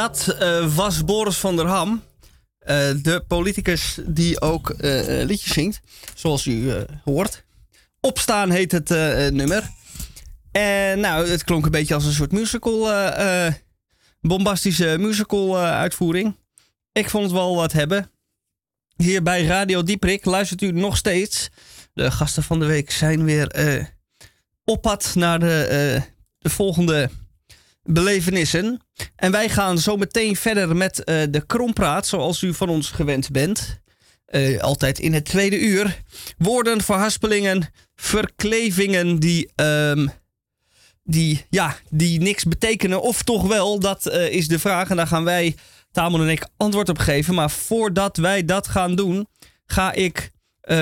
dat 0.08 0.36
uh, 0.42 0.74
was 0.74 1.04
Boris 1.04 1.36
van 1.36 1.56
der 1.56 1.66
Ham. 1.66 1.90
Uh, 1.90 2.76
de 3.02 3.24
politicus 3.26 3.98
die 4.06 4.40
ook 4.40 4.70
uh, 4.70 5.24
liedjes 5.24 5.52
zingt, 5.52 5.80
zoals 6.14 6.46
u 6.46 6.72
hoort. 7.04 7.44
Opstaan 8.00 8.50
heet 8.50 8.72
het 8.72 8.88
nummer. 9.32 9.70
En 10.52 11.00
nou, 11.00 11.28
het 11.28 11.44
klonk 11.44 11.64
een 11.64 11.70
beetje 11.70 11.94
als 11.94 12.04
een 12.04 12.12
soort 12.12 12.32
musical, 12.32 12.92
bombastische 14.20 14.96
musical 14.98 15.58
uitvoering. 15.58 16.36
Ik 16.92 17.10
vond 17.10 17.24
het 17.24 17.32
wel 17.32 17.56
wat 17.56 17.72
hebben. 17.72 18.10
Hier 18.96 19.22
bij 19.22 19.44
Radio 19.44 19.82
Dieprik 19.82 20.24
luistert 20.24 20.62
u 20.62 20.72
nog 20.72 20.96
steeds. 20.96 21.48
De 21.92 22.10
gasten 22.10 22.42
van 22.42 22.58
de 22.58 22.66
week 22.66 22.90
zijn 22.90 23.24
weer 23.24 23.48
op 24.64 24.82
pad 24.82 25.12
naar 25.14 25.38
de, 25.38 26.02
de 26.38 26.50
volgende 26.50 27.10
belevenissen. 27.92 28.80
En 29.16 29.30
wij 29.30 29.48
gaan 29.48 29.78
zo 29.78 29.96
meteen 29.96 30.36
verder 30.36 30.76
met 30.76 30.98
uh, 30.98 31.22
de 31.30 31.46
krompraat, 31.46 32.06
zoals 32.06 32.42
u 32.42 32.54
van 32.54 32.68
ons 32.68 32.90
gewend 32.90 33.30
bent. 33.30 33.80
Uh, 34.30 34.60
altijd 34.60 34.98
in 34.98 35.12
het 35.12 35.24
tweede 35.24 35.58
uur. 35.58 36.02
Woorden, 36.38 36.80
verhaspelingen, 36.80 37.72
verklevingen 37.94 39.18
die, 39.18 39.50
um, 39.54 40.10
die, 41.02 41.46
ja, 41.50 41.76
die 41.90 42.20
niks 42.20 42.44
betekenen. 42.44 43.02
Of 43.02 43.22
toch 43.22 43.46
wel, 43.46 43.78
dat 43.78 44.06
uh, 44.06 44.32
is 44.32 44.48
de 44.48 44.58
vraag. 44.58 44.90
En 44.90 44.96
daar 44.96 45.06
gaan 45.06 45.24
wij, 45.24 45.56
Tamon 45.90 46.20
en 46.20 46.28
ik, 46.28 46.46
antwoord 46.56 46.88
op 46.88 46.98
geven. 46.98 47.34
Maar 47.34 47.50
voordat 47.50 48.16
wij 48.16 48.44
dat 48.44 48.68
gaan 48.68 48.94
doen, 48.94 49.28
ga 49.66 49.92
ik 49.92 50.30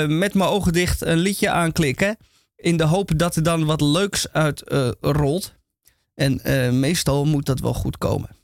met 0.07 0.35
mijn 0.35 0.51
ogen 0.51 0.73
dicht 0.73 1.01
een 1.01 1.19
liedje 1.19 1.51
aanklikken. 1.51 2.16
In 2.57 2.77
de 2.77 2.85
hoop 2.85 3.11
dat 3.16 3.37
er 3.37 3.43
dan 3.43 3.65
wat 3.65 3.81
leuks 3.81 4.33
uit 4.33 4.62
rolt. 5.01 5.55
En 6.16 6.40
uh, 6.44 6.70
meestal 6.70 7.24
moet 7.24 7.47
dat 7.47 7.60
wel 7.60 7.74
goed 7.74 7.98
komen. 7.98 8.35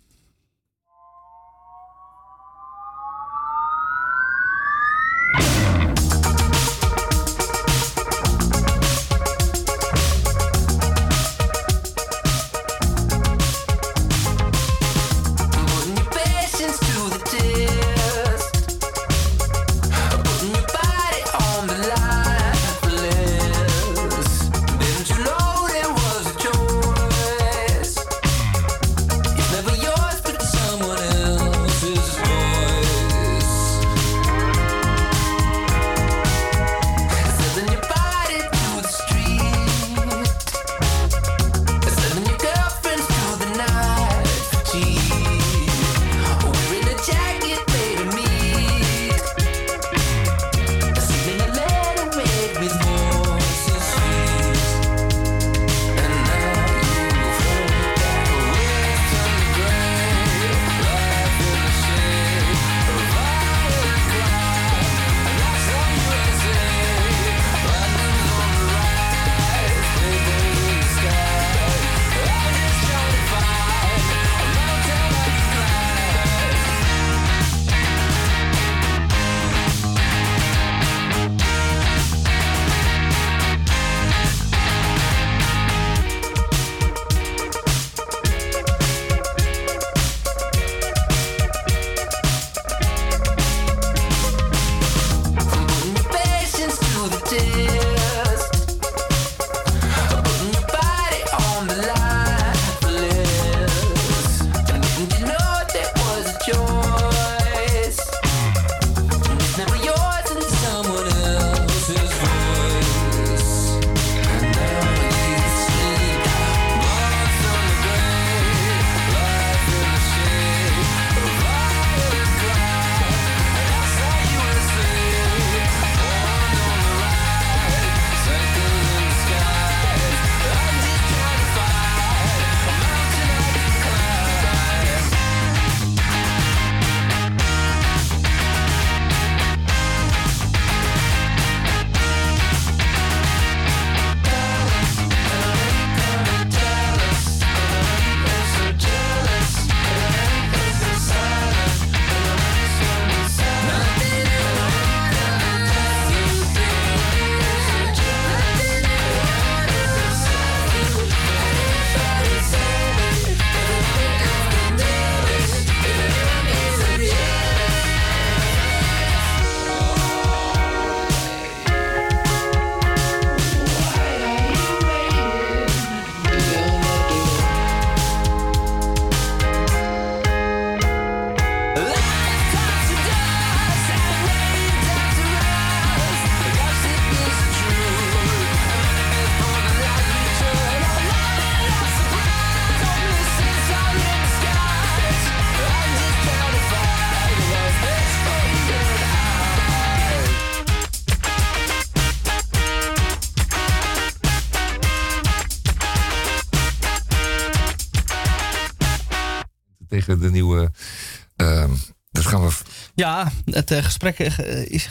Ja, 212.95 213.33
het 213.45 213.71
uh, 213.71 213.79
gesprek 213.79 214.19
uh, 214.19 214.67
is 214.67 214.91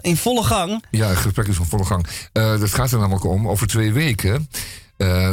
in 0.00 0.16
volle 0.16 0.42
gang. 0.42 0.84
Ja, 0.90 1.08
het 1.08 1.16
gesprek 1.18 1.46
is 1.46 1.58
in 1.58 1.64
volle 1.64 1.84
gang. 1.84 2.06
Dat 2.32 2.74
gaat 2.74 2.92
er 2.92 2.98
namelijk 2.98 3.24
om. 3.24 3.48
Over 3.48 3.66
twee 3.66 3.92
weken 3.92 4.48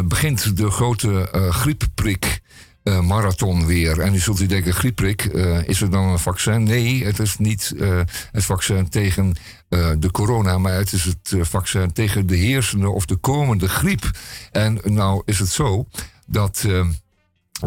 begint 0.05 0.57
de 0.57 0.71
grote 0.71 1.29
griepprik. 1.51 2.41
marathon 2.83 3.65
weer. 3.65 3.99
En 3.99 4.11
nu 4.11 4.19
zult 4.19 4.39
u 4.39 4.45
denken, 4.45 4.73
griepprik, 4.73 5.23
is 5.65 5.81
er 5.81 5.89
dan 5.89 6.07
een 6.07 6.19
vaccin? 6.19 6.63
Nee, 6.63 7.05
het 7.05 7.19
is 7.19 7.37
niet 7.37 7.73
het 8.31 8.45
vaccin 8.45 8.89
tegen 8.89 9.35
de 9.99 10.11
corona, 10.11 10.57
maar 10.57 10.73
het 10.73 10.93
is 10.93 11.03
het 11.03 11.33
vaccin 11.47 11.93
tegen 11.93 12.27
de 12.27 12.35
heersende 12.35 12.89
of 12.89 13.05
de 13.05 13.15
komende 13.15 13.69
griep. 13.69 14.11
En 14.51 14.81
nou 14.83 15.21
is 15.25 15.39
het 15.39 15.49
zo 15.49 15.87
dat 16.27 16.65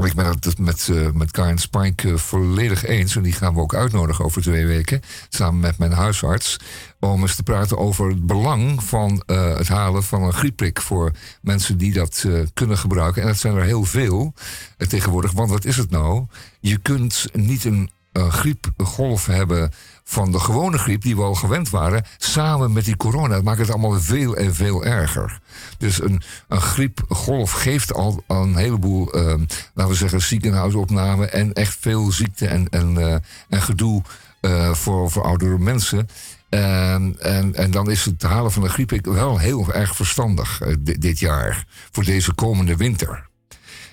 Ik 0.00 0.14
ben 0.14 0.26
het 0.26 0.58
met, 0.58 0.90
met 1.14 1.30
Karen 1.30 1.58
Spike 1.58 2.08
uh, 2.08 2.16
volledig 2.16 2.84
eens. 2.84 3.16
En 3.16 3.22
die 3.22 3.32
gaan 3.32 3.54
we 3.54 3.60
ook 3.60 3.74
uitnodigen 3.74 4.24
over 4.24 4.42
twee 4.42 4.66
weken. 4.66 5.00
Samen 5.28 5.60
met 5.60 5.78
mijn 5.78 5.92
huisarts. 5.92 6.56
Om 7.00 7.20
eens 7.20 7.36
te 7.36 7.42
praten 7.42 7.78
over 7.78 8.08
het 8.08 8.26
belang 8.26 8.84
van 8.84 9.22
uh, 9.26 9.56
het 9.56 9.68
halen 9.68 10.02
van 10.02 10.22
een 10.22 10.32
griepprik. 10.32 10.80
Voor 10.80 11.12
mensen 11.40 11.78
die 11.78 11.92
dat 11.92 12.26
kunnen 12.54 12.78
gebruiken. 12.78 13.22
En 13.22 13.28
dat 13.28 13.38
zijn 13.38 13.56
er 13.56 13.64
heel 13.64 13.84
veel 13.84 14.34
tegenwoordig. 14.76 15.32
Want 15.32 15.50
wat 15.50 15.64
is 15.64 15.76
het 15.76 15.90
nou? 15.90 16.26
Je 16.60 16.78
kunt 16.78 17.24
niet 17.32 17.64
een 17.64 17.90
griepgolf 18.12 19.26
hebben 19.26 19.72
van 20.04 20.32
de 20.32 20.38
gewone 20.38 20.78
griep 20.78 21.02
die 21.02 21.16
we 21.16 21.22
al 21.22 21.34
gewend 21.34 21.70
waren, 21.70 22.04
samen 22.18 22.72
met 22.72 22.84
die 22.84 22.96
corona. 22.96 23.42
Maakt 23.42 23.58
het 23.58 23.70
allemaal 23.70 24.00
veel 24.00 24.36
en 24.36 24.54
veel 24.54 24.84
erger. 24.84 25.40
Dus 25.78 26.02
een, 26.02 26.22
een 26.48 26.60
griepgolf 26.60 27.52
geeft 27.52 27.94
al 27.94 28.22
een 28.26 28.56
heleboel, 28.56 29.16
uh, 29.16 29.34
laten 29.74 29.92
we 29.92 29.98
zeggen, 29.98 30.22
ziekenhuisopnamen 30.22 31.32
en 31.32 31.52
echt 31.52 31.76
veel 31.80 32.12
ziekte 32.12 32.46
en, 32.46 32.68
en, 32.68 32.94
uh, 32.94 33.14
en 33.48 33.62
gedoe 33.62 34.02
uh, 34.40 34.74
voor, 34.74 35.10
voor 35.10 35.24
oudere 35.24 35.58
mensen. 35.58 36.08
En, 36.48 37.16
en, 37.18 37.54
en 37.54 37.70
dan 37.70 37.90
is 37.90 38.04
het 38.04 38.22
halen 38.22 38.52
van 38.52 38.62
de 38.62 38.68
griep 38.68 39.06
wel 39.06 39.38
heel 39.38 39.72
erg 39.72 39.96
verstandig 39.96 40.60
uh, 40.62 40.74
dit 40.98 41.18
jaar, 41.18 41.64
voor 41.90 42.04
deze 42.04 42.34
komende 42.34 42.76
winter. 42.76 43.30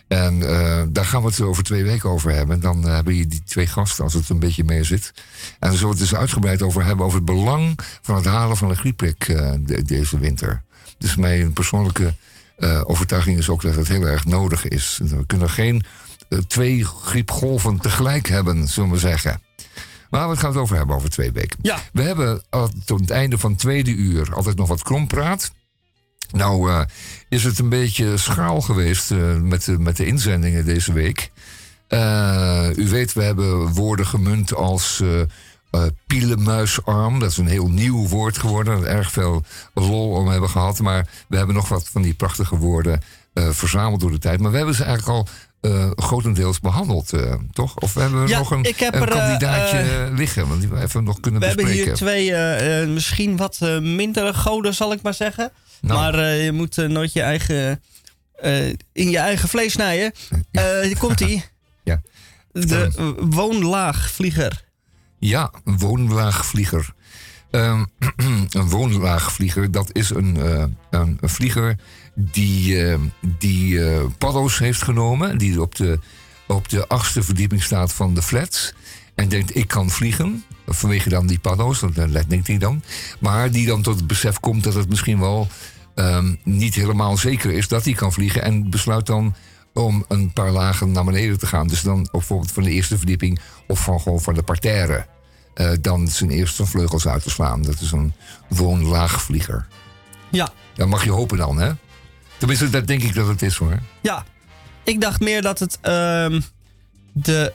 En 0.09 0.41
uh, 0.41 0.81
daar 0.89 1.05
gaan 1.05 1.21
we 1.21 1.27
het 1.27 1.41
over 1.41 1.63
twee 1.63 1.83
weken 1.83 2.09
over 2.09 2.31
hebben. 2.31 2.55
En 2.55 2.61
dan 2.61 2.85
uh, 2.85 2.93
hebben 2.93 3.15
je 3.15 3.27
die 3.27 3.43
twee 3.43 3.67
gasten, 3.67 4.03
als 4.03 4.13
het 4.13 4.29
een 4.29 4.39
beetje 4.39 4.63
mee 4.63 4.83
zit. 4.83 5.11
En 5.59 5.69
dan 5.69 5.77
zullen 5.77 5.93
we 5.93 5.99
het 5.99 6.09
dus 6.09 6.19
uitgebreid 6.19 6.61
over 6.61 6.85
hebben... 6.85 7.05
over 7.05 7.17
het 7.17 7.25
belang 7.25 7.79
van 8.01 8.15
het 8.15 8.25
halen 8.25 8.57
van 8.57 8.69
een 8.69 8.75
griepprik 8.75 9.27
uh, 9.27 9.51
de, 9.59 9.83
deze 9.83 10.19
winter. 10.19 10.61
Dus 10.97 11.15
mijn 11.15 11.53
persoonlijke 11.53 12.13
overtuiging 12.83 13.37
is 13.37 13.49
ook 13.49 13.61
dat 13.61 13.75
het 13.75 13.87
heel 13.87 14.03
erg 14.03 14.25
nodig 14.25 14.67
is. 14.67 14.99
We 15.03 15.25
kunnen 15.25 15.49
geen 15.49 15.83
twee 16.47 16.85
griepgolven 16.85 17.79
tegelijk 17.79 18.27
hebben, 18.27 18.67
zullen 18.67 18.89
we 18.89 18.97
zeggen. 18.97 19.41
Maar 20.09 20.29
we 20.29 20.37
gaan 20.37 20.49
het 20.49 20.59
over 20.59 20.77
hebben 20.77 20.95
over 20.95 21.09
twee 21.09 21.31
weken. 21.31 21.59
Ja. 21.61 21.79
We 21.93 22.01
hebben 22.01 22.43
tot 22.85 22.99
het 22.99 23.09
einde 23.09 23.37
van 23.37 23.51
het 23.51 23.59
tweede 23.59 23.91
uur 23.91 24.35
altijd 24.35 24.55
nog 24.55 24.67
wat 24.67 24.83
krompraat... 24.83 25.51
Nou 26.31 26.69
uh, 26.69 26.81
is 27.29 27.43
het 27.43 27.59
een 27.59 27.69
beetje 27.69 28.17
schaal 28.17 28.61
geweest 28.61 29.11
uh, 29.11 29.35
met, 29.35 29.65
de, 29.65 29.79
met 29.79 29.97
de 29.97 30.05
inzendingen 30.05 30.65
deze 30.65 30.93
week. 30.93 31.31
Uh, 31.89 32.67
u 32.75 32.87
weet, 32.89 33.13
we 33.13 33.23
hebben 33.23 33.73
woorden 33.73 34.05
gemunt 34.05 34.53
als 34.55 35.03
pielenmuisarm. 36.07 37.19
Dat 37.19 37.31
is 37.31 37.37
een 37.37 37.47
heel 37.47 37.69
nieuw 37.69 38.07
woord 38.07 38.37
geworden. 38.37 38.85
Erg 38.85 39.11
veel 39.11 39.43
lol 39.73 40.11
om 40.11 40.27
hebben 40.27 40.49
gehad. 40.49 40.79
Maar 40.79 41.07
we 41.27 41.37
hebben 41.37 41.55
nog 41.55 41.69
wat 41.69 41.89
van 41.91 42.01
die 42.01 42.13
prachtige 42.13 42.57
woorden 42.57 43.01
verzameld 43.33 43.99
door 43.99 44.11
de 44.11 44.19
tijd. 44.19 44.39
Maar 44.39 44.51
we 44.51 44.57
hebben 44.57 44.75
ze 44.75 44.83
eigenlijk 44.83 45.17
al 45.17 45.27
uh, 45.61 45.89
grotendeels 45.95 46.59
behandeld, 46.59 47.13
uh, 47.13 47.33
toch? 47.51 47.75
Of 47.75 47.93
we 47.93 48.01
hebben 48.01 48.27
ja, 48.27 48.37
nog 48.37 48.51
een, 48.51 48.65
er, 48.65 49.07
kandidaatje 49.07 50.07
uh, 50.09 50.17
liggen, 50.17 50.47
want 50.47 50.59
die 50.59 50.69
we 50.69 50.81
even 50.81 51.03
nog 51.03 51.19
kunnen 51.19 51.41
we 51.41 51.45
bespreken. 51.45 52.05
We 52.05 52.11
hebben 52.11 52.21
hier 52.21 52.31
twee 52.31 52.87
misschien 52.87 53.37
wat 53.37 53.59
mindere 53.81 54.33
goden, 54.33 54.73
zal 54.73 54.91
ik 54.91 55.01
maar 55.01 55.13
zeggen. 55.13 55.51
Nou. 55.81 55.99
Maar 55.99 56.25
je 56.25 56.51
moet 56.51 56.75
nooit 56.75 57.13
je 57.13 57.21
eigen, 57.21 57.81
in 58.91 59.09
je 59.09 59.17
eigen 59.17 59.49
vlees 59.49 59.71
snijden. 59.71 60.13
hier 60.81 60.97
komt 60.97 61.19
ie. 61.19 61.43
ja. 61.83 62.01
De 62.51 63.13
woonlaagvlieger. 63.29 64.63
Ja, 65.19 65.51
een 65.65 65.77
woonlaagvlieger. 65.77 66.93
Um, 67.51 67.87
een 68.49 68.69
woonlaagvlieger, 68.69 69.71
dat 69.71 69.89
is 69.91 70.09
een, 70.09 70.35
een, 70.89 71.17
een 71.21 71.29
vlieger 71.29 71.77
die, 72.19 72.75
uh, 72.75 72.99
die 73.37 73.73
uh, 73.73 74.03
paddo's 74.17 74.59
heeft 74.59 74.81
genomen. 74.81 75.37
Die 75.37 75.61
op 75.61 75.75
de, 75.75 75.99
op 76.47 76.69
de 76.69 76.87
achtste 76.87 77.23
verdieping 77.23 77.63
staat 77.63 77.93
van 77.93 78.13
de 78.13 78.21
flats. 78.21 78.73
En 79.15 79.29
denkt, 79.29 79.55
ik 79.55 79.67
kan 79.67 79.89
vliegen. 79.89 80.43
Vanwege 80.71 81.09
dan 81.09 81.27
die 81.27 81.39
paddo's, 81.39 81.79
dat 81.79 81.95
denkt 82.27 82.47
hij 82.47 82.57
dan. 82.57 82.83
Maar 83.19 83.51
die 83.51 83.67
dan 83.67 83.81
tot 83.81 83.95
het 83.95 84.07
besef 84.07 84.39
komt 84.39 84.63
dat 84.63 84.73
het 84.73 84.89
misschien 84.89 85.19
wel 85.19 85.47
um, 85.95 86.39
niet 86.43 86.75
helemaal 86.75 87.17
zeker 87.17 87.51
is 87.51 87.67
dat 87.67 87.85
hij 87.85 87.93
kan 87.93 88.13
vliegen. 88.13 88.43
En 88.43 88.69
besluit 88.69 89.05
dan 89.05 89.35
om 89.73 90.05
een 90.07 90.33
paar 90.33 90.51
lagen 90.51 90.91
naar 90.91 91.03
beneden 91.03 91.39
te 91.39 91.47
gaan. 91.47 91.67
Dus 91.67 91.81
dan 91.81 92.07
bijvoorbeeld 92.11 92.51
van 92.51 92.63
de 92.63 92.71
eerste 92.71 92.97
verdieping 92.97 93.39
of 93.67 93.83
van, 93.83 93.99
gewoon 94.01 94.21
van 94.21 94.33
de 94.33 94.43
parterre. 94.43 95.05
Uh, 95.55 95.71
dan 95.81 96.07
zijn 96.07 96.29
eerste 96.29 96.65
vleugels 96.65 97.07
uit 97.07 97.23
te 97.23 97.29
slaan. 97.29 97.61
Dat 97.61 97.79
is 97.79 97.91
een 97.91 98.13
woonlaagvlieger. 98.47 99.67
Ja. 100.31 100.49
Dat 100.75 100.87
mag 100.87 101.03
je 101.03 101.11
hopen 101.11 101.37
dan, 101.37 101.57
hè? 101.57 101.71
Tenminste, 102.37 102.69
dat 102.69 102.87
denk 102.87 103.03
ik 103.03 103.13
dat 103.15 103.27
het 103.27 103.41
is 103.41 103.55
hoor. 103.55 103.79
Ja, 104.01 104.25
ik 104.83 105.01
dacht 105.01 105.19
meer 105.19 105.41
dat 105.41 105.59
het 105.59 105.77
uh, 105.81 106.41
de 107.13 107.51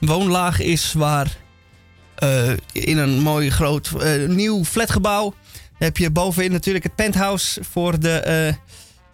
uh, 0.00 0.08
woonlaag 0.08 0.60
is 0.60 0.92
waar 0.92 1.36
in 2.72 2.98
een 2.98 3.20
mooi 3.20 3.50
groot 3.50 3.90
uh, 3.96 4.28
nieuw 4.28 4.64
flatgebouw 4.64 5.34
heb 5.78 5.96
je 5.96 6.10
bovenin 6.10 6.52
natuurlijk 6.52 6.84
het 6.84 6.94
penthouse 6.94 7.60
voor 7.70 8.00
de, 8.00 8.54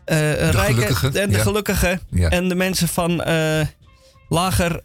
de 0.04 0.50
rijken 0.50 1.14
en 1.14 1.30
de 1.30 1.36
ja. 1.36 1.42
gelukkigen. 1.42 2.00
Ja. 2.10 2.28
En 2.28 2.48
de 2.48 2.54
mensen 2.54 2.88
van 2.88 3.22
lager 4.28 4.82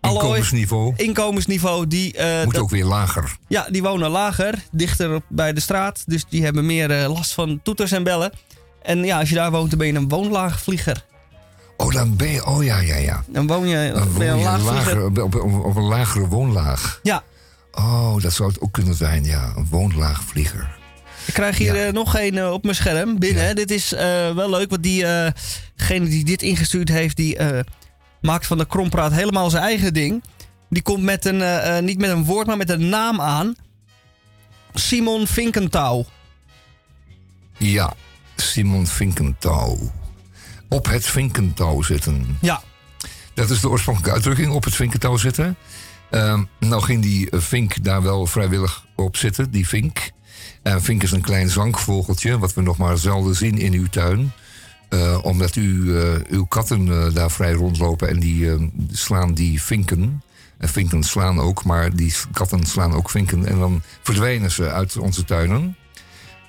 inkomensniveau. 0.00 0.92
inkomensniveau 0.96 1.86
die, 1.86 2.14
Moet 2.44 2.54
dat, 2.54 2.62
ook 2.62 2.70
weer 2.70 2.84
lager. 2.84 3.36
ja, 3.48 3.66
die 3.70 3.82
wonen 3.82 4.10
lager, 4.10 4.54
dichter 4.70 5.14
op, 5.14 5.24
bij 5.28 5.52
de 5.52 5.60
straat. 5.60 6.02
Dus 6.06 6.24
die 6.28 6.44
hebben 6.44 6.66
meer 6.66 6.90
uh, 6.90 7.14
last 7.14 7.32
van 7.32 7.60
toeters 7.62 7.92
en 7.92 8.02
bellen. 8.02 8.32
En 8.82 9.04
ja, 9.04 9.18
als 9.18 9.28
je 9.28 9.34
daar 9.34 9.50
woont, 9.50 9.70
dan 9.70 9.78
ben 9.78 9.88
je 9.88 9.94
een 9.94 10.08
woonlaagvlieger. 10.08 11.04
Oh, 11.80 11.92
dan 11.92 12.16
ben 12.16 12.28
je. 12.28 12.46
Oh 12.46 12.64
ja, 12.64 12.78
ja, 12.80 12.96
ja. 12.96 13.24
Dan 13.26 13.46
woon 13.46 13.68
je, 13.68 13.90
Dan 13.92 14.02
je 14.02 14.08
woon 14.12 14.22
een 14.26 14.38
je 14.38 14.44
laagvlieger. 14.44 14.96
lager, 15.00 15.22
op, 15.22 15.34
op, 15.34 15.64
op 15.64 15.76
een 15.76 15.82
lagere 15.82 16.26
woonlaag. 16.26 17.00
Ja, 17.02 17.22
Oh, 17.72 18.20
dat 18.22 18.32
zou 18.32 18.48
het 18.48 18.60
ook 18.60 18.72
kunnen 18.72 18.94
zijn, 18.94 19.24
ja. 19.24 19.52
Een 19.56 19.66
woonlaagvlieger. 19.70 20.76
ik 21.26 21.34
krijg 21.34 21.58
hier 21.58 21.76
Ja. 21.76 21.86
eh, 21.86 21.92
nog 21.92 22.18
een 22.18 22.38
eh, 22.38 22.52
op 22.52 22.62
mijn 22.62 22.74
scherm 22.74 23.18
binnen. 23.18 23.44
Ja. 23.46 23.54
Dit 23.54 23.70
is 23.70 23.92
eh, 23.92 24.34
wel 24.34 24.50
leuk, 24.50 24.70
want 24.70 24.82
diegene 24.82 26.08
die 26.08 26.24
dit 26.24 26.42
ingestuurd 26.42 26.88
heeft, 26.88 27.16
die 27.16 27.38
maakt 28.20 28.46
van 28.46 28.58
de 28.58 28.66
krompraat 28.66 29.12
helemaal 29.12 29.50
zijn 29.50 29.62
eigen 29.62 29.92
ding. 29.94 30.22
Die 30.70 30.82
komt 30.82 31.02
met 31.02 31.24
een, 31.24 31.84
niet 31.84 31.98
met 31.98 32.10
een 32.10 32.24
woord, 32.24 32.46
maar 32.46 32.56
met 32.56 32.70
een 32.70 32.88
naam 32.88 33.20
aan. 33.20 33.54
Simon 34.74 35.26
Vinkentouw. 35.26 36.04
Ja, 37.56 37.92
Simon 38.36 38.86
Vinkentouw. 38.86 39.78
Op 40.68 40.86
het 40.88 41.06
Vinkentouw 41.06 41.82
zitten. 41.82 42.38
Ja, 42.40 42.62
Dat 43.34 43.50
is 43.50 43.60
de 43.60 43.68
oorspronkelijke 43.68 44.14
uitdrukking, 44.14 44.52
op 44.52 44.64
het 44.64 44.74
vinkentouw 44.74 45.16
zitten. 45.16 45.56
Ehm, 46.10 46.42
nou 46.58 46.82
ging 46.82 47.02
die 47.02 47.30
eh, 47.30 47.40
vink 47.40 47.84
daar 47.84 48.02
wel 48.02 48.26
vrijwillig 48.26 48.86
op 48.96 49.16
zitten, 49.16 49.50
die 49.50 49.68
vink. 49.68 50.10
En 50.62 50.82
vink 50.82 51.02
is 51.02 51.10
een 51.12 51.20
klein 51.20 51.48
zwankvogeltje, 51.50 52.38
wat 52.38 52.54
we 52.54 52.62
nog 52.62 52.76
maar 52.76 52.98
zelden 52.98 53.34
zien 53.34 53.58
in 53.58 53.72
uw 53.72 53.86
tuin. 53.86 54.32
Eh, 54.88 55.18
omdat 55.22 55.56
u, 55.56 55.96
eh, 55.98 56.14
uw 56.28 56.44
katten 56.44 56.88
eh, 56.88 57.14
daar 57.14 57.30
vrij 57.30 57.52
rondlopen 57.52 58.08
en 58.08 58.20
die 58.20 58.50
eh, 58.52 58.62
slaan 58.92 59.34
die 59.34 59.62
vinken. 59.62 60.22
En 60.58 60.68
vinken 60.68 61.02
slaan 61.02 61.40
ook, 61.40 61.64
maar 61.64 61.96
die 61.96 62.14
katten 62.32 62.66
slaan 62.66 62.92
ook 62.92 63.10
vinken. 63.10 63.46
En 63.46 63.58
dan 63.58 63.82
verdwijnen 64.02 64.50
ze 64.50 64.70
uit 64.70 64.96
onze 64.96 65.24
tuinen. 65.24 65.76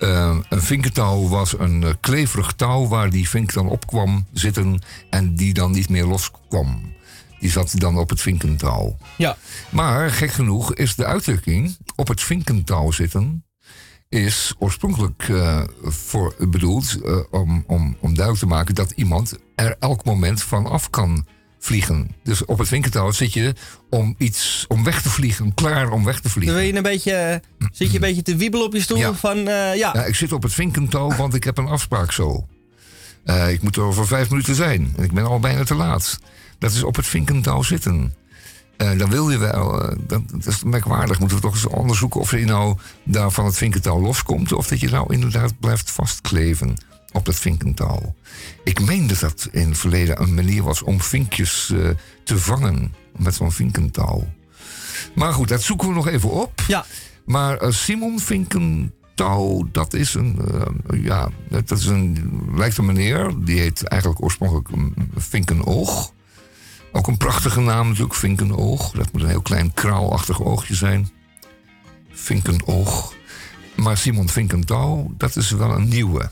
Eh, 0.00 0.36
een 0.48 0.62
vinkentouw 0.62 1.28
was 1.28 1.58
een 1.58 1.82
eh, 1.82 1.90
kleverig 2.00 2.52
touw 2.52 2.88
waar 2.88 3.10
die 3.10 3.28
vink 3.28 3.52
dan 3.52 3.68
op 3.68 3.86
kwam 3.86 4.26
zitten 4.32 4.82
en 5.10 5.34
die 5.34 5.54
dan 5.54 5.70
niet 5.70 5.88
meer 5.88 6.04
loskwam. 6.04 6.92
Die 7.40 7.50
zat 7.50 7.72
dan 7.76 7.98
op 7.98 8.10
het 8.10 8.20
vinkentouw. 8.20 8.96
ja. 9.16 9.36
Maar 9.70 10.10
gek 10.10 10.30
genoeg 10.30 10.74
is 10.74 10.94
de 10.94 11.04
uitdrukking 11.04 11.76
op 11.96 12.08
het 12.08 12.20
vinkentouw 12.20 12.90
zitten. 12.90 13.44
is 14.08 14.54
oorspronkelijk 14.58 15.28
eh, 15.28 15.62
voor, 15.82 16.34
bedoeld 16.38 16.98
om, 17.30 17.64
om, 17.66 17.96
om 18.00 18.14
duidelijk 18.14 18.38
te 18.38 18.54
maken 18.54 18.74
dat 18.74 18.90
iemand 18.90 19.38
er 19.54 19.76
elk 19.78 20.04
moment 20.04 20.42
van 20.42 20.66
af 20.66 20.90
kan 20.90 21.26
vliegen. 21.62 22.10
Dus 22.22 22.44
op 22.44 22.58
het 22.58 22.68
vinkentouw 22.68 23.10
zit 23.10 23.32
je 23.32 23.54
om 23.90 24.14
iets 24.18 24.64
om 24.68 24.84
weg 24.84 25.02
te 25.02 25.10
vliegen, 25.10 25.54
klaar 25.54 25.90
om 25.90 26.04
weg 26.04 26.16
te 26.16 26.22
Dan 26.22 26.30
vliegen. 26.30 26.54
wil 26.54 26.64
je 26.66 26.74
een 26.76 26.82
beetje, 26.82 27.12
eh, 27.12 27.66
zit 27.72 27.88
je 27.88 27.94
een 27.94 28.00
beetje 28.00 28.22
te 28.22 28.36
wiebelen 28.36 28.66
op 28.66 28.72
je 28.72 28.80
stoel 28.80 28.98
Ja. 28.98 29.14
van, 29.14 29.36
eh, 29.36 29.44
ja. 29.76 29.90
Ja, 29.94 30.04
ik 30.04 30.14
zit 30.14 30.32
op 30.32 30.42
het 30.42 30.52
vinkentouw, 30.54 31.16
want 31.16 31.34
ik 31.34 31.44
heb 31.44 31.58
een 31.58 31.66
afspraak 31.68 32.12
zo. 32.12 32.46
Eh, 33.24 33.52
ik 33.52 33.62
moet 33.62 33.76
er 33.76 33.82
over 33.82 34.06
vijf 34.06 34.30
minuten 34.30 34.54
zijn 34.54 34.92
en 34.96 35.02
ik 35.04 35.12
ben 35.12 35.26
al 35.26 35.40
bijna 35.40 35.64
te 35.64 35.74
laat. 35.74 36.18
Dat 36.58 36.72
is 36.72 36.82
op 36.82 36.96
het 36.96 37.06
vinkentouw 37.06 37.62
zitten. 37.62 38.14
Eh, 38.76 38.98
dan 38.98 39.10
wil 39.10 39.30
je 39.30 39.38
wel, 39.38 39.96
dat, 40.06 40.22
dat 40.30 40.46
is 40.46 40.62
merkwaardig. 40.62 41.18
Moeten 41.18 41.36
we 41.36 41.42
toch 41.42 41.54
eens 41.54 41.66
onderzoeken 41.66 42.20
of 42.20 42.30
je 42.30 42.44
nou 42.44 42.76
daar 43.04 43.30
van 43.30 43.44
het 43.44 43.56
vinkentouw 43.56 44.00
loskomt... 44.00 44.52
of 44.52 44.66
dat 44.68 44.80
je 44.80 44.88
nou 44.88 45.14
inderdaad 45.14 45.60
blijft 45.60 45.90
vastkleven 45.90 46.76
op 47.12 47.24
dat 47.24 47.36
vinkentouw. 47.36 48.14
Ik 48.64 48.80
meen 48.80 49.06
dat 49.06 49.20
dat 49.20 49.48
in 49.50 49.68
het 49.68 49.78
verleden 49.78 50.22
een 50.22 50.34
manier 50.34 50.62
was 50.62 50.82
om 50.82 51.00
vinkjes 51.00 51.70
eh, 51.70 51.88
te 52.24 52.38
vangen 52.38 52.94
met 53.16 53.34
zo'n 53.34 53.52
vinkentouw. 53.52 54.28
Maar 55.14 55.32
goed, 55.32 55.48
dat 55.48 55.62
zoeken 55.62 55.88
we 55.88 55.94
nog 55.94 56.08
even 56.08 56.30
op. 56.30 56.62
Ja. 56.66 56.84
Maar 57.24 57.56
eh, 57.56 57.70
Simon 57.70 58.20
Touw, 59.14 59.68
dat 59.72 59.94
is 59.94 60.14
een, 60.14 60.38
uh, 60.90 61.04
ja, 61.04 61.28
dat 61.48 61.70
is 61.70 61.86
een, 61.86 62.30
lijkt 62.54 62.78
een 62.78 62.86
meneer, 62.86 63.34
die 63.44 63.58
heet 63.58 63.82
eigenlijk 63.82 64.22
oorspronkelijk 64.22 64.68
Vinkenoog. 65.16 66.12
Ook 66.92 67.06
een 67.06 67.16
prachtige 67.16 67.60
naam 67.60 67.86
natuurlijk, 67.86 68.14
Vinkenoog. 68.14 68.90
Dat 68.90 69.12
moet 69.12 69.22
een 69.22 69.28
heel 69.28 69.42
klein 69.42 69.74
kraalachtig 69.74 70.42
oogje 70.42 70.74
zijn. 70.74 71.10
Vinkenoog. 72.10 73.14
Maar 73.76 73.96
Simon 73.96 74.28
Vinkentouw, 74.28 75.14
dat 75.16 75.36
is 75.36 75.50
wel 75.50 75.70
een 75.70 75.88
nieuwe. 75.88 76.30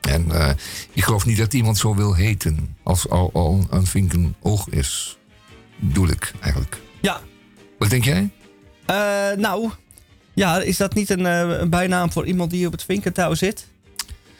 En 0.00 0.26
uh, 0.28 0.50
ik 0.92 1.04
geloof 1.04 1.26
niet 1.26 1.38
dat 1.38 1.54
iemand 1.54 1.78
zo 1.78 1.94
wil 1.94 2.14
heten 2.14 2.76
als 2.82 3.08
al, 3.08 3.30
al 3.32 3.66
een 3.70 3.86
Vinkenoog 3.86 4.68
is. 4.68 5.18
Doe 5.76 6.08
ik 6.08 6.32
eigenlijk. 6.40 6.80
Ja. 7.00 7.20
Wat 7.78 7.90
denk 7.90 8.04
jij? 8.04 8.30
Uh, 8.90 8.96
nou, 9.36 9.70
ja, 10.34 10.60
is 10.60 10.76
dat 10.76 10.94
niet 10.94 11.10
een, 11.10 11.20
uh, 11.20 11.40
een, 11.40 11.70
bijnaam 11.70 12.12
voor 12.12 12.26
iemand 12.26 12.50
die 12.50 12.66
op 12.66 12.72
het 12.72 12.82
vinkentouw 12.82 13.34
zit? 13.34 13.66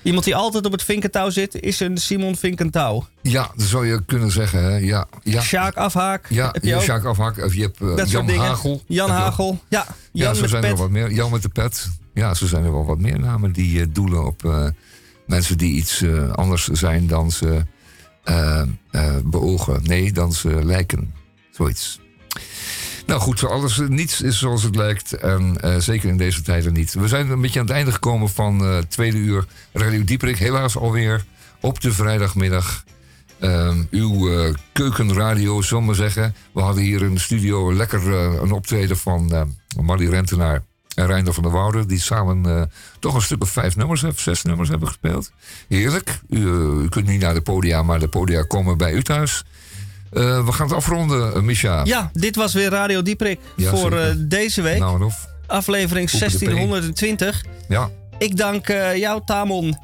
Iemand 0.03 0.25
die 0.25 0.37
altijd 0.37 0.67
op 0.67 0.73
het 0.73 0.83
vinkentouw 0.83 1.31
zit, 1.31 1.61
is 1.61 1.81
een 1.81 1.97
Simon 1.97 2.37
Vinkentouw. 2.37 3.07
Ja, 3.23 3.51
dat 3.57 3.67
zou 3.67 3.87
je 3.87 4.05
kunnen 4.05 4.31
zeggen. 4.31 4.63
Hè? 4.63 4.77
Ja, 4.77 5.07
ja. 5.23 5.41
Sjaak 5.41 5.77
Afhaak. 5.77 6.27
Ja, 6.29 6.49
heb 6.53 6.65
je 6.65 6.81
Sjaak 6.81 7.05
Afhaak. 7.05 7.45
Of 7.45 7.55
je 7.55 7.63
hebt 7.63 7.81
uh, 7.81 8.05
Jan 8.05 8.31
Hagel. 8.31 8.83
Jan 8.87 9.11
Hagel. 9.11 9.59
Ja, 9.69 9.87
Jan 10.13 10.29
ja, 10.29 10.35
zo 10.35 10.41
met 10.41 10.51
zijn 10.51 10.65
er 10.65 10.77
wat 10.77 10.91
meer. 10.91 11.13
Jan 11.13 11.31
met 11.31 11.43
de 11.43 11.49
pet. 11.49 11.89
Ja, 12.15 12.35
zo 12.35 12.47
zijn 12.47 12.65
er 12.65 12.73
wel 12.73 12.85
wat 12.85 12.99
meer 12.99 13.19
namen 13.19 13.53
die 13.53 13.81
uh, 13.81 13.87
doelen 13.93 14.27
op 14.27 14.43
mensen 15.29 15.59
die 15.59 15.73
iets 15.73 16.05
anders 16.33 16.69
zijn 16.69 17.07
dan 17.07 17.31
ze 17.31 17.63
beogen. 19.25 19.83
Nee, 19.83 20.13
dan 20.13 20.33
ze 20.33 20.65
lijken. 20.65 21.15
Zoiets. 21.51 22.01
Nou 23.07 23.21
goed, 23.21 23.45
alles, 23.45 23.81
niets 23.89 24.21
is 24.21 24.39
zoals 24.39 24.63
het 24.63 24.77
lijkt. 24.77 25.13
En 25.13 25.57
zeker 25.79 26.09
in 26.09 26.17
deze 26.17 26.43
tijden 26.43 26.73
niet. 26.73 26.95
We 26.95 27.09
zijn 27.09 27.31
een 27.31 27.41
beetje 27.41 27.61
aan 27.61 27.67
het 27.67 27.75
einde 27.75 27.93
gekomen 27.93 28.29
van 28.29 28.63
uh, 28.63 28.79
tweede 28.79 29.17
uur 29.17 29.47
Radio 29.73 30.05
Dieperik. 30.05 30.39
Helaas 30.39 30.77
alweer 30.77 31.25
op 31.61 31.81
de 31.81 31.93
vrijdagmiddag. 31.93 32.85
Uh, 33.41 33.75
uw 33.91 34.29
keukenradio, 34.73 35.63
zullen 35.63 35.87
we 35.87 35.95
zeggen. 35.95 36.35
We 36.53 36.61
hadden 36.61 36.83
hier 36.83 37.03
in 37.03 37.15
de 37.15 37.21
studio 37.21 37.75
lekker 37.75 38.13
een 38.43 38.53
optreden 38.53 38.97
van 38.97 39.53
Marie 39.81 40.11
Rentenaar 40.11 40.63
en 40.99 41.07
Reinder 41.07 41.35
van 41.35 41.43
der 41.43 41.53
Woude. 41.53 41.87
Die 41.87 42.01
samen 42.01 42.71
toch 42.99 43.15
een 43.15 43.23
stuk 43.23 43.43
of 43.43 43.51
vijf 43.51 43.77
nummers, 43.77 44.05
zes 44.17 44.43
nummers 44.43 44.69
hebben 44.69 44.89
gespeeld. 44.89 45.31
Heerlijk. 45.69 46.21
U, 46.29 46.39
u 46.83 46.89
kunt 46.89 47.07
niet 47.07 47.21
naar 47.21 47.35
de 47.35 47.41
podia, 47.41 47.83
maar 47.83 47.99
de 47.99 48.09
podia 48.09 48.43
komen 48.43 48.79
bij 48.79 48.93
u 48.93 49.03
thuis. 49.03 49.45
Uh, 50.13 50.45
we 50.45 50.53
gaan 50.53 50.67
het 50.67 50.77
afronden, 50.77 51.45
Misha. 51.45 51.85
Ja, 51.85 52.11
dit 52.13 52.37
was 52.37 52.55
weer 52.55 52.71
Radio 52.71 53.03
Dieprik 53.03 53.41
ja, 53.57 53.71
voor 53.71 54.15
deze 54.17 54.63
week. 54.63 54.79
Nou, 54.79 55.05
of. 55.05 55.27
Aflevering 55.47 56.11
1620. 56.11 57.45
Ja. 57.69 57.91
Ik 58.19 58.37
dank 58.37 58.67
jou, 58.95 59.23
Tamon, 59.25 59.77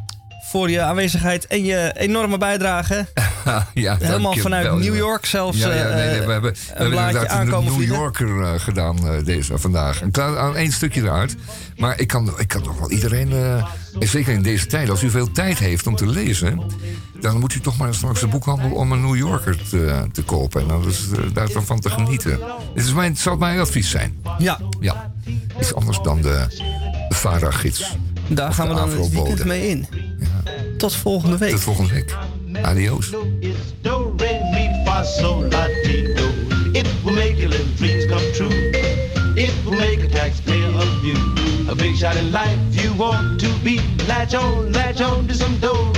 voor 0.51 0.71
je 0.71 0.81
aanwezigheid 0.81 1.47
en 1.47 1.65
je 1.65 1.93
enorme 1.97 2.39
bijdrage. 2.39 3.07
ja, 3.75 3.97
Helemaal 4.01 4.37
vanuit 4.37 4.65
wel, 4.65 4.77
New 4.77 4.97
York 4.97 5.27
zelfs. 5.27 5.59
Ja, 5.59 5.75
ja, 5.75 5.95
nee, 5.95 6.07
nee, 6.07 6.21
we 6.21 6.33
hebben, 6.33 6.53
we 6.53 6.59
hebben 6.67 6.99
inderdaad 6.99 7.27
aankomen 7.27 7.73
een 7.73 7.79
New 7.79 7.89
Yorker 7.89 8.41
uh, 8.41 8.53
gedaan 8.57 8.99
uh, 9.05 9.25
deze, 9.25 9.59
vandaag. 9.59 10.03
Aan 10.13 10.57
één 10.57 10.73
stukje 10.73 11.03
eruit. 11.03 11.37
Maar 11.77 12.01
ik 12.01 12.09
kan, 12.09 12.33
ik 12.39 12.49
kan 12.49 12.63
toch 12.63 12.79
wel 12.79 12.91
iedereen, 12.91 13.31
uh, 13.31 13.67
zeker 13.99 14.33
in 14.33 14.43
deze 14.43 14.67
tijd, 14.67 14.91
als 14.91 15.03
u 15.03 15.11
veel 15.11 15.33
tijd 15.33 15.59
heeft 15.59 15.87
om 15.87 15.97
te 15.97 16.07
lezen, 16.07 16.61
dan 17.21 17.39
moet 17.39 17.55
u 17.55 17.61
toch 17.61 17.77
maar 17.77 17.95
straks 17.95 18.21
de 18.21 18.27
boekhandel 18.27 18.71
om 18.71 18.93
een 18.93 19.01
New 19.01 19.17
Yorker 19.17 19.69
te, 19.69 20.07
te 20.13 20.23
kopen. 20.23 20.61
En 20.61 20.69
dan 20.69 20.89
is 20.89 21.09
daarvan 21.33 21.81
te 21.81 21.91
genieten. 21.91 22.39
Dit 22.75 22.85
is 22.85 22.93
mijn, 22.93 23.11
het 23.11 23.21
zal 23.21 23.37
mijn 23.37 23.59
advies 23.59 23.91
zijn. 23.91 24.23
Ja. 24.39 24.61
Ja. 24.81 25.13
Iets 25.61 25.75
anders 25.75 25.99
dan 26.03 26.21
de, 26.21 26.47
de 27.09 27.15
VARA-gids. 27.15 27.97
Daar 28.29 28.53
gaan 28.53 28.69
we 28.69 28.75
dan 28.75 28.91
het 28.91 29.11
weekend 29.11 29.45
mee 29.45 29.69
in. 29.69 29.87
Ja. 30.19 30.53
Tot 30.77 30.95
volgende 30.95 31.39
week. 31.39 31.51
Tot 31.51 31.61
volgende 31.61 31.93
week. 31.93 32.17
Adios. 32.63 33.13
It 36.73 36.87
will 37.05 37.15
make 37.15 37.37
your 37.37 37.49
little 37.49 37.75
dreams 37.77 38.07
come 38.07 38.33
true. 38.33 38.51
It 39.35 39.53
will 39.65 39.79
make 39.79 40.03
a 40.03 40.09
taxpayer 40.09 40.75
of 40.75 41.05
you. 41.05 41.17
A 41.71 41.75
big 41.75 41.97
shot 41.97 42.17
in 42.17 42.31
life 42.31 42.59
you 42.71 42.97
want 42.97 43.41
to 43.41 43.49
be. 43.63 43.81
Latch 44.07 44.35
on, 44.35 44.73
latch 44.73 45.01
on 45.01 45.27
to 45.27 45.35
some 45.35 45.59
dough. 45.61 45.95